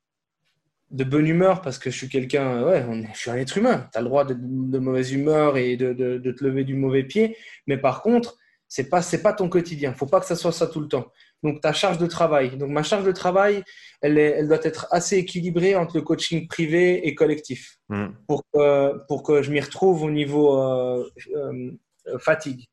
de 0.91 1.05
bonne 1.05 1.27
humeur? 1.27 1.61
Parce 1.61 1.79
que 1.79 1.91
je 1.91 1.97
suis 1.97 2.09
quelqu'un, 2.09 2.63
ouais, 2.63 2.85
je 3.13 3.19
suis 3.19 3.31
un 3.31 3.37
être 3.37 3.59
humain. 3.59 3.89
Tu 3.93 3.99
as 3.99 4.03
le 4.03 4.09
droit 4.09 4.25
de, 4.25 4.37
de, 4.39 4.79
mauvaise 4.79 5.13
humeur 5.13 5.57
et 5.57 5.77
de, 5.77 5.93
de, 5.93 6.19
de, 6.19 6.33
te 6.33 6.45
lever 6.45 6.65
du 6.65 6.75
mauvais 6.75 7.05
pied. 7.05 7.37
Mais 7.67 7.79
par 7.79 8.03
contre, 8.03 8.37
ce 8.69 8.83
n'est 8.83 8.89
pas, 8.89 9.03
pas 9.23 9.33
ton 9.33 9.49
quotidien. 9.49 9.91
Il 9.91 9.93
ne 9.93 9.99
faut 9.99 10.07
pas 10.07 10.21
que 10.21 10.27
ça 10.27 10.37
soit 10.37 10.53
ça 10.53 10.67
tout 10.67 10.81
le 10.81 10.89
temps. 10.89 11.07
Donc, 11.43 11.61
ta 11.61 11.73
charge 11.73 11.99
de 11.99 12.07
travail. 12.07 12.57
Donc, 12.57 12.71
ma 12.71 12.83
charge 12.83 13.05
de 13.05 13.13
travail, 13.13 13.63
elle, 14.01 14.19
est, 14.19 14.31
elle 14.31 14.49
doit 14.49 14.65
être 14.65 14.87
assez 14.91 15.19
équilibrée 15.19 15.77
entre 15.77 15.97
le 15.97 16.03
coaching 16.03 16.49
privé 16.49 17.07
et 17.07 17.15
collectif 17.15 17.77
hmm. 17.89 18.07
pour, 18.27 18.45
que, 18.53 19.07
pour 19.07 19.23
que 19.23 19.43
je 19.43 19.53
m'y 19.53 19.61
retrouve 19.61 20.03
au 20.03 20.11
niveau 20.11 20.59
euh, 20.59 21.09
euh, 21.37 22.19
fatigue. 22.19 22.67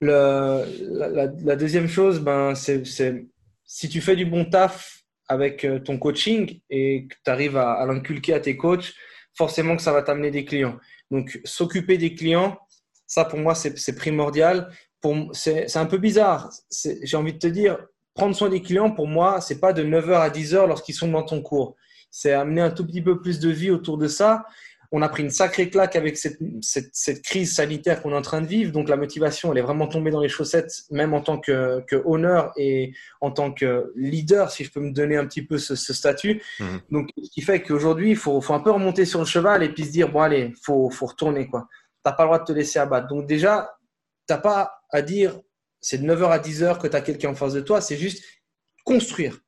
La, 0.00 1.56
deuxième 1.56 1.88
chose, 1.88 2.20
ben, 2.20 2.54
c'est 2.54 2.84
si 3.64 3.88
tu 3.88 4.00
fais 4.00 4.16
du 4.16 4.24
bon 4.24 4.44
taf 4.46 5.04
avec 5.28 5.64
euh, 5.64 5.78
ton 5.78 5.96
coaching 5.96 6.60
et 6.70 7.06
que 7.06 7.14
tu 7.24 7.30
arrives 7.30 7.56
à, 7.56 7.74
à 7.74 7.86
l'inculquer 7.86 8.34
à 8.34 8.40
tes 8.40 8.56
coachs, 8.56 8.92
forcément 9.34 9.76
que 9.76 9.82
ça 9.82 9.92
va 9.92 10.02
t'amener 10.02 10.32
des 10.32 10.44
clients. 10.44 10.76
Donc, 11.10 11.40
s'occuper 11.44 11.98
des 11.98 12.14
clients, 12.14 12.58
ça, 13.10 13.24
pour 13.24 13.40
moi, 13.40 13.56
c'est 13.56 13.94
primordial. 13.96 14.70
C'est 15.32 15.76
un 15.76 15.86
peu 15.86 15.98
bizarre. 15.98 16.50
J'ai 17.02 17.16
envie 17.16 17.32
de 17.32 17.38
te 17.38 17.48
dire, 17.48 17.78
prendre 18.14 18.36
soin 18.36 18.48
des 18.48 18.62
clients, 18.62 18.92
pour 18.92 19.08
moi, 19.08 19.40
c'est 19.40 19.58
pas 19.58 19.72
de 19.72 19.82
9h 19.82 20.12
à 20.12 20.30
10h 20.30 20.68
lorsqu'ils 20.68 20.94
sont 20.94 21.08
dans 21.08 21.24
ton 21.24 21.42
cours. 21.42 21.74
C'est 22.12 22.32
amener 22.32 22.60
un 22.60 22.70
tout 22.70 22.86
petit 22.86 23.02
peu 23.02 23.20
plus 23.20 23.40
de 23.40 23.50
vie 23.50 23.70
autour 23.70 23.98
de 23.98 24.06
ça. 24.06 24.44
On 24.92 25.02
a 25.02 25.08
pris 25.08 25.22
une 25.22 25.30
sacrée 25.30 25.70
claque 25.70 25.94
avec 25.94 26.16
cette, 26.16 26.38
cette, 26.62 26.90
cette 26.92 27.22
crise 27.22 27.54
sanitaire 27.54 28.02
qu'on 28.02 28.10
est 28.10 28.16
en 28.16 28.22
train 28.22 28.40
de 28.40 28.46
vivre. 28.46 28.72
Donc, 28.72 28.88
la 28.88 28.96
motivation, 28.96 29.52
elle 29.52 29.58
est 29.58 29.62
vraiment 29.62 29.86
tombée 29.86 30.10
dans 30.10 30.20
les 30.20 30.28
chaussettes, 30.28 30.72
même 30.90 31.14
en 31.14 31.20
tant 31.20 31.38
que, 31.38 31.80
que 31.86 32.02
honneur 32.04 32.52
et 32.56 32.92
en 33.20 33.30
tant 33.30 33.52
que 33.52 33.92
leader, 33.94 34.50
si 34.50 34.64
je 34.64 34.72
peux 34.72 34.80
me 34.80 34.92
donner 34.92 35.16
un 35.16 35.26
petit 35.26 35.42
peu 35.42 35.58
ce, 35.58 35.76
ce 35.76 35.92
statut. 35.92 36.42
Mmh. 36.58 36.64
Donc, 36.90 37.10
ce 37.22 37.30
qui 37.30 37.42
fait 37.42 37.62
qu'aujourd'hui, 37.62 38.10
il 38.10 38.16
faut, 38.16 38.40
faut, 38.40 38.54
un 38.54 38.60
peu 38.60 38.72
remonter 38.72 39.04
sur 39.04 39.20
le 39.20 39.26
cheval 39.26 39.62
et 39.62 39.68
puis 39.68 39.84
se 39.84 39.92
dire, 39.92 40.10
bon, 40.10 40.20
allez, 40.20 40.52
faut, 40.62 40.90
faut 40.90 41.06
retourner, 41.06 41.46
quoi 41.46 41.68
tu 42.04 42.08
n'as 42.08 42.12
pas 42.12 42.22
le 42.22 42.28
droit 42.28 42.38
de 42.38 42.44
te 42.44 42.52
laisser 42.52 42.78
abattre. 42.78 43.08
Donc 43.08 43.26
déjà, 43.26 43.76
tu 44.26 44.32
n'as 44.32 44.40
pas 44.40 44.82
à 44.90 45.02
dire 45.02 45.38
c'est 45.80 45.98
de 45.98 46.06
9h 46.06 46.30
à 46.30 46.38
10h 46.38 46.78
que 46.78 46.86
tu 46.86 46.96
as 46.96 47.00
quelqu'un 47.00 47.30
en 47.30 47.34
face 47.34 47.52
de 47.52 47.60
toi, 47.60 47.80
c'est 47.80 47.96
juste 47.96 48.24
construire. 48.84 49.38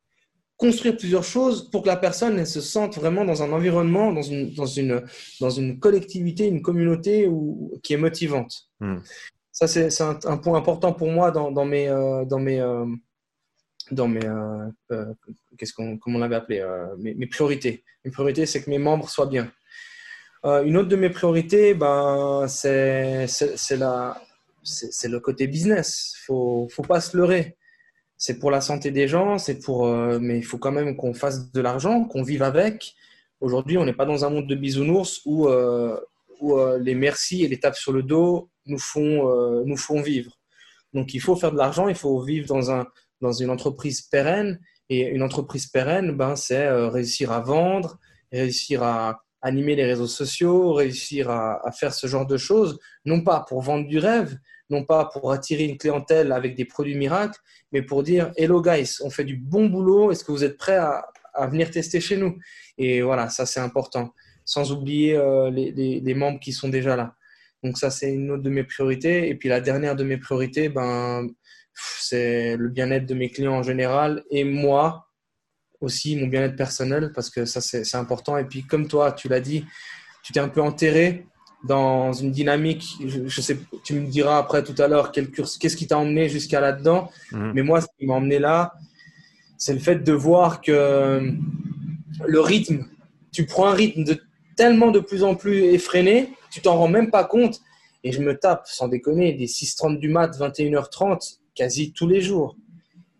Construire 0.62 0.96
plusieurs 0.96 1.24
choses 1.24 1.68
pour 1.70 1.82
que 1.82 1.88
la 1.88 1.96
personne 1.96 2.46
se 2.46 2.60
sente 2.60 2.96
vraiment 2.96 3.24
dans 3.24 3.42
un 3.42 3.50
environnement, 3.50 4.12
dans 4.12 4.22
une, 4.22 4.54
dans 4.54 4.66
une, 4.66 5.02
dans 5.40 5.50
une 5.50 5.80
collectivité, 5.80 6.46
une 6.46 6.62
communauté 6.62 7.26
où, 7.26 7.72
qui 7.82 7.94
est 7.94 7.96
motivante. 7.96 8.68
Hmm. 8.78 8.98
Ça, 9.50 9.66
c'est 9.66 10.00
un, 10.00 10.18
un, 10.24 10.36
point 10.36 10.56
important 10.56 10.92
pour 10.92 11.10
moi 11.10 11.32
dans, 11.32 11.50
dans 11.50 11.64
mes, 11.64 11.88
euh, 11.88 12.24
dans 12.24 12.38
mes, 12.38 12.60
euh, 12.60 12.86
dans 13.90 14.06
mes 14.06 14.24
euh, 14.24 15.12
qu'est-ce 15.58 15.74
qu'on, 15.74 15.98
comment 15.98 16.18
on 16.18 16.20
l'avait 16.20 16.36
appelé, 16.36 16.64
mes, 16.98 17.14
mes, 17.14 17.26
priorités. 17.26 17.82
Mes 18.04 18.12
priorités, 18.12 18.46
c'est 18.46 18.62
que 18.62 18.70
mes 18.70 18.78
membres 18.78 19.08
soient 19.08 19.26
bien. 19.26 19.50
Euh, 20.44 20.64
une 20.64 20.76
autre 20.76 20.88
de 20.88 20.96
mes 20.96 21.10
priorités, 21.10 21.74
ben, 21.74 22.46
c'est 22.48 23.26
le 23.78 25.18
côté 25.18 25.46
business. 25.48 26.14
Il 26.16 26.24
faut, 26.26 26.68
faut 26.70 26.82
pas 26.82 27.00
se 27.00 27.16
leurrer. 27.16 27.56
C'est 28.24 28.38
pour 28.38 28.52
la 28.52 28.60
santé 28.60 28.92
des 28.92 29.08
gens, 29.08 29.36
c'est 29.36 29.58
pour, 29.58 29.84
euh, 29.84 30.20
mais 30.20 30.38
il 30.38 30.44
faut 30.44 30.56
quand 30.56 30.70
même 30.70 30.94
qu'on 30.94 31.12
fasse 31.12 31.50
de 31.50 31.60
l'argent, 31.60 32.04
qu'on 32.04 32.22
vive 32.22 32.44
avec. 32.44 32.94
Aujourd'hui, 33.40 33.78
on 33.78 33.84
n'est 33.84 33.92
pas 33.92 34.04
dans 34.04 34.24
un 34.24 34.30
monde 34.30 34.46
de 34.46 34.54
bisounours 34.54 35.22
où, 35.24 35.48
euh, 35.48 35.98
où 36.38 36.56
les 36.78 36.94
merci 36.94 37.42
et 37.42 37.48
les 37.48 37.58
tapes 37.58 37.74
sur 37.74 37.90
le 37.90 38.04
dos 38.04 38.48
nous 38.66 38.78
font, 38.78 39.64
nous 39.64 39.76
font 39.76 40.00
vivre. 40.00 40.38
Donc, 40.92 41.14
il 41.14 41.20
faut 41.20 41.34
faire 41.34 41.50
de 41.50 41.56
l'argent, 41.56 41.88
il 41.88 41.96
faut 41.96 42.20
vivre 42.20 42.46
dans, 42.46 42.70
un, 42.70 42.86
dans 43.20 43.32
une 43.32 43.50
entreprise 43.50 44.02
pérenne. 44.02 44.60
Et 44.88 45.00
une 45.00 45.24
entreprise 45.24 45.66
pérenne, 45.66 46.12
ben, 46.12 46.36
c'est 46.36 46.70
réussir 46.70 47.32
à 47.32 47.40
vendre, 47.40 47.98
réussir 48.30 48.84
à, 48.84 49.20
animer 49.42 49.74
les 49.74 49.84
réseaux 49.84 50.06
sociaux, 50.06 50.72
réussir 50.72 51.28
à, 51.28 51.70
faire 51.72 51.92
ce 51.92 52.06
genre 52.06 52.26
de 52.26 52.36
choses, 52.36 52.78
non 53.04 53.22
pas 53.22 53.44
pour 53.48 53.60
vendre 53.60 53.88
du 53.88 53.98
rêve, 53.98 54.38
non 54.72 54.84
pas 54.84 55.04
pour 55.04 55.30
attirer 55.32 55.64
une 55.64 55.78
clientèle 55.78 56.32
avec 56.32 56.56
des 56.56 56.64
produits 56.64 56.96
miracles, 56.96 57.38
mais 57.70 57.82
pour 57.82 58.02
dire 58.02 58.32
Hello 58.36 58.60
guys, 58.60 58.96
on 59.02 59.10
fait 59.10 59.24
du 59.24 59.36
bon 59.36 59.66
boulot, 59.66 60.10
est-ce 60.10 60.24
que 60.24 60.32
vous 60.32 60.44
êtes 60.44 60.56
prêts 60.56 60.76
à, 60.76 61.04
venir 61.46 61.70
tester 61.70 62.00
chez 62.00 62.16
nous? 62.16 62.38
Et 62.78 63.02
voilà, 63.02 63.28
ça 63.28 63.46
c'est 63.46 63.60
important, 63.60 64.12
sans 64.44 64.72
oublier 64.72 65.16
euh, 65.16 65.50
les, 65.50 66.14
membres 66.14 66.40
qui 66.40 66.52
sont 66.52 66.68
déjà 66.68 66.96
là. 66.96 67.14
Donc 67.62 67.78
ça 67.78 67.90
c'est 67.90 68.12
une 68.12 68.30
autre 68.32 68.42
de 68.42 68.50
mes 68.50 68.64
priorités. 68.64 69.28
Et 69.28 69.34
puis 69.34 69.48
la 69.48 69.60
dernière 69.60 69.94
de 69.94 70.04
mes 70.04 70.16
priorités, 70.16 70.68
ben, 70.68 71.28
c'est 71.74 72.56
le 72.56 72.68
bien-être 72.68 73.06
de 73.06 73.14
mes 73.14 73.30
clients 73.30 73.54
en 73.54 73.62
général 73.62 74.24
et 74.30 74.44
moi 74.44 75.08
aussi 75.82 76.16
mon 76.16 76.28
bien-être 76.28 76.56
personnel 76.56 77.12
parce 77.12 77.28
que 77.28 77.44
ça, 77.44 77.60
c'est 77.60 77.96
important. 77.96 78.36
Et 78.38 78.44
puis, 78.44 78.62
comme 78.62 78.86
toi, 78.88 79.12
tu 79.12 79.28
l'as 79.28 79.40
dit, 79.40 79.64
tu 80.22 80.32
t'es 80.32 80.40
un 80.40 80.48
peu 80.48 80.62
enterré 80.62 81.26
dans 81.64 82.12
une 82.12 82.32
dynamique. 82.32 82.96
Je, 83.06 83.40
sais, 83.40 83.58
tu 83.84 83.94
me 83.94 84.06
diras 84.06 84.38
après 84.38 84.64
tout 84.64 84.74
à 84.82 84.88
l'heure 84.88 85.12
qu'est-ce 85.12 85.76
qui 85.76 85.86
t'a 85.86 85.98
emmené 85.98 86.28
jusqu'à 86.28 86.60
là-dedans. 86.60 87.10
Mhm. 87.32 87.52
Mais 87.54 87.62
moi, 87.62 87.80
ce 87.80 87.86
qui 87.98 88.06
m'a 88.06 88.14
emmené 88.14 88.38
là, 88.38 88.74
c'est 89.58 89.72
le 89.72 89.78
fait 89.78 89.96
de 89.96 90.12
voir 90.12 90.60
que 90.60 91.32
le 92.26 92.40
rythme, 92.40 92.86
tu 93.30 93.46
prends 93.46 93.68
un 93.68 93.74
rythme 93.74 94.04
de 94.04 94.20
tellement 94.56 94.90
de 94.90 95.00
plus 95.00 95.24
en 95.24 95.34
plus 95.34 95.64
effréné, 95.64 96.30
tu 96.50 96.60
t'en 96.60 96.76
rends 96.76 96.88
même 96.88 97.10
pas 97.10 97.24
compte. 97.24 97.60
Et 98.04 98.12
je 98.12 98.20
me 98.20 98.36
tape, 98.36 98.66
sans 98.66 98.88
déconner, 98.88 99.32
des 99.32 99.46
6h30 99.46 99.98
du 99.98 100.08
mat, 100.08 100.36
21h30, 100.36 101.38
quasi 101.54 101.92
tous 101.92 102.08
les 102.08 102.20
jours. 102.20 102.56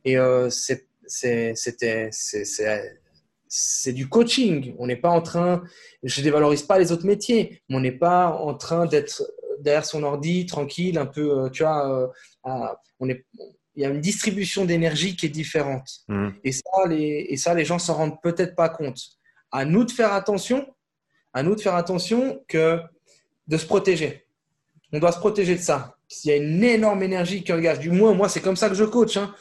Et 0.05 0.19
euh, 0.19 0.51
c'est 0.51 0.87
c'était 1.07 2.11
c'est 3.55 3.93
du 3.93 4.09
coaching. 4.09 4.75
On 4.79 4.87
n'est 4.87 4.97
pas 4.97 5.11
en 5.11 5.21
train, 5.21 5.63
je 6.03 6.23
dévalorise 6.23 6.63
pas 6.63 6.79
les 6.79 6.91
autres 6.91 7.05
métiers, 7.05 7.61
mais 7.69 7.77
on 7.77 7.81
n'est 7.81 7.93
pas 7.93 8.29
en 8.29 8.55
train 8.55 8.87
d'être 8.87 9.23
derrière 9.61 9.85
son 9.85 10.03
ordi 10.05 10.47
tranquille, 10.47 10.97
un 10.97 11.05
peu, 11.05 11.39
euh, 11.39 11.51
tu 11.51 11.63
vois, 11.63 12.11
euh, 12.45 12.67
on 12.99 13.11
est, 13.11 13.27
il 13.77 13.83
y 13.83 13.85
a 13.85 13.91
une 13.91 14.01
distribution 14.01 14.65
d'énergie 14.65 15.17
qui 15.17 15.27
est 15.27 15.29
différente. 15.29 15.87
Mmh. 16.09 16.29
Et 16.45 16.53
ça, 16.53 16.87
les, 16.89 17.27
et 17.29 17.37
ça, 17.37 17.53
les 17.53 17.67
gens 17.67 17.79
s'en 17.79 17.95
rendent 17.95 18.23
peut-être 18.23 18.57
pas 18.57 18.71
compte. 18.71 18.99
À 19.51 19.67
nous 19.67 19.85
de 19.85 19.91
faire 19.91 20.15
attention, 20.15 20.67
à 21.35 21.43
nous 21.43 21.55
de 21.55 21.61
faire 21.61 21.75
attention 21.75 22.43
que 22.49 22.81
de 23.49 23.57
se 23.59 23.67
protéger. 23.67 24.27
On 24.95 24.99
doit 24.99 25.13
se 25.13 25.19
protéger 25.19 25.57
de 25.57 25.61
ça. 25.61 25.99
S'il 26.09 26.31
y 26.31 26.35
a 26.35 26.37
une 26.39 26.65
énorme 26.65 27.03
énergie 27.03 27.45
qui 27.45 27.53
engage, 27.53 27.81
du 27.81 27.91
moins 27.91 28.15
moi, 28.15 28.31
c'est 28.31 28.41
comme 28.41 28.57
ça 28.57 28.71
que 28.71 28.75
je 28.75 28.85
coach. 28.85 29.19
Hein 29.19 29.35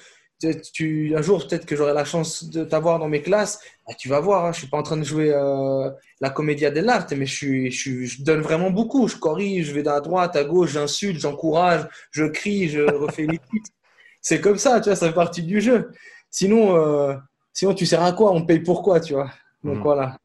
tu, 0.73 1.15
un 1.15 1.21
jour, 1.21 1.45
peut-être 1.47 1.65
que 1.65 1.75
j'aurai 1.75 1.93
la 1.93 2.05
chance 2.05 2.43
de 2.45 2.63
t'avoir 2.63 2.99
dans 2.99 3.07
mes 3.07 3.21
classes. 3.21 3.59
Bah, 3.87 3.93
tu 3.97 4.09
vas 4.09 4.19
voir, 4.19 4.45
hein, 4.45 4.51
je 4.51 4.59
suis 4.59 4.67
pas 4.67 4.77
en 4.77 4.83
train 4.83 4.97
de 4.97 5.03
jouer 5.03 5.31
euh, 5.33 5.89
la 6.19 6.29
comédia 6.29 6.71
dell'arte, 6.71 7.13
mais 7.13 7.25
je, 7.25 7.35
suis, 7.35 7.71
je, 7.71 8.05
je, 8.05 8.23
donne 8.23 8.41
vraiment 8.41 8.71
beaucoup. 8.71 9.07
Je 9.07 9.17
corrige, 9.17 9.67
je 9.67 9.73
vais 9.73 9.87
à 9.87 9.99
droite, 10.01 10.35
à 10.35 10.43
gauche, 10.43 10.71
j'insulte, 10.71 11.19
j'encourage, 11.19 11.87
je 12.11 12.25
crie, 12.25 12.69
je 12.69 12.81
refais 12.81 13.23
les 13.23 13.37
titres. 13.37 13.71
C'est 14.21 14.39
comme 14.39 14.57
ça, 14.57 14.79
tu 14.79 14.89
vois, 14.89 14.95
ça 14.95 15.07
fait 15.07 15.13
partie 15.13 15.43
du 15.43 15.61
jeu. 15.61 15.91
Sinon, 16.29 16.75
euh, 16.77 17.15
sinon 17.53 17.73
tu 17.73 17.85
sers 17.85 18.03
à 18.03 18.13
quoi? 18.13 18.31
On 18.31 18.41
te 18.41 18.47
paye 18.47 18.59
pourquoi, 18.59 18.99
tu 18.99 19.13
vois? 19.13 19.31
Donc 19.63 19.77
hmm. 19.77 19.81
voilà. 19.81 20.17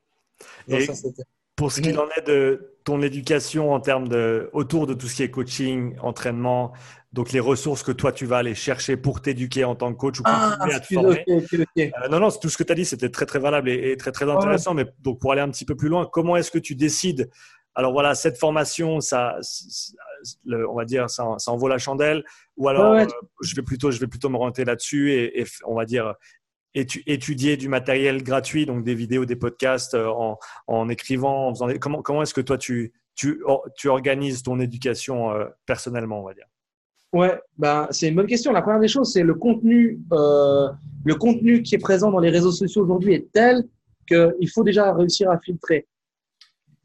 pour 1.57 1.73
ce 1.73 1.81
qu'il 1.81 1.99
en 1.99 2.09
est 2.17 2.27
de 2.27 2.76
ton 2.87 3.03
éducation 3.03 3.73
en 3.73 3.81
termes 3.81 4.07
de 4.07 4.49
autour 4.53 4.87
de 4.87 4.95
tout 4.95 5.09
ce 5.09 5.17
qui 5.17 5.23
est 5.25 5.31
coaching, 5.31 5.97
entraînement, 6.01 6.73
donc 7.13 7.33
les 7.33 7.41
ressources 7.41 7.83
que 7.83 7.91
toi 7.91 8.13
tu 8.13 8.27
vas 8.27 8.39
aller 8.39 8.55
chercher 8.55 8.97
pour 8.97 9.21
t'éduquer 9.21 9.65
en 9.65 9.75
tant 9.75 9.93
que 9.93 9.99
coach 9.99 10.21
ou 10.21 10.23
ah, 10.25 10.57
continuer 10.57 10.75
à 10.75 10.81
te 10.81 10.95
former. 10.95 11.25
Euh, 11.79 12.09
non, 12.09 12.21
non, 12.21 12.31
tout 12.31 12.49
ce 12.49 12.57
que 12.57 12.63
tu 12.63 12.73
as 12.73 12.77
dit, 12.77 12.85
c'était 12.85 13.09
très 13.09 13.27
très 13.27 13.41
valable 13.41 13.69
et, 13.71 13.97
très 13.97 14.13
très 14.13 14.31
intéressant. 14.31 14.73
Mais 14.73 14.87
donc 15.01 15.19
pour 15.21 15.33
aller 15.33 15.41
un 15.41 15.51
petit 15.51 15.65
peu 15.65 15.75
plus 15.75 15.89
loin, 15.89 16.09
comment 16.11 16.37
est-ce 16.37 16.53
que 16.53 16.61
tu 16.61 16.77
décides? 16.77 17.29
Alors 17.75 17.93
voilà, 17.93 18.15
cette 18.15 18.39
formation, 18.39 19.01
ça, 19.01 19.37
on 20.47 20.75
va 20.77 20.85
dire, 20.85 21.11
ça, 21.11 21.25
en 21.25 21.57
vaut 21.57 21.69
la 21.69 21.79
chandelle. 21.79 22.23
Ou 22.57 22.69
alors, 22.69 22.95
euh, 22.95 23.05
je 23.43 23.57
vais 23.57 23.63
plutôt, 23.63 23.91
je 23.91 23.99
vais 23.99 24.07
plutôt 24.07 24.29
me 24.29 24.37
rentrer 24.37 24.65
là-dessus 24.65 25.13
et, 25.13 25.45
on 25.65 25.75
va 25.75 25.87
dire 25.87 26.15
étudier 26.77 27.57
du 27.57 27.69
matériel 27.69 28.23
gratuit, 28.23 28.67
donc 28.67 28.85
des 28.85 28.95
vidéos, 28.95 29.25
des 29.25 29.37
podcasts 29.37 29.95
euh, 29.95 30.11
en, 30.67 30.89
écrivant, 30.89 31.49
en 31.49 31.55
faisant 31.55 31.69
comment, 31.81 32.03
comment 32.03 32.23
est-ce 32.23 32.35
que 32.35 32.41
toi 32.41 32.59
tu, 32.59 32.93
organises 33.85 34.43
ton 34.43 34.61
éducation 34.61 35.31
personnellement, 35.67 36.21
on 36.21 36.27
va 36.27 36.35
dire? 36.35 36.47
Ouais, 37.13 37.41
bah, 37.57 37.89
c'est 37.93 38.09
une 38.09 38.15
bonne 38.15 38.27
question. 38.27 38.53
La 38.53 38.61
première 38.61 38.81
des 38.81 38.89
choses, 38.89 39.13
c'est 39.13 39.23
le 39.23 39.35
contenu. 39.35 40.01
Euh, 40.13 40.69
le 41.05 41.15
contenu 41.15 41.63
qui 41.63 41.75
est 41.75 41.79
présent 41.79 42.11
dans 42.11 42.19
les 42.19 42.29
réseaux 42.31 42.53
sociaux 42.53 42.83
aujourd'hui 42.83 43.15
est 43.15 43.33
tel 43.33 43.65
qu'il 44.07 44.51
faut 44.53 44.65
déjà 44.65 44.93
réussir 44.93 45.31
à 45.31 45.39
filtrer. 45.39 45.87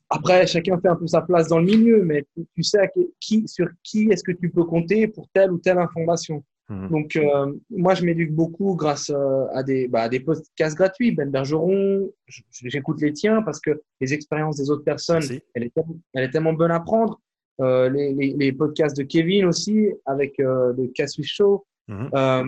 Après, 0.09 0.47
chacun 0.47 0.79
fait 0.79 0.87
un 0.87 0.95
peu 0.95 1.07
sa 1.07 1.21
place 1.21 1.47
dans 1.47 1.59
le 1.59 1.65
milieu, 1.65 2.03
mais 2.03 2.25
tu 2.53 2.63
sais 2.63 2.89
qui, 3.19 3.45
sur 3.47 3.67
qui 3.83 4.09
est-ce 4.09 4.23
que 4.23 4.31
tu 4.31 4.49
peux 4.49 4.63
compter 4.63 5.07
pour 5.07 5.27
telle 5.33 5.51
ou 5.51 5.57
telle 5.57 5.79
information. 5.79 6.43
Mmh. 6.70 6.88
Donc, 6.89 7.16
euh, 7.16 7.53
moi, 7.70 7.93
je 7.95 8.05
m'éduque 8.05 8.32
beaucoup 8.34 8.76
grâce 8.76 9.09
euh, 9.09 9.45
à 9.53 9.64
des, 9.64 9.88
bah, 9.88 10.07
des 10.07 10.22
podcasts 10.22 10.78
gratuits. 10.78 11.12
Ben 11.12 11.30
Bergeron, 11.30 12.09
j'écoute 12.51 13.01
les 13.01 13.14
tiens 13.14 13.41
parce 13.41 13.59
que 13.59 13.82
les 13.99 14.14
expériences 14.14 14.57
des 14.57 14.70
autres 14.70 14.84
personnes, 14.84 15.24
elle 15.53 15.64
est, 15.64 15.74
elle 16.14 16.24
est 16.24 16.30
tellement 16.30 16.53
bonne 16.53 16.72
à 16.72 16.80
prendre. 16.80 17.20
Euh, 17.62 17.89
les, 17.89 18.34
les, 18.34 18.51
podcasts 18.53 18.97
de 18.97 19.03
Kevin 19.03 19.45
aussi, 19.45 19.89
avec 20.05 20.39
euh, 20.39 20.74
le 20.76 20.88
Cassus 20.88 21.28
Show. 21.28 21.66
Euh, 21.89 22.43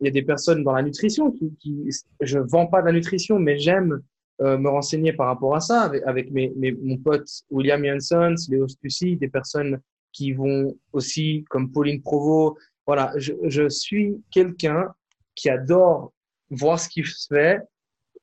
il 0.00 0.04
y 0.04 0.08
a 0.08 0.10
des 0.10 0.22
personnes 0.22 0.64
dans 0.64 0.72
la 0.72 0.82
nutrition 0.82 1.30
qui, 1.30 1.54
qui 1.60 1.88
je 2.20 2.38
vends 2.38 2.66
pas 2.66 2.80
de 2.82 2.86
la 2.86 2.92
nutrition, 2.92 3.38
mais 3.38 3.58
j'aime 3.58 4.02
me 4.40 4.68
renseigner 4.68 5.12
par 5.12 5.28
rapport 5.28 5.54
à 5.54 5.60
ça 5.60 5.82
avec, 5.82 6.02
avec 6.04 6.32
mes, 6.32 6.52
mes, 6.56 6.72
mon 6.72 6.96
pote 6.96 7.28
William 7.48 7.84
Janssen, 7.84 8.34
Léo 8.48 8.66
Stussy, 8.66 9.16
des 9.16 9.28
personnes 9.28 9.78
qui 10.10 10.32
vont 10.32 10.76
aussi, 10.92 11.44
comme 11.48 11.70
Pauline 11.70 12.02
Provo. 12.02 12.58
Voilà, 12.86 13.12
je, 13.16 13.68
suis 13.68 14.22
quelqu'un 14.30 14.92
qui 15.34 15.48
adore 15.48 16.12
voir 16.50 16.78
ce 16.80 16.88
qui 16.88 17.04
se 17.04 17.26
fait, 17.28 17.60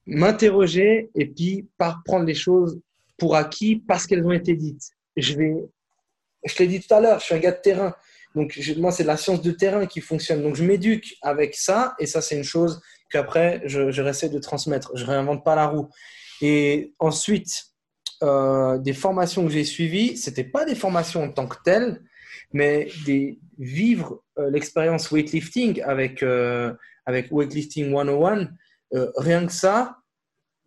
m'interroger 0.05 1.09
et 1.15 1.25
puis 1.27 1.67
par 1.77 2.01
prendre 2.03 2.25
les 2.25 2.35
choses 2.35 2.79
pour 3.17 3.35
acquis 3.35 3.77
parce 3.87 4.05
qu'elles 4.05 4.25
ont 4.25 4.31
été 4.31 4.55
dites. 4.55 4.91
Je 5.15 5.33
vais, 5.35 5.55
je 6.45 6.57
l'ai 6.59 6.67
dit 6.67 6.81
tout 6.81 6.93
à 6.93 6.99
l'heure, 6.99 7.19
je 7.19 7.25
suis 7.25 7.35
un 7.35 7.39
gars 7.39 7.51
de 7.51 7.61
terrain. 7.61 7.93
Donc, 8.35 8.59
moi, 8.77 8.91
c'est 8.91 9.03
la 9.03 9.17
science 9.17 9.41
de 9.41 9.51
terrain 9.51 9.85
qui 9.85 10.01
fonctionne. 10.01 10.43
Donc, 10.43 10.55
je 10.55 10.63
m'éduque 10.63 11.15
avec 11.21 11.55
ça, 11.55 11.95
et 11.99 12.05
ça, 12.05 12.21
c'est 12.21 12.37
une 12.37 12.43
chose 12.43 12.79
qu'après, 13.09 13.61
je, 13.65 13.91
je 13.91 14.01
réessaie 14.01 14.29
de 14.29 14.39
transmettre. 14.39 14.95
Je 14.95 15.05
réinvente 15.05 15.43
pas 15.43 15.55
la 15.55 15.65
roue. 15.65 15.89
Et 16.41 16.93
ensuite, 16.99 17.69
euh, 18.21 18.77
des 18.77 18.93
formations 18.93 19.45
que 19.45 19.51
j'ai 19.51 19.63
suivies, 19.63 20.17
c'était 20.17 20.43
pas 20.43 20.65
des 20.65 20.75
formations 20.75 21.23
en 21.23 21.31
tant 21.31 21.47
que 21.47 21.55
telles, 21.63 22.01
mais 22.53 22.89
des 23.05 23.39
vivre 23.57 24.23
euh, 24.37 24.49
l'expérience 24.49 25.11
weightlifting 25.11 25.81
avec 25.83 26.23
euh, 26.23 26.73
avec 27.05 27.31
weightlifting 27.31 27.91
101. 27.91 28.47
Euh, 28.93 29.11
rien 29.17 29.45
que 29.45 29.51
ça, 29.51 29.97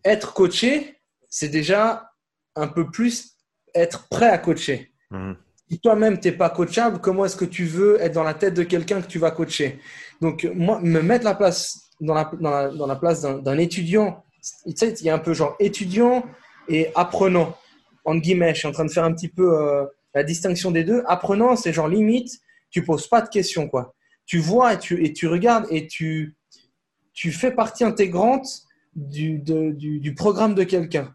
être 0.05 0.33
coaché, 0.35 1.01
c'est 1.29 1.49
déjà 1.49 2.11
un 2.55 2.69
peu 2.69 2.91
plus 2.91 3.37
être 3.75 4.09
prêt 4.09 4.29
à 4.29 4.39
coacher. 4.39 4.93
Mmh 5.11 5.33
si 5.73 5.81
toi-même, 5.81 6.21
tu 6.21 6.29
n'es 6.29 6.37
pas 6.37 6.51
coachable, 6.51 6.99
comment 7.01 7.25
est-ce 7.25 7.37
que 7.37 7.47
tu 7.47 7.65
veux 7.65 7.99
être 7.99 8.13
dans 8.13 8.25
la 8.25 8.35
tête 8.35 8.53
de 8.53 8.63
quelqu'un 8.63 9.01
que 9.01 9.07
tu 9.07 9.19
vas 9.19 9.31
coacher? 9.31 9.79
Donc, 10.21 10.47
moi, 10.55 10.79
me 10.83 11.01
mettre 11.01 11.25
la 11.25 11.35
place, 11.35 11.89
dans, 11.99 12.13
la, 12.13 12.31
dans, 12.39 12.51
la, 12.51 12.69
dans 12.69 12.87
la 12.87 12.97
place 12.97 13.23
d'un 13.23 13.57
étudiant, 13.57 14.23
tu 14.67 14.73
sais, 14.77 14.93
il 15.01 15.07
y 15.07 15.09
a 15.09 15.15
un 15.15 15.19
peu 15.19 15.33
genre 15.33 15.57
étudiant 15.61 16.27
et 16.69 16.91
apprenant. 16.95 17.57
En 18.05 18.17
guillemets, 18.17 18.53
je 18.53 18.59
suis 18.59 18.69
en 18.69 18.73
train 18.73 18.85
de 18.85 18.91
faire 18.91 19.05
un 19.05 19.15
petit 19.15 19.31
peu 19.31 19.89
la 20.15 20.23
distinction 20.25 20.71
des 20.71 20.85
deux. 20.85 21.03
Apprenant, 21.07 21.57
c'est 21.57 21.73
genre 21.73 21.89
limite, 21.89 22.41
tu 22.71 22.85
poses 22.85 23.07
pas 23.07 23.21
de 23.21 23.29
questions, 23.29 23.69
quoi. 23.69 23.95
Tu 24.27 24.39
vois 24.39 24.75
et 24.75 24.79
tu, 24.79 25.05
et 25.05 25.13
tu 25.13 25.27
regardes 25.27 25.67
et 25.71 25.87
tu, 25.87 26.37
tu 27.13 27.33
fais 27.33 27.51
partie 27.51 27.85
intégrante 27.85 28.63
du, 28.95 29.39
du, 29.39 30.01
du 30.01 30.15
programme 30.15 30.55
de 30.55 30.65
quelqu'un. 30.65 31.15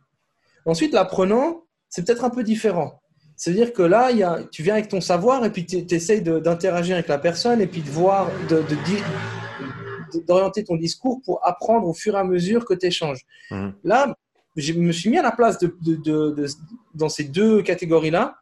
Ensuite, 0.66 0.94
l'apprenant, 0.94 1.64
c'est 1.90 2.06
peut-être 2.06 2.26
un 2.26 2.30
peu 2.30 2.44
différent. 2.44 3.02
C'est-à-dire 3.36 3.72
que 3.72 3.84
là, 3.84 4.12
il 4.12 4.18
y 4.18 4.24
a, 4.24 4.44
tu 4.52 4.64
viens 4.64 4.74
avec 4.74 4.90
ton 4.90 5.00
savoir 5.00 5.46
et 5.46 5.52
puis 5.52 5.66
tu 5.66 5.78
essayes 5.94 6.22
d'interagir 6.22 6.96
avec 6.96 7.08
la 7.08 7.20
personne 7.20 7.62
et 7.62 7.68
puis 7.68 7.82
de 7.82 7.90
voir, 7.90 8.32
d'orienter 10.26 10.64
ton 10.64 10.76
discours 10.76 11.22
pour 11.24 11.46
apprendre 11.46 11.88
au 11.88 11.94
fur 11.94 12.16
et 12.16 12.20
à 12.20 12.24
mesure 12.24 12.66
que 12.66 12.74
tu 12.74 12.88
échanges. 12.88 13.22
Mmh. 13.52 13.70
Là, 13.84 14.16
je 14.56 14.74
me 14.74 14.92
suis 14.92 15.12
mis 15.12 15.20
à 15.20 15.22
la 15.22 15.32
place 15.32 15.60
de, 15.60 16.46
dans 16.96 17.10
ces 17.10 17.26
deux 17.26 17.62
catégories-là 17.62 18.36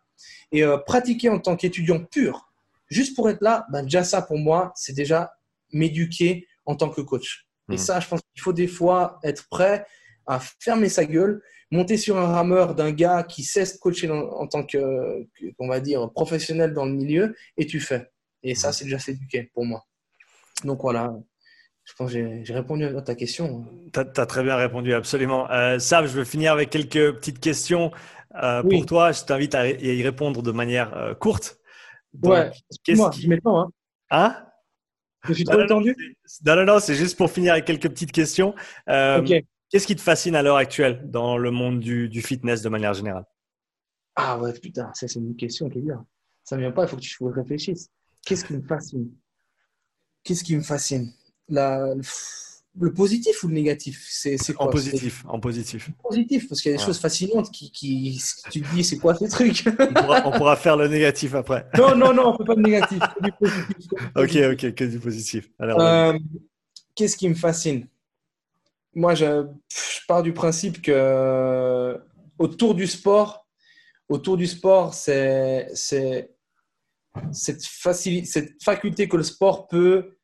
et 0.51 0.63
euh, 0.63 0.77
pratiquer 0.77 1.29
en 1.29 1.39
tant 1.39 1.55
qu'étudiant 1.55 2.03
pur, 2.03 2.51
juste 2.89 3.15
pour 3.15 3.29
être 3.29 3.41
là, 3.41 3.65
ben 3.71 3.83
déjà 3.83 4.03
ça 4.03 4.21
pour 4.21 4.37
moi, 4.37 4.71
c'est 4.75 4.93
déjà 4.93 5.33
m'éduquer 5.71 6.47
en 6.65 6.75
tant 6.75 6.89
que 6.89 7.01
coach. 7.01 7.47
Et 7.69 7.75
mmh. 7.75 7.77
ça, 7.77 7.99
je 7.99 8.07
pense 8.07 8.21
qu'il 8.33 8.41
faut 8.41 8.53
des 8.53 8.67
fois 8.67 9.19
être 9.23 9.47
prêt 9.49 9.85
à 10.27 10.39
fermer 10.39 10.89
sa 10.89 11.05
gueule 11.05 11.41
monter 11.71 11.97
sur 11.97 12.17
un 12.17 12.27
rameur 12.27 12.75
d'un 12.75 12.91
gars 12.91 13.23
qui 13.23 13.43
sait 13.43 13.65
se 13.65 13.77
coacher 13.77 14.09
en 14.09 14.47
tant 14.47 14.63
que, 14.63 15.25
on 15.59 15.67
va 15.67 15.79
dire, 15.79 16.09
professionnel 16.11 16.73
dans 16.73 16.85
le 16.85 16.93
milieu, 16.93 17.35
et 17.57 17.65
tu 17.65 17.79
fais. 17.79 18.09
Et 18.43 18.55
ça, 18.55 18.71
c'est 18.71 18.85
déjà 18.85 18.99
s'éduquer 18.99 19.49
pour 19.53 19.65
moi. 19.65 19.83
Donc 20.63 20.81
voilà, 20.81 21.13
je 21.83 21.93
pense 21.93 22.13
que 22.13 22.43
j'ai 22.43 22.53
répondu 22.53 22.85
à 22.85 23.01
ta 23.01 23.15
question. 23.15 23.65
Tu 23.93 23.99
as, 23.99 24.25
très 24.25 24.43
bien 24.43 24.55
répondu, 24.55 24.93
absolument. 24.93 25.49
Euh, 25.51 25.79
Sav, 25.79 26.07
je 26.07 26.17
vais 26.17 26.25
finir 26.25 26.51
avec 26.51 26.69
quelques 26.69 27.15
petites 27.17 27.39
questions 27.39 27.91
euh, 28.41 28.63
pour 28.63 28.85
toi. 28.85 29.11
Je 29.11 29.23
t'invite 29.23 29.55
à 29.55 29.67
y 29.67 30.03
répondre 30.03 30.41
de 30.41 30.51
manière 30.51 30.95
euh, 30.97 31.13
courte. 31.13 31.59
ouais, 32.23 32.51
moi 32.89 33.11
je 33.11 33.27
mets 33.27 33.35
le 33.35 33.41
temps. 33.41 33.61
Hein, 33.61 33.69
hein? 34.11 34.45
Je 35.27 35.33
suis 35.33 35.43
trop 35.43 35.59
étendu 35.61 35.95
Non, 36.45 36.55
non, 36.55 36.65
non, 36.65 36.79
c'est 36.79 36.95
juste 36.95 37.17
pour 37.17 37.31
finir 37.31 37.53
avec 37.53 37.65
quelques 37.65 37.89
petites 37.89 38.11
questions. 38.11 38.53
ok. 38.87 39.43
Qu'est-ce 39.71 39.87
qui 39.87 39.95
te 39.95 40.01
fascine 40.01 40.35
à 40.35 40.43
l'heure 40.43 40.57
actuelle 40.57 41.09
dans 41.09 41.37
le 41.37 41.51
monde 41.51 41.79
du, 41.79 42.21
fitness 42.21 42.61
de 42.61 42.69
manière 42.69 42.93
générale? 42.93 43.25
Ah 44.15 44.39
ouais, 44.39 44.53
putain, 44.53 44.91
ça 44.93 45.07
c'est 45.07 45.19
une 45.19 45.35
question 45.35 45.69
qui 45.69 45.79
est 45.79 45.81
bien. 45.81 46.05
Ça 46.43 46.55
ne 46.55 46.61
vient 46.61 46.71
pas, 46.71 46.83
il 46.83 46.87
faut 46.87 46.95
que 46.95 47.01
tu 47.01 47.17
réfléchisses. 47.23 47.89
Qu'est-ce 48.25 48.45
qui 48.45 48.53
me 48.53 48.61
fascine? 48.61 49.11
Qu'est-ce 50.23 50.43
qui 50.43 50.55
me 50.55 50.61
fascine? 50.61 51.11
Le 52.79 52.91
positif 52.91 53.41
ou 53.43 53.47
le 53.47 53.53
négatif? 53.53 54.05
C'est, 54.09 54.37
En 54.57 54.67
positif. 54.67 55.23
En 55.27 55.39
positif. 55.39 55.89
Positif, 56.03 56.49
parce 56.49 56.61
qu'il 56.61 56.71
y 56.71 56.75
a 56.75 56.77
des 56.77 56.83
choses 56.83 56.99
fascinantes 56.99 57.49
qui, 57.49 57.71
qui, 57.71 58.21
tu 58.51 58.61
te 58.61 58.75
dis, 58.75 58.83
c'est 58.83 58.97
quoi 58.97 59.15
ces 59.15 59.29
trucs? 59.29 59.63
On, 60.25 60.31
pourra, 60.31 60.57
faire 60.57 60.75
le 60.75 60.87
négatif 60.89 61.35
après. 61.35 61.67
non, 61.77 61.95
non, 61.95 62.13
non, 62.13 62.27
on 62.27 62.31
ne 62.33 62.37
fait 62.37 62.43
pas 62.43 62.55
de 62.55 62.61
négatif. 62.61 62.99
du 63.21 63.31
positif. 63.31 63.99
Ok, 64.15 64.35
ok, 64.35 64.73
que 64.73 64.83
du 64.83 64.99
positif. 64.99 65.49
Euh, 65.61 66.19
qu'est-ce 66.95 67.15
qui 67.15 67.29
me 67.29 67.35
fascine? 67.35 67.87
Moi, 68.93 69.15
je, 69.15 69.45
pars 70.07 70.23
du 70.23 70.33
principe 70.33 70.81
que 70.81 71.97
autour 72.37 72.75
du 72.75 72.87
sport, 72.87 73.47
autour 74.09 74.35
du 74.35 74.47
sport, 74.47 74.93
c'est 74.93 75.69
cette, 75.73 76.31
cette 77.31 78.63
faculté 78.63 79.07
que 79.07 79.15
le 79.15 79.23
sport 79.23 79.67
peut 79.67 80.14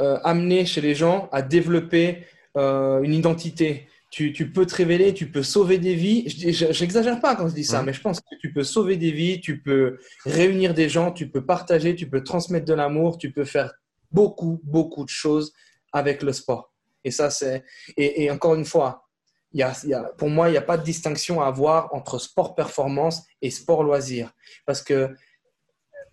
euh, 0.00 0.18
amener 0.24 0.64
chez 0.64 0.80
les 0.80 0.94
gens 0.94 1.28
à 1.32 1.42
développer 1.42 2.24
euh, 2.56 3.02
une 3.02 3.14
identité. 3.14 3.88
Tu, 4.10 4.32
tu, 4.32 4.50
peux 4.50 4.66
te 4.66 4.74
révéler, 4.74 5.14
tu 5.14 5.30
peux 5.30 5.42
sauver 5.42 5.78
des 5.78 5.94
vies. 5.94 6.28
Je 6.28 6.80
n'exagère 6.80 7.20
pas 7.20 7.34
quand 7.34 7.48
je 7.48 7.54
dis 7.54 7.64
ça, 7.64 7.82
mais 7.82 7.94
je 7.94 8.00
pense 8.00 8.20
que 8.20 8.36
tu 8.40 8.52
peux 8.52 8.62
sauver 8.62 8.96
des 8.96 9.10
vies, 9.10 9.40
tu 9.40 9.62
peux 9.62 9.98
réunir 10.26 10.74
des 10.74 10.90
gens, 10.90 11.12
tu 11.12 11.28
peux 11.28 11.46
partager, 11.46 11.94
tu 11.94 12.08
peux 12.08 12.22
transmettre 12.22 12.66
de 12.66 12.74
l'amour, 12.74 13.16
tu 13.16 13.32
peux 13.32 13.44
faire 13.44 13.72
beaucoup, 14.10 14.60
beaucoup 14.64 15.04
de 15.04 15.10
choses 15.10 15.54
avec 15.92 16.22
le 16.22 16.32
sport. 16.32 16.72
Et 17.04 17.10
ça, 17.10 17.30
c'est. 17.30 17.64
Et, 17.96 18.30
encore 18.30 18.54
une 18.54 18.64
fois, 18.64 19.08
il 19.52 19.60
y 19.60 19.62
a, 19.62 19.72
il 19.82 19.90
y 19.90 19.94
a, 19.94 20.04
pour 20.16 20.30
moi, 20.30 20.48
il 20.48 20.52
n'y 20.52 20.58
a 20.58 20.62
pas 20.62 20.76
de 20.76 20.84
distinction 20.84 21.40
à 21.40 21.46
avoir 21.46 21.94
entre 21.94 22.18
sport 22.18 22.54
performance 22.54 23.22
et 23.40 23.50
sport 23.50 23.82
loisir. 23.82 24.32
Parce 24.66 24.82
que 24.82 25.14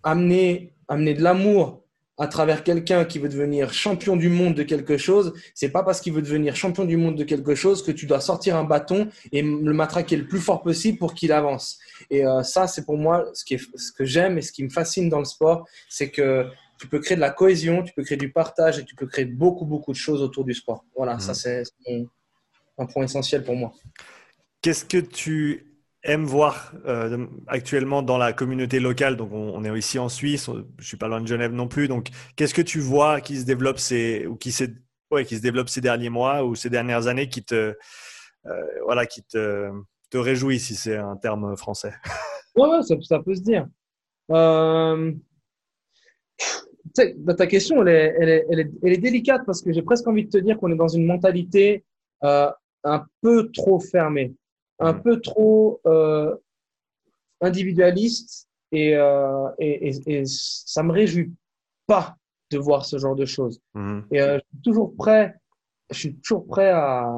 amener, 0.02 0.74
amener 0.88 1.14
de 1.14 1.22
l'amour 1.22 1.84
à 2.20 2.28
travers 2.28 2.62
quelqu'un 2.64 3.06
qui 3.06 3.18
veut 3.18 3.30
devenir 3.30 3.72
champion 3.72 4.14
du 4.14 4.28
monde 4.28 4.54
de 4.54 4.62
quelque 4.62 4.98
chose, 4.98 5.32
c'est 5.54 5.70
pas 5.70 5.82
parce 5.82 6.02
qu'il 6.02 6.12
veut 6.12 6.20
devenir 6.20 6.54
champion 6.54 6.84
du 6.84 6.98
monde 6.98 7.16
de 7.16 7.24
quelque 7.24 7.54
chose 7.54 7.82
que 7.82 7.90
tu 7.90 8.04
dois 8.04 8.20
sortir 8.20 8.56
un 8.56 8.64
bâton 8.64 9.08
et 9.32 9.40
le 9.40 9.72
matraquer 9.72 10.16
le 10.16 10.26
plus 10.26 10.38
fort 10.38 10.62
possible 10.62 10.98
pour 10.98 11.14
qu'il 11.14 11.32
avance. 11.32 11.78
Et 12.10 12.26
euh, 12.26 12.42
ça, 12.42 12.66
c'est 12.66 12.84
pour 12.84 12.98
moi 12.98 13.24
ce, 13.32 13.42
qui 13.42 13.54
est, 13.54 13.60
ce 13.74 13.90
que 13.90 14.04
j'aime 14.04 14.36
et 14.36 14.42
ce 14.42 14.52
qui 14.52 14.62
me 14.62 14.68
fascine 14.68 15.08
dans 15.08 15.18
le 15.18 15.24
sport, 15.24 15.66
c'est 15.88 16.10
que 16.10 16.46
tu 16.78 16.88
peux 16.88 16.98
créer 16.98 17.16
de 17.16 17.22
la 17.22 17.30
cohésion, 17.30 17.82
tu 17.82 17.94
peux 17.94 18.04
créer 18.04 18.18
du 18.18 18.30
partage 18.30 18.78
et 18.78 18.84
tu 18.84 18.94
peux 18.94 19.06
créer 19.06 19.24
beaucoup, 19.24 19.64
beaucoup 19.64 19.92
de 19.92 19.96
choses 19.96 20.20
autour 20.20 20.44
du 20.44 20.52
sport. 20.52 20.84
Voilà, 20.94 21.18
ça 21.20 21.32
mhm. 21.32 21.64
c'est 21.64 22.06
un 22.76 22.84
point 22.84 23.04
essentiel 23.04 23.44
pour 23.44 23.56
moi. 23.56 23.72
Qu'est-ce 24.60 24.84
que 24.84 24.98
tu 24.98 25.69
aimes 26.02 26.24
voir 26.24 26.72
euh, 26.86 27.26
actuellement 27.46 28.02
dans 28.02 28.18
la 28.18 28.32
communauté 28.32 28.80
locale 28.80 29.16
Donc, 29.16 29.32
on, 29.32 29.64
est 29.64 29.78
ici 29.78 29.98
en 29.98 30.08
Suisse, 30.08 30.50
je 30.78 30.86
suis 30.86 30.96
pas 30.96 31.08
loin 31.08 31.20
de 31.20 31.26
Genève 31.26 31.52
non 31.52 31.68
plus. 31.68 31.88
Donc, 31.88 32.08
qu'est-ce 32.36 32.54
que 32.54 32.62
tu 32.62 32.80
vois 32.80 33.20
qui 33.20 33.38
se 33.38 33.44
développe 33.44 33.78
ces, 33.78 34.26
ou 34.26 34.36
qui, 34.36 34.52
se 34.52 34.64
développe 35.40 35.68
ces 35.68 35.80
derniers 35.80 36.10
mois 36.10 36.44
ou 36.44 36.54
ces 36.54 36.70
dernières 36.70 37.06
années 37.06 37.28
qui 37.28 37.44
te, 37.44 37.74
euh, 38.46 38.62
voilà, 38.84 39.06
qui 39.06 39.22
te, 39.22 39.70
te 40.10 40.18
réjouit, 40.18 40.58
si 40.58 40.74
c'est 40.74 40.96
un 40.96 41.16
terme 41.16 41.56
français? 41.56 41.92
Ouais, 42.56 42.68
ouais 42.68 42.82
ça, 42.82 43.20
peut 43.20 43.36
se 43.36 43.42
dire. 43.42 43.68
Euh, 44.32 45.12
ta 46.92 47.46
question, 47.46 47.80
elle 47.82 47.88
est, 47.88 48.16
elle, 48.18 48.28
est, 48.28 48.46
elle, 48.82 48.92
est, 48.92 48.98
délicate 48.98 49.42
parce 49.46 49.62
que 49.62 49.72
j'ai 49.72 49.82
presque 49.82 50.08
envie 50.08 50.24
de 50.24 50.30
te 50.30 50.38
dire 50.38 50.58
qu'on 50.58 50.72
est 50.72 50.76
dans 50.76 50.88
une 50.88 51.06
mentalité 51.06 51.84
un 52.22 53.04
peu 53.22 53.52
trop 53.52 53.78
fermée, 53.78 54.34
un 54.80 54.94
mmh. 54.94 55.02
peu 55.02 55.20
trop 55.20 55.80
euh, 55.86 56.34
individualiste 57.40 58.48
et, 58.72 58.96
euh, 58.96 59.48
et, 59.58 59.90
et, 60.06 60.22
ça 60.26 60.82
me 60.82 60.92
réjouit 60.92 61.32
pas 61.86 62.16
de 62.50 62.58
voir 62.58 62.84
ce 62.84 62.98
genre 62.98 63.16
de 63.16 63.24
choses. 63.24 63.60
Mmh. 63.74 64.00
Et 64.12 64.20
euh, 64.20 64.38
je 64.38 64.40
suis 64.40 64.62
toujours 64.62 64.94
prêt, 64.96 65.34
je 65.90 65.98
suis 65.98 66.16
toujours 66.16 66.46
prêt 66.46 66.70
à, 66.70 67.12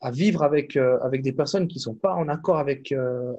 à 0.00 0.10
vivre 0.10 0.42
avec, 0.42 0.76
euh, 0.76 0.98
avec 1.00 1.22
des 1.22 1.32
personnes 1.32 1.68
qui 1.68 1.78
sont 1.78 1.94
pas 1.94 2.14
en 2.14 2.28
accord 2.28 2.58
avec, 2.58 2.94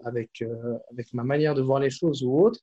avec, 0.05 0.43
avec 0.91 1.13
ma 1.13 1.23
manière 1.23 1.55
de 1.55 1.61
voir 1.61 1.79
les 1.79 1.89
choses 1.89 2.23
ou 2.23 2.39
autre, 2.39 2.59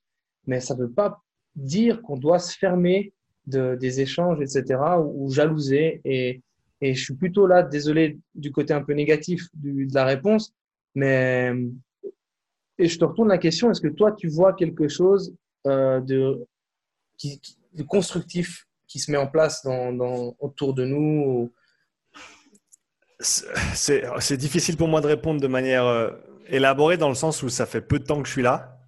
mais 0.47 0.59
ça 0.59 0.75
ne 0.75 0.81
veut 0.81 0.91
pas 0.91 1.21
dire 1.55 2.01
qu'on 2.01 2.17
doit 2.17 2.39
se 2.39 2.57
fermer 2.57 3.13
de, 3.45 3.75
des 3.75 4.01
échanges, 4.01 4.41
etc., 4.41 4.79
ou, 5.03 5.29
jalouser. 5.31 6.01
Et, 6.05 6.41
et, 6.81 6.93
je 6.93 7.03
suis 7.03 7.13
plutôt 7.13 7.47
là, 7.47 7.63
désolé 7.63 8.19
du 8.35 8.51
côté 8.51 8.73
un 8.73 8.81
peu 8.81 8.93
négatif 8.93 9.47
du, 9.53 9.87
de 9.87 9.93
la 9.93 10.05
réponse, 10.05 10.53
mais 10.95 11.53
et 12.77 12.87
je 12.87 12.97
te 12.97 13.05
retourne 13.05 13.29
la 13.29 13.37
question 13.37 13.71
est-ce 13.71 13.81
que 13.81 13.87
toi, 13.87 14.11
tu 14.11 14.27
vois 14.27 14.53
quelque 14.53 14.87
chose 14.87 15.35
euh, 15.67 16.01
de, 16.01 16.45
qui, 17.17 17.41
de 17.73 17.83
constructif 17.83 18.67
qui 18.87 18.99
se 18.99 19.11
met 19.11 19.17
en 19.17 19.27
place 19.27 19.63
dans, 19.63 20.35
autour 20.39 20.73
de 20.73 20.85
nous 20.85 21.51
C'est 23.19 24.37
difficile 24.37 24.77
pour 24.77 24.87
moi 24.87 25.01
de 25.01 25.07
répondre 25.07 25.39
de 25.39 25.47
manière 25.47 25.85
euh, 25.85 26.11
élaborée 26.47 26.97
dans 26.97 27.09
le 27.09 27.15
sens 27.15 27.43
où 27.43 27.49
ça 27.49 27.65
fait 27.65 27.81
peu 27.81 27.99
de 27.99 28.05
temps 28.05 28.21
que 28.21 28.27
je 28.27 28.33
suis 28.33 28.41
là, 28.41 28.79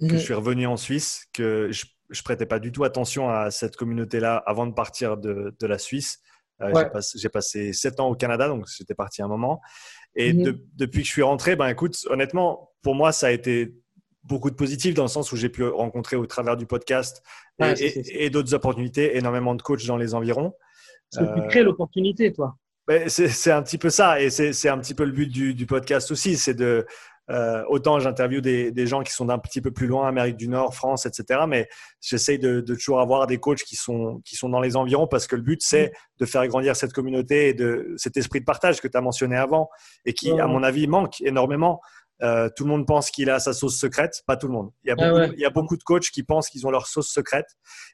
que 0.00 0.08
je 0.08 0.14
mhm. 0.14 0.20
suis 0.20 0.34
revenu 0.34 0.66
en 0.66 0.76
Suisse, 0.76 1.26
que 1.32 1.70
je, 1.70 1.86
ne 2.10 2.22
prêtais 2.24 2.46
pas 2.46 2.58
du 2.58 2.72
tout 2.72 2.84
attention 2.84 3.30
à 3.30 3.50
cette 3.50 3.76
communauté-là 3.76 4.42
avant 4.46 4.66
de 4.66 4.72
partir 4.72 5.16
de, 5.16 5.54
de 5.58 5.66
la 5.66 5.78
Suisse. 5.78 6.20
Euh, 6.60 6.84
j'ai 7.16 7.28
passé 7.28 7.72
sept 7.72 8.00
ans 8.00 8.08
au 8.08 8.14
Canada, 8.14 8.48
donc 8.48 8.66
j'étais 8.68 8.94
parti 8.94 9.22
un 9.22 9.28
moment. 9.28 9.60
Et 10.16 10.32
mhm. 10.32 10.58
depuis 10.76 11.02
que 11.02 11.06
je 11.06 11.12
suis 11.12 11.22
rentré, 11.22 11.56
ben 11.56 11.68
écoute, 11.68 11.96
honnêtement, 12.08 12.70
pour 12.82 12.94
moi, 12.94 13.12
ça 13.12 13.28
a 13.28 13.30
été 13.30 13.74
beaucoup 14.22 14.50
de 14.50 14.54
positif 14.54 14.94
dans 14.94 15.02
le 15.02 15.08
sens 15.08 15.32
où 15.32 15.36
j'ai 15.36 15.48
pu 15.48 15.64
rencontrer 15.64 16.16
au 16.16 16.26
travers 16.26 16.56
du 16.56 16.66
podcast 16.66 17.22
et, 17.60 18.30
d'autres 18.30 18.54
opportunités, 18.54 19.16
énormément 19.16 19.54
de 19.54 19.62
coachs 19.62 19.86
dans 19.86 19.96
les 19.96 20.14
environs. 20.14 20.54
Parce 21.12 21.28
que 21.28 21.40
tu 21.40 21.48
crées 21.48 21.62
l'opportunité, 21.62 22.32
toi. 22.32 22.56
Ben, 22.86 23.08
c'est 23.08 23.50
un 23.50 23.62
petit 23.62 23.78
peu 23.78 23.90
ça, 23.90 24.20
et 24.20 24.30
c'est 24.30 24.68
un 24.68 24.78
petit 24.78 24.94
peu 24.94 25.04
le 25.04 25.12
but 25.12 25.26
du, 25.26 25.54
du 25.54 25.66
podcast 25.66 26.10
aussi, 26.10 26.36
c'est 26.36 26.54
de 26.54 26.86
euh, 27.30 27.64
autant 27.68 28.00
j'interviewe 28.00 28.40
des, 28.40 28.70
des, 28.70 28.86
gens 28.86 29.02
qui 29.02 29.12
sont 29.12 29.24
d'un 29.24 29.38
petit 29.38 29.62
peu 29.62 29.70
plus 29.70 29.86
loin, 29.86 30.06
Amérique 30.06 30.36
du 30.36 30.48
Nord, 30.48 30.74
France, 30.74 31.06
etc. 31.06 31.40
Mais 31.48 31.68
j'essaye 32.00 32.38
de, 32.38 32.60
de, 32.60 32.74
toujours 32.74 33.00
avoir 33.00 33.26
des 33.26 33.38
coachs 33.38 33.62
qui 33.62 33.76
sont, 33.76 34.20
qui 34.24 34.36
sont 34.36 34.50
dans 34.50 34.60
les 34.60 34.76
environs 34.76 35.06
parce 35.06 35.26
que 35.26 35.34
le 35.34 35.42
but, 35.42 35.62
c'est 35.62 35.92
de 36.18 36.26
faire 36.26 36.46
grandir 36.48 36.76
cette 36.76 36.92
communauté 36.92 37.48
et 37.48 37.54
de 37.54 37.94
cet 37.96 38.16
esprit 38.18 38.40
de 38.40 38.44
partage 38.44 38.80
que 38.80 38.88
tu 38.88 38.96
as 38.96 39.00
mentionné 39.00 39.36
avant 39.36 39.70
et 40.04 40.12
qui, 40.12 40.38
à 40.38 40.46
mon 40.46 40.62
avis, 40.62 40.86
manque 40.86 41.20
énormément. 41.22 41.80
Euh, 42.24 42.48
tout 42.56 42.64
le 42.64 42.70
monde 42.70 42.86
pense 42.86 43.10
qu'il 43.10 43.28
a 43.28 43.38
sa 43.38 43.52
sauce 43.52 43.78
secrète, 43.78 44.22
pas 44.26 44.36
tout 44.36 44.46
le 44.46 44.54
monde. 44.54 44.70
Il 44.82 44.88
y 44.88 44.90
a 44.90 44.94
ah 44.98 45.10
beaucoup, 45.10 45.32
il 45.34 45.40
y 45.40 45.44
a 45.44 45.50
beaucoup 45.50 45.76
de 45.76 45.82
coachs 45.82 46.08
qui 46.10 46.22
pensent 46.22 46.48
qu'ils 46.48 46.66
ont 46.66 46.70
leur 46.70 46.86
sauce 46.86 47.08
secrète 47.08 47.46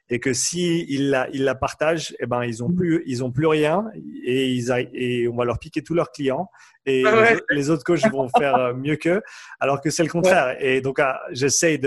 et 0.09 0.19
que 0.21 0.31
si 0.31 0.85
ils 0.87 1.09
la, 1.09 1.27
ils 1.33 1.43
la 1.43 1.53
partagent, 1.53 2.15
eh 2.19 2.27
ben 2.27 2.43
ils 2.43 2.63
ont 2.63 2.71
plus, 2.71 3.03
ils 3.05 3.25
ont 3.25 3.31
plus 3.31 3.47
rien 3.47 3.85
et 4.23 4.47
ils 4.53 4.71
et 4.93 5.27
on 5.27 5.35
va 5.35 5.43
leur 5.43 5.59
piquer 5.59 5.83
tous 5.83 5.93
leurs 5.95 6.11
clients 6.11 6.49
et 6.85 7.03
ah 7.05 7.35
les, 7.49 7.69
autres 7.69 7.83
coachs 7.83 8.09
vont 8.09 8.29
faire 8.37 8.55
euh, 8.55 8.73
mieux 8.73 8.95
qu'eux, 8.95 9.21
alors 9.59 9.81
que 9.81 9.89
c'est 9.89 10.03
le 10.03 10.09
contraire. 10.09 10.55
Et 10.59 10.79
donc 10.79 10.99
ah, 10.99 11.21
j'essaye 11.31 11.79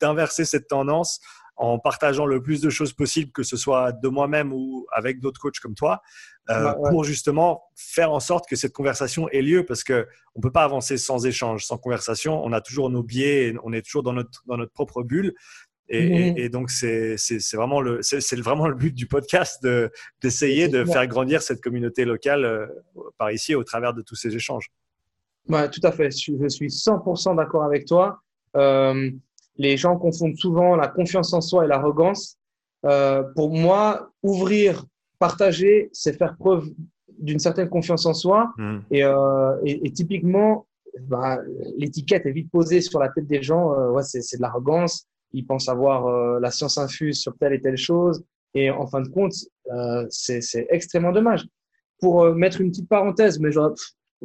d'inverser 0.00 0.44
cette 0.44 0.66
tendance 0.66 1.20
en 1.56 1.78
partageant 1.78 2.26
le 2.26 2.42
plus 2.42 2.60
de 2.60 2.70
choses 2.70 2.92
possible, 2.92 3.30
que 3.32 3.42
ce 3.42 3.56
soit 3.56 3.92
de 3.92 4.08
moi-même 4.08 4.52
ou 4.52 4.86
avec 4.92 5.20
d'autres 5.20 5.40
coachs 5.40 5.60
comme 5.60 5.74
toi, 5.74 6.02
euh, 6.50 6.72
pour 6.90 7.04
justement 7.04 7.62
faire 7.76 8.12
en 8.12 8.20
sorte 8.20 8.48
que 8.48 8.56
cette 8.56 8.72
conversation 8.72 9.28
ait 9.28 9.42
lieu, 9.42 9.64
parce 9.64 9.84
que 9.84 10.06
on 10.34 10.40
peut 10.40 10.50
pas 10.50 10.64
avancer 10.64 10.96
sans 10.96 11.24
échange, 11.26 11.64
sans 11.64 11.78
conversation. 11.78 12.42
On 12.44 12.52
a 12.52 12.60
toujours 12.60 12.90
nos 12.90 13.02
biais, 13.02 13.54
on 13.64 13.72
est 13.72 13.82
toujours 13.82 14.02
dans 14.02 14.12
notre 14.12 14.42
dans 14.46 14.56
notre 14.56 14.72
propre 14.72 15.02
bulle. 15.02 15.34
Et, 15.88 16.44
mhm. 16.44 16.48
donc 16.48 16.70
c'est 16.70 17.16
vraiment 17.52 17.82
le 17.82 17.98
c'est 18.02 18.40
vraiment 18.40 18.66
le 18.66 18.74
but 18.74 18.94
du 18.94 19.06
podcast 19.06 19.62
d'essayer 20.22 20.68
de, 20.68 20.84
faire 20.86 21.06
grandir 21.06 21.42
cette 21.42 21.60
communauté 21.60 22.06
locale 22.06 22.44
euh, 22.44 22.66
par 23.18 23.30
ici 23.30 23.54
au 23.54 23.62
travers 23.62 23.92
de 23.92 24.00
tous 24.00 24.14
ces 24.14 24.34
échanges. 24.34 24.70
Ouais, 25.48 25.68
tout 25.68 25.80
à 25.82 25.92
fait. 25.92 26.10
Je, 26.10 26.48
suis 26.48 26.68
100% 26.68 27.36
d'accord 27.36 27.64
avec 27.64 27.84
toi. 27.84 28.20
Euh, 28.56 29.10
les 29.56 29.76
gens 29.76 29.96
confondent 29.96 30.36
souvent 30.36 30.76
la 30.76 30.88
confiance 30.88 31.32
en 31.32 31.40
soi 31.40 31.64
et 31.64 31.68
l'arrogance. 31.68 32.38
Euh, 32.84 33.22
pour 33.36 33.50
moi, 33.50 34.10
ouvrir, 34.22 34.84
partager, 35.18 35.88
c'est 35.92 36.16
faire 36.16 36.36
preuve 36.36 36.68
d'une 37.18 37.38
certaine 37.38 37.68
confiance 37.68 38.06
en 38.06 38.14
soi. 38.14 38.52
Hmm. 38.56 38.80
Euh, 38.92 39.56
et, 39.64 39.86
et, 39.86 39.92
typiquement, 39.92 40.66
bah, 41.02 41.38
l'étiquette 41.76 42.26
est 42.26 42.32
vite 42.32 42.50
posée 42.50 42.80
sur 42.80 42.98
la 42.98 43.08
tête 43.08 43.26
des 43.26 43.42
gens. 43.42 43.72
Euh, 43.74 43.90
ouais, 43.90 44.02
c'est 44.02 44.36
de 44.36 44.42
l'arrogance. 44.42 45.06
Ils 45.32 45.46
pensent 45.46 45.68
avoir 45.68 46.06
euh, 46.06 46.40
la 46.40 46.50
science 46.50 46.78
infuse 46.78 47.20
sur 47.20 47.36
telle 47.38 47.52
et 47.52 47.60
telle 47.60 47.76
chose. 47.76 48.24
Et 48.54 48.70
en 48.70 48.86
fin 48.86 49.00
de 49.00 49.08
compte, 49.08 49.34
euh, 49.70 50.04
c'est 50.10 50.66
extrêmement 50.70 51.12
dommage. 51.12 51.46
Pour 52.00 52.34
mettre 52.34 52.60
une 52.60 52.70
petite 52.70 52.88
parenthèse, 52.88 53.38
mais 53.38 53.52
je, 53.52 53.60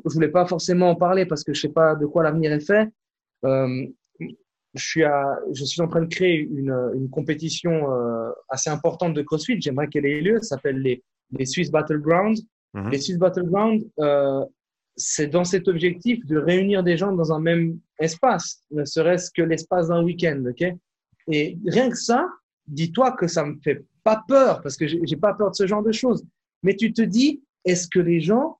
je 0.05 0.13
voulais 0.13 0.29
pas 0.29 0.45
forcément 0.45 0.89
en 0.89 0.95
parler 0.95 1.25
parce 1.25 1.43
que 1.43 1.53
je 1.53 1.61
sais 1.61 1.69
pas 1.69 1.95
de 1.95 2.05
quoi 2.05 2.23
l'avenir 2.23 2.51
est 2.51 2.65
fait. 2.65 2.89
Euh, 3.45 3.85
je 4.73 4.85
suis, 4.85 5.03
à, 5.03 5.39
je 5.53 5.63
suis 5.63 5.81
en 5.81 5.87
train 5.87 6.01
de 6.01 6.13
créer 6.13 6.37
une, 6.39 6.75
une 6.95 7.09
compétition 7.09 7.91
euh, 7.91 8.31
assez 8.49 8.69
importante 8.69 9.13
de 9.13 9.21
CrossFit. 9.21 9.59
J'aimerais 9.61 9.87
qu'elle 9.87 10.05
ait 10.05 10.21
lieu. 10.21 10.39
Ça 10.41 10.55
s'appelle 10.55 10.79
les, 10.79 11.03
les 11.31 11.45
Swiss 11.45 11.71
Battlegrounds. 11.71 12.41
Mhm. 12.73 12.89
Les 12.91 12.99
Swiss 12.99 13.17
Battlegrounds, 13.17 13.85
euh, 13.99 14.45
c'est 14.95 15.27
dans 15.27 15.43
cet 15.43 15.67
objectif 15.67 16.25
de 16.25 16.37
réunir 16.37 16.83
des 16.83 16.97
gens 16.97 17.11
dans 17.11 17.31
un 17.31 17.39
même 17.39 17.79
espace, 17.99 18.63
ne 18.71 18.83
serait-ce 18.83 19.31
que 19.31 19.41
l'espace 19.41 19.87
d'un 19.87 20.03
week-end. 20.03 20.43
ok? 20.49 20.73
Et 21.31 21.57
rien 21.65 21.89
que 21.89 21.97
ça, 21.97 22.27
dis-toi 22.67 23.11
que 23.13 23.27
ça 23.27 23.45
me 23.45 23.57
fait 23.63 23.85
pas 24.03 24.23
peur, 24.27 24.61
parce 24.61 24.77
que 24.77 24.87
j'ai 24.87 25.17
pas 25.17 25.33
peur 25.33 25.51
de 25.51 25.55
ce 25.55 25.67
genre 25.67 25.83
de 25.83 25.91
choses. 25.91 26.25
Mais 26.63 26.75
tu 26.75 26.93
te 26.93 27.01
dis, 27.01 27.43
est-ce 27.65 27.87
que 27.87 27.99
les 27.99 28.21
gens 28.21 28.59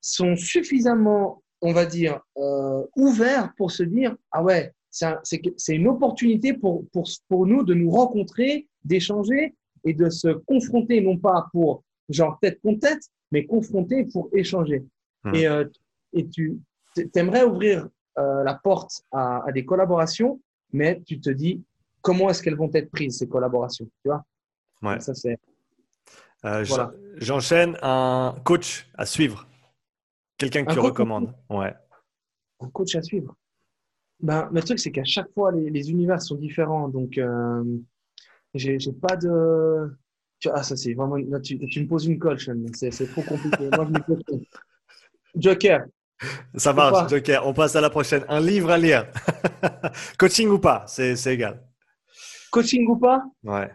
sont 0.00 0.36
suffisamment, 0.36 1.42
on 1.60 1.72
va 1.72 1.86
dire, 1.86 2.20
euh, 2.36 2.84
ouverts 2.96 3.52
pour 3.56 3.70
se 3.70 3.82
dire, 3.82 4.14
ah 4.30 4.42
ouais, 4.42 4.72
c'est 4.92 5.74
une 5.74 5.88
opportunité 5.88 6.52
pour, 6.52 6.86
pour, 6.90 7.08
pour 7.28 7.46
nous 7.46 7.64
de 7.64 7.74
nous 7.74 7.90
rencontrer, 7.90 8.68
d'échanger 8.84 9.54
et 9.84 9.94
de 9.94 10.10
se 10.10 10.28
confronter, 10.28 11.00
non 11.00 11.16
pas 11.16 11.48
pour 11.50 11.82
genre 12.08 12.38
tête 12.40 12.60
contre 12.60 12.80
tête, 12.80 13.02
mais 13.30 13.46
confronter 13.46 14.04
pour 14.04 14.28
échanger. 14.34 14.84
Hmm. 15.24 15.34
Et, 15.34 15.48
euh, 15.48 15.64
et 16.12 16.28
tu 16.28 16.58
aimerais 17.14 17.44
ouvrir 17.44 17.88
euh, 18.18 18.44
la 18.44 18.54
porte 18.54 19.02
à, 19.10 19.42
à, 19.46 19.52
des 19.52 19.64
collaborations, 19.64 20.40
mais 20.72 21.00
tu 21.06 21.18
te 21.18 21.30
dis 21.30 21.64
comment 22.02 22.28
est-ce 22.28 22.42
qu'elles 22.42 22.56
vont 22.56 22.70
être 22.74 22.90
prises, 22.90 23.18
ces 23.18 23.28
collaborations. 23.28 23.86
Tu 24.02 24.08
vois? 24.08 24.24
Ouais. 24.82 25.00
Ça, 25.00 25.14
c'est. 25.14 25.38
Euh, 26.44 26.64
J'enchaîne 27.16 27.78
un 27.82 28.34
coach 28.44 28.90
à 28.94 29.06
suivre. 29.06 29.48
Quelqu'un 30.36 30.64
que 30.64 30.72
tu 30.72 30.80
recommandes. 30.80 31.32
Ouais. 31.48 31.72
Un 32.60 32.68
coach 32.68 32.96
à 32.96 33.02
suivre? 33.02 33.36
Ben, 34.22 34.48
le 34.52 34.62
truc, 34.62 34.78
c'est 34.78 34.92
qu'à 34.92 35.04
chaque 35.04 35.32
fois, 35.34 35.52
les, 35.52 35.68
les, 35.68 35.90
univers 35.90 36.22
sont 36.22 36.36
différents. 36.36 36.88
Donc, 36.88 37.18
euh, 37.18 37.64
j'ai 38.54 38.78
pas 39.00 39.16
de. 39.16 39.90
Ah, 40.52 40.62
ça, 40.62 40.76
c'est 40.76 40.94
vraiment. 40.94 41.16
tu, 41.40 41.58
tu, 41.58 41.80
me 41.82 41.86
poses 41.86 42.06
une 42.06 42.18
colle, 42.18 42.38
C'est 42.72 42.90
trop 43.10 43.22
compliqué. 43.22 43.68
Moi, 43.74 43.88
je 43.88 44.32
me 44.34 44.40
Joker. 45.34 45.84
Ça 46.54 46.72
marche, 46.72 47.10
Joker. 47.10 47.46
On 47.46 47.52
passe 47.52 47.74
à 47.74 47.80
la 47.80 47.90
prochaine. 47.90 48.24
Un 48.28 48.40
livre 48.40 48.70
à 48.70 48.78
lire. 48.78 49.10
Coaching 50.18 50.48
ou 50.48 50.58
pas, 50.58 50.84
c'est 50.86 51.14
égal. 51.26 51.62
Coaching 52.50 52.86
ou 52.86 52.96
pas? 52.96 53.24
Ouais. 53.42 53.70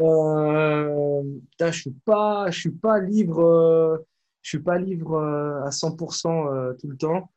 Euh, 0.00 1.22
je 1.60 1.70
suis 1.70 1.90
pas, 2.04 2.50
je 2.50 2.60
suis 2.60 2.70
pas 2.70 3.00
livre, 3.00 3.42
euh, 3.42 3.98
je 4.42 4.50
suis 4.50 4.58
pas 4.58 4.78
livre 4.78 5.14
euh, 5.14 5.64
à 5.64 5.70
100% 5.70 6.52
euh, 6.52 6.74
tout 6.74 6.88
le 6.88 6.96
temps. 6.96 7.30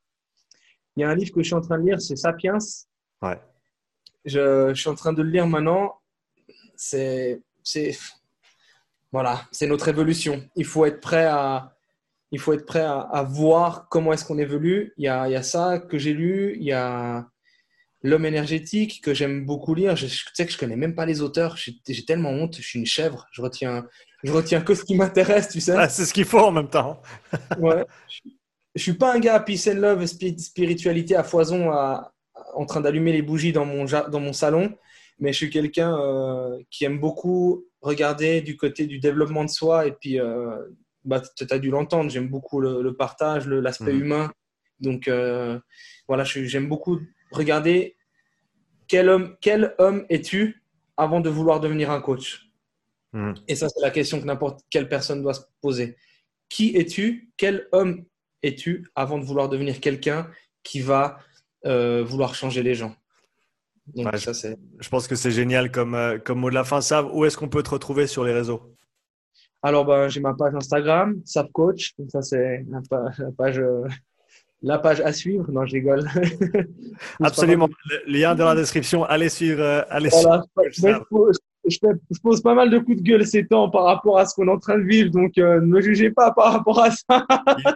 Il 0.95 1.01
y 1.01 1.03
a 1.03 1.09
un 1.09 1.15
livre 1.15 1.31
que 1.31 1.41
je 1.41 1.47
suis 1.47 1.55
en 1.55 1.61
train 1.61 1.77
de 1.77 1.85
lire, 1.85 2.01
c'est 2.01 2.15
Sapiens. 2.15 2.57
Ouais. 3.21 3.39
Je, 4.25 4.69
je, 4.73 4.79
suis 4.79 4.89
en 4.89 4.95
train 4.95 5.13
de 5.13 5.21
le 5.21 5.29
lire 5.29 5.47
maintenant. 5.47 5.99
C'est, 6.75 7.41
c'est, 7.63 7.97
voilà, 9.11 9.41
c'est 9.51 9.67
notre 9.67 9.87
évolution. 9.87 10.47
Il 10.55 10.65
faut 10.65 10.85
être 10.85 10.99
prêt 10.99 11.25
à, 11.25 11.75
il 12.31 12.39
faut 12.39 12.53
être 12.53 12.65
prêt 12.65 12.81
à, 12.81 12.99
à 12.99 13.23
voir 13.23 13.87
comment 13.89 14.13
est-ce 14.13 14.25
qu'on 14.25 14.37
évolue. 14.37 14.93
Il 14.97 15.05
y 15.05 15.07
a, 15.07 15.27
il 15.27 15.31
y 15.31 15.35
a 15.35 15.43
ça 15.43 15.79
que 15.79 15.97
j'ai 15.97 16.13
lu. 16.13 16.55
Il 16.57 16.63
y 16.63 16.73
a 16.73 17.29
L'homme 18.01 18.25
énergétique 18.25 19.01
que 19.03 19.13
j'aime 19.13 19.45
beaucoup 19.45 19.75
lire. 19.75 19.97
Je, 19.97 20.07
je, 20.07 20.23
sais 20.33 20.45
que 20.45 20.51
je 20.53 20.57
connais 20.57 20.77
même 20.77 20.95
pas 20.95 21.05
les 21.05 21.21
auteurs. 21.21 21.57
J'ai 21.57 22.05
tellement 22.05 22.29
honte. 22.29 22.55
Je 22.55 22.61
suis 22.61 22.79
une 22.79 22.85
chèvre. 22.85 23.27
Je 23.31 23.41
retiens, 23.41 23.85
je 24.23 24.31
retiens 24.31 24.61
que 24.61 24.73
ce 24.73 24.85
qui 24.85 24.95
m'intéresse, 24.95 25.49
tu 25.49 25.59
sais. 25.59 25.73
Ah, 25.75 25.89
c'est 25.89 26.05
ce 26.05 26.13
qu'il 26.13 26.23
faut 26.23 26.39
en 26.39 26.51
même 26.51 26.69
temps. 26.69 27.01
ouais 27.59 27.85
je 28.75 28.83
suis 28.83 28.93
pas 28.93 29.15
un 29.15 29.19
gars 29.19 29.39
peace 29.39 29.67
and 29.67 29.79
love, 29.79 30.05
spiritualité 30.05 31.15
à 31.15 31.23
foison, 31.23 31.71
à, 31.71 32.13
en 32.53 32.65
train 32.65 32.81
d'allumer 32.81 33.11
les 33.11 33.21
bougies 33.21 33.51
dans 33.51 33.65
mon, 33.65 33.85
dans 33.85 34.19
mon 34.19 34.33
salon, 34.33 34.75
mais 35.19 35.33
je 35.33 35.37
suis 35.37 35.49
quelqu'un 35.49 35.97
euh, 35.99 36.59
qui 36.69 36.85
aime 36.85 36.99
beaucoup 36.99 37.65
regarder 37.81 38.41
du 38.41 38.57
côté 38.57 38.85
du 38.85 38.99
développement 38.99 39.43
de 39.43 39.49
soi. 39.49 39.87
Et 39.87 39.91
puis, 39.91 40.19
euh, 40.19 40.57
bah, 41.03 41.21
tu 41.35 41.45
as 41.49 41.59
dû 41.59 41.69
l'entendre, 41.69 42.09
j'aime 42.09 42.27
beaucoup 42.27 42.59
le, 42.59 42.93
partage, 42.93 43.47
l'aspect 43.47 43.93
mmh. 43.93 44.01
humain. 44.01 44.31
Donc, 44.79 45.07
euh, 45.07 45.59
voilà, 46.07 46.23
j'aime 46.23 46.67
beaucoup 46.67 46.99
regarder 47.31 47.95
quel 48.87 49.09
homme, 49.09 49.35
quel 49.41 49.75
homme 49.77 50.05
es-tu 50.09 50.63
avant 50.97 51.19
de 51.19 51.29
vouloir 51.29 51.59
devenir 51.59 51.91
un 51.91 52.01
coach 52.01 52.49
mmh. 53.13 53.33
Et 53.47 53.55
ça, 53.55 53.67
c'est 53.69 53.81
la 53.81 53.91
question 53.91 54.19
que 54.19 54.25
n'importe 54.25 54.61
quelle 54.69 54.89
personne 54.89 55.21
doit 55.21 55.33
se 55.33 55.41
poser. 55.61 55.97
Qui 56.49 56.75
es-tu? 56.75 57.31
Quel 57.37 57.67
homme 57.71 58.05
es-tu 58.43 58.87
avant 58.95 59.17
de 59.17 59.23
vouloir 59.23 59.49
devenir 59.49 59.79
quelqu'un 59.79 60.27
qui 60.63 60.81
va 60.81 61.19
euh, 61.65 62.03
vouloir 62.03 62.35
changer 62.35 62.63
les 62.63 62.75
gens? 62.75 62.95
Donc, 63.95 64.15
ça, 64.17 64.33
je, 64.33 64.55
je, 64.79 64.89
pense 64.89 65.07
que 65.07 65.15
c'est 65.15 65.31
génial 65.31 65.71
comme, 65.71 65.95
euh, 65.95 66.19
comme 66.19 66.39
mot 66.39 66.49
de 66.49 66.55
la 66.55 66.63
fin. 66.63 66.79
Sav, 66.79 67.09
où 67.11 67.25
est-ce 67.25 67.37
qu'on 67.37 67.49
peut 67.49 67.63
te 67.63 67.71
retrouver 67.71 68.05
sur 68.05 68.23
les 68.23 68.33
réseaux? 68.33 68.75
Alors, 69.61 69.85
ben, 69.85 70.07
j'ai 70.07 70.19
ma 70.19 70.33
page 70.33 70.53
Instagram, 70.55 71.21
Coach. 71.53 71.93
Ça, 72.09 72.21
c'est 72.21 72.65
la, 72.69 72.81
page, 73.37 73.61
la 74.61 74.77
page 74.77 75.01
à 75.01 75.11
suivre. 75.11 75.51
Non, 75.51 75.65
je 75.65 75.73
rigole. 75.73 76.07
Absolument. 77.23 77.67
Le 77.89 78.19
lien 78.19 78.35
dans 78.35 78.45
la 78.45 78.55
description. 78.55 79.03
Allez 79.03 79.29
suivre. 79.29 79.61
Euh, 79.61 79.81
je, 79.99 81.37
pose 82.23 82.41
pas 82.41 82.53
mal 82.53 82.69
de 82.69 82.79
coups 82.79 82.97
de 82.97 83.03
gueule 83.03 83.25
ces 83.25 83.45
temps 83.45 83.69
par 83.69 83.85
rapport 83.85 84.17
à 84.17 84.25
ce 84.25 84.33
qu'on 84.35 84.47
est 84.47 84.51
en 84.51 84.59
train 84.59 84.77
de 84.77 84.83
vivre, 84.83 85.11
donc 85.11 85.37
euh, 85.37 85.59
ne 85.61 85.65
me 85.65 85.81
jugez 85.81 86.11
pas 86.11 86.31
par 86.31 86.53
rapport 86.53 86.81
à 86.81 86.91
ça. 86.91 87.25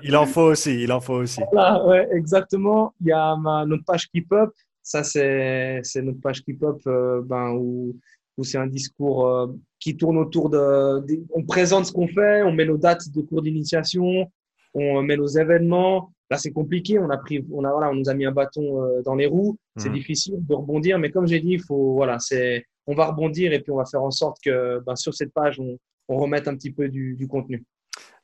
il, 0.04 0.16
en 0.16 0.26
faut 0.26 0.42
aussi, 0.42 0.84
il 0.84 0.92
en 0.92 1.02
faut 1.02 1.16
aussi. 1.16 1.42
Voilà, 1.52 1.86
ouais, 1.86 2.08
exactement. 2.12 2.94
Il 3.02 3.08
y 3.08 3.12
a 3.12 3.36
ma, 3.36 3.66
notre 3.66 3.84
page 3.86 4.10
Keep 4.10 4.32
Up. 4.34 4.52
Ça, 4.82 5.04
c'est 5.04 5.82
notre 6.02 6.20
page 6.20 6.44
Keep 6.44 6.64
Up 6.64 6.82
euh, 6.88 7.22
ben, 7.24 7.52
où, 7.52 7.96
où 8.38 8.44
c'est 8.44 8.58
un 8.58 8.68
discours 8.68 9.28
euh, 9.28 9.48
qui 9.80 9.96
tourne 9.96 10.18
autour 10.18 10.50
de, 10.50 11.04
On 11.34 11.44
présente 11.44 11.86
ce 11.86 11.92
qu'on 11.92 12.08
fait, 12.08 12.44
on 12.44 12.52
met 12.52 12.66
nos 12.66 12.78
dates 12.78 13.10
de 13.10 13.22
cours 13.22 13.42
d'initiation, 13.42 14.32
on 14.74 15.02
met 15.04 15.18
nos 15.18 15.28
événements. 15.28 16.12
Là, 16.30 16.38
c'est 16.38 16.52
compliqué. 16.52 16.98
On 17.00 17.10
a 17.10 17.18
pris, 17.18 17.46
on 17.52 17.64
a, 17.64 17.72
voilà, 17.72 17.92
on 17.92 17.96
nous 17.96 18.10
a 18.10 18.14
mis 18.14 18.26
un 18.26 18.32
bâton 18.32 19.02
dans 19.06 19.16
les 19.16 19.28
roues. 19.28 19.58
C'est 19.78 19.90
mmh. 19.90 19.94
difficile 19.94 20.36
de 20.40 20.54
rebondir, 20.54 20.98
mais 20.98 21.12
comme 21.12 21.28
j'ai 21.28 21.40
dit, 21.40 21.52
il 21.52 21.62
faut, 21.62 21.94
voilà, 21.94 22.18
c'est 22.18 22.66
on 22.88 22.96
va 22.96 23.08
rebondir 23.08 23.54
et 23.54 23.60
puis 23.60 23.72
on 23.72 23.78
va 23.78 23.86
faire 23.86 24.04
en 24.04 24.12
sorte 24.12 24.38
que 24.44 24.80
ben, 24.86 24.96
sur 24.96 25.14
cette 25.14 25.34
page, 25.34 25.60
on, 25.60 25.78
remette 26.10 26.48
un 26.48 26.56
petit 26.56 26.72
peu 26.72 26.90
du, 26.90 27.28
contenu. 27.28 27.64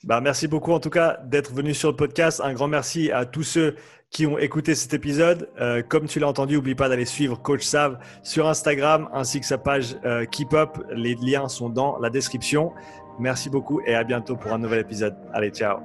Bah, 0.04 0.22
merci 0.22 0.48
beaucoup 0.48 0.74
en 0.74 0.80
tout 0.80 0.90
cas 0.90 1.18
d'être 1.26 1.54
venu 1.54 1.74
sur 1.74 1.90
le 1.90 1.96
podcast. 1.96 2.42
Un 2.44 2.54
grand 2.54 2.68
merci 2.68 3.12
à 3.12 3.26
tous 3.26 3.44
ceux 3.44 3.76
qui 4.12 4.26
ont 4.28 4.38
écouté 4.38 4.76
cet 4.76 4.94
épisode. 4.94 5.50
Euh, 5.60 5.82
comme 5.82 6.06
tu 6.06 6.20
l'as 6.20 6.28
entendu, 6.28 6.56
n'oublie 6.56 6.76
pas 6.76 6.90
d'aller 6.90 7.06
suivre 7.06 7.42
Coach 7.42 7.64
Sav 7.64 8.00
sur 8.22 8.48
Instagram 8.48 9.10
ainsi 9.14 9.40
que 9.40 9.46
sa 9.46 9.58
page 9.58 9.98
euh, 10.06 10.26
Keep 10.26 10.54
Up. 10.54 10.78
Les 10.92 11.16
liens 11.16 11.48
sont 11.48 11.70
dans 11.70 11.98
la 12.00 12.10
description. 12.10 12.74
Merci 13.20 13.50
beaucoup 13.50 13.82
et 13.82 13.96
à 13.96 14.04
bientôt 14.04 14.36
pour 14.36 14.54
un 14.54 14.60
nouvel 14.60 14.80
épisode. 14.80 15.16
Allez, 15.34 15.50
ciao. 15.50 15.80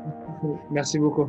Merci 0.71 0.99
beaucoup. 0.99 1.29